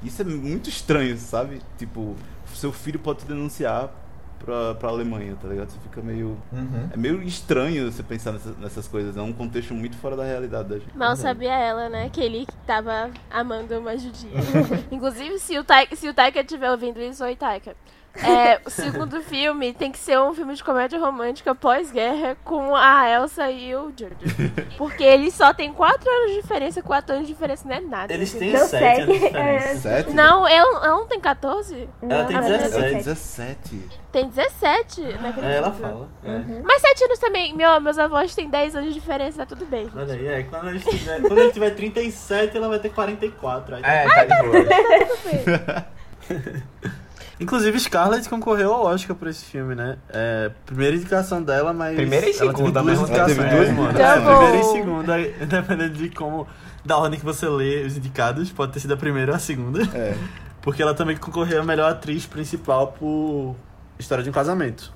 Isso 0.02 0.22
é 0.22 0.26
muito 0.26 0.70
estranho, 0.70 1.18
sabe? 1.18 1.62
Tipo, 1.78 2.16
seu 2.54 2.72
filho 2.72 2.98
pode 2.98 3.20
te 3.20 3.26
denunciar 3.26 3.92
pra, 4.40 4.76
pra 4.76 4.90
Alemanha, 4.90 5.36
tá 5.42 5.48
ligado? 5.48 5.70
Você 5.70 5.80
fica 5.80 6.02
meio. 6.02 6.38
Uhum. 6.52 6.90
É 6.92 6.98
meio 6.98 7.22
estranho 7.22 7.92
você 7.92 8.02
pensar 8.02 8.32
nessas, 8.32 8.58
nessas 8.58 8.88
coisas. 8.88 9.16
É 9.16 9.22
um 9.22 9.34
contexto 9.34 9.74
muito 9.74 9.98
fora 9.98 10.16
da 10.16 10.24
realidade 10.24 10.70
da 10.70 10.80
gente. 10.80 10.98
Mal 10.98 11.16
sabia 11.16 11.54
ela, 11.54 11.90
né, 11.90 12.10
que 12.10 12.22
ele 12.22 12.48
tava 12.66 13.12
amando 13.30 13.78
uma 13.78 13.98
judia. 13.98 14.30
Inclusive, 14.92 15.40
se 15.40 15.58
o, 15.58 15.64
Taika, 15.64 15.96
se 15.96 16.08
o 16.08 16.14
Taika 16.14 16.40
estiver 16.40 16.72
ouvindo 16.72 17.00
isso, 17.02 17.24
oi, 17.24 17.36
Taika. 17.36 17.76
É, 18.16 18.60
o 18.66 18.70
segundo 18.70 19.22
filme 19.22 19.72
tem 19.74 19.92
que 19.92 19.98
ser 19.98 20.20
um 20.20 20.34
filme 20.34 20.54
de 20.54 20.64
comédia 20.64 21.00
romântica 21.00 21.56
pós-guerra 21.56 22.36
com 22.44 22.76
a 22.76 23.08
Elsa 23.10 23.50
e 23.50 23.74
o 23.76 23.94
Jojo. 23.98 24.16
Porque 24.78 25.04
eles 25.04 25.34
só 25.34 25.54
têm 25.54 25.72
4 25.72 26.10
anos 26.10 26.32
de 26.32 26.42
diferença, 26.42 26.82
4 26.82 27.16
anos 27.16 27.28
de 27.28 27.34
diferença 27.34 27.68
não 27.68 27.76
é 27.76 27.80
nada. 27.80 28.14
Eles 28.14 28.34
têm 28.34 28.50
Então, 28.50 28.68
7 28.68 29.02
anos 29.02 29.14
de 29.14 29.20
diferença. 29.26 29.40
é. 29.40 29.76
Sete? 29.76 30.14
Não, 30.14 30.46
ela, 30.48 30.86
ela 30.86 30.96
não 30.98 31.08
tem 31.08 31.20
14? 31.20 31.88
Ela 32.02 32.26
tem 32.26 32.36
Não, 32.38 32.44
Ela 32.44 32.58
17. 32.58 32.84
tem 32.90 32.98
17. 32.98 33.90
Tem 34.12 34.28
17 34.28 35.02
naquele 35.22 35.46
É, 35.48 35.56
ela 35.58 35.72
filme. 35.72 35.92
fala. 35.92 36.10
É. 36.26 36.62
Mas 36.64 36.82
7 36.82 37.04
anos 37.06 37.20
também. 37.20 37.56
Meu, 37.56 37.80
meus 37.80 37.98
avós 38.00 38.34
têm 38.36 38.50
10 38.50 38.76
anos 38.76 38.94
de 38.94 39.00
diferença, 39.00 39.38
tá 39.38 39.46
tudo 39.46 39.66
bem. 39.66 39.90
Olha 39.96 40.14
aí, 40.14 40.28
é, 40.28 40.44
quando 40.44 40.68
ele 40.70 40.80
tiver, 40.80 41.22
quando 41.22 41.38
ele 41.38 41.52
tiver 41.54 41.70
37, 41.70 42.58
ela 42.58 42.68
vai 42.68 42.80
ter 42.80 42.90
44. 42.90 43.76
Aí 43.76 43.82
É, 43.84 44.04
tá 44.10 44.26
de 44.26 44.44
boa. 44.44 45.86
Inclusive, 47.40 47.80
Scarlett 47.80 48.28
concorreu 48.28 48.74
ao 48.74 48.86
Oscar 48.86 49.16
por 49.16 49.28
esse 49.28 49.46
filme, 49.46 49.74
né? 49.74 49.98
É, 50.10 50.52
primeira 50.66 50.96
indicação 50.96 51.42
dela, 51.42 51.72
mas. 51.72 51.96
Primeira 51.96 52.26
e 52.26 52.30
ela 52.32 52.40
teve 52.40 52.58
segunda, 52.58 52.82
duas 52.82 53.00
indicações, 53.00 53.38
teve 53.38 53.72
mano. 53.72 53.94
duas? 53.94 54.00
É, 54.00 54.20
primeira 54.20 54.58
e 54.58 54.64
segunda, 54.64 55.22
independente 55.22 55.94
de 55.94 56.10
como. 56.10 56.48
Da 56.84 56.98
ordem 56.98 57.20
que 57.20 57.26
você 57.26 57.48
lê 57.48 57.84
os 57.84 57.98
indicados, 57.98 58.52
pode 58.52 58.74
ter 58.74 58.80
sido 58.80 58.94
a 58.94 58.98
primeira 58.98 59.32
ou 59.32 59.36
a 59.36 59.40
segunda. 59.40 59.84
É. 59.96 60.18
Porque 60.62 60.82
ela 60.82 60.94
também 60.94 61.16
concorreu 61.16 61.62
a 61.62 61.64
melhor 61.64 61.92
atriz 61.92 62.26
principal 62.26 62.88
por 62.94 63.56
História 63.98 64.24
de 64.24 64.30
um 64.30 64.34
Casamento. 64.34 64.92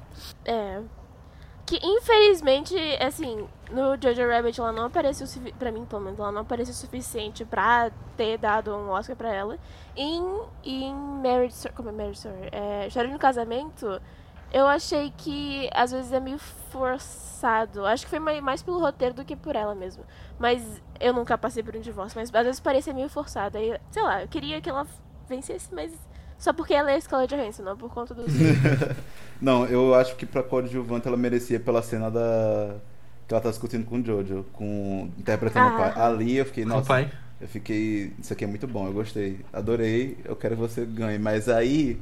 É. 0.45 0.79
Que 1.65 1.79
infelizmente, 1.81 2.75
assim, 2.99 3.47
no 3.71 3.95
Jojo 4.01 4.27
Rabbit 4.29 4.59
ela 4.59 4.73
não 4.73 4.85
apareceu, 4.85 5.25
pra 5.57 5.71
mim 5.71 5.85
pelo 5.85 6.01
menos, 6.01 6.19
ela 6.19 6.31
não 6.31 6.41
apareceu 6.41 6.73
o 6.73 6.75
suficiente 6.75 7.45
pra 7.45 7.89
ter 8.17 8.37
dado 8.37 8.75
um 8.75 8.89
Oscar 8.89 9.15
pra 9.15 9.33
ela. 9.33 9.57
Em, 9.95 10.21
em 10.63 10.93
Marriage 10.93 11.53
Story, 11.55 11.73
como 11.73 11.89
é 11.89 11.91
Marriage 11.93 12.17
Story? 12.17 12.49
É, 12.51 12.87
História 12.87 13.09
de 13.09 13.15
um 13.15 13.19
Casamento, 13.19 14.01
eu 14.51 14.67
achei 14.67 15.13
que 15.17 15.69
às 15.73 15.91
vezes 15.91 16.11
é 16.11 16.19
meio 16.19 16.37
forçado. 16.37 17.85
Acho 17.85 18.03
que 18.03 18.09
foi 18.09 18.19
mai- 18.19 18.41
mais 18.41 18.61
pelo 18.61 18.79
roteiro 18.79 19.15
do 19.15 19.23
que 19.23 19.35
por 19.35 19.55
ela 19.55 19.73
mesmo. 19.73 20.03
Mas 20.37 20.81
eu 20.99 21.13
nunca 21.13 21.37
passei 21.37 21.63
por 21.63 21.75
um 21.75 21.81
divórcio, 21.81 22.19
mas 22.19 22.29
às 22.33 22.43
vezes 22.45 22.59
parecia 22.59 22.93
meio 22.93 23.07
forçado. 23.09 23.57
Aí, 23.57 23.79
sei 23.89 24.03
lá, 24.03 24.21
eu 24.21 24.27
queria 24.27 24.59
que 24.61 24.69
ela 24.69 24.85
vencesse, 25.29 25.73
mas 25.73 25.93
só 26.43 26.53
porque 26.53 26.73
ela 26.73 26.91
é 26.91 26.95
a 26.95 27.01
Scarlett 27.01 27.33
Johansson, 27.35 27.63
não 27.63 27.77
por 27.77 27.89
conta 27.93 28.13
dos... 28.13 28.25
Não, 29.41 29.65
eu 29.65 29.93
acho 29.95 30.15
que 30.15 30.25
pra 30.25 30.41
coadjuvante 30.43 31.07
ela 31.07 31.17
merecia 31.17 31.59
pela 31.59 31.81
cena 31.81 32.09
da. 32.09 32.75
Que 33.27 33.33
ela 33.33 33.41
tá 33.41 33.49
discutindo 33.49 33.85
com 33.85 33.97
o 33.99 34.05
Jojo, 34.05 34.45
com. 34.53 35.09
interpretando 35.17 35.65
o 35.73 35.75
Ah. 35.75 35.89
pai. 35.91 36.03
Ali 36.05 36.37
eu 36.37 36.45
fiquei, 36.45 36.63
o 36.63 36.67
nossa. 36.67 36.87
pai. 36.87 37.11
Eu 37.41 37.47
fiquei. 37.49 38.13
Isso 38.19 38.31
aqui 38.31 38.45
é 38.45 38.47
muito 38.47 38.65
bom, 38.67 38.87
eu 38.87 38.93
gostei. 38.93 39.39
Adorei, 39.51 40.17
eu 40.23 40.35
quero 40.35 40.55
que 40.55 40.61
você 40.61 40.85
ganhe. 40.85 41.19
Mas 41.19 41.49
aí. 41.49 41.99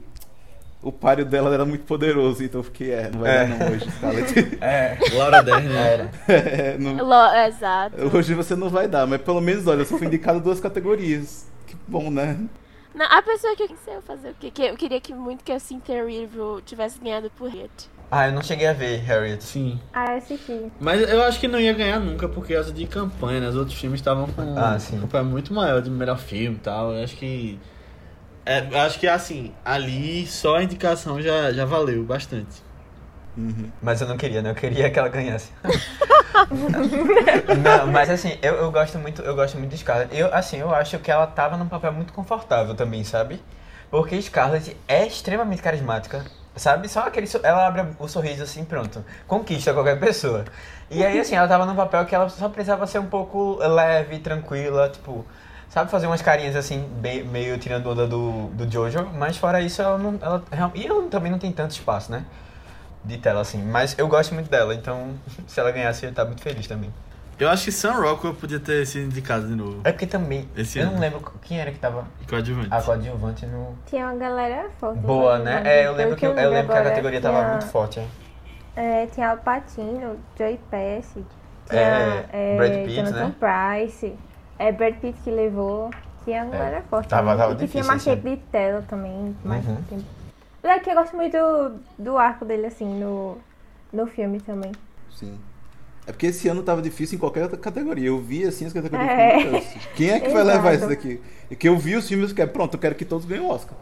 O 0.84 0.92
páreo 0.92 1.24
dela 1.26 1.54
era 1.54 1.64
muito 1.64 1.84
poderoso, 1.86 2.44
então 2.44 2.60
eu 2.62 2.64
fiquei, 2.64 2.92
é, 2.92 3.10
não 3.12 3.20
vai 3.20 3.30
É. 3.38 3.46
dar 3.48 3.58
não 3.60 3.72
hoje, 3.72 3.92
Scarlett. 3.92 4.34
É, 4.62 4.98
Laura 5.14 5.44
Dern, 5.44 5.68
né? 5.70 5.94
era. 5.94 6.12
É, 6.28 6.78
não- 6.80 6.98
Lo- 7.06 7.36
Exato. 7.48 7.96
hoje 8.18 8.34
você 8.34 8.56
não 8.56 8.68
vai 8.68 8.88
dar, 8.88 9.06
mas 9.06 9.22
pelo 9.22 9.40
menos, 9.42 9.68
olha, 9.68 9.82
eu 9.82 9.86
só 9.86 9.96
fui 9.98 10.08
indicado 10.08 10.40
duas 10.40 10.60
categorias. 10.60 11.46
Que 11.68 11.76
bom, 11.88 12.10
né? 12.10 12.36
Não, 12.94 13.06
a 13.06 13.22
pessoa 13.22 13.56
que 13.56 13.64
eu 13.64 13.70
sei 13.86 14.02
fazer 14.02 14.32
o 14.32 14.36
quê? 14.40 14.52
Que 14.52 14.64
eu 14.64 14.76
queria 14.76 15.00
que 15.00 15.14
muito 15.14 15.44
que 15.44 15.52
a 15.52 15.60
Cynthia 15.60 15.96
Erivo 16.04 16.62
tivesse 16.66 17.00
ganhado 17.00 17.30
por 17.38 17.48
Harriet. 17.50 17.90
Ah, 18.10 18.28
eu 18.28 18.34
não 18.34 18.44
cheguei 18.44 18.68
a 18.68 18.74
ver 18.74 18.98
Harriet. 18.98 19.42
Sim. 19.42 19.80
Ah, 19.94 20.12
eu 20.12 20.18
assisti. 20.18 20.72
Mas 20.80 21.02
eu 21.10 21.24
acho 21.24 21.40
que 21.40 21.48
não 21.48 21.58
ia 21.60 21.72
ganhar 21.72 22.00
nunca 22.00 22.28
por 22.28 22.46
causa 22.46 22.74
de 22.74 22.86
campanha, 22.86 23.40
né? 23.40 23.48
Os 23.48 23.56
outros 23.56 23.80
filmes 23.80 24.02
estavam 24.02 24.28
com 24.28 24.58
Ah, 24.58 24.78
sim. 24.78 24.96
uma 24.96 25.04
campanha 25.04 25.24
muito 25.24 25.54
maior 25.54 25.82
de 25.82 25.90
melhor 25.90 26.18
filme 26.20 26.58
e 26.58 26.60
tal. 26.60 26.92
Eu 26.94 27.04
acho 27.04 27.16
que. 27.16 27.58
É, 28.46 28.68
eu 28.70 28.80
acho 28.80 29.00
que 29.00 29.08
assim, 29.08 29.54
ali 29.64 30.26
só 30.28 30.58
a 30.58 30.64
indicação 30.64 31.22
já, 31.22 31.54
já 31.54 31.64
valeu 31.64 32.04
bastante. 32.04 32.62
Uhum. 33.38 33.72
Mas 33.82 34.02
eu 34.02 34.08
não 34.08 34.18
queria, 34.18 34.42
né? 34.42 34.52
Eu 34.52 34.56
queria 34.56 34.90
que 34.92 35.00
ela 35.00 35.10
ganhasse. 35.10 35.52
não, 37.64 37.88
mas 37.88 38.10
assim, 38.10 38.38
eu, 38.42 38.56
eu 38.56 38.72
gosto 38.72 38.98
muito, 39.00 39.22
eu 39.22 39.36
gosto 39.36 39.58
muito 39.58 39.72
de 39.72 39.78
Scarlett. 39.78 40.16
Eu, 40.16 40.34
assim, 40.34 40.58
eu 40.58 40.74
acho 40.74 41.00
que 41.00 41.10
ela 41.12 41.28
tava 41.28 41.58
num 41.58 41.68
papel 41.68 41.92
muito 41.94 42.14
confortável 42.14 42.76
também, 42.76 43.04
sabe? 43.04 43.42
Porque 43.90 44.22
Scarlett 44.22 44.76
é 44.88 45.06
extremamente 45.06 45.62
carismática, 45.62 46.26
sabe? 46.56 46.88
Só 46.88 47.02
aquele, 47.02 47.28
ela 47.44 47.68
abre 47.68 47.86
o 48.00 48.08
sorriso 48.08 48.44
assim, 48.44 48.64
pronto, 48.66 49.04
conquista 49.28 49.74
qualquer 49.74 50.00
pessoa. 50.00 50.46
E 50.90 51.06
aí, 51.06 51.20
assim, 51.20 51.36
ela 51.36 51.48
tava 51.48 51.66
num 51.66 51.76
papel 51.76 52.06
que 52.06 52.16
ela 52.16 52.30
só 52.30 52.50
precisava 52.50 52.86
ser 52.88 53.00
um 53.00 53.08
pouco 53.08 53.56
leve, 53.60 54.20
tranquila, 54.20 54.90
tipo, 54.90 55.26
sabe? 55.70 55.90
Fazer 55.92 56.08
umas 56.08 56.22
carinhas 56.22 56.56
assim, 56.56 56.88
bem- 57.02 57.24
meio 57.24 57.58
tirando 57.58 57.88
onda 57.90 58.08
do, 58.08 58.48
do 58.50 58.70
Jojo, 58.72 59.06
mas 59.14 59.38
fora 59.38 59.62
isso, 59.62 59.82
ela 59.82 59.98
não. 59.98 60.18
Ela, 60.22 60.44
e 60.76 60.86
ela 60.88 61.04
também 61.10 61.32
não 61.32 61.40
tem 61.40 61.52
tanto 61.52 61.72
espaço, 61.72 62.12
né? 62.12 62.26
De 63.04 63.18
tela, 63.18 63.42
assim. 63.42 63.62
Mas 63.64 63.98
eu 63.98 64.08
gosto 64.08 64.34
muito 64.34 64.50
dela, 64.50 64.74
então 64.76 65.14
se 65.48 65.60
ela 65.60 65.72
ganhasse, 65.72 66.04
eu 66.04 66.08
ia 66.08 66.12
estar 66.12 66.26
muito 66.26 66.42
feliz 66.42 66.68
também. 66.68 66.92
Eu 67.40 67.50
acho 67.50 67.64
que 67.66 67.72
Sam 67.72 67.94
Rockwell 67.94 68.36
podia 68.36 68.60
ter 68.60 68.86
sido 68.86 69.06
indicado 69.06 69.48
de 69.48 69.56
novo. 69.56 69.82
É 69.84 69.92
porque 69.92 70.06
também, 70.06 70.48
Esse 70.56 70.78
eu 70.78 70.84
ano. 70.84 70.94
não 70.94 71.00
lembro 71.00 71.22
quem 71.42 71.60
era 71.60 71.72
que 71.72 71.80
tava 71.80 72.06
Coadjuvante. 72.30 72.68
a 72.72 72.80
coadjuvante 72.82 73.46
no... 73.48 73.76
Tinha 73.88 74.06
uma 74.06 74.16
galera 74.16 74.70
forte. 74.80 75.00
Boa, 75.00 75.40
no 75.40 75.46
né? 75.46 75.64
É, 75.66 75.88
eu 75.88 75.94
lembro 75.94 76.16
que, 76.16 76.24
eu, 76.26 76.34
eu 76.38 76.50
lembro 76.52 76.72
que 76.72 76.78
a 76.78 76.84
categoria 76.84 77.20
tava 77.20 77.38
tinha- 77.40 77.50
muito 77.50 77.66
forte. 77.66 78.00
é. 78.00 78.06
É, 78.76 79.08
tinha 79.08 79.30
Al 79.32 79.38
Pacino, 79.38 80.18
Joey 80.38 80.60
Pesci, 80.70 81.26
tinha 81.68 81.82
É, 81.82 82.26
é, 82.32 82.58
Brad 82.58 82.74
Pitt, 82.86 82.96
Jonathan 82.96 83.28
né? 83.28 83.36
Price, 83.80 84.16
é 84.60 84.72
Brad 84.72 84.94
Pitt 84.96 85.20
que 85.24 85.32
levou, 85.32 85.90
tinha 86.24 86.44
uma 86.44 86.52
galera 86.56 86.84
forte. 86.90 87.08
tava- 87.10 87.32
também. 87.32 87.38
tava 87.40 87.54
e 87.54 87.56
que 87.56 87.68
tinha 87.72 87.82
difícil, 87.84 87.92
Machete 88.14 88.28
assim. 88.28 88.36
de 88.36 88.42
Tela 88.52 88.82
também. 88.88 89.36
mais 89.44 89.66
Uhum. 89.66 89.76
tempo. 89.90 90.04
É 90.64 90.80
que 90.80 90.90
eu 90.90 90.96
gosto 90.96 91.16
muito 91.16 91.36
do, 91.38 91.80
do 91.98 92.18
arco 92.18 92.46
dele, 92.46 92.68
assim, 92.68 92.86
no, 92.86 93.38
no 93.92 94.06
filme 94.08 94.40
também. 94.40 94.72
Sim. 95.10 95.40
É 96.06 96.12
porque 96.12 96.28
esse 96.28 96.48
ano 96.48 96.64
tava 96.64 96.82
difícil 96.82 97.16
em 97.16 97.20
qualquer 97.20 97.44
outra 97.44 97.58
categoria. 97.58 98.08
Eu 98.08 98.20
vi 98.20 98.44
assim 98.44 98.66
as 98.66 98.74
categorias. 98.74 99.10
É. 99.10 99.80
Quem 99.96 100.10
é 100.10 100.20
que 100.20 100.30
vai 100.30 100.44
levar 100.44 100.74
isso 100.74 100.88
daqui? 100.88 101.22
E 101.50 101.56
que 101.56 101.70
eu 101.70 101.78
vi 101.78 101.96
os 101.96 102.08
filmes 102.08 102.34
que 102.34 102.42
é 102.42 102.48
pronto, 102.48 102.76
eu 102.76 102.80
quero 102.80 102.96
que 102.96 103.06
todos 103.06 103.26
ganhem 103.26 103.44
o 103.44 103.50
Oscar. 103.50 103.78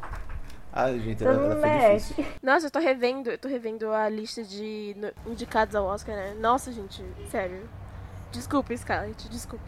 Ai, 0.71 0.99
gente, 0.99 1.23
Todo 1.23 1.29
era, 1.29 1.67
era 1.67 1.95
difícil. 1.97 2.25
Nossa, 2.43 2.67
eu 2.67 2.71
tô 2.71 2.79
revendo, 2.79 3.29
eu 3.29 3.37
tô 3.37 3.47
revendo 3.47 3.91
a 3.91 4.07
lista 4.07 4.43
de 4.43 4.95
indicados 5.25 5.75
ao 5.75 5.85
Oscar, 5.85 6.15
né? 6.15 6.35
Nossa, 6.39 6.71
gente, 6.71 7.03
sério. 7.31 7.61
Desculpa, 8.31 8.75
Scarlett, 8.77 9.27
desculpa. 9.29 9.65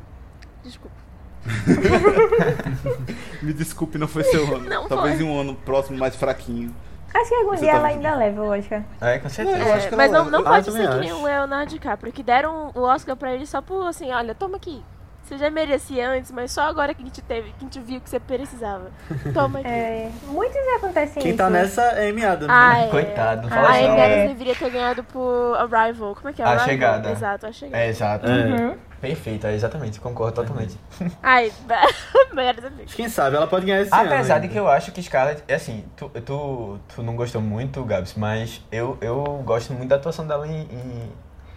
Desculpa. 0.64 0.95
Me 3.41 3.51
desculpe, 3.51 3.97
não 3.97 4.07
foi 4.07 4.24
seu 4.24 4.55
ano. 4.55 4.70
Não 4.70 4.88
Talvez 4.88 5.18
foi. 5.18 5.26
em 5.26 5.30
um 5.30 5.39
ano 5.39 5.55
próximo 5.55 5.97
mais 5.97 6.16
fraquinho. 6.16 6.74
Acho 7.14 7.30
que 7.30 7.36
algum 7.36 7.49
Você 7.51 7.57
dia 7.62 7.72
tá 7.72 7.78
ela 7.78 7.88
ainda 7.89 8.16
leva 8.16 8.41
o 8.41 8.57
Oscar. 8.57 8.84
É, 9.01 9.20
com 9.20 9.30
certeza. 9.30 9.57
Eu 9.57 9.74
acho 9.74 9.88
É, 9.88 9.89
que 9.89 9.95
mas 9.95 10.12
não, 10.12 10.26
não 10.30 10.43
pode 10.43 10.70
Ah, 10.70 10.72
ser 10.72 10.72
que 10.72 10.84
também 10.88 10.99
nem 11.01 11.12
acho. 11.12 11.20
o 11.22 11.26
Leonardo 11.26 11.70
DiCaprio, 11.72 12.14
que 12.14 12.24
deram 12.24 12.72
o 12.74 12.82
Oscar 12.82 13.16
pra 13.18 13.34
ele 13.34 13.45
só 13.45 13.62
por 13.62 13.86
assim, 13.88 14.12
olha, 14.12 14.34
toma 14.34 14.55
aqui. 14.57 14.84
Você 15.32 15.38
já 15.38 15.49
merecia 15.49 16.09
antes, 16.09 16.29
mas 16.29 16.51
só 16.51 16.63
agora 16.63 16.93
que 16.93 17.01
a 17.01 17.05
gente 17.05 17.21
teve, 17.21 17.51
que 17.51 17.55
a 17.57 17.61
gente 17.61 17.79
viu 17.79 18.01
que 18.01 18.09
você 18.09 18.19
precisava. 18.19 18.91
Toma 19.34 19.59
aqui. 19.59 19.67
É, 19.69 20.11
muitos 20.25 20.57
acontecem 20.75 21.23
Quem 21.23 21.32
isso. 21.32 21.38
tá 21.38 21.49
nessa 21.49 21.82
é 21.84 22.09
Amy 22.09 22.25
Adams. 22.25 22.49
Ah, 22.49 22.73
né? 22.73 22.86
é. 22.86 22.88
Coitado, 22.89 23.41
não 23.43 23.49
fala 23.49 23.69
A 23.69 23.71
assim. 23.71 23.86
Amy 23.86 23.97
é. 23.97 24.05
Adams 24.05 24.27
deveria 24.27 24.55
ter 24.55 24.69
ganhado 24.69 25.03
por 25.05 25.55
Arrival. 25.55 26.15
Como 26.15 26.27
é 26.27 26.34
que 26.34 26.41
é? 26.41 26.45
A 26.45 26.49
Arrival? 26.49 26.67
Chegada. 26.67 27.11
Exato, 27.11 27.45
a 27.47 27.51
chegada. 27.53 27.82
É, 27.82 27.88
exato. 27.88 28.29
É. 28.29 28.45
Uhum. 28.45 28.77
Perfeito, 28.99 29.47
é, 29.47 29.55
exatamente, 29.55 30.01
concordo 30.01 30.36
totalmente. 30.36 30.77
Ai, 31.23 31.49
merda. 32.34 32.69
Quem 32.88 33.07
sabe, 33.07 33.38
ela 33.38 33.47
pode 33.47 33.65
ganhar 33.65 33.82
esse 33.82 33.93
Apesar 33.93 34.36
ano. 34.36 34.41
de 34.41 34.49
que 34.49 34.59
eu 34.59 34.67
acho 34.67 34.91
que 34.91 35.01
Scarlett, 35.01 35.43
é 35.47 35.55
assim, 35.55 35.86
tu, 35.95 36.09
tu, 36.25 36.77
tu 36.93 37.01
não 37.01 37.15
gostou 37.15 37.41
muito, 37.41 37.82
Gabs, 37.86 38.15
mas 38.15 38.61
eu, 38.69 38.97
eu 38.99 39.23
gosto 39.45 39.71
muito 39.73 39.88
da 39.88 39.95
atuação 39.95 40.27
dela 40.27 40.45
em. 40.45 40.63
em 40.63 41.09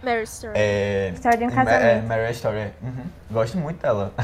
Mary 0.05 0.23
Story. 0.23 0.53
é, 0.55 1.11
História 1.13 1.37
de 1.37 1.43
um 1.45 1.49
em 1.49 1.53
Ma- 1.53 1.65
casamento. 1.65 1.85
É, 1.85 2.01
Marriage 2.07 2.33
Story. 2.33 2.57
é. 2.57 2.71
Uhum. 2.81 3.03
Gosto 3.31 3.57
muito 3.57 3.81
dela. 3.81 4.13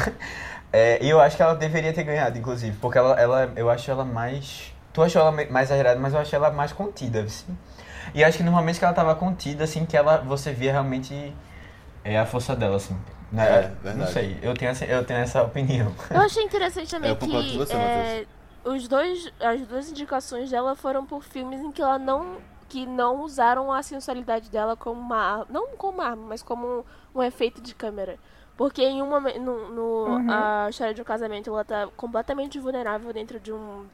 É, 0.73 1.03
e 1.03 1.09
eu 1.09 1.19
acho 1.19 1.35
que 1.35 1.43
ela 1.43 1.53
deveria 1.53 1.91
ter 1.91 2.01
ganhado, 2.05 2.37
inclusive, 2.37 2.77
porque 2.77 2.97
ela, 2.97 3.19
ela 3.19 3.51
eu 3.57 3.69
acho 3.69 3.91
ela 3.91 4.05
mais. 4.05 4.73
Tu 4.93 5.03
achou 5.03 5.21
ela 5.21 5.29
mais 5.49 5.67
exagerada, 5.69 5.99
mas 5.99 6.13
eu 6.13 6.19
achei 6.21 6.37
ela 6.37 6.49
mais 6.49 6.71
contida, 6.71 7.23
assim. 7.23 7.57
E 8.13 8.23
acho 8.23 8.37
que 8.37 8.43
no 8.43 8.53
momento 8.53 8.79
que 8.79 8.85
ela 8.85 8.93
tava 8.93 9.13
contida, 9.15 9.65
assim, 9.65 9.85
que 9.85 9.97
ela 9.97 10.19
você 10.19 10.53
via 10.53 10.71
realmente 10.71 11.35
é, 12.05 12.17
a 12.17 12.25
força 12.25 12.55
dela, 12.55 12.77
assim. 12.77 12.97
Né? 13.33 13.45
É, 13.45 13.61
Não 13.67 13.75
verdade. 13.83 14.11
sei, 14.13 14.37
eu 14.41 14.53
tenho, 14.53 14.71
essa, 14.71 14.85
eu 14.85 15.03
tenho 15.03 15.19
essa 15.19 15.43
opinião. 15.43 15.91
Eu 16.09 16.21
achei 16.21 16.41
interessante 16.43 16.89
também 16.89 17.09
Eu 17.09 17.17
que 17.17 17.57
você, 17.57 17.73
é, 17.73 18.25
os 18.63 18.87
dois, 18.87 19.29
as 19.41 19.61
duas 19.67 19.89
indicações 19.89 20.49
dela 20.51 20.73
foram 20.73 21.05
por 21.05 21.21
filmes 21.25 21.59
em 21.59 21.69
que 21.73 21.81
ela 21.81 21.99
não 21.99 22.37
que 22.71 22.85
não 22.85 23.21
usaram 23.21 23.71
a 23.71 23.83
sensualidade 23.83 24.49
dela 24.49 24.75
como 24.77 24.99
uma 24.99 25.17
arma, 25.17 25.47
não 25.49 25.67
como 25.77 25.97
uma 25.99 26.05
arma, 26.11 26.25
mas 26.29 26.41
como 26.43 26.67
um, 26.67 26.83
um 27.19 27.23
efeito 27.23 27.61
de 27.61 27.75
câmera. 27.75 28.17
Porque 28.57 28.83
em 28.83 29.01
um 29.01 29.09
momento, 29.09 29.39
no, 29.41 29.69
no 29.69 29.85
Uhum. 30.05 30.25
a 30.27 30.67
história 30.69 30.93
de 30.93 31.01
um 31.01 31.05
casamento, 31.05 31.49
ela 31.49 31.65
tá 31.65 31.87
completamente 31.97 32.59
vulnerável 32.59 33.11
dentro 33.13 33.39
de 33.39 33.51
um, 33.53 33.87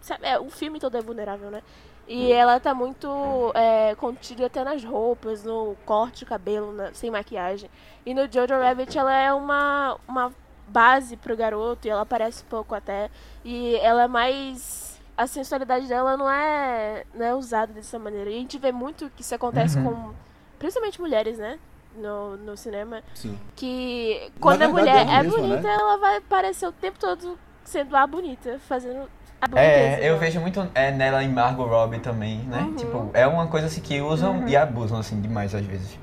sabe, 0.00 0.26
é, 0.26 0.38
o 0.38 0.50
filme 0.50 0.78
todo 0.80 0.96
é 0.96 1.02
vulnerável, 1.02 1.50
né? 1.50 1.62
E 2.06 2.30
ela 2.32 2.60
tá 2.60 2.74
muito 2.74 3.50
é, 3.54 3.94
contida 3.96 4.46
até 4.46 4.62
nas 4.62 4.84
roupas, 4.84 5.42
no 5.44 5.76
corte 5.86 6.20
de 6.20 6.26
cabelo, 6.26 6.72
na- 6.72 6.92
sem 6.94 7.10
maquiagem. 7.10 7.70
E 8.04 8.12
no 8.14 8.30
Jojo 8.30 8.54
Rabbit 8.60 8.98
ela 8.98 9.12
é 9.14 9.32
uma, 9.32 9.98
uma 10.06 10.32
base 10.66 11.16
pro 11.16 11.36
garoto 11.36 11.86
e 11.86 11.90
ela 11.90 12.02
aparece 12.02 12.44
pouco 12.44 12.74
até. 12.74 13.10
E 13.44 13.76
ela 13.76 14.04
é 14.04 14.08
mais. 14.08 14.83
A 15.16 15.26
sensualidade 15.26 15.86
dela 15.86 16.16
não 16.16 16.28
é, 16.30 17.04
não 17.14 17.24
é 17.24 17.34
usada 17.34 17.72
dessa 17.72 17.98
maneira. 17.98 18.30
E 18.30 18.34
a 18.36 18.38
gente 18.38 18.58
vê 18.58 18.72
muito 18.72 19.10
que 19.14 19.22
isso 19.22 19.34
acontece 19.34 19.78
Uhum. 19.78 19.84
com. 20.08 20.12
Principalmente 20.58 21.00
mulheres, 21.00 21.38
né? 21.38 21.58
No, 21.96 22.36
no 22.36 22.56
cinema. 22.56 23.02
Sim. 23.14 23.38
Que 23.54 24.32
quando 24.40 24.62
a 24.62 24.68
mulher 24.68 25.06
ela 25.06 25.18
é 25.20 25.22
mesma, 25.22 25.38
bonita, 25.38 25.62
né? 25.62 25.74
ela 25.74 25.96
vai 25.98 26.16
aparecer 26.16 26.66
o 26.66 26.72
tempo 26.72 26.98
todo 26.98 27.38
sendo 27.64 27.94
a 27.96 28.04
bonita, 28.06 28.58
fazendo. 28.66 29.08
É, 29.56 30.08
eu 30.08 30.18
vejo 30.18 30.40
muito 30.40 30.66
é, 30.74 30.90
nela 30.90 31.22
em 31.22 31.28
Margot 31.28 31.64
Robbie 31.66 32.00
também, 32.00 32.38
né? 32.38 32.62
Uhum. 32.62 32.74
Tipo, 32.76 33.10
é 33.12 33.26
uma 33.26 33.46
coisa 33.46 33.66
assim 33.66 33.80
que 33.82 34.00
usam 34.00 34.48
e 34.48 34.56
abusam, 34.56 34.98
assim, 34.98 35.20
demais 35.20 35.54
às 35.54 35.64
vezes. 35.64 35.98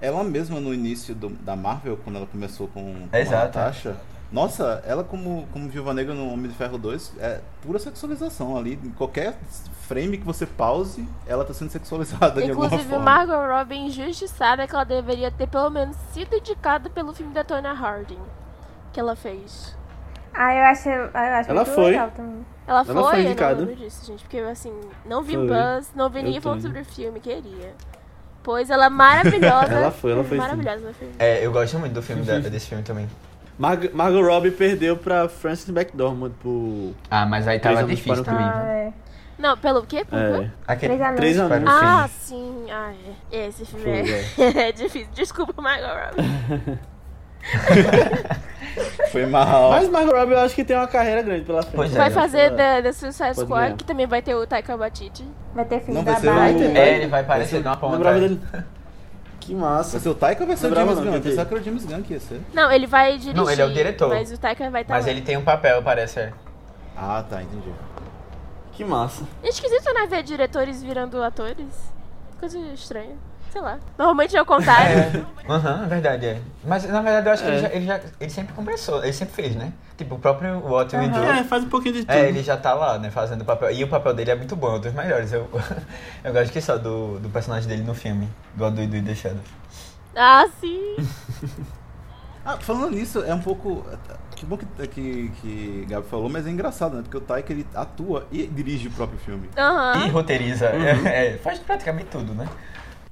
Ela 0.00 0.22
mesma 0.22 0.60
no 0.60 0.72
início 0.72 1.12
do- 1.14 1.28
da 1.30 1.56
Marvel, 1.56 1.98
quando 2.04 2.16
ela 2.16 2.26
começou 2.26 2.68
com, 2.68 3.08
com 3.10 3.16
Exato. 3.16 3.58
a 3.58 3.62
Natasha, 3.62 3.96
nossa, 4.30 4.82
ela 4.86 5.02
como, 5.02 5.46
como 5.52 5.68
Viúva 5.68 5.94
Negra 5.94 6.14
no 6.14 6.30
Homem 6.32 6.48
de 6.50 6.54
Ferro 6.56 6.76
2 6.78 7.14
é 7.18 7.40
pura 7.62 7.78
sexualização 7.78 8.56
ali. 8.56 8.78
Em 8.84 8.90
qualquer 8.90 9.38
frame 9.86 10.18
que 10.18 10.24
você 10.24 10.44
pause, 10.44 11.08
ela 11.26 11.44
tá 11.44 11.54
sendo 11.54 11.70
sexualizada 11.70 12.42
de 12.42 12.50
alguma 12.50 12.66
Inclusive, 12.66 12.90
forma. 12.90 13.04
Margot 13.04 13.46
Robbie 13.54 13.76
injustiçada 13.76 14.66
que 14.66 14.74
ela 14.74 14.84
deveria 14.84 15.30
ter 15.30 15.48
pelo 15.48 15.70
menos 15.70 15.96
sido 16.12 16.34
indicada 16.36 16.90
pelo 16.90 17.14
filme 17.14 17.32
da 17.32 17.42
Tonya 17.42 17.72
Harding 17.72 18.20
que 18.92 19.00
ela 19.00 19.16
fez. 19.16 19.76
Ah, 20.34 20.54
eu 20.54 20.64
acho, 20.66 20.88
eu 20.88 21.10
acho 21.14 21.50
Ela 21.50 21.64
muito 21.64 21.74
foi. 21.74 21.90
legal 21.90 22.10
também. 22.14 22.46
Ela 22.66 22.84
foi, 22.84 22.94
foi 22.94 23.16
eu 23.20 23.24
indicada. 23.24 23.54
não 23.54 23.60
lembro 23.66 23.76
disso, 23.76 24.06
gente, 24.06 24.22
porque 24.24 24.38
assim, 24.38 24.72
não 25.06 25.22
vi 25.22 25.34
Foi. 25.34 25.46
buzz, 25.46 25.90
não 25.94 26.10
vi 26.10 26.18
Eu 26.18 26.24
ninguém 26.24 26.40
falando 26.40 26.60
sobre 26.60 26.80
o 26.80 26.84
filme, 26.84 27.18
queria. 27.18 27.74
Pois 28.42 28.68
ela 28.70 28.86
é 28.86 28.88
maravilhosa. 28.90 29.72
Ela 29.74 29.90
foi, 29.90 30.12
ela 30.12 30.22
foi 30.24 30.36
sim. 30.36 30.42
Maravilhosa 30.42 30.86
no 30.86 30.94
filme. 30.94 31.14
É, 31.18 31.44
eu 31.44 31.50
gosto 31.52 31.78
muito 31.78 31.92
do 31.92 32.02
filme 32.02 32.22
da- 32.22 32.38
desse 32.38 32.66
filme 32.66 32.84
também. 32.84 33.08
Mar 33.58 33.76
Margot 33.92 34.22
Robbie 34.22 34.50
perdeu 34.52 34.96
pra 34.96 35.28
Frances 35.28 35.68
McDormand 35.68 36.30
por... 36.40 36.94
Ah, 37.10 37.26
mas 37.26 37.46
aí 37.48 37.58
tava 37.58 37.82
difícil 37.84 38.24
também. 38.24 38.44
Ah, 38.44 38.62
né? 38.62 38.86
é. 38.88 38.92
Não, 39.42 39.56
pelo 39.56 39.82
quê? 39.82 40.04
Por 40.04 40.18
É? 40.18 40.50
Aquele... 40.66 40.96
Três 40.96 41.00
anúncios. 41.00 41.16
três 41.20 41.38
anúncios. 41.40 41.80
Ah, 41.82 42.08
sim. 42.08 42.66
Ah, 42.70 42.92
é. 43.32 43.46
Esse 43.46 43.64
filme 43.64 43.84
Foi, 43.84 44.44
é... 44.46 44.68
é 44.68 44.72
difícil. 44.72 45.08
Desculpa, 45.14 45.60
Margot 45.60 45.86
Robbie. 45.86 46.78
Foi 49.12 49.26
mal. 49.26 49.70
Mas 49.70 49.88
Margot 49.88 50.12
Robbie 50.14 50.32
eu 50.32 50.40
acho 50.40 50.54
que 50.54 50.64
tem 50.64 50.76
uma 50.76 50.86
carreira 50.86 51.22
grande 51.22 51.44
pela 51.44 51.62
frente. 51.62 51.74
Pois 51.76 51.94
é. 51.94 51.98
Vai 51.98 52.08
né? 52.08 52.14
fazer 52.14 52.50
da, 52.50 52.80
da 52.80 52.92
Suicide 52.92 53.34
Pode 53.34 53.40
Squad, 53.40 53.62
ganhar. 53.64 53.76
que 53.76 53.84
também 53.84 54.06
vai 54.06 54.22
ter 54.22 54.34
o 54.34 54.46
Taika 54.46 54.76
Waititi. 54.76 55.24
Vai 55.54 55.64
ter 55.64 55.80
filme 55.80 55.94
Não, 55.94 56.04
da 56.04 56.12
vai 56.12 56.20
ser 56.20 56.26
Barbie. 56.26 56.64
o- 56.64 56.76
É, 56.76 56.96
ele 56.96 57.06
vai 57.06 57.20
aparecer 57.22 57.56
ser- 57.56 57.64
numa 57.64 57.76
ponta. 57.76 58.12
Dele. 58.14 58.40
Que 59.48 59.54
Vai 59.54 59.62
massa. 59.70 59.98
ser 59.98 60.08
o 60.10 60.14
Taika 60.14 60.42
ou 60.42 60.46
vai 60.46 60.56
ser 60.58 60.70
o 60.70 60.74
James 60.74 60.96
não, 60.96 61.04
Gunn? 61.04 61.12
que- 61.14 61.20
Pensava 61.30 61.48
que 61.48 61.54
era 61.54 61.62
o 61.62 61.64
James 61.64 61.84
Gunn 61.86 62.02
que 62.02 62.12
ia 62.12 62.20
ser. 62.20 62.40
Não, 62.52 62.70
ele 62.70 62.86
vai 62.86 63.12
dirigir. 63.12 63.34
Não, 63.34 63.50
ele 63.50 63.62
é 63.62 63.64
o 63.64 63.72
diretor. 63.72 64.08
Mas 64.10 64.30
o 64.30 64.36
Taika 64.38 64.70
vai 64.70 64.82
estar 64.82 64.92
Mas 64.94 65.06
lá. 65.06 65.10
ele 65.10 65.22
tem 65.22 65.38
um 65.38 65.42
papel, 65.42 65.82
parece. 65.82 66.20
é. 66.20 66.32
Ah, 66.94 67.24
tá, 67.28 67.42
entendi. 67.42 67.72
Que 68.72 68.84
massa. 68.84 69.24
É 69.42 69.48
esquisito, 69.48 69.90
né, 69.94 70.06
ver 70.06 70.22
diretores 70.22 70.82
virando 70.82 71.22
atores. 71.22 71.66
Coisa 72.38 72.58
estranha. 72.74 73.16
Sei 73.52 73.60
lá. 73.60 73.78
Normalmente 73.96 74.36
é 74.36 74.42
o 74.42 74.44
contrário. 74.46 74.98
É, 74.98 75.52
aham, 75.52 75.84
é 75.84 75.86
verdade, 75.86 76.26
é. 76.26 76.40
Mas 76.64 76.84
na 76.84 77.00
verdade 77.00 77.26
eu 77.28 77.32
acho 77.32 77.42
que 77.44 77.48
É. 77.50 77.52
ele, 77.54 77.60
já, 77.62 77.68
ele, 77.70 77.86
já, 77.86 78.00
ele 78.20 78.30
sempre 78.30 78.54
começou, 78.54 79.02
ele 79.02 79.12
sempre 79.12 79.34
fez, 79.34 79.56
né? 79.56 79.72
Tipo, 79.96 80.16
o 80.16 80.18
próprio 80.18 80.58
What 80.66 80.94
We 80.94 81.08
Do. 81.08 81.18
É, 81.24 81.42
faz 81.44 81.64
um 81.64 81.68
pouquinho 81.68 81.94
de 81.94 82.00
tudo. 82.04 82.12
É, 82.12 82.28
ele 82.28 82.42
já 82.42 82.56
tá 82.56 82.74
lá, 82.74 82.98
né, 82.98 83.10
fazendo 83.10 83.42
o 83.42 83.44
papel. 83.44 83.70
E 83.70 83.82
o 83.82 83.88
papel 83.88 84.14
dele 84.14 84.30
é 84.30 84.34
muito 84.34 84.54
bom, 84.54 84.74
é 84.74 84.76
um 84.76 84.80
dos 84.80 84.92
melhores. 84.92 85.32
Eu, 85.32 85.48
eu 86.22 86.32
gosto 86.32 86.52
que 86.52 86.60
só 86.60 86.76
do, 86.76 87.18
do 87.18 87.28
personagem 87.30 87.68
dele 87.68 87.82
no 87.82 87.94
filme, 87.94 88.28
do 88.54 88.64
Aduido 88.66 88.96
e 88.96 89.02
The 89.02 89.14
Shadow. 89.14 89.40
ah, 90.14 90.46
sim. 90.60 90.96
Ah, 92.44 92.56
falando 92.60 92.92
nisso, 92.92 93.22
é 93.24 93.34
um 93.34 93.40
pouco. 93.40 93.84
Que 94.34 94.46
bom 94.46 94.56
que, 94.56 94.64
que, 94.88 95.32
que 95.42 95.86
Gabi 95.88 96.06
falou, 96.06 96.28
mas 96.30 96.46
é 96.46 96.50
engraçado, 96.50 96.96
né? 96.96 97.02
Porque 97.02 97.16
o 97.16 97.20
Taika 97.20 97.52
ele 97.52 97.66
atua 97.74 98.26
e 98.30 98.46
dirige 98.46 98.88
o 98.88 98.90
próprio 98.92 99.18
filme. 99.18 99.50
Aham. 99.58 100.06
E 100.06 100.10
roteiriza, 100.10 100.66
é, 100.66 101.34
é, 101.34 101.38
faz 101.38 101.58
praticamente 101.58 102.06
tudo, 102.06 102.32
né? 102.34 102.48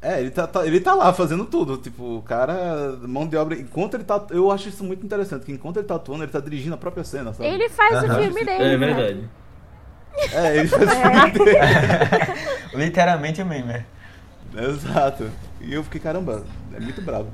É, 0.01 0.21
ele 0.21 0.31
tá, 0.31 0.47
tá- 0.47 0.67
ele 0.67 0.81
tá 0.81 0.95
lá 0.95 1.13
fazendo 1.13 1.45
tudo. 1.45 1.77
Tipo, 1.79 2.19
o 2.19 2.23
cara, 2.23 2.97
mão 3.03 3.27
de 3.27 3.37
obra. 3.37 3.57
Enquanto 3.59 3.95
ele 3.95 4.05
tá. 4.05 4.25
Eu 4.31 4.51
acho 4.51 4.69
isso 4.69 4.85
muito 4.85 5.05
interessante, 5.05 5.45
que 5.45 5.53
enquanto 5.53 5.79
ele 5.79 5.87
tá 5.87 5.97
atuando, 5.97 6.23
ele 6.25 6.33
tá 6.33 6.41
dirigindo 6.41 6.75
a 6.75 6.79
própria 6.79 7.05
cena, 7.05 7.33
sabe? 7.33 7.49
Ele 7.49 7.69
faz 7.69 8.03
o 8.03 8.07
Aham. 8.07 8.23
filme 8.23 8.45
dele. 8.45 8.65
É 8.65 8.77
né? 8.77 8.87
verdade. 8.87 9.29
É, 10.33 10.57
ele 10.59 10.69
faz 10.69 10.83
o 10.85 10.89
filme 10.89 11.31
dele. 11.33 11.59
Literalmente 12.87 13.43
o 13.43 13.47
meme. 13.47 13.85
Exato. 14.57 15.31
E 15.61 15.75
eu 15.75 15.83
fiquei, 15.85 16.01
caramba, 16.01 16.45
é 16.75 16.81
muito 16.81 17.03
bravo. 17.03 17.29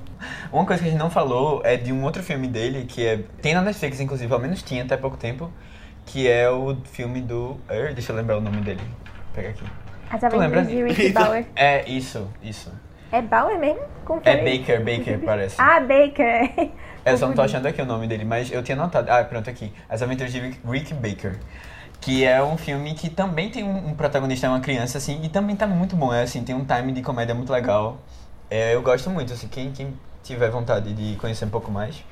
Uma 0.52 0.64
coisa 0.64 0.82
que 0.82 0.88
a 0.88 0.90
gente 0.90 1.00
não 1.00 1.10
falou 1.10 1.60
é 1.64 1.76
de 1.76 1.92
um 1.92 2.02
outro 2.04 2.22
filme 2.22 2.48
dele, 2.48 2.84
que 2.86 3.04
é. 3.04 3.18
Tem 3.40 3.54
na 3.54 3.62
Netflix, 3.62 4.00
inclusive, 4.00 4.32
ao 4.32 4.40
menos 4.40 4.62
tinha 4.62 4.82
até 4.84 4.96
pouco 4.96 5.16
tempo, 5.16 5.50
que 6.06 6.28
é 6.28 6.48
o 6.50 6.76
filme 6.84 7.20
do. 7.20 7.56
Deixa 7.94 8.12
eu 8.12 8.16
lembrar 8.16 8.38
o 8.38 8.40
nome 8.40 8.60
dele. 8.60 8.80
Vou 8.80 9.34
pegar 9.34 9.50
aqui. 9.50 9.64
As 10.12 10.22
aventuras 10.22 10.68
de 10.68 10.76
Eita. 11.02 11.20
Bauer. 11.20 11.46
É 11.56 11.88
isso, 11.88 12.28
isso. 12.42 12.70
É 13.10 13.22
Bauer 13.22 13.58
mesmo? 13.58 13.80
Como 14.04 14.20
É? 14.24 14.36
Baker, 14.36 14.84
Baker, 14.84 15.18
parece. 15.24 15.56
Ah, 15.58 15.80
Baker. 15.80 16.70
Eu 17.04 17.16
só 17.16 17.26
não 17.26 17.34
tô 17.34 17.42
achando 17.42 17.66
aqui 17.66 17.82
o 17.82 17.84
nome 17.84 18.06
dele, 18.06 18.24
mas 18.24 18.52
eu 18.52 18.62
tinha 18.62 18.76
notado. 18.76 19.08
Ah, 19.10 19.24
pronto, 19.24 19.50
aqui. 19.50 19.72
As 19.88 20.02
Aventuras 20.02 20.32
de 20.32 20.38
Rick, 20.38 20.60
Rick 20.64 20.94
Baker. 20.94 21.36
Que 22.00 22.24
é 22.24 22.40
um 22.40 22.56
filme 22.56 22.94
que 22.94 23.10
também 23.10 23.50
tem 23.50 23.64
um, 23.64 23.88
um 23.88 23.94
protagonista, 23.94 24.48
uma 24.48 24.60
criança, 24.60 24.98
assim, 24.98 25.20
e 25.24 25.28
também 25.28 25.56
tá 25.56 25.66
muito 25.66 25.96
bom. 25.96 26.14
É 26.14 26.22
assim, 26.22 26.44
tem 26.44 26.54
um 26.54 26.64
time 26.64 26.92
de 26.92 27.02
comédia 27.02 27.34
muito 27.34 27.52
legal. 27.52 27.98
É, 28.48 28.72
eu 28.74 28.82
gosto 28.82 29.10
muito, 29.10 29.32
assim, 29.32 29.48
quem, 29.48 29.72
quem 29.72 29.98
tiver 30.22 30.48
vontade 30.50 30.92
de 30.92 31.16
conhecer 31.16 31.44
um 31.44 31.50
pouco 31.50 31.72
mais, 31.72 32.04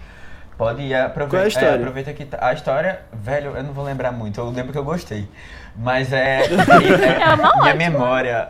pode 0.58 0.92
aproveitar. 0.92 1.28
Qual 1.30 1.42
é 1.42 1.44
a 1.44 1.48
história? 1.48 1.74
aproveita 1.76 2.12
que 2.12 2.24
tá- 2.24 2.38
a 2.40 2.52
história, 2.52 3.00
velho, 3.12 3.56
eu 3.56 3.62
não 3.62 3.72
vou 3.72 3.84
lembrar 3.84 4.10
muito, 4.10 4.40
eu 4.40 4.50
lembro 4.50 4.72
que 4.72 4.78
eu 4.78 4.84
gostei. 4.84 5.28
Mas 5.80 6.12
é. 6.12 6.42
é, 6.42 6.44
É 7.22 7.34
uma 7.34 7.36
minha 7.36 7.48
ótima. 7.56 7.74
memória. 7.74 8.48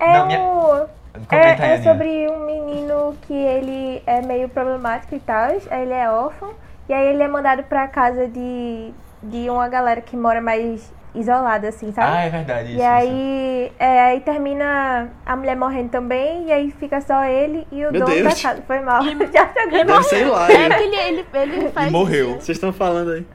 É 0.00 0.12
Não, 0.12 0.26
minha- 0.26 0.40
o... 0.42 0.88
Completa 1.18 1.64
É, 1.66 1.74
é 1.74 1.82
sobre 1.82 2.28
um 2.30 2.46
menino 2.46 3.16
que 3.22 3.32
ele 3.34 4.00
é 4.06 4.20
meio 4.22 4.48
problemático 4.48 5.16
e 5.16 5.18
tal, 5.20 5.48
aí 5.70 5.82
ele 5.82 5.92
é 5.92 6.08
órfão, 6.08 6.50
e 6.88 6.92
aí 6.92 7.08
ele 7.08 7.22
é 7.24 7.26
mandado 7.28 7.64
pra 7.64 7.88
casa 7.88 8.28
de, 8.28 8.92
de 9.22 9.50
uma 9.50 9.68
galera 9.68 10.00
que 10.00 10.16
mora 10.16 10.40
mais 10.40 10.92
isolada, 11.14 11.68
assim, 11.70 11.90
sabe? 11.92 12.08
Ah, 12.16 12.20
é 12.22 12.28
verdade. 12.30 12.68
Isso, 12.70 12.80
e 12.80 12.84
aí, 12.84 13.72
é, 13.80 14.00
aí 14.02 14.20
termina 14.20 15.08
a 15.26 15.34
mulher 15.34 15.56
morrendo 15.56 15.88
também, 15.88 16.44
e 16.46 16.52
aí 16.52 16.70
fica 16.70 17.00
só 17.00 17.24
ele 17.24 17.66
e 17.72 17.84
o 17.84 17.90
Meu 17.90 18.00
dono 18.04 18.14
Deus. 18.14 18.34
da 18.34 18.48
casa. 18.48 18.62
Foi 18.64 18.78
mal. 18.78 19.02
Já 19.32 19.50
joguei 19.64 20.02
ser 20.04 20.24
lá, 20.26 20.48
É 20.52 20.68
que 20.68 20.82
ele, 20.84 20.96
ele, 20.96 21.26
ele 21.34 21.68
faz. 21.70 21.90
morreu. 21.90 22.28
isso. 22.36 22.42
Vocês 22.42 22.56
estão 22.58 22.72
falando 22.72 23.10
aí. 23.12 23.26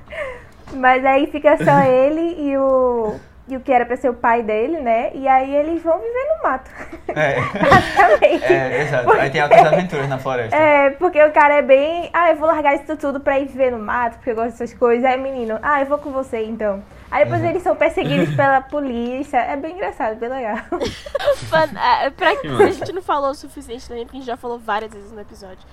Mas 0.76 1.06
aí 1.06 1.28
fica 1.28 1.58
só 1.64 1.80
ele 1.88 2.36
e 2.50 2.58
o. 2.58 3.16
E 3.46 3.58
o 3.58 3.60
que 3.60 3.74
era 3.74 3.86
pra 3.86 3.98
ser 3.98 4.08
o 4.10 4.14
pai 4.14 4.42
dele, 4.42 4.80
né? 4.80 5.12
E 5.14 5.28
aí 5.28 5.54
eles 5.54 5.84
vão 5.84 5.98
viver 6.00 6.28
no 6.38 6.44
mato. 6.50 6.72
É. 7.10 7.36
Basicamente. 7.60 8.46
É, 8.46 8.82
exato. 8.84 9.12
Aí 9.12 9.30
tem 9.30 9.42
altas 9.42 9.66
aventuras 9.66 10.08
na 10.08 10.18
floresta. 10.18 10.56
É, 10.56 10.92
porque 10.92 11.22
o 11.22 11.30
cara 11.34 11.56
é 11.56 11.62
bem. 11.62 12.10
Ah, 12.14 12.30
eu 12.30 12.38
vou 12.38 12.48
largar 12.48 12.74
isso 12.76 12.96
tudo 12.96 13.20
pra 13.20 13.38
ir 13.38 13.48
viver 13.48 13.70
no 13.74 13.80
mato, 13.80 14.16
porque 14.16 14.30
eu 14.32 14.36
gosto 14.36 14.52
dessas 14.52 14.74
coisas. 14.74 15.04
Aí, 15.04 15.20
menino, 15.20 15.60
ah, 15.62 15.82
eu 15.82 15.86
vou 15.88 15.98
com 15.98 16.10
você 16.12 16.42
então. 16.46 16.82
Aí 17.12 17.26
depois 17.26 17.44
eles 17.44 17.62
são 17.62 17.76
perseguidos 17.76 18.32
pela 18.34 18.62
polícia. 18.62 19.38
É 19.40 19.58
bem 19.58 19.74
engraçado, 19.74 20.16
bem 20.16 20.30
legal. 20.30 20.60
Fan- 21.50 21.78
é, 22.02 22.10
pra, 22.12 22.32
se 22.38 22.48
a 22.48 22.72
gente 22.72 22.94
não 22.94 23.02
falou 23.02 23.32
o 23.32 23.36
suficiente 23.36 23.86
também, 23.90 24.06
porque 24.06 24.16
a 24.18 24.20
gente 24.22 24.28
já 24.28 24.38
falou 24.38 24.58
várias 24.58 24.94
vezes 24.94 25.12
no 25.12 25.20
episódio. 25.20 25.68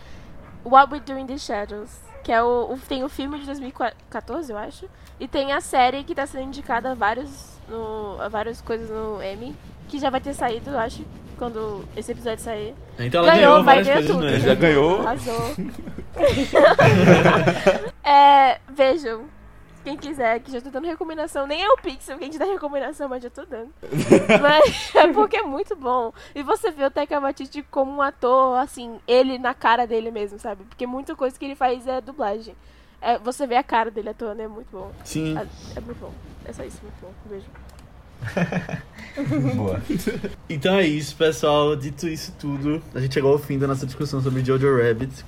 What 0.65 0.93
We 0.93 0.99
Do 0.99 1.17
in 1.17 1.27
the 1.29 1.39
Shadows. 1.39 2.10
Que 2.23 2.33
é 2.33 2.43
o, 2.43 2.73
o- 2.75 2.79
Tem 2.89 3.03
o 3.05 3.09
filme 3.09 3.39
de 3.39 3.47
2014, 3.47 4.53
eu 4.53 4.59
acho. 4.59 4.87
E 5.19 5.27
tem 5.29 5.53
a 5.53 5.61
série 5.61 6.05
que 6.05 6.15
tá 6.15 6.27
sendo 6.27 6.45
indicada 6.45 6.93
a, 6.93 6.95
vários, 6.95 7.59
no, 7.69 8.21
a 8.21 8.29
várias 8.29 8.61
coisas 8.61 8.91
no 8.91 9.23
Emmy. 9.23 9.55
Que 9.89 9.99
já 9.99 10.11
vai 10.11 10.21
ter 10.21 10.35
saído, 10.35 10.71
eu 10.71 10.79
acho. 10.79 11.03
quando 11.39 11.85
esse 11.97 12.13
episódio 12.13 12.45
sair. 12.45 12.75
Então 12.99 13.23
ela 13.23 13.33
Ganhou, 13.35 13.51
ganhou 13.53 13.65
vai 13.65 13.83
ganhar 13.83 13.95
coisas 13.97 14.13
tudo. 14.15 14.29
Emmy. 14.29 14.41
Já 14.41 14.55
ganhou. 14.55 15.01
Arrasou. 15.01 15.55
é, 18.05 18.59
vejam. 18.75 19.25
Quem 19.83 19.97
quiser, 19.97 20.41
que 20.41 20.53
já 20.53 20.61
tô 20.61 20.71
dando 20.71 20.87
recomendação. 20.87 21.47
Nem 21.47 21.63
é 21.63 21.69
o 21.69 21.77
Pixel 21.77 22.19
que 22.19 22.25
a 22.25 22.27
gente 22.27 22.39
dá 22.39 22.45
recomendação, 22.45 23.09
mas 23.09 23.23
já 23.23 23.31
tô 23.31 23.45
dando. 23.47 23.71
mas 24.41 24.95
é 24.95 25.07
porque 25.09 25.39
é 25.39 25.43
muito 25.43 25.75
bom. 25.75 26.13
E 26.35 26.43
você 26.43 26.71
vê 26.71 26.85
o 26.85 26.91
Taika 26.91 27.19
Waititi 27.19 27.63
como 27.71 27.93
um 27.93 28.03
ator, 28.03 28.59
assim, 28.59 28.99
ele 29.09 29.39
na 29.39 29.55
cara 29.55 29.87
dele 29.87 30.11
mesmo, 30.11 30.39
sabe? 30.39 30.65
Porque 30.65 30.87
muita 30.87 31.17
coisa 31.17 31.39
que 31.39 31.45
ele 31.45 31.55
faz 31.55 31.87
é 31.87 32.01
dublagem. 32.01 32.55
É, 33.01 33.19
você 33.19 33.47
vê 33.47 33.57
a 33.57 33.63
cara 33.63 33.91
dele 33.91 34.11
atuando, 34.11 34.43
é 34.43 34.49
muito 34.49 34.69
bom. 34.71 34.93
Sim. 35.05 35.37
É, 35.39 35.47
é 35.77 35.81
muito 35.81 35.99
bom. 35.99 36.13
É 36.45 36.53
só 36.53 36.63
isso, 36.63 36.81
muito 36.83 37.01
bom. 37.01 37.13
Beijo. 37.27 37.47
Boa. 39.57 39.81
Então 40.49 40.75
é 40.75 40.87
isso, 40.87 41.17
pessoal. 41.17 41.75
Dito 41.75 42.07
isso 42.07 42.35
tudo, 42.39 42.83
a 42.95 43.01
gente 43.01 43.15
chegou 43.15 43.33
ao 43.33 43.39
fim 43.39 43.59
da 43.59 43.67
nossa 43.67 43.87
discussão 43.87 44.21
sobre 44.21 44.45
Jojo 44.45 44.77
Rabbit. 44.77 45.25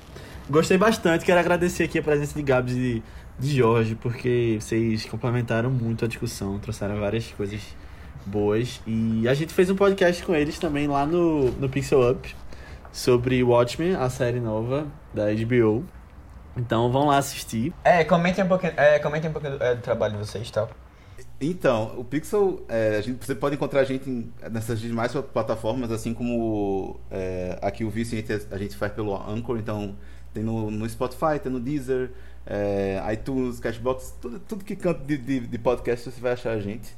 Gostei 0.50 0.76
bastante, 0.76 1.24
quero 1.24 1.38
agradecer 1.38 1.84
aqui 1.84 1.98
a 1.98 2.03
presença 2.03 2.34
de 2.34 2.42
Gabs 2.42 2.74
e 2.74 3.03
de 3.38 3.56
Jorge, 3.56 3.94
porque 3.94 4.58
vocês 4.60 5.04
complementaram 5.06 5.70
muito 5.70 6.04
a 6.04 6.08
discussão, 6.08 6.58
trouxeram 6.58 6.98
várias 7.00 7.26
coisas 7.32 7.60
boas. 8.26 8.80
E 8.86 9.26
a 9.28 9.34
gente 9.34 9.52
fez 9.52 9.68
um 9.70 9.76
podcast 9.76 10.22
com 10.24 10.34
eles 10.34 10.58
também 10.58 10.86
lá 10.86 11.04
no, 11.06 11.50
no 11.52 11.68
Pixel 11.68 12.10
Up 12.10 12.34
sobre 12.92 13.42
Watchmen, 13.42 13.96
a 13.96 14.08
série 14.10 14.40
nova 14.40 14.86
da 15.12 15.24
HBO. 15.32 15.84
Então 16.56 16.92
vão 16.92 17.06
lá 17.06 17.18
assistir. 17.18 17.72
É, 17.82 18.04
comentem 18.04 18.44
um 18.44 18.48
pouquinho, 18.48 18.74
é, 18.76 18.98
comentem 18.98 19.30
um 19.30 19.32
pouquinho 19.32 19.58
do, 19.58 19.64
é, 19.64 19.74
do 19.74 19.80
trabalho 19.80 20.12
de 20.14 20.18
vocês 20.18 20.48
e 20.48 20.52
tal. 20.52 20.70
Então, 21.40 21.94
o 21.96 22.04
Pixel, 22.04 22.64
é, 22.68 22.98
a 22.98 23.00
gente, 23.00 23.26
você 23.26 23.34
pode 23.34 23.56
encontrar 23.56 23.80
a 23.80 23.84
gente 23.84 24.08
em- 24.08 24.32
nessas 24.50 24.78
demais 24.78 25.12
plataformas, 25.32 25.90
assim 25.90 26.14
como 26.14 27.00
é, 27.10 27.58
aqui 27.60 27.82
o 27.84 27.90
Vício 27.90 28.16
a 28.16 28.20
gente, 28.20 28.46
a 28.52 28.58
gente 28.58 28.76
faz 28.76 28.92
pelo 28.92 29.16
Anchor, 29.28 29.58
então 29.58 29.96
tem 30.32 30.44
no, 30.44 30.70
no 30.70 30.88
Spotify, 30.88 31.40
tem 31.42 31.50
no 31.50 31.58
Deezer, 31.58 32.12
é, 32.47 33.01
iTunes, 33.12 33.61
Cashbox, 33.61 34.14
tudo, 34.20 34.38
tudo 34.40 34.64
que 34.64 34.76
canta 34.76 35.05
de, 35.05 35.16
de, 35.16 35.40
de 35.40 35.59
podcast 35.59 36.11
você 36.11 36.20
vai 36.20 36.32
achar 36.32 36.53
a 36.53 36.61
gente. 36.61 36.95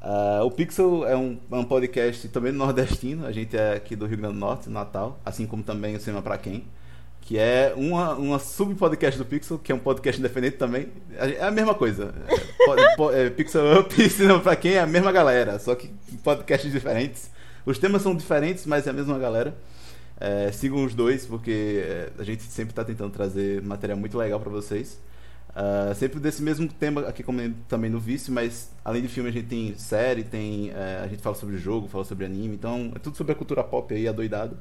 Ah, 0.00 0.40
o 0.44 0.50
Pixel 0.50 1.06
é 1.06 1.16
um, 1.16 1.38
é 1.50 1.56
um 1.56 1.64
podcast 1.64 2.28
também 2.28 2.52
nordestino, 2.52 3.26
a 3.26 3.32
gente 3.32 3.56
é 3.56 3.74
aqui 3.74 3.96
do 3.96 4.06
Rio 4.06 4.18
Grande 4.18 4.34
do 4.34 4.40
Norte, 4.40 4.70
Natal, 4.70 5.18
assim 5.24 5.46
como 5.46 5.62
também 5.62 5.96
o 5.96 6.00
Cinema 6.00 6.22
Pra 6.22 6.38
Quem 6.38 6.64
que 7.28 7.36
é 7.38 7.74
uma, 7.76 8.14
uma 8.14 8.38
sub-podcast 8.38 9.18
do 9.18 9.24
Pixel, 9.26 9.58
que 9.58 9.70
é 9.70 9.74
um 9.74 9.78
podcast 9.78 10.18
independente 10.18 10.56
também. 10.56 10.88
É 11.14 11.44
a 11.44 11.50
mesma 11.50 11.74
coisa. 11.74 12.14
É, 13.12 13.26
é, 13.26 13.28
Pixel 13.28 13.80
Up 13.80 14.02
e 14.02 14.08
Cinema 14.08 14.40
Pra 14.40 14.56
Quem 14.56 14.72
é 14.72 14.80
a 14.80 14.86
mesma 14.86 15.12
galera, 15.12 15.58
só 15.58 15.74
que 15.74 15.88
podcasts 16.24 16.72
diferentes. 16.72 17.30
Os 17.66 17.78
temas 17.78 18.00
são 18.00 18.16
diferentes, 18.16 18.64
mas 18.64 18.86
é 18.86 18.90
a 18.90 18.94
mesma 18.94 19.18
galera. 19.18 19.54
É, 20.20 20.50
sigam 20.52 20.84
os 20.84 20.94
dois, 20.94 21.24
porque 21.26 21.82
é, 21.84 22.10
a 22.18 22.24
gente 22.24 22.42
sempre 22.42 22.72
está 22.72 22.84
tentando 22.84 23.12
trazer 23.12 23.62
material 23.62 23.98
muito 23.98 24.16
legal 24.18 24.38
para 24.40 24.50
vocês. 24.50 25.00
Ah, 25.54 25.92
sempre 25.94 26.20
desse 26.20 26.40
mesmo 26.40 26.68
tema 26.68 27.00
aqui 27.08 27.22
como 27.24 27.40
também 27.68 27.90
no 27.90 27.98
Vício, 27.98 28.32
mas 28.32 28.70
além 28.84 29.02
de 29.02 29.08
filme 29.08 29.28
a 29.28 29.32
gente 29.32 29.48
tem 29.48 29.74
série, 29.76 30.22
tem 30.22 30.70
é, 30.70 31.00
a 31.02 31.08
gente 31.08 31.20
fala 31.20 31.34
sobre 31.34 31.56
jogo, 31.58 31.88
fala 31.88 32.04
sobre 32.04 32.24
anime, 32.24 32.54
então 32.54 32.92
é 32.94 32.98
tudo 33.00 33.16
sobre 33.16 33.32
a 33.32 33.34
cultura 33.34 33.64
pop 33.64 33.92
aí, 33.92 34.06
adoidado. 34.06 34.56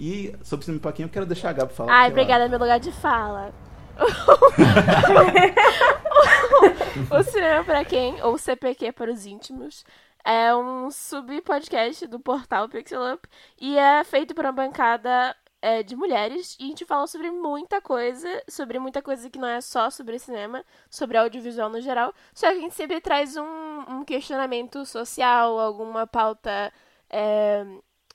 E 0.00 0.34
sobre 0.42 0.64
cinema 0.64 0.80
pra 0.80 0.92
quem 0.92 1.02
eu 1.04 1.08
quero 1.10 1.26
deixar 1.26 1.50
a 1.50 1.52
Gabi 1.52 1.74
falar. 1.74 1.92
Ai, 1.92 2.10
porque 2.10 2.20
ela- 2.20 2.46
obrigada, 2.46 2.48
meu 2.48 2.58
lugar 2.58 2.80
de 2.80 2.90
fala. 2.92 3.52
o 7.10 7.22
Cinema 7.24 7.64
Pra 7.64 7.84
Quem, 7.84 8.22
ou 8.22 8.38
CPQ 8.38 8.92
para 8.92 9.12
os 9.12 9.26
íntimos, 9.26 9.84
é 10.28 10.54
um 10.54 10.90
sub-podcast 10.90 12.06
do 12.06 12.20
portal 12.20 12.68
Pixel 12.68 13.14
Up 13.14 13.26
e 13.58 13.78
é 13.78 14.04
feito 14.04 14.34
por 14.34 14.44
uma 14.44 14.52
bancada 14.52 15.34
é, 15.62 15.82
de 15.82 15.96
mulheres 15.96 16.54
e 16.60 16.64
a 16.64 16.66
gente 16.66 16.84
fala 16.84 17.06
sobre 17.06 17.30
muita 17.30 17.80
coisa, 17.80 18.28
sobre 18.46 18.78
muita 18.78 19.00
coisa 19.00 19.30
que 19.30 19.38
não 19.38 19.48
é 19.48 19.62
só 19.62 19.88
sobre 19.88 20.18
cinema, 20.18 20.62
sobre 20.90 21.16
audiovisual 21.16 21.70
no 21.70 21.80
geral, 21.80 22.12
só 22.34 22.50
que 22.50 22.58
a 22.58 22.60
gente 22.60 22.74
sempre 22.74 23.00
traz 23.00 23.38
um, 23.38 23.80
um 23.88 24.04
questionamento 24.04 24.84
social, 24.84 25.58
alguma 25.58 26.06
pauta 26.06 26.70
é, 27.08 27.64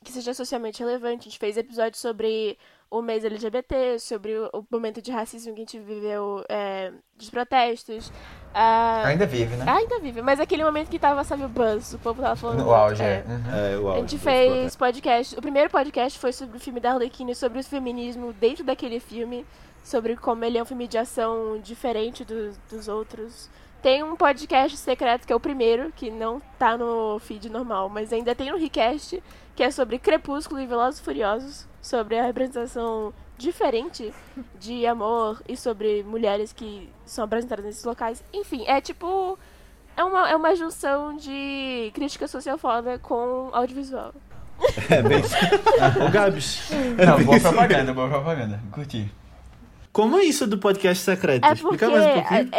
que 0.04 0.12
seja 0.12 0.32
socialmente 0.32 0.78
relevante. 0.84 1.22
A 1.22 1.30
gente 1.30 1.38
fez 1.40 1.56
episódios 1.56 2.00
sobre 2.00 2.56
o 2.98 3.02
mês 3.02 3.24
LGBT, 3.24 3.98
sobre 3.98 4.38
o, 4.38 4.48
o 4.52 4.64
momento 4.70 5.02
de 5.02 5.10
racismo 5.10 5.52
que 5.52 5.60
a 5.60 5.64
gente 5.64 5.80
viveu 5.80 6.44
é, 6.48 6.92
dos 7.16 7.28
protestos. 7.28 8.12
Ah, 8.54 9.02
Ainda 9.06 9.26
vive, 9.26 9.56
né? 9.56 9.64
ainda 9.68 9.98
vive, 9.98 10.22
mas 10.22 10.38
aquele 10.38 10.62
momento 10.62 10.88
que 10.88 10.98
tava, 10.98 11.24
sabe, 11.24 11.44
o 11.44 11.48
buzz, 11.48 11.94
o 11.94 11.98
povo 11.98 12.22
tava 12.22 12.36
falando. 12.36 12.58
Muito, 12.58 12.72
auge, 12.72 13.02
é. 13.02 13.06
é. 13.06 13.24
Uhum. 13.26 13.56
É, 13.56 13.78
o 13.78 13.88
A 13.88 13.90
áudio 13.94 14.08
gente 14.08 14.22
fez 14.22 14.76
podcast. 14.76 15.36
O 15.36 15.42
primeiro 15.42 15.68
podcast 15.70 16.16
foi 16.16 16.32
sobre 16.32 16.56
o 16.56 16.60
filme 16.60 16.78
da 16.78 16.92
Arlequina 16.92 17.32
e 17.32 17.34
sobre 17.34 17.58
o 17.58 17.64
feminismo 17.64 18.32
dentro 18.34 18.62
daquele 18.62 19.00
filme. 19.00 19.44
Sobre 19.82 20.16
como 20.16 20.44
ele 20.44 20.56
é 20.56 20.62
um 20.62 20.64
filme 20.64 20.86
de 20.86 20.96
ação 20.96 21.58
diferente 21.60 22.24
dos, 22.24 22.56
dos 22.70 22.86
outros. 22.86 23.50
Tem 23.82 24.02
um 24.04 24.16
podcast 24.16 24.78
secreto 24.78 25.26
que 25.26 25.32
é 25.32 25.36
o 25.36 25.40
primeiro, 25.40 25.92
que 25.92 26.10
não 26.10 26.40
tá 26.58 26.78
no 26.78 27.18
feed 27.18 27.50
normal, 27.50 27.88
mas 27.88 28.12
ainda 28.12 28.34
tem 28.34 28.50
no 28.50 28.56
Recast, 28.56 29.22
que 29.54 29.62
é 29.62 29.70
sobre 29.70 29.98
Crepúsculo 29.98 30.60
e 30.60 30.66
Velozes 30.66 31.00
e 31.00 31.02
Furiosos. 31.02 31.73
Sobre 31.84 32.18
a 32.18 32.24
representação 32.24 33.12
diferente 33.36 34.10
de 34.58 34.86
amor 34.86 35.42
e 35.46 35.54
sobre 35.56 36.02
mulheres 36.02 36.50
que 36.52 36.88
são 37.04 37.24
apresentadas 37.24 37.64
nesses 37.64 37.84
locais. 37.84 38.24
Enfim, 38.32 38.64
é 38.66 38.80
tipo. 38.80 39.38
É 39.96 40.02
uma, 40.02 40.28
é 40.30 40.34
uma 40.34 40.56
junção 40.56 41.14
de 41.16 41.90
crítica 41.94 42.26
social 42.26 42.56
foda 42.58 42.98
com 42.98 43.50
audiovisual. 43.52 44.12
É 44.90 45.02
bem 45.02 45.18
Ô 45.20 46.10
Gabs, 46.10 46.70
Não, 47.04 47.24
boa 47.24 47.38
propaganda, 47.40 47.92
boa 47.92 48.08
propaganda. 48.08 48.60
Curti. 48.72 49.12
como 49.92 50.16
é 50.18 50.24
isso 50.24 50.46
do 50.46 50.58
podcast 50.58 51.04
secreto? 51.04 51.44
É 51.44 51.52
Explica 51.52 51.88
mais 51.90 52.04
um 52.06 52.12
pouquinho. 52.22 52.50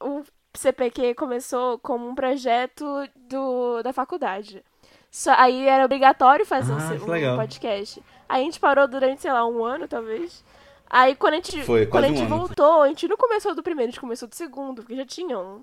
a- 0.00 0.04
a- 0.04 0.06
o 0.08 0.22
CPQ 0.54 1.14
começou 1.14 1.78
como 1.78 2.06
um 2.08 2.14
projeto 2.14 2.84
do, 3.28 3.82
da 3.82 3.92
faculdade. 3.92 4.62
Só, 5.10 5.32
aí 5.36 5.66
era 5.66 5.84
obrigatório 5.84 6.44
fazer 6.44 6.72
um, 6.72 6.76
Ah, 6.78 6.98
um 7.02 7.10
legal. 7.10 7.36
podcast. 7.36 8.02
Aí 8.28 8.42
a 8.42 8.44
gente 8.44 8.60
parou 8.60 8.86
durante, 8.88 9.22
sei 9.22 9.32
lá, 9.32 9.46
um 9.46 9.64
ano, 9.64 9.86
talvez. 9.88 10.44
Aí 10.88 11.14
quando 11.14 11.34
a 11.34 11.36
gente, 11.36 11.62
Foi, 11.64 11.86
quando 11.86 12.04
a 12.04 12.08
gente 12.08 12.22
um 12.22 12.26
ano. 12.26 12.38
voltou, 12.38 12.82
a 12.82 12.88
gente 12.88 13.08
não 13.08 13.16
começou 13.16 13.54
do 13.54 13.62
primeiro, 13.62 13.88
a 13.88 13.92
gente 13.92 14.00
começou 14.00 14.28
do 14.28 14.34
segundo, 14.34 14.82
porque 14.82 14.96
já 14.96 15.04
tinha 15.04 15.38
um. 15.38 15.62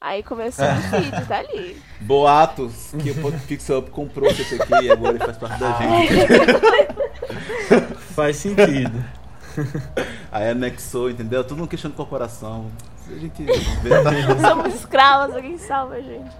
Aí 0.00 0.22
começou 0.22 0.64
o 0.64 0.80
feed, 0.90 1.26
tá 1.26 1.38
ali. 1.38 1.82
Boatos 2.00 2.92
que 3.02 3.10
o 3.10 3.40
Pixel 3.46 3.78
Up 3.78 3.90
comprou 3.90 4.30
o 4.30 4.34
CPQ 4.34 4.84
e 4.84 4.90
agora 4.92 5.16
ele 5.16 5.24
faz 5.24 5.36
parte 5.36 5.58
da 5.58 5.72
gente. 5.72 6.14
Faz 8.14 8.36
sentido. 8.36 9.04
Aí 10.30 10.50
anexou, 10.50 11.10
entendeu? 11.10 11.42
Tudo 11.42 11.62
uma 11.62 11.68
questão 11.68 11.90
de 11.90 11.96
corporação. 11.96 12.70
A 13.08 13.18
gente 13.18 13.42
vê, 13.42 13.90
tá... 14.02 14.48
Somos 14.48 14.74
escravos, 14.74 15.34
alguém 15.34 15.58
salva 15.58 15.94
a 15.94 16.00
gente. 16.00 16.30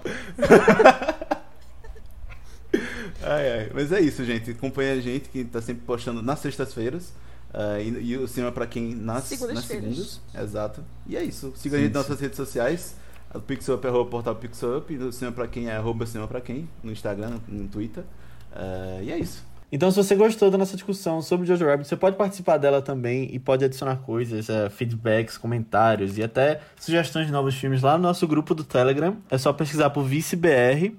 Ai, 3.23 3.53
ai. 3.53 3.71
Mas 3.75 3.93
é 3.93 4.01
isso, 4.01 4.25
gente. 4.25 4.51
Acompanha 4.51 4.93
a 4.95 5.01
gente 5.01 5.29
que 5.29 5.45
tá 5.45 5.61
sempre 5.61 5.83
postando 5.87 6.23
nas 6.23 6.39
sextas-feiras. 6.41 7.12
ah, 7.53 7.81
e, 7.81 7.89
e 8.12 8.16
o 8.16 8.29
cinema 8.29 8.53
pra 8.53 8.66
quem 8.66 8.95
nas, 8.95 9.16
nas 9.16 9.25
Segundas-feiras. 9.25 9.85
segundas. 9.97 10.21
Exato. 10.35 10.85
E 11.07 11.16
é 11.16 11.23
isso. 11.23 11.53
Siga 11.57 11.77
a 11.77 11.81
gente 11.81 11.93
nas 11.93 12.03
nossas 12.09 12.21
redes 12.21 12.37
sociais. 12.37 12.97
O 13.35 13.41
Pixel 13.41 13.75
Up 13.77 13.87
é 13.87 13.91
arroba 13.91 14.11
portal 14.11 14.35
Pixel 14.37 14.79
Up. 14.79 14.93
E 14.93 14.97
o 14.99 15.12
cinema 15.12 15.35
pra 15.35 15.47
quem 15.47 15.69
é 15.69 15.77
arroba 15.77 16.07
cinema 16.07 16.29
pra 16.29 16.41
quem. 16.41 16.69
No 16.83 16.93
Instagram, 16.93 17.31
no, 17.49 17.59
no 17.62 17.69
Twitter. 17.69 18.05
Ah, 18.53 18.99
e 19.03 19.11
é 19.11 19.19
isso. 19.19 19.47
Então, 19.71 19.91
se 19.91 19.99
você 19.99 20.14
gostou 20.16 20.51
da 20.51 20.57
nossa 20.57 20.75
discussão 20.77 21.21
sobre 21.21 21.47
Jojo 21.47 21.66
Rabbit, 21.66 21.87
você 21.87 21.95
pode 21.95 22.16
participar 22.16 22.57
dela 22.57 22.81
também 22.81 23.29
e 23.35 23.39
pode 23.39 23.62
adicionar 23.62 23.97
coisas, 23.97 24.49
eh, 24.49 24.71
feedbacks, 24.71 25.37
comentários 25.37 26.16
e 26.16 26.23
até 26.23 26.62
sugestões 26.81 27.27
de 27.27 27.33
novos 27.33 27.55
filmes 27.55 27.83
lá 27.83 27.99
no 27.99 28.03
nosso 28.05 28.27
grupo 28.27 28.55
do 28.55 28.64
Telegram. 28.64 29.19
É 29.31 29.37
só 29.37 29.53
pesquisar 29.53 29.91
por 29.91 30.05
ViceBR. 30.05 30.97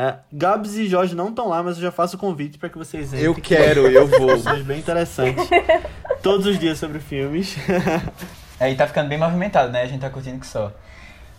Eh, 0.00 0.14
Gabs 0.32 0.76
e 0.76 0.86
Jorge 0.86 1.12
não 1.16 1.30
estão 1.30 1.48
lá, 1.48 1.60
mas 1.60 1.76
eu 1.76 1.82
já 1.82 1.90
faço 1.90 2.14
o 2.14 2.20
convite 2.20 2.56
para 2.56 2.68
que 2.68 2.78
vocês 2.78 3.08
entrem. 3.08 3.24
Eu 3.24 3.34
quero, 3.34 3.88
eu 3.88 4.06
vou. 4.06 4.28
Discussões 4.36 4.62
bem 4.62 4.78
interessantes. 4.78 5.44
Todos 6.22 6.46
os 6.46 6.56
dias 6.56 6.78
sobre 6.78 7.00
filmes. 7.00 7.56
Aí 8.60 8.76
tá 8.78 8.86
ficando 8.86 9.08
bem 9.08 9.18
movimentado, 9.18 9.72
né? 9.72 9.82
A 9.82 9.86
gente 9.86 10.00
tá 10.00 10.08
curtindo 10.08 10.38
que 10.38 10.46
só. 10.46 10.72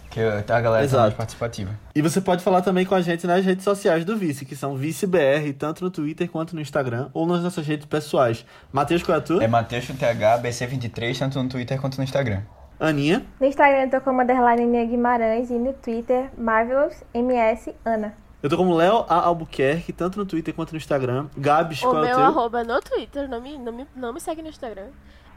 Que 0.09 0.19
a 0.19 0.41
galera 0.41 0.79
tá 0.79 0.83
Exato. 0.83 1.03
mais 1.03 1.13
participativa. 1.13 1.71
E 1.95 2.01
você 2.01 2.19
pode 2.19 2.43
falar 2.43 2.61
também 2.61 2.85
com 2.85 2.95
a 2.95 3.01
gente 3.01 3.25
nas 3.25 3.45
redes 3.45 3.63
sociais 3.63 4.03
do 4.03 4.17
Vice, 4.17 4.43
que 4.43 4.57
são 4.57 4.75
ViceBR, 4.75 5.53
tanto 5.57 5.81
no 5.81 5.89
Twitter 5.89 6.29
quanto 6.29 6.53
no 6.53 6.59
Instagram, 6.59 7.09
ou 7.13 7.25
nas 7.25 7.41
nossas 7.41 7.65
redes 7.65 7.85
pessoais. 7.85 8.45
Matheus, 8.73 9.03
qual 9.03 9.15
é 9.15 9.19
a 9.19 9.23
tua? 9.23 9.41
É 9.41 9.47
Matheus 9.47 9.87
TH, 9.87 10.41
BC23, 10.41 11.17
tanto 11.17 11.41
no 11.41 11.47
Twitter 11.47 11.79
quanto 11.79 11.97
no 11.97 12.03
Instagram. 12.03 12.41
Aninha. 12.77 13.25
No 13.39 13.47
Instagram 13.47 13.83
eu 13.83 13.89
tô 13.89 14.01
como 14.01 14.21
underline 14.21 14.65
Nia 14.65 14.85
Guimarães 14.85 15.49
e 15.49 15.53
no 15.53 15.71
Twitter 15.71 16.29
Marvelous 16.37 17.03
MS 17.13 17.73
Ana. 17.85 18.13
Eu 18.41 18.49
tô 18.49 18.55
como 18.57 18.73
Léo 18.73 19.05
A. 19.09 19.15
Albuquerque, 19.25 19.91
tanto 19.91 20.17
no 20.17 20.25
Twitter 20.25 20.53
quanto 20.53 20.71
no 20.71 20.77
Instagram. 20.77 21.27
Gabs, 21.37 21.79
O 21.83 21.89
qual 21.89 21.97
é 21.97 21.99
o 21.99 22.05
meu 22.05 22.15
teu? 22.15 22.25
arroba 22.25 22.63
no 22.63 22.79
Twitter, 22.81 23.27
não 23.29 23.41
me, 23.41 23.57
não, 23.57 23.73
me, 23.73 23.85
não 23.95 24.13
me 24.13 24.19
segue 24.21 24.41
no 24.41 24.47
Instagram. 24.47 24.87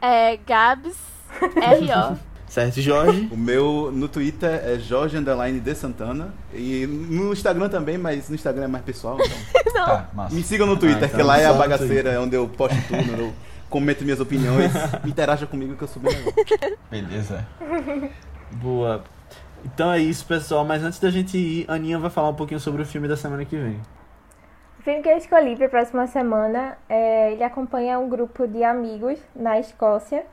É 0.00 0.36
Gabs 0.36 0.96
R.O. 1.40 2.16
Certo, 2.46 2.82
Jorge? 2.82 3.30
O 3.32 3.36
meu 3.36 3.90
no 3.90 4.06
Twitter 4.08 4.60
é 4.62 4.78
Jorge 4.78 5.16
Underline 5.16 5.58
de 5.58 5.74
Santana. 5.74 6.34
E 6.52 6.86
no 6.86 7.32
Instagram 7.32 7.70
também, 7.70 7.96
mas 7.96 8.28
no 8.28 8.34
Instagram 8.34 8.64
é 8.64 8.68
mais 8.68 8.84
pessoal. 8.84 9.16
Então. 9.20 9.62
Tá, 9.72 10.10
massa. 10.12 10.34
Me 10.34 10.42
sigam 10.42 10.66
no 10.66 10.76
Twitter, 10.76 11.02
Ah, 11.02 11.06
então 11.06 11.16
que 11.18 11.22
lá 11.24 11.38
é 11.38 11.46
a 11.46 11.52
bagaceira, 11.54 12.10
é 12.10 12.18
onde 12.20 12.36
eu 12.36 12.46
posto 12.46 12.76
tudo, 12.86 13.20
eu 13.22 13.32
comento 13.70 14.04
minhas 14.04 14.20
opiniões. 14.20 14.70
Interaja 15.04 15.46
comigo 15.46 15.74
que 15.76 15.82
eu 15.82 15.88
sou 15.88 16.00
bem 16.02 16.14
legal. 16.14 16.32
Beleza. 16.90 17.44
Boa. 18.52 19.02
Então 19.64 19.92
é 19.92 19.98
isso, 19.98 20.26
pessoal. 20.26 20.64
Mas 20.64 20.82
antes 20.82 20.98
da 20.98 21.10
gente 21.10 21.36
ir, 21.38 21.64
a 21.68 21.74
Aninha 21.74 21.98
vai 21.98 22.10
falar 22.10 22.28
um 22.28 22.34
pouquinho 22.34 22.60
sobre 22.60 22.82
o 22.82 22.86
filme 22.86 23.08
da 23.08 23.16
semana 23.16 23.44
que 23.44 23.56
vem. 23.56 23.80
O 24.78 24.82
filme 24.82 25.00
que 25.00 25.08
eu 25.08 25.16
escolhi 25.16 25.56
para 25.56 25.66
a 25.66 25.70
próxima 25.70 26.06
semana, 26.08 26.76
é, 26.88 27.32
ele 27.32 27.44
acompanha 27.44 27.98
um 28.00 28.08
grupo 28.08 28.48
de 28.48 28.64
amigos 28.64 29.20
na 29.34 29.58
Escócia, 29.60 30.26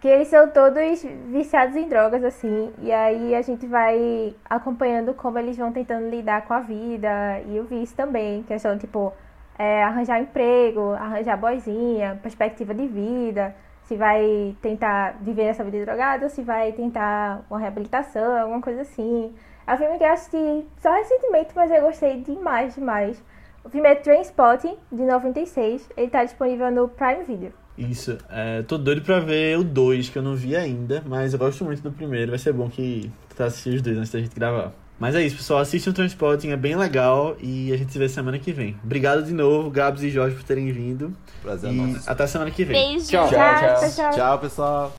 que 0.00 0.06
eles 0.06 0.28
são 0.28 0.48
todos 0.48 1.04
viciados 1.26 1.74
em 1.74 1.88
drogas, 1.88 2.22
assim, 2.22 2.72
e 2.80 2.90
aí 2.92 3.34
a 3.34 3.42
gente 3.42 3.66
vai 3.66 4.34
acompanhando 4.48 5.12
como 5.12 5.38
eles 5.38 5.56
vão 5.56 5.72
tentando 5.72 6.08
lidar 6.08 6.46
com 6.46 6.54
a 6.54 6.60
vida 6.60 7.40
e 7.48 7.58
o 7.58 7.64
vício 7.64 7.96
também, 7.96 8.42
questão, 8.44 8.78
tipo, 8.78 9.12
é, 9.58 9.82
arranjar 9.82 10.20
emprego, 10.20 10.92
arranjar 10.92 11.36
boizinha, 11.36 12.18
perspectiva 12.22 12.72
de 12.72 12.86
vida, 12.86 13.54
se 13.90 13.96
vai 13.96 14.54
tentar 14.62 15.18
viver 15.20 15.46
essa 15.46 15.64
vida 15.64 15.84
drogada 15.84 16.22
ou 16.22 16.30
se 16.30 16.42
vai 16.42 16.70
tentar 16.70 17.44
uma 17.50 17.58
reabilitação, 17.58 18.40
alguma 18.40 18.62
coisa 18.62 18.82
assim. 18.82 19.32
É 19.66 19.74
um 19.74 19.78
filme 19.78 19.98
que 19.98 20.04
eu 20.04 20.12
assisti 20.12 20.64
só 20.80 20.94
recentemente, 20.94 21.50
mas 21.56 21.72
eu 21.72 21.82
gostei 21.82 22.20
demais, 22.20 22.76
demais. 22.76 23.20
O 23.64 23.68
filme 23.68 23.88
é 23.88 23.96
Trainspotting, 23.96 24.76
de 24.92 25.02
96. 25.02 25.88
Ele 25.96 26.08
tá 26.08 26.22
disponível 26.22 26.70
no 26.70 26.86
Prime 26.86 27.24
Video. 27.24 27.52
Isso. 27.76 28.16
É, 28.28 28.62
tô 28.62 28.78
doido 28.78 29.02
pra 29.02 29.18
ver 29.18 29.58
o 29.58 29.64
2, 29.64 30.08
que 30.08 30.18
eu 30.18 30.22
não 30.22 30.36
vi 30.36 30.54
ainda, 30.54 31.02
mas 31.04 31.32
eu 31.32 31.38
gosto 31.40 31.64
muito 31.64 31.82
do 31.82 31.90
primeiro. 31.90 32.30
Vai 32.30 32.38
ser 32.38 32.52
bom 32.52 32.70
que 32.70 33.10
tá 33.36 33.46
assistindo 33.46 33.74
os 33.74 33.82
dois 33.82 33.98
antes 33.98 34.12
da 34.12 34.20
gente 34.20 34.36
gravar. 34.36 34.72
Mas 35.00 35.14
é 35.14 35.22
isso, 35.22 35.36
pessoal. 35.36 35.60
Assistam 35.60 35.90
o 35.90 35.94
Transporting, 35.94 36.50
é 36.50 36.56
bem 36.56 36.76
legal 36.76 37.34
e 37.40 37.72
a 37.72 37.76
gente 37.76 37.90
se 37.90 37.98
vê 37.98 38.06
semana 38.06 38.38
que 38.38 38.52
vem. 38.52 38.76
Obrigado 38.84 39.22
de 39.24 39.32
novo, 39.32 39.70
Gabs 39.70 40.02
e 40.02 40.10
Jorge, 40.10 40.36
por 40.36 40.44
terem 40.44 40.70
vindo. 40.70 41.16
Prazer 41.42 41.70
é 41.70 41.72
E 41.72 41.76
nosso. 41.76 42.10
até 42.10 42.26
semana 42.26 42.50
que 42.50 42.62
vem. 42.64 42.92
Beijo. 42.98 43.06
Tchau. 43.08 43.28
tchau. 43.30 43.90
tchau. 43.96 44.10
Tchau, 44.12 44.38
pessoal. 44.38 44.92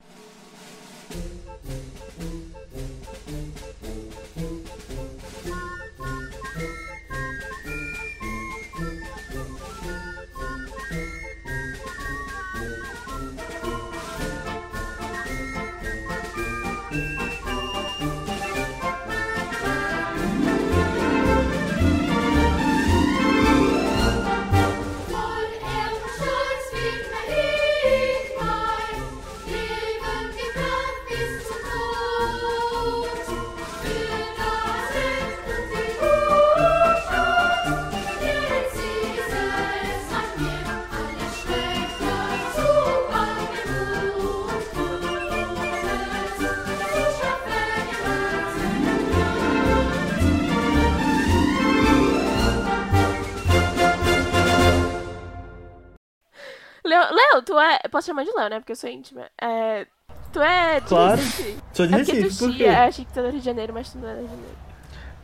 Leo, 57.32 57.42
tu 57.42 57.58
é. 57.58 57.78
Posso 57.90 58.06
chamar 58.06 58.24
de 58.24 58.30
Leo, 58.36 58.48
né? 58.48 58.58
Porque 58.60 58.72
eu 58.72 58.76
sou 58.76 58.88
íntima. 58.90 59.22
É, 59.40 59.86
tu 60.32 60.40
é 60.40 60.80
de 60.80 60.86
Claro. 60.86 61.16
Recife? 61.16 61.56
Sou 61.72 61.86
de 61.86 61.94
É 61.94 61.98
porque 61.98 62.12
Recife, 62.12 62.36
tu 62.38 62.46
por 62.48 62.56
quê? 62.56 62.64
eu 62.64 62.72
achei 62.76 63.04
que 63.04 63.12
tu 63.12 63.18
era 63.18 63.28
do 63.28 63.32
Rio 63.32 63.40
de 63.40 63.46
Janeiro, 63.46 63.72
mas 63.74 63.90
tu 63.90 63.98
não 63.98 64.08
é 64.08 64.12
do 64.14 64.18
Rio 64.18 64.28
de 64.28 64.34
Janeiro. 64.34 64.56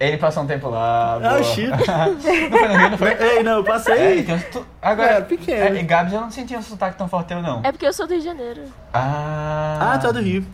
Ele 0.00 0.16
passou 0.16 0.44
um 0.44 0.46
tempo 0.46 0.68
lá. 0.68 1.14
Ah, 1.20 1.38
o 1.40 1.42
Chico. 1.42 1.72
não 1.76 2.58
foi 2.58 2.68
no 2.68 2.76
Rio, 2.78 2.90
não 2.90 2.98
foi? 2.98 3.12
Ei, 3.20 3.42
não, 3.42 3.52
eu 3.54 3.60
É, 3.62 3.64
passei. 3.66 4.20
então, 4.20 4.38
tu, 4.52 4.64
agora, 4.80 5.10
É, 5.14 5.20
pequeno. 5.22 5.76
É, 5.76 5.80
e 5.80 5.82
Gabs, 5.82 6.12
eu 6.12 6.20
não 6.20 6.30
sentia 6.30 6.56
um 6.56 6.62
sotaque 6.62 6.96
tão 6.96 7.08
forte 7.08 7.32
eu 7.32 7.42
não. 7.42 7.62
É 7.64 7.72
porque 7.72 7.84
eu 7.86 7.92
sou 7.92 8.06
do 8.06 8.10
Rio 8.12 8.20
de 8.20 8.24
Janeiro. 8.28 8.62
Ah. 8.94 9.94
Ah, 9.94 9.98
tu 9.98 10.06
é 10.06 10.12
do 10.12 10.20
Rio. 10.20 10.46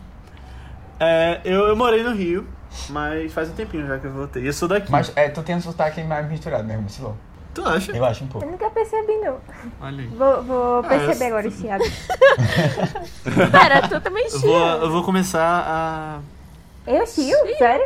É, 0.99 1.41
eu, 1.45 1.67
eu 1.67 1.75
morei 1.75 2.01
no 2.01 2.13
Rio, 2.15 2.47
mas 2.89 3.31
faz 3.33 3.49
um 3.49 3.53
tempinho 3.53 3.85
já 3.85 3.99
que 3.99 4.07
eu 4.07 4.11
voltei. 4.13 4.47
Eu 4.47 4.53
sou 4.53 4.67
daqui. 4.67 4.91
Mas 4.91 5.11
é, 5.15 5.29
tu 5.29 5.43
tem 5.43 5.55
um 5.55 5.61
sotaque 5.61 6.01
mais 6.03 6.27
misturado 6.27 6.63
mesmo, 6.63 6.89
Silô. 6.89 7.15
Tu 7.55 7.65
acha? 7.67 7.91
Eu 7.93 8.05
acho 8.05 8.23
um 8.23 8.27
pouco. 8.27 8.45
Eu 8.45 8.51
nunca 8.51 8.69
percebi, 8.69 9.13
não. 9.23 9.37
Olha 9.81 10.01
aí. 10.01 10.07
Vou, 10.07 10.43
vou 10.43 10.83
perceber 10.83 11.23
eu- 11.23 11.27
agora 11.29 11.47
esse 11.47 11.61
chiado. 11.61 11.83
Pera, 13.51 13.87
tu 13.87 14.01
também 14.01 14.25
Eu 14.25 14.29
chia. 14.29 14.41
vou, 14.41 14.59
eu 14.59 14.91
vou 14.91 15.03
começar 15.03 15.63
a. 15.65 16.19
Eu 16.85 17.07
chio? 17.07 17.35
Sério? 17.57 17.85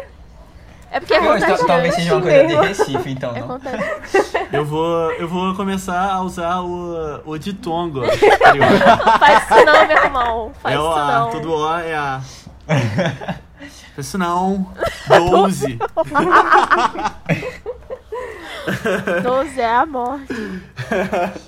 É 0.91 0.99
porque 0.99 1.13
é 1.13 1.19
contagiante. 1.19 1.65
talvez 1.67 1.93
seja 1.93 2.15
uma 2.15 2.21
coisa 2.23 2.47
de 2.47 2.55
Recife, 2.55 3.11
então, 3.11 3.35
É 3.35 3.41
não? 3.41 3.61
Eu 4.51 4.65
vou, 4.65 5.11
eu 5.11 5.27
vou 5.27 5.53
começar 5.53 6.11
a 6.11 6.19
usar 6.21 6.61
o, 6.61 7.21
o 7.25 7.37
ditongo. 7.37 8.01
Faz 9.19 9.43
isso 9.43 9.65
não, 9.65 9.85
meu 9.87 9.97
irmão. 9.97 10.51
Faz 10.63 10.75
É 10.75 10.79
o 10.79 10.89
isso 10.89 10.99
A, 10.99 11.11
não. 11.19 11.29
todo 11.29 11.53
O 11.53 11.77
é 11.79 11.95
A. 11.95 12.21
Faz 13.95 14.07
isso 14.07 14.17
não. 14.17 14.67
12. 15.07 15.77
12 19.23 19.59
é 19.61 19.65
a 19.75 19.85
morte. 19.85 20.33